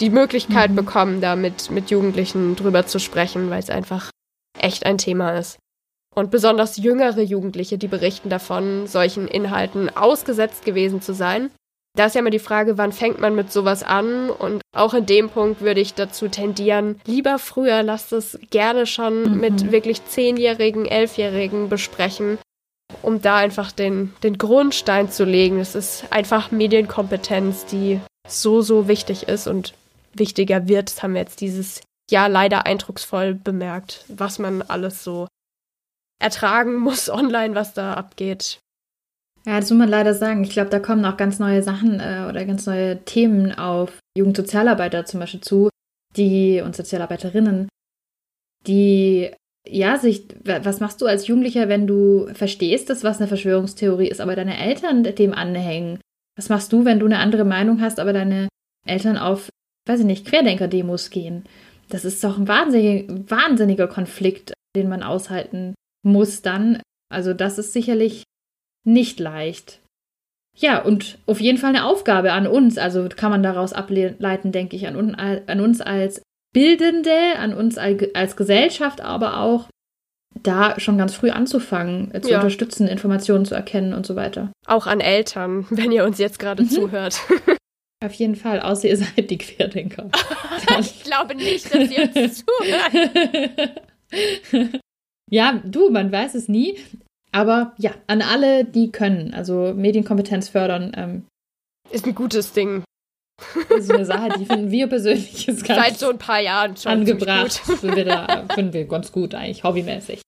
Die 0.00 0.10
Möglichkeit 0.10 0.72
mhm. 0.72 0.76
bekommen, 0.76 1.20
da 1.20 1.36
mit, 1.36 1.70
mit 1.70 1.90
Jugendlichen 1.90 2.56
drüber 2.56 2.86
zu 2.86 2.98
sprechen, 2.98 3.50
weil 3.50 3.60
es 3.60 3.70
einfach 3.70 4.10
echt 4.58 4.84
ein 4.84 4.98
Thema 4.98 5.38
ist. 5.38 5.58
Und 6.14 6.30
besonders 6.30 6.76
jüngere 6.76 7.20
Jugendliche, 7.20 7.78
die 7.78 7.88
berichten 7.88 8.30
davon, 8.30 8.86
solchen 8.86 9.28
Inhalten 9.28 9.94
ausgesetzt 9.94 10.64
gewesen 10.64 11.02
zu 11.02 11.14
sein. 11.14 11.50
Da 11.96 12.06
ist 12.06 12.14
ja 12.14 12.20
immer 12.20 12.30
die 12.30 12.38
Frage, 12.38 12.76
wann 12.76 12.92
fängt 12.92 13.20
man 13.20 13.34
mit 13.34 13.50
sowas 13.50 13.82
an? 13.82 14.28
Und 14.28 14.60
auch 14.74 14.92
in 14.92 15.06
dem 15.06 15.30
Punkt 15.30 15.62
würde 15.62 15.80
ich 15.80 15.94
dazu 15.94 16.28
tendieren, 16.28 17.00
lieber 17.06 17.38
früher, 17.38 17.82
lasst 17.82 18.12
es 18.12 18.38
gerne 18.50 18.84
schon 18.86 19.22
mhm. 19.22 19.40
mit 19.40 19.72
wirklich 19.72 20.04
Zehnjährigen, 20.04 20.84
Elfjährigen 20.84 21.70
besprechen, 21.70 22.38
um 23.00 23.22
da 23.22 23.36
einfach 23.36 23.72
den, 23.72 24.12
den 24.22 24.36
Grundstein 24.36 25.10
zu 25.10 25.24
legen. 25.24 25.58
Es 25.58 25.74
ist 25.74 26.04
einfach 26.10 26.50
Medienkompetenz, 26.50 27.64
die 27.64 28.00
so, 28.28 28.60
so 28.60 28.88
wichtig 28.88 29.28
ist 29.28 29.46
und 29.46 29.72
wichtiger 30.12 30.68
wird. 30.68 30.90
Das 30.90 31.02
haben 31.02 31.14
wir 31.14 31.22
jetzt 31.22 31.40
dieses 31.40 31.80
Jahr 32.10 32.28
leider 32.28 32.66
eindrucksvoll 32.66 33.32
bemerkt, 33.34 34.04
was 34.08 34.38
man 34.38 34.60
alles 34.60 35.02
so 35.02 35.28
ertragen 36.18 36.76
muss 36.76 37.08
online, 37.10 37.54
was 37.54 37.72
da 37.72 37.94
abgeht. 37.94 38.58
Ja, 39.46 39.60
das 39.60 39.70
muss 39.70 39.78
man 39.78 39.88
leider 39.88 40.12
sagen. 40.12 40.42
Ich 40.42 40.50
glaube, 40.50 40.70
da 40.70 40.80
kommen 40.80 41.04
auch 41.04 41.16
ganz 41.16 41.38
neue 41.38 41.62
Sachen 41.62 42.00
äh, 42.00 42.26
oder 42.28 42.44
ganz 42.44 42.66
neue 42.66 43.04
Themen 43.04 43.52
auf 43.52 44.00
Jugendsozialarbeiter 44.18 45.04
zum 45.04 45.20
Beispiel 45.20 45.40
zu, 45.40 45.68
die 46.16 46.60
und 46.60 46.74
Sozialarbeiterinnen, 46.74 47.68
die 48.66 49.30
ja 49.68 49.98
sich, 49.98 50.26
was 50.42 50.80
machst 50.80 51.00
du 51.00 51.06
als 51.06 51.28
Jugendlicher, 51.28 51.68
wenn 51.68 51.86
du 51.86 52.28
verstehst, 52.34 52.90
dass 52.90 53.04
was 53.04 53.18
eine 53.18 53.28
Verschwörungstheorie 53.28 54.08
ist, 54.08 54.20
aber 54.20 54.34
deine 54.34 54.58
Eltern 54.58 55.04
dem 55.04 55.32
anhängen? 55.32 56.00
Was 56.36 56.48
machst 56.48 56.72
du, 56.72 56.84
wenn 56.84 56.98
du 56.98 57.06
eine 57.06 57.18
andere 57.18 57.44
Meinung 57.44 57.80
hast, 57.80 58.00
aber 58.00 58.12
deine 58.12 58.48
Eltern 58.86 59.16
auf, 59.16 59.48
weiß 59.86 60.00
ich 60.00 60.06
nicht, 60.06 60.26
Querdenker-Demos 60.26 61.10
gehen? 61.10 61.44
Das 61.88 62.04
ist 62.04 62.22
doch 62.24 62.36
ein 62.36 62.48
wahnsinniger, 62.48 63.14
wahnsinniger 63.30 63.86
Konflikt, 63.86 64.52
den 64.74 64.88
man 64.88 65.04
aushalten 65.04 65.74
muss 66.02 66.42
dann. 66.42 66.80
Also 67.12 67.32
das 67.32 67.58
ist 67.58 67.72
sicherlich 67.72 68.24
nicht 68.86 69.20
leicht. 69.20 69.80
Ja, 70.56 70.80
und 70.80 71.18
auf 71.26 71.40
jeden 71.40 71.58
Fall 71.58 71.70
eine 71.70 71.84
Aufgabe 71.84 72.32
an 72.32 72.46
uns. 72.46 72.78
Also 72.78 73.06
kann 73.14 73.30
man 73.30 73.42
daraus 73.42 73.72
ableiten, 73.72 74.52
denke 74.52 74.76
ich, 74.76 74.86
an, 74.86 75.14
an 75.14 75.60
uns 75.60 75.80
als 75.80 76.22
Bildende, 76.54 77.36
an 77.38 77.52
uns 77.52 77.76
als 77.76 78.36
Gesellschaft, 78.36 79.02
aber 79.02 79.40
auch 79.40 79.68
da 80.42 80.78
schon 80.80 80.98
ganz 80.98 81.14
früh 81.14 81.30
anzufangen, 81.30 82.14
äh, 82.14 82.20
zu 82.20 82.30
ja. 82.30 82.38
unterstützen, 82.38 82.86
Informationen 82.86 83.44
zu 83.44 83.54
erkennen 83.54 83.92
und 83.92 84.06
so 84.06 84.16
weiter. 84.16 84.52
Auch 84.66 84.86
an 84.86 85.00
Eltern, 85.00 85.66
wenn 85.70 85.92
ihr 85.92 86.04
uns 86.04 86.18
jetzt 86.18 86.38
gerade 86.38 86.62
mhm. 86.62 86.70
zuhört. 86.70 87.20
Auf 88.04 88.12
jeden 88.12 88.36
Fall, 88.36 88.60
außer 88.60 88.88
ihr 88.88 88.96
seid 88.98 89.30
die 89.30 89.38
Querdenker. 89.38 90.10
ich 90.80 91.02
glaube 91.02 91.34
nicht, 91.34 91.74
dass 91.74 91.90
ihr 91.90 92.10
uns 92.14 92.44
zuhört. 92.44 93.82
Ja, 95.30 95.60
du, 95.64 95.90
man 95.90 96.12
weiß 96.12 96.34
es 96.34 96.48
nie. 96.48 96.78
Aber 97.32 97.74
ja, 97.78 97.92
an 98.06 98.22
alle, 98.22 98.64
die 98.64 98.90
können, 98.90 99.34
also 99.34 99.74
Medienkompetenz 99.74 100.48
fördern. 100.48 100.92
Ähm, 100.96 101.26
ist 101.90 102.06
ein 102.06 102.14
gutes 102.14 102.52
Ding. 102.52 102.82
Ist 103.68 103.90
eine 103.90 104.06
Sache, 104.06 104.38
die 104.38 104.46
finden 104.46 104.70
wir 104.70 104.86
persönlich 104.86 105.46
ist 105.46 105.64
ganz 105.64 105.80
Seit 105.80 105.98
so 105.98 106.08
ein 106.08 106.18
paar 106.18 106.40
Jahren 106.40 106.76
schon 106.76 106.90
angebracht. 106.92 107.52
Finden 107.52 107.96
wir, 107.96 108.04
da, 108.06 108.46
finden 108.54 108.72
wir 108.72 108.86
ganz 108.86 109.12
gut 109.12 109.34
eigentlich, 109.34 109.62
hobbymäßig. 109.62 110.22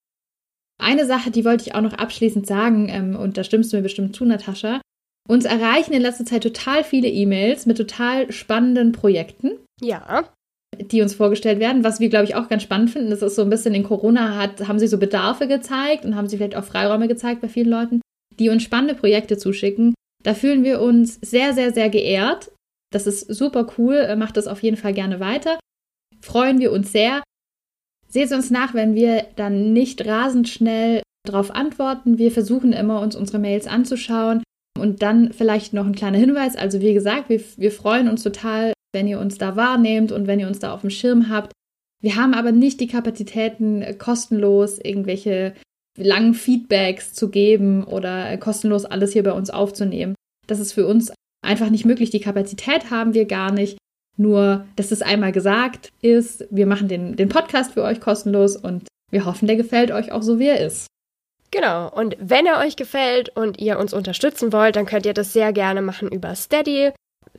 Eine 0.80 1.06
Sache, 1.06 1.30
die 1.30 1.44
wollte 1.44 1.64
ich 1.66 1.74
auch 1.74 1.80
noch 1.80 1.94
abschließend 1.94 2.46
sagen, 2.46 2.88
ähm, 2.90 3.16
und 3.16 3.36
da 3.36 3.44
stimmst 3.44 3.72
du 3.72 3.78
mir 3.78 3.82
bestimmt 3.82 4.14
zu, 4.14 4.24
Natascha. 4.24 4.80
Uns 5.26 5.44
erreichen 5.44 5.92
in 5.92 6.02
letzter 6.02 6.24
Zeit 6.24 6.42
total 6.42 6.84
viele 6.84 7.08
E-Mails 7.08 7.66
mit 7.66 7.78
total 7.78 8.30
spannenden 8.30 8.92
Projekten. 8.92 9.52
Ja 9.80 10.28
die 10.80 11.02
uns 11.02 11.14
vorgestellt 11.14 11.60
werden, 11.60 11.84
was 11.84 12.00
wir, 12.00 12.08
glaube 12.08 12.24
ich, 12.24 12.34
auch 12.34 12.48
ganz 12.48 12.62
spannend 12.62 12.90
finden. 12.90 13.10
Das 13.10 13.22
ist 13.22 13.36
so 13.36 13.42
ein 13.42 13.50
bisschen 13.50 13.74
in 13.74 13.82
Corona 13.82 14.36
hat, 14.36 14.66
haben 14.68 14.78
sich 14.78 14.90
so 14.90 14.98
Bedarfe 14.98 15.48
gezeigt 15.48 16.04
und 16.04 16.16
haben 16.16 16.28
sich 16.28 16.38
vielleicht 16.38 16.56
auch 16.56 16.64
Freiräume 16.64 17.08
gezeigt 17.08 17.40
bei 17.40 17.48
vielen 17.48 17.68
Leuten, 17.68 18.00
die 18.38 18.48
uns 18.48 18.62
spannende 18.62 18.94
Projekte 18.94 19.36
zuschicken. 19.36 19.94
Da 20.22 20.34
fühlen 20.34 20.64
wir 20.64 20.80
uns 20.80 21.18
sehr, 21.20 21.52
sehr, 21.54 21.72
sehr 21.72 21.90
geehrt. 21.90 22.52
Das 22.92 23.06
ist 23.06 23.32
super 23.32 23.68
cool. 23.76 24.16
Macht 24.16 24.36
das 24.36 24.46
auf 24.46 24.62
jeden 24.62 24.76
Fall 24.76 24.94
gerne 24.94 25.20
weiter. 25.20 25.58
Freuen 26.20 26.58
wir 26.58 26.72
uns 26.72 26.92
sehr. 26.92 27.22
Seht 28.08 28.32
uns 28.32 28.50
nach, 28.50 28.74
wenn 28.74 28.94
wir 28.94 29.26
dann 29.36 29.72
nicht 29.72 30.06
rasend 30.06 30.48
schnell 30.48 31.02
darauf 31.26 31.50
antworten. 31.50 32.18
Wir 32.18 32.32
versuchen 32.32 32.72
immer, 32.72 33.00
uns 33.00 33.14
unsere 33.14 33.38
Mails 33.38 33.66
anzuschauen. 33.66 34.42
Und 34.78 35.02
dann 35.02 35.32
vielleicht 35.32 35.72
noch 35.72 35.86
ein 35.86 35.94
kleiner 35.94 36.18
Hinweis. 36.18 36.56
Also 36.56 36.80
wie 36.80 36.94
gesagt, 36.94 37.28
wir, 37.28 37.40
wir 37.56 37.72
freuen 37.72 38.08
uns 38.08 38.22
total 38.22 38.72
wenn 38.98 39.06
ihr 39.06 39.20
uns 39.20 39.38
da 39.38 39.54
wahrnehmt 39.54 40.10
und 40.10 40.26
wenn 40.26 40.40
ihr 40.40 40.48
uns 40.48 40.58
da 40.58 40.74
auf 40.74 40.80
dem 40.80 40.90
Schirm 40.90 41.28
habt. 41.28 41.52
Wir 42.02 42.16
haben 42.16 42.34
aber 42.34 42.50
nicht 42.50 42.80
die 42.80 42.88
Kapazitäten, 42.88 43.80
äh, 43.80 43.94
kostenlos 43.94 44.80
irgendwelche 44.80 45.54
langen 45.96 46.34
Feedbacks 46.34 47.14
zu 47.14 47.30
geben 47.30 47.84
oder 47.84 48.28
äh, 48.28 48.38
kostenlos 48.38 48.84
alles 48.84 49.12
hier 49.12 49.22
bei 49.22 49.30
uns 49.30 49.50
aufzunehmen. 49.50 50.16
Das 50.48 50.58
ist 50.58 50.72
für 50.72 50.84
uns 50.84 51.12
einfach 51.46 51.70
nicht 51.70 51.84
möglich. 51.84 52.10
Die 52.10 52.20
Kapazität 52.20 52.90
haben 52.90 53.14
wir 53.14 53.26
gar 53.26 53.52
nicht. 53.52 53.78
Nur, 54.16 54.66
dass 54.74 54.90
es 54.90 55.00
einmal 55.00 55.30
gesagt 55.30 55.92
ist, 56.02 56.44
wir 56.50 56.66
machen 56.66 56.88
den, 56.88 57.14
den 57.14 57.28
Podcast 57.28 57.74
für 57.74 57.84
euch 57.84 58.00
kostenlos 58.00 58.56
und 58.56 58.88
wir 59.12 59.26
hoffen, 59.26 59.46
der 59.46 59.54
gefällt 59.54 59.92
euch 59.92 60.10
auch 60.10 60.22
so, 60.22 60.40
wie 60.40 60.48
er 60.48 60.60
ist. 60.66 60.88
Genau, 61.52 61.88
und 61.88 62.16
wenn 62.18 62.46
er 62.46 62.58
euch 62.58 62.74
gefällt 62.74 63.28
und 63.36 63.60
ihr 63.60 63.78
uns 63.78 63.94
unterstützen 63.94 64.52
wollt, 64.52 64.74
dann 64.74 64.86
könnt 64.86 65.06
ihr 65.06 65.14
das 65.14 65.32
sehr 65.32 65.52
gerne 65.52 65.82
machen 65.82 66.08
über 66.08 66.34
Steady 66.34 66.90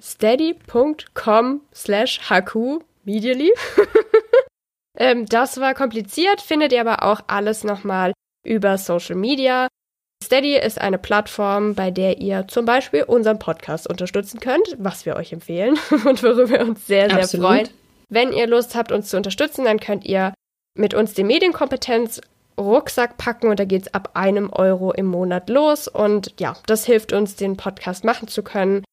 steady.com 0.02 1.62
slash 1.74 2.30
haku 2.30 2.80
medially. 3.06 3.52
ähm, 4.98 5.26
das 5.26 5.60
war 5.60 5.74
kompliziert, 5.74 6.42
findet 6.42 6.72
ihr 6.72 6.82
aber 6.82 7.04
auch 7.04 7.22
alles 7.28 7.64
nochmal 7.64 8.14
über 8.46 8.78
Social 8.78 9.16
Media. 9.16 9.68
Steady 10.24 10.58
ist 10.58 10.82
eine 10.82 10.98
Plattform, 10.98 11.76
bei 11.76 11.92
der 11.92 12.20
ihr 12.20 12.48
zum 12.48 12.66
Beispiel 12.66 13.04
unseren 13.04 13.40
Podcast 13.40 13.90
unterstützen 13.90 14.40
könnt, 14.40 14.76
was 14.78 15.06
wir 15.06 15.16
euch 15.16 15.32
empfehlen 15.32 15.78
und 16.06 16.22
worüber 16.24 16.50
wir 16.50 16.62
uns 16.62 16.86
sehr, 16.88 17.10
sehr 17.10 17.20
Absolut. 17.20 17.48
freuen. 17.48 17.70
Wenn 18.10 18.34
ihr 18.34 18.48
Lust 18.48 18.76
habt, 18.76 18.92
uns 18.92 19.10
zu 19.10 19.18
unterstützen, 19.18 19.66
dann 19.66 19.80
könnt 19.80 20.06
ihr 20.06 20.34
mit 20.76 20.94
uns 20.94 21.14
den 21.14 21.28
Medienkompetenz 21.28 22.22
Rucksack 22.60 23.18
packen 23.18 23.48
und 23.48 23.60
da 23.60 23.66
geht 23.66 23.84
es 23.84 23.94
ab 23.94 24.12
einem 24.16 24.52
Euro 24.52 24.92
im 24.92 25.06
Monat 25.06 25.50
los. 25.50 25.88
Und 25.88 26.34
ja, 26.40 26.56
das 26.66 26.86
hilft 26.86 27.14
uns, 27.14 27.36
den 27.36 27.56
Podcast 27.56 28.04
machen 28.04 28.28
zu 28.28 28.44
können 28.44 28.84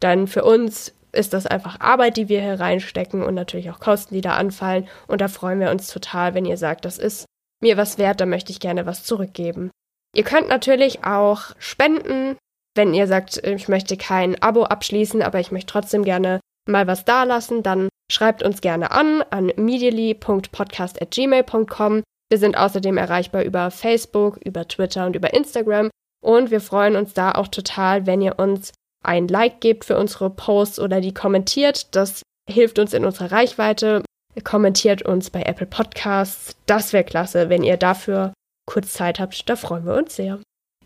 dann 0.00 0.26
für 0.26 0.44
uns 0.44 0.94
ist 1.12 1.32
das 1.32 1.46
einfach 1.46 1.80
Arbeit, 1.80 2.16
die 2.16 2.28
wir 2.28 2.42
hier 2.42 2.60
reinstecken 2.60 3.22
und 3.22 3.34
natürlich 3.34 3.70
auch 3.70 3.80
Kosten, 3.80 4.14
die 4.14 4.20
da 4.20 4.34
anfallen. 4.34 4.88
Und 5.06 5.20
da 5.20 5.28
freuen 5.28 5.60
wir 5.60 5.70
uns 5.70 5.86
total, 5.86 6.34
wenn 6.34 6.44
ihr 6.44 6.56
sagt, 6.56 6.84
das 6.84 6.98
ist 6.98 7.26
mir 7.62 7.76
was 7.76 7.98
wert, 7.98 8.20
da 8.20 8.26
möchte 8.26 8.52
ich 8.52 8.60
gerne 8.60 8.86
was 8.86 9.04
zurückgeben. 9.04 9.70
Ihr 10.14 10.24
könnt 10.24 10.48
natürlich 10.48 11.04
auch 11.04 11.52
spenden, 11.58 12.36
wenn 12.76 12.94
ihr 12.94 13.06
sagt, 13.06 13.36
ich 13.38 13.68
möchte 13.68 13.96
kein 13.96 14.40
Abo 14.42 14.64
abschließen, 14.64 15.22
aber 15.22 15.40
ich 15.40 15.52
möchte 15.52 15.72
trotzdem 15.72 16.04
gerne 16.04 16.40
mal 16.68 16.86
was 16.86 17.04
dalassen, 17.04 17.62
dann 17.62 17.88
schreibt 18.10 18.42
uns 18.42 18.60
gerne 18.60 18.90
an 18.90 19.22
an 19.30 19.52
medially.podcast.gmail.com. 19.56 22.02
Wir 22.30 22.38
sind 22.38 22.56
außerdem 22.56 22.96
erreichbar 22.96 23.42
über 23.42 23.70
Facebook, 23.70 24.38
über 24.44 24.66
Twitter 24.66 25.06
und 25.06 25.14
über 25.16 25.34
Instagram. 25.34 25.90
Und 26.22 26.50
wir 26.50 26.60
freuen 26.60 26.96
uns 26.96 27.14
da 27.14 27.32
auch 27.32 27.48
total, 27.48 28.06
wenn 28.06 28.22
ihr 28.22 28.38
uns 28.38 28.72
ein 29.04 29.28
Like 29.28 29.60
gebt 29.60 29.84
für 29.84 29.98
unsere 29.98 30.30
Posts 30.30 30.80
oder 30.80 31.00
die 31.00 31.14
kommentiert. 31.14 31.94
Das 31.94 32.22
hilft 32.50 32.78
uns 32.78 32.92
in 32.92 33.04
unserer 33.04 33.32
Reichweite. 33.32 34.02
Kommentiert 34.42 35.02
uns 35.02 35.30
bei 35.30 35.42
Apple 35.42 35.66
Podcasts. 35.66 36.56
Das 36.66 36.92
wäre 36.92 37.04
klasse, 37.04 37.48
wenn 37.48 37.62
ihr 37.62 37.76
dafür 37.76 38.32
kurz 38.66 38.92
Zeit 38.92 39.20
habt. 39.20 39.48
Da 39.48 39.56
freuen 39.56 39.86
wir 39.86 39.94
uns 39.94 40.16
sehr. 40.16 40.40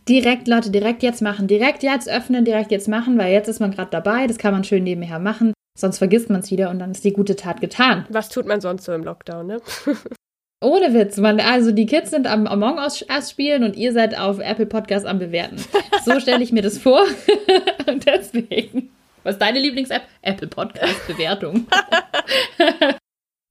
Direkt, 0.09 0.49
Leute, 0.49 0.71
direkt 0.71 1.03
jetzt 1.03 1.23
machen. 1.23 1.49
Direkt 1.49 1.83
jetzt 1.83 2.09
öffnen, 2.09 2.45
direkt 2.45 2.71
jetzt 2.71 2.89
machen, 2.89 3.19
weil 3.19 3.33
jetzt 3.33 3.49
ist 3.49 3.61
man 3.61 3.73
gerade 3.73 3.91
dabei. 3.91 4.27
Das 4.27 4.39
kann 4.39 4.53
man 4.53 4.65
schön 4.65 4.85
nebenher 4.85 5.19
machen. 5.19 5.53
Sonst 5.79 5.99
vergisst 5.99 6.29
man 6.29 6.41
es 6.41 6.51
wieder 6.51 6.71
und 6.71 6.79
dann 6.79 6.91
ist 6.91 7.05
die 7.05 7.13
gute 7.13 7.37
Tat 7.37 7.61
getan. 7.61 8.07
Was 8.09 8.31
tut 8.31 8.47
man 8.47 8.61
sonst 8.61 8.85
so 8.85 8.93
im 8.93 9.05
Lockdown, 9.05 9.47
ne? 9.47 9.61
Ohne 10.61 10.93
Witz, 10.93 11.17
man, 11.19 11.39
also 11.41 11.71
die 11.71 11.87
Kids 11.87 12.11
sind 12.11 12.27
am 12.27 12.47
Among 12.47 12.79
Us 12.79 13.05
spielen 13.31 13.63
und 13.63 13.77
ihr 13.77 13.93
seid 13.93 14.19
auf 14.19 14.41
Apple 14.41 14.67
Podcast 14.67 15.07
am 15.07 15.19
Bewerten. 15.19 15.63
So 16.05 16.19
stelle 16.21 16.43
ich 16.43 16.53
mir 16.53 16.63
das 16.63 16.79
vor. 16.79 17.03
und 17.87 18.07
deswegen. 18.07 18.91
Was 19.23 19.35
ist 19.35 19.43
deine 19.43 19.61
Lieblings-App? 19.61 20.03
Apple 20.23 20.49
Podcast 20.49 21.07
Bewertung. 21.07 21.67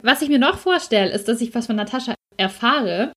was 0.01 0.21
ich 0.21 0.29
mir 0.29 0.39
noch 0.39 0.57
vorstelle, 0.57 1.11
ist, 1.11 1.27
dass 1.27 1.39
ich 1.39 1.53
was 1.53 1.67
von 1.67 1.75
Natascha 1.75 2.15
erfahre, 2.37 3.11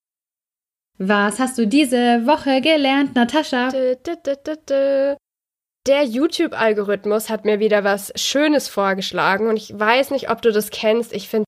was 1.03 1.38
hast 1.38 1.57
du 1.57 1.66
diese 1.66 2.26
Woche 2.26 2.61
gelernt, 2.61 3.14
Natascha? 3.14 3.70
Der 5.86 6.05
YouTube-Algorithmus 6.05 7.30
hat 7.30 7.47
mir 7.47 7.59
wieder 7.59 7.84
was 7.84 8.12
Schönes 8.16 8.68
vorgeschlagen 8.68 9.49
und 9.49 9.57
ich 9.57 9.72
weiß 9.72 10.11
nicht, 10.11 10.28
ob 10.28 10.43
du 10.43 10.53
das 10.53 10.70
kennst. 10.70 11.14
Ich 11.14 11.30
finde 11.30 11.47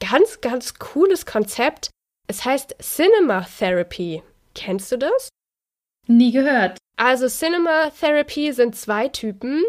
ganz, 0.00 0.40
ganz 0.40 0.74
cooles 0.74 1.26
Konzept. 1.26 1.90
Es 2.26 2.44
heißt 2.44 2.76
Cinema 2.80 3.46
Therapy. 3.58 4.22
Kennst 4.54 4.92
du 4.92 4.98
das? 4.98 5.28
Nie 6.06 6.32
gehört. 6.32 6.78
Also 6.96 7.28
Cinema 7.28 7.90
Therapy 7.90 8.52
sind 8.52 8.76
zwei 8.76 9.08
Typen. 9.08 9.62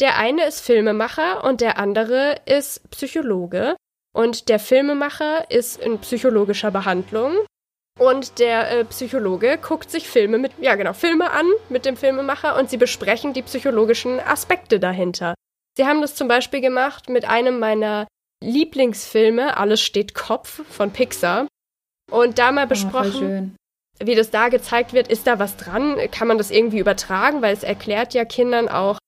Der 0.00 0.16
eine 0.16 0.46
ist 0.46 0.60
Filmemacher 0.60 1.44
und 1.44 1.60
der 1.60 1.78
andere 1.78 2.40
ist 2.44 2.90
Psychologe. 2.90 3.76
Und 4.14 4.48
der 4.48 4.58
Filmemacher 4.58 5.50
ist 5.50 5.80
in 5.80 5.98
psychologischer 6.00 6.70
Behandlung 6.70 7.36
und 7.98 8.38
der 8.38 8.70
äh, 8.70 8.84
Psychologe 8.86 9.58
guckt 9.58 9.90
sich 9.90 10.08
Filme 10.08 10.38
mit, 10.38 10.52
ja 10.60 10.74
genau, 10.76 10.92
Filme 10.92 11.30
an 11.30 11.46
mit 11.68 11.84
dem 11.84 11.96
Filmemacher 11.96 12.58
und 12.58 12.70
sie 12.70 12.78
besprechen 12.78 13.32
die 13.32 13.42
psychologischen 13.42 14.18
Aspekte 14.20 14.80
dahinter. 14.80 15.34
Sie 15.76 15.86
haben 15.86 16.00
das 16.00 16.14
zum 16.14 16.28
Beispiel 16.28 16.60
gemacht 16.60 17.08
mit 17.08 17.24
einem 17.24 17.58
meiner 17.58 18.06
Lieblingsfilme, 18.42 19.56
Alles 19.56 19.80
steht 19.80 20.14
Kopf 20.14 20.62
von 20.68 20.90
Pixar. 20.90 21.46
Und 22.10 22.38
da 22.38 22.52
mal 22.52 22.62
ah, 22.62 22.66
besprochen, 22.66 23.56
oh, 24.00 24.06
wie 24.06 24.14
das 24.14 24.30
da 24.30 24.48
gezeigt 24.48 24.92
wird, 24.92 25.08
ist 25.08 25.26
da 25.26 25.38
was 25.38 25.56
dran? 25.56 25.96
Kann 26.10 26.28
man 26.28 26.38
das 26.38 26.50
irgendwie 26.50 26.78
übertragen? 26.78 27.40
Weil 27.40 27.54
es 27.54 27.62
erklärt 27.62 28.14
ja 28.14 28.24
Kindern 28.24 28.68
auch 28.68 28.98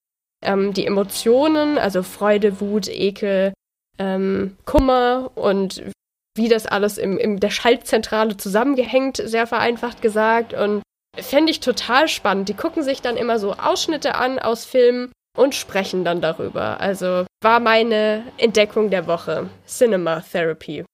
ähm, 0.43 0.73
die 0.73 0.87
Emotionen, 0.87 1.77
also 1.79 2.03
Freude, 2.03 2.61
Wut, 2.61 2.89
Ekel, 2.89 3.53
ähm, 3.99 4.57
Kummer 4.65 5.31
und 5.35 5.83
wie 6.37 6.49
das 6.49 6.67
alles 6.67 6.99
im, 6.99 7.19
in 7.19 7.39
der 7.39 7.51
Schaltzentrale 7.51 8.37
zusammengehängt, 8.37 9.19
sehr 9.19 9.47
vereinfacht 9.47 10.03
gesagt. 10.03 10.53
Und 10.53 10.83
fände 11.17 11.51
ich 11.51 11.61
total 11.61 12.09
spannend. 12.09 12.49
Die 12.49 12.55
gucken 12.55 12.83
sich 12.83 13.03
dann 13.03 13.17
immer 13.17 13.39
so 13.39 13.53
Ausschnitte 13.53 14.17
an 14.17 14.39
aus 14.39 14.65
Filmen 14.65 15.13
und 15.37 15.55
sprechen 15.55 16.05
dann 16.05 16.21
darüber. 16.21 16.81
Also 16.81 17.27
war 17.43 17.61
meine 17.61 18.23
Entdeckung 18.39 18.91
der 18.91 19.07
Woche. 19.07 19.51
Cinema 19.67 20.21
Therapy. 20.21 20.85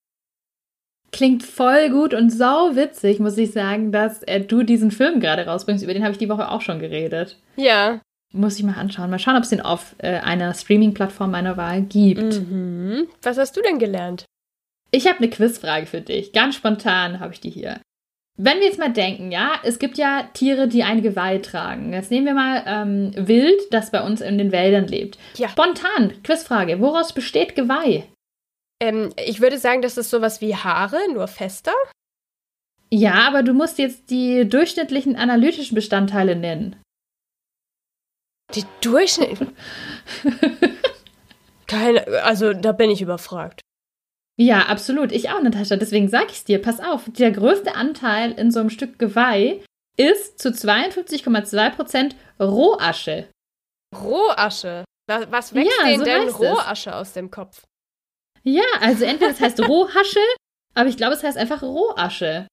Klingt 1.12 1.42
voll 1.42 1.90
gut 1.90 2.14
und 2.14 2.30
sau 2.30 2.76
witzig, 2.76 3.18
muss 3.18 3.36
ich 3.36 3.52
sagen, 3.52 3.90
dass 3.90 4.22
äh, 4.22 4.40
du 4.40 4.62
diesen 4.62 4.90
Film 4.90 5.20
gerade 5.20 5.44
rausbringst. 5.46 5.82
Über 5.82 5.92
den 5.92 6.02
habe 6.02 6.12
ich 6.12 6.18
die 6.18 6.28
Woche 6.28 6.48
auch 6.48 6.60
schon 6.60 6.78
geredet. 6.78 7.36
Ja. 7.56 8.00
Muss 8.32 8.58
ich 8.58 8.64
mal 8.64 8.76
anschauen. 8.76 9.10
Mal 9.10 9.18
schauen, 9.18 9.36
ob 9.36 9.42
es 9.42 9.48
den 9.48 9.60
auf 9.60 9.96
äh, 9.98 10.20
einer 10.20 10.54
Streaming-Plattform 10.54 11.32
meiner 11.32 11.56
Wahl 11.56 11.82
gibt. 11.82 12.40
Mhm. 12.40 13.08
Was 13.22 13.38
hast 13.38 13.56
du 13.56 13.60
denn 13.60 13.80
gelernt? 13.80 14.24
Ich 14.92 15.08
habe 15.08 15.18
eine 15.18 15.30
Quizfrage 15.30 15.86
für 15.86 16.00
dich. 16.00 16.32
Ganz 16.32 16.54
spontan 16.54 17.18
habe 17.18 17.32
ich 17.32 17.40
die 17.40 17.50
hier. 17.50 17.80
Wenn 18.42 18.58
wir 18.58 18.68
jetzt 18.68 18.78
mal 18.78 18.90
denken, 18.90 19.30
ja, 19.30 19.60
es 19.64 19.78
gibt 19.78 19.98
ja 19.98 20.22
Tiere, 20.32 20.66
die 20.66 20.82
ein 20.82 21.02
Geweih 21.02 21.38
tragen. 21.38 21.92
Jetzt 21.92 22.10
nehmen 22.10 22.24
wir 22.24 22.32
mal 22.32 22.64
ähm, 22.66 23.12
Wild, 23.14 23.60
das 23.70 23.90
bei 23.90 24.02
uns 24.02 24.22
in 24.22 24.38
den 24.38 24.50
Wäldern 24.50 24.86
lebt. 24.86 25.18
Ja. 25.36 25.50
Spontan, 25.50 26.22
Quizfrage, 26.22 26.80
woraus 26.80 27.12
besteht 27.12 27.54
Geweih? 27.54 28.06
Ähm, 28.82 29.12
ich 29.22 29.42
würde 29.42 29.58
sagen, 29.58 29.82
das 29.82 29.98
ist 29.98 30.08
sowas 30.08 30.40
wie 30.40 30.56
Haare, 30.56 30.98
nur 31.12 31.28
fester. 31.28 31.74
Ja, 32.90 33.28
aber 33.28 33.42
du 33.42 33.52
musst 33.52 33.78
jetzt 33.78 34.08
die 34.08 34.48
durchschnittlichen 34.48 35.16
analytischen 35.16 35.74
Bestandteile 35.74 36.34
nennen. 36.34 36.76
Die 38.54 38.64
durchschnittlichen? 38.80 39.54
Keine, 41.66 42.06
also 42.22 42.54
da 42.54 42.72
bin 42.72 42.88
ich 42.88 43.02
überfragt. 43.02 43.60
Ja, 44.40 44.68
absolut. 44.68 45.12
Ich 45.12 45.28
auch, 45.28 45.42
Natascha. 45.42 45.76
Deswegen 45.76 46.08
sag 46.08 46.30
ich's 46.30 46.44
dir. 46.44 46.62
Pass 46.62 46.80
auf, 46.80 47.04
der 47.08 47.30
größte 47.30 47.74
Anteil 47.74 48.32
in 48.32 48.50
so 48.50 48.60
einem 48.60 48.70
Stück 48.70 48.98
Geweih 48.98 49.60
ist 49.98 50.38
zu 50.38 50.48
52,2% 50.48 52.14
Rohasche. 52.40 53.28
Rohasche? 53.94 54.84
Was 55.06 55.54
wächst 55.54 55.76
ja, 55.78 55.86
denen 55.86 55.98
so 55.98 56.04
denn 56.06 56.28
Rohasche 56.30 56.94
aus 56.94 57.12
dem 57.12 57.30
Kopf? 57.30 57.64
Ja, 58.42 58.62
also 58.80 59.04
entweder 59.04 59.30
es 59.30 59.40
heißt 59.40 59.60
Rohasche, 59.68 60.20
aber 60.74 60.88
ich 60.88 60.96
glaube, 60.96 61.12
es 61.12 61.22
heißt 61.22 61.36
einfach 61.36 61.62
Rohasche. 61.62 62.46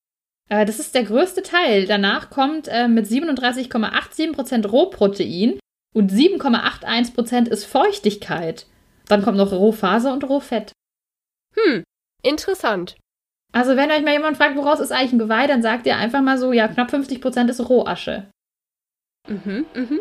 Äh, 0.50 0.66
das 0.66 0.80
ist 0.80 0.94
der 0.94 1.06
größte 1.06 1.42
Teil. 1.42 1.86
Danach 1.86 2.30
kommt 2.30 2.68
äh, 2.68 2.90
mit 2.90 3.06
37,87% 3.06 4.68
Rohprotein 4.68 5.58
und 5.96 6.12
7,81% 6.12 7.48
ist 7.48 7.64
Feuchtigkeit. 7.64 8.66
Dann 9.08 9.24
kommt 9.24 9.38
noch 9.38 9.54
Rohfaser 9.54 10.12
und 10.12 10.26
Rohfett. 10.26 10.74
Hm, 11.58 11.84
interessant. 12.24 12.98
Also 13.54 13.76
wenn 13.76 13.92
euch 13.92 14.04
mal 14.04 14.14
jemand 14.14 14.38
fragt, 14.38 14.58
woraus 14.58 14.80
ist 14.80 14.92
eigentlich 14.92 15.14
ein 15.14 15.20
Geweih, 15.20 15.48
dann 15.48 15.62
sagt 15.62 15.86
ihr 15.86 15.98
einfach 15.98 16.22
mal 16.22 16.38
so, 16.38 16.52
ja, 16.52 16.68
knapp 16.68 16.92
50% 16.92 17.50
ist 17.50 17.70
Rohasche. 17.70 18.30
Mhm, 19.28 19.66
mhm. 19.74 20.00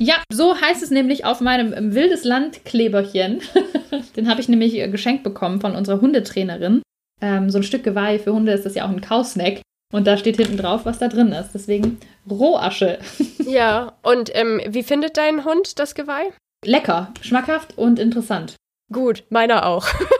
Ja, 0.00 0.22
so 0.32 0.60
heißt 0.60 0.82
es 0.82 0.90
nämlich 0.90 1.24
auf 1.24 1.40
meinem 1.40 1.94
Wildes 1.94 2.24
Land 2.24 2.64
Kleberchen. 2.64 3.42
Den 4.16 4.28
habe 4.28 4.40
ich 4.40 4.48
nämlich 4.48 4.74
äh, 4.76 4.88
geschenkt 4.88 5.24
bekommen 5.24 5.60
von 5.60 5.74
unserer 5.74 6.00
Hundetrainerin. 6.00 6.82
Ähm, 7.20 7.50
so 7.50 7.58
ein 7.58 7.64
Stück 7.64 7.82
Geweih 7.82 8.20
für 8.20 8.32
Hunde 8.32 8.52
ist 8.52 8.64
das 8.64 8.76
ja 8.76 8.84
auch 8.84 8.90
ein 8.90 9.00
Kausnack. 9.00 9.60
Und 9.92 10.06
da 10.06 10.16
steht 10.16 10.36
hinten 10.36 10.56
drauf, 10.56 10.84
was 10.84 10.98
da 10.98 11.08
drin 11.08 11.32
ist. 11.32 11.52
Deswegen 11.52 11.98
Rohasche. 12.30 12.98
ja, 13.38 13.94
und 14.02 14.30
ähm, 14.34 14.60
wie 14.68 14.84
findet 14.84 15.16
dein 15.16 15.44
Hund 15.44 15.78
das 15.80 15.94
Geweih? 15.94 16.32
Lecker, 16.64 17.12
schmackhaft 17.20 17.76
und 17.76 17.98
interessant. 17.98 18.54
Gut, 18.92 19.24
meiner 19.30 19.66
auch. 19.66 19.86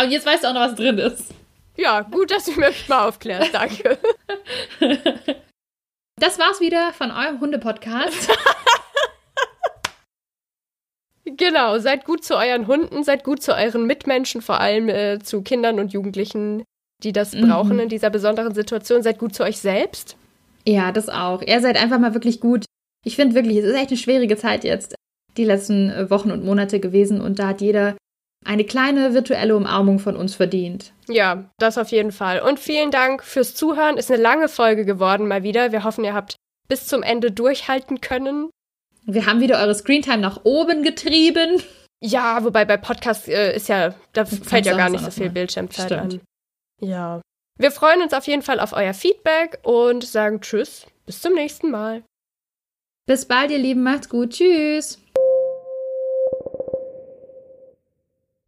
Aber 0.00 0.08
jetzt 0.08 0.24
weißt 0.24 0.44
du 0.44 0.48
auch 0.48 0.54
noch, 0.54 0.62
was 0.62 0.76
drin 0.76 0.96
ist. 0.96 1.34
Ja, 1.76 2.00
gut, 2.00 2.30
dass 2.30 2.46
du 2.46 2.52
mich 2.58 2.88
mal 2.88 3.06
aufklärst. 3.06 3.52
Danke. 3.52 3.98
Das 6.16 6.38
war's 6.38 6.60
wieder 6.60 6.92
von 6.92 7.10
eurem 7.10 7.40
Hunde-Podcast. 7.40 8.28
genau, 11.24 11.78
seid 11.78 12.04
gut 12.04 12.22
zu 12.22 12.36
euren 12.36 12.66
Hunden, 12.66 13.04
seid 13.04 13.24
gut 13.24 13.42
zu 13.42 13.54
euren 13.56 13.86
Mitmenschen, 13.86 14.42
vor 14.42 14.60
allem 14.60 14.90
äh, 14.90 15.20
zu 15.20 15.40
Kindern 15.40 15.80
und 15.80 15.94
Jugendlichen, 15.94 16.62
die 17.02 17.12
das 17.12 17.32
mhm. 17.32 17.48
brauchen 17.48 17.78
in 17.78 17.88
dieser 17.88 18.10
besonderen 18.10 18.54
Situation. 18.54 19.02
Seid 19.02 19.18
gut 19.18 19.34
zu 19.34 19.44
euch 19.44 19.60
selbst. 19.60 20.18
Ja, 20.66 20.92
das 20.92 21.08
auch. 21.08 21.40
Ihr 21.40 21.62
seid 21.62 21.82
einfach 21.82 21.98
mal 21.98 22.12
wirklich 22.12 22.42
gut. 22.42 22.66
Ich 23.02 23.16
finde 23.16 23.34
wirklich, 23.34 23.56
es 23.56 23.64
ist 23.64 23.76
echt 23.76 23.88
eine 23.88 23.96
schwierige 23.96 24.36
Zeit 24.36 24.64
jetzt, 24.64 24.94
die 25.38 25.44
letzten 25.46 25.88
äh, 25.88 26.10
Wochen 26.10 26.30
und 26.30 26.44
Monate 26.44 26.80
gewesen 26.80 27.22
und 27.22 27.38
da 27.38 27.48
hat 27.48 27.62
jeder 27.62 27.96
eine 28.44 28.64
kleine 28.64 29.14
virtuelle 29.14 29.56
Umarmung 29.56 29.98
von 29.98 30.16
uns 30.16 30.34
verdient. 30.34 30.92
Ja, 31.08 31.50
das 31.58 31.78
auf 31.78 31.90
jeden 31.90 32.12
Fall. 32.12 32.40
Und 32.40 32.58
vielen 32.58 32.90
Dank 32.90 33.22
fürs 33.22 33.54
Zuhören. 33.54 33.96
Ist 33.96 34.10
eine 34.10 34.22
lange 34.22 34.48
Folge 34.48 34.84
geworden 34.84 35.28
mal 35.28 35.42
wieder. 35.42 35.72
Wir 35.72 35.84
hoffen, 35.84 36.04
ihr 36.04 36.14
habt 36.14 36.36
bis 36.68 36.86
zum 36.86 37.02
Ende 37.02 37.30
durchhalten 37.30 38.00
können. 38.00 38.50
Wir 39.04 39.26
haben 39.26 39.40
wieder 39.40 39.58
eure 39.58 39.74
Screentime 39.74 40.18
nach 40.18 40.40
oben 40.44 40.82
getrieben. 40.82 41.62
Ja, 42.02 42.42
wobei 42.44 42.64
bei 42.64 42.76
Podcast 42.76 43.28
äh, 43.28 43.54
ist 43.54 43.68
ja, 43.68 43.94
da 44.12 44.24
fällt 44.24 44.66
ja 44.66 44.76
gar 44.76 44.88
nicht 44.88 45.04
so 45.04 45.10
viel 45.10 45.26
mal. 45.26 45.32
Bildschirmzeit 45.32 45.86
Stimmt. 45.86 46.00
an. 46.00 46.20
Ja. 46.80 47.20
Wir 47.58 47.70
freuen 47.70 48.00
uns 48.00 48.14
auf 48.14 48.26
jeden 48.26 48.42
Fall 48.42 48.58
auf 48.58 48.72
euer 48.72 48.94
Feedback 48.94 49.58
und 49.64 50.04
sagen 50.04 50.40
Tschüss, 50.40 50.86
bis 51.04 51.20
zum 51.20 51.34
nächsten 51.34 51.70
Mal. 51.70 52.02
Bis 53.06 53.26
bald, 53.26 53.50
ihr 53.50 53.58
Lieben, 53.58 53.82
macht's 53.82 54.08
gut, 54.08 54.30
tschüss. 54.30 54.99